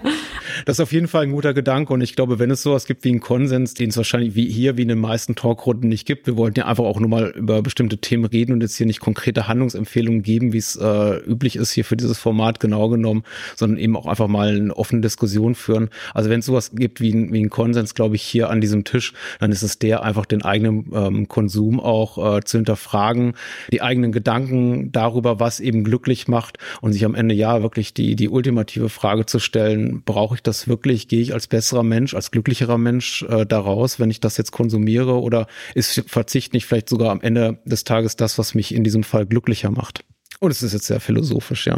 Das 0.66 0.78
ist 0.78 0.80
auf 0.80 0.94
jeden 0.94 1.08
Fall 1.08 1.24
ein 1.24 1.32
guter 1.32 1.54
Gedanke. 1.54 1.94
Und 1.94 2.02
ich 2.02 2.16
glaube, 2.16 2.40
wenn 2.40 2.50
es 2.50 2.64
sowas 2.64 2.86
gibt 2.86 3.04
wie 3.04 3.10
einen 3.10 3.20
Konsens, 3.20 3.74
den 3.74 3.90
es 3.90 3.98
wahrscheinlich 3.98 4.36
wie 4.36 4.50
hier, 4.50 4.78
wie 4.78 4.84
in 4.84 4.88
den 4.88 5.00
meisten 5.00 5.36
Talkrunden 5.36 5.90
nicht 5.90 6.06
gibt, 6.06 6.28
wir 6.28 6.38
wollten 6.38 6.60
ja 6.60 6.66
einfach 6.66 6.86
auch 6.86 7.00
nur 7.00 7.10
mal 7.10 7.30
über 7.32 7.62
bestimmte 7.62 7.98
Themen 7.98 8.26
reden 8.26 8.54
und 8.54 8.62
jetzt 8.62 8.78
hier 8.78 8.86
nicht 8.86 9.00
konkrete 9.00 9.48
Handlungsempfehlungen 9.48 10.24
geben, 10.24 10.54
wie 10.54 10.58
es 10.58 10.76
äh, 10.78 11.18
üblich 11.26 11.58
ist 11.58 11.72
hier 11.72 11.84
für 11.84 11.98
dieses 11.98 12.18
Format 12.18 12.60
genau 12.60 12.88
genommen, 12.90 13.24
sondern 13.56 13.78
eben 13.78 13.98
auch 13.98 14.06
einfach 14.06 14.28
mal 14.28 14.56
eine 14.56 14.76
offene 14.76 15.02
Diskussion 15.02 15.56
führen. 15.56 15.90
Also 16.14 16.30
wenn 16.30 16.40
es 16.40 16.46
sowas 16.46 16.72
gibt 16.74 17.02
wie, 17.02 17.14
ein, 17.14 17.34
wie 17.34 17.40
einen 17.40 17.50
Konsens, 17.50 17.96
glaube 17.96 18.16
ich, 18.16 18.22
hier 18.22 18.50
an 18.50 18.62
diesem 18.62 18.86
Tisch, 18.86 19.14
dann 19.40 19.52
ist 19.52 19.62
es 19.62 19.78
der, 19.78 20.04
einfach 20.04 20.26
den 20.26 20.44
eigenen 20.44 20.92
ähm, 20.94 21.28
Konsum 21.28 21.80
auch 21.80 22.38
äh, 22.38 22.44
zu 22.44 22.58
hinterfragen, 22.58 23.34
die 23.72 23.82
eigenen 23.82 24.12
Gedanken 24.12 24.92
darüber, 24.92 25.40
was 25.40 25.60
eben 25.60 25.84
glücklich 25.84 26.28
macht, 26.28 26.45
macht 26.46 26.58
und 26.82 26.94
sich 26.94 27.06
am 27.06 27.16
Ende 27.16 27.36
ja 27.36 27.62
wirklich 27.62 27.94
die, 27.94 28.16
die 28.16 28.30
ultimative 28.30 28.90
Frage 28.90 29.26
zu 29.26 29.40
stellen, 29.40 30.04
brauche 30.04 30.36
ich 30.36 30.44
das 30.44 30.68
wirklich? 30.68 31.08
Gehe 31.08 31.22
ich 31.22 31.34
als 31.34 31.48
besserer 31.48 31.84
Mensch, 31.84 32.14
als 32.14 32.32
glücklicherer 32.32 32.78
Mensch 32.78 33.24
äh, 33.24 33.46
daraus, 33.46 34.00
wenn 34.00 34.12
ich 34.12 34.20
das 34.20 34.38
jetzt 34.38 34.52
konsumiere 34.52 35.20
oder 35.22 35.48
ist 35.74 36.04
Verzicht 36.08 36.54
nicht 36.54 36.66
vielleicht 36.66 36.90
sogar 36.90 37.12
am 37.12 37.22
Ende 37.22 37.60
des 37.66 37.84
Tages 37.84 38.16
das, 38.16 38.38
was 38.38 38.54
mich 38.54 38.74
in 38.74 38.84
diesem 38.84 39.04
Fall 39.04 39.26
glücklicher 39.26 39.72
macht? 39.72 40.04
Und 40.42 40.52
es 40.52 40.62
ist 40.62 40.74
jetzt 40.74 40.88
sehr 40.88 41.00
philosophisch, 41.00 41.66
ja. 41.66 41.78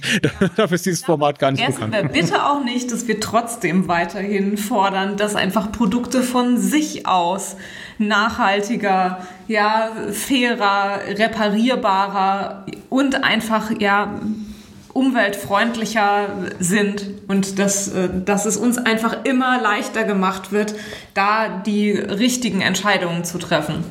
Dafür 0.56 0.74
ist 0.74 0.84
dieses 0.84 1.04
Format 1.04 1.38
gar 1.38 1.52
nicht 1.52 1.64
bekannt. 1.64 1.92
Wir 1.92 2.02
bitte 2.02 2.44
auch 2.44 2.64
nicht, 2.64 2.90
dass 2.90 3.06
wir 3.06 3.20
trotzdem 3.20 3.86
weiterhin 3.86 4.56
fordern, 4.56 5.16
dass 5.16 5.36
einfach 5.36 5.70
Produkte 5.70 6.22
von 6.22 6.58
sich 6.58 7.06
aus 7.06 7.56
nachhaltiger, 7.98 9.24
ja, 9.46 9.92
fairer, 10.10 10.98
reparierbarer 11.16 12.66
und 12.92 13.24
einfach, 13.24 13.70
ja, 13.80 14.20
umweltfreundlicher 14.92 16.28
sind 16.60 17.06
und 17.26 17.58
dass, 17.58 17.88
äh, 17.88 18.10
dass 18.24 18.44
es 18.44 18.58
uns 18.58 18.76
einfach 18.76 19.24
immer 19.24 19.58
leichter 19.60 20.04
gemacht 20.04 20.52
wird, 20.52 20.74
da 21.14 21.48
die 21.48 21.92
richtigen 21.92 22.60
Entscheidungen 22.60 23.24
zu 23.24 23.38
treffen. 23.38 23.82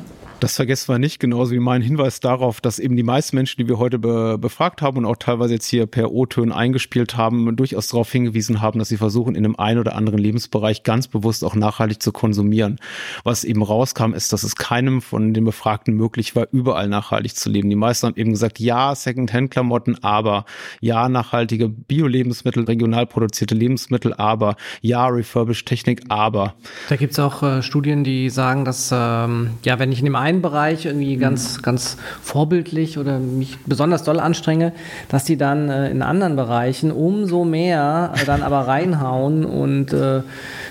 Das 0.42 0.56
vergessen 0.56 0.88
wir 0.88 0.98
nicht, 0.98 1.20
genauso 1.20 1.52
wie 1.52 1.60
mein 1.60 1.82
Hinweis 1.82 2.18
darauf, 2.18 2.60
dass 2.60 2.80
eben 2.80 2.96
die 2.96 3.04
meisten 3.04 3.36
Menschen, 3.36 3.58
die 3.58 3.68
wir 3.68 3.78
heute 3.78 4.00
be 4.00 4.38
befragt 4.38 4.82
haben 4.82 4.98
und 4.98 5.04
auch 5.04 5.14
teilweise 5.14 5.54
jetzt 5.54 5.68
hier 5.68 5.86
per 5.86 6.10
O-Tönen 6.10 6.50
eingespielt 6.50 7.16
haben, 7.16 7.54
durchaus 7.54 7.86
darauf 7.86 8.10
hingewiesen 8.10 8.60
haben, 8.60 8.80
dass 8.80 8.88
sie 8.88 8.96
versuchen, 8.96 9.36
in 9.36 9.44
einem 9.44 9.54
einen 9.54 9.78
oder 9.78 9.94
anderen 9.94 10.18
Lebensbereich 10.18 10.82
ganz 10.82 11.06
bewusst 11.06 11.44
auch 11.44 11.54
nachhaltig 11.54 12.02
zu 12.02 12.10
konsumieren. 12.10 12.80
Was 13.22 13.44
eben 13.44 13.62
rauskam, 13.62 14.14
ist, 14.14 14.32
dass 14.32 14.42
es 14.42 14.56
keinem 14.56 15.00
von 15.00 15.32
den 15.32 15.44
Befragten 15.44 15.94
möglich 15.94 16.34
war, 16.34 16.48
überall 16.50 16.88
nachhaltig 16.88 17.36
zu 17.36 17.48
leben. 17.48 17.70
Die 17.70 17.76
meisten 17.76 18.08
haben 18.08 18.16
eben 18.16 18.32
gesagt, 18.32 18.58
ja, 18.58 18.96
Second-Hand-Klamotten, 18.96 20.02
aber 20.02 20.44
ja, 20.80 21.08
nachhaltige 21.08 21.68
Bio-Lebensmittel, 21.68 22.64
regional 22.64 23.06
produzierte 23.06 23.54
Lebensmittel, 23.54 24.12
aber 24.12 24.56
ja, 24.80 25.06
refurbished 25.06 25.66
Technik, 25.66 26.02
aber. 26.08 26.56
Da 26.88 26.96
gibt's 26.96 27.20
auch 27.20 27.44
äh, 27.44 27.62
Studien, 27.62 28.02
die 28.02 28.28
sagen, 28.28 28.64
dass 28.64 28.90
ähm, 28.92 29.50
ja, 29.62 29.78
wenn 29.78 29.92
ich 29.92 30.00
in 30.00 30.06
dem 30.06 30.16
einen 30.16 30.31
einen 30.32 30.42
Bereich 30.42 30.86
irgendwie 30.86 31.16
ganz, 31.16 31.58
mhm. 31.58 31.62
ganz 31.62 31.96
vorbildlich 32.22 32.98
oder 32.98 33.18
mich 33.18 33.58
besonders 33.66 34.02
doll 34.02 34.18
anstrenge, 34.18 34.72
dass 35.08 35.24
die 35.24 35.36
dann 35.36 35.68
äh, 35.68 35.90
in 35.90 36.02
anderen 36.02 36.36
Bereichen 36.36 36.90
umso 36.90 37.44
mehr 37.44 38.12
äh, 38.16 38.24
dann 38.24 38.42
aber 38.42 38.66
reinhauen 38.66 39.44
und 39.44 39.92
äh, 39.92 40.22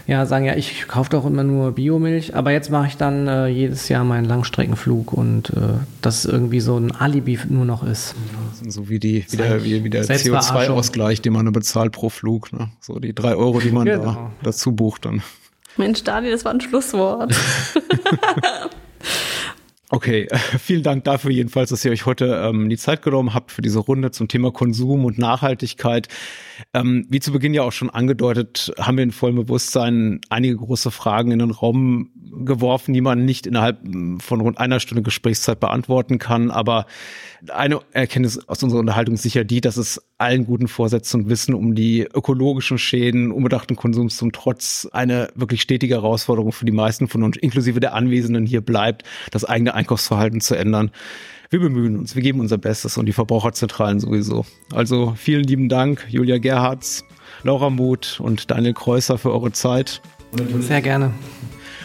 ja, 0.07 0.26
sagen, 0.26 0.45
ja, 0.45 0.55
ich 0.55 0.88
kaufe 0.88 1.09
doch 1.12 1.26
immer 1.26 1.43
nur 1.43 1.72
Biomilch, 1.74 2.36
aber 2.36 2.51
jetzt 2.51 2.70
mache 2.70 2.88
ich 2.88 2.97
dann 2.97 3.28
äh, 3.28 3.47
jedes 3.47 3.88
Jahr 3.89 4.03
meinen 4.03 4.26
Langstreckenflug 4.26 5.14
und 5.14 5.51
äh, 5.51 5.80
das 6.01 6.26
irgendwie 6.26 6.59
so 6.59 6.78
ein 6.78 6.91
Alibi 6.91 7.39
nur 7.49 7.66
noch 7.66 7.84
ist. 7.84 8.16
So 8.68 8.89
wie, 8.89 8.99
die, 8.99 9.26
wie 9.30 9.38
der, 9.38 9.64
wie, 9.64 9.84
wie 9.84 9.89
der 9.89 10.03
CO2-Ausgleich, 10.03 11.21
den 11.21 11.33
man 11.33 11.51
bezahlt 11.51 11.92
pro 11.92 12.09
Flug. 12.09 12.51
Ne? 12.51 12.70
So 12.79 13.00
die 13.00 13.13
drei 13.13 13.36
Euro, 13.36 13.59
die 13.59 13.71
man 13.71 13.86
genau. 13.86 14.04
da 14.04 14.32
dazu 14.43 14.71
bucht 14.71 15.05
dann. 15.05 15.21
Mensch, 15.78 16.04
Daniel, 16.04 16.33
das 16.33 16.43
war 16.43 16.54
ein 16.54 16.62
Schlusswort. 16.62 17.33
Okay, 19.93 20.28
vielen 20.58 20.84
Dank 20.84 21.04
dafür 21.04 21.32
jedenfalls, 21.32 21.70
dass 21.70 21.84
ihr 21.84 21.92
euch 21.92 22.05
heute 22.05 22.42
ähm, 22.46 22.70
die 22.70 22.78
Zeit 22.78 23.01
genommen 23.01 23.34
habt 23.34 23.51
für 23.51 23.62
diese 23.62 23.80
Runde 23.80 24.12
zum 24.12 24.30
Thema 24.30 24.51
Konsum 24.51 25.04
und 25.04 25.18
Nachhaltigkeit. 25.18 26.08
Ähm, 26.74 27.05
wie 27.09 27.20
zu 27.20 27.34
Beginn 27.34 27.54
ja 27.54 27.63
auch 27.63 27.74
schon 27.74 27.89
angedeutet, 27.89 28.72
haben 28.80 28.96
wir 28.96 29.04
in 29.04 29.12
vollem 29.12 29.36
Bewusstsein 29.36 30.22
einige 30.30 30.55
große 30.55 30.92
Fragen 30.92 31.32
in 31.32 31.39
den 31.39 31.51
Raum 31.51 32.09
geworfen, 32.46 32.93
die 32.93 33.01
man 33.01 33.26
nicht 33.26 33.46
innerhalb 33.46 33.80
von 34.20 34.39
rund 34.39 34.59
einer 34.59 34.80
Stunde 34.80 35.04
Gesprächszeit 35.04 35.59
beantworten 35.59 36.20
kann. 36.20 36.51
Aber 36.51 36.86
eine 37.50 37.80
Erkenntnis 37.92 38.47
aus 38.47 38.62
unserer 38.62 38.80
Unterhaltung 38.80 39.16
ist 39.16 39.24
sicher 39.24 39.43
die, 39.43 39.62
dass 39.62 39.78
es 39.78 40.01
allen 40.18 40.46
guten 40.46 40.68
Vorsätzen 40.68 41.22
und 41.22 41.30
Wissen 41.30 41.54
um 41.55 41.76
die 41.76 42.01
ökologischen 42.01 42.78
Schäden 42.78 43.32
unbedachten 43.32 43.76
Konsums 43.76 44.18
zum 44.18 44.32
Trotz 44.32 44.88
eine 44.92 45.30
wirklich 45.36 45.62
stetige 45.62 45.96
Herausforderung 45.96 46.51
für 46.51 46.66
die 46.66 46.72
meisten 46.72 47.08
von 47.08 47.24
uns, 47.24 47.38
inklusive 47.38 47.80
der 47.80 47.93
Anwesenden 47.93 48.46
hier 48.46 48.62
bleibt, 48.62 49.04
das 49.32 49.46
eigene 49.46 49.74
Einkaufsverhalten 49.74 50.42
zu 50.42 50.55
ändern. 50.55 50.92
Wir 51.50 51.59
bemühen 51.59 51.97
uns, 51.97 52.16
wir 52.16 52.22
geben 52.22 52.39
unser 52.39 52.58
Bestes 52.58 52.97
und 52.97 53.08
die 53.08 53.13
Verbraucherzentralen 53.13 54.00
sowieso. 54.00 54.46
Also 54.74 55.13
vielen 55.18 55.43
lieben 55.43 55.68
Dank, 55.68 56.05
Julia 56.09 56.38
Gerhards, 56.38 57.04
Laura 57.43 57.70
Muth 57.70 58.20
und 58.20 58.50
Daniel 58.51 58.74
Kreuzer 58.74 59.18
für 59.18 59.32
eure 59.32 59.51
Zeit. 59.51 60.01
Sehr 60.62 60.82
gerne. 60.82 61.12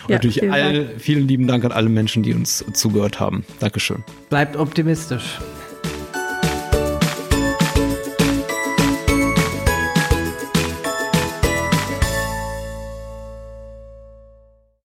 Und 0.06 0.10
ja, 0.10 0.16
natürlich 0.16 0.40
vielen, 0.40 0.52
all, 0.52 0.88
vielen 0.98 1.28
lieben 1.28 1.46
Dank 1.46 1.64
an 1.64 1.72
alle 1.72 1.88
Menschen, 1.88 2.22
die 2.22 2.32
uns 2.32 2.64
zugehört 2.72 3.18
haben. 3.18 3.44
Dankeschön. 3.58 4.04
Bleibt 4.30 4.56
optimistisch. 4.56 5.38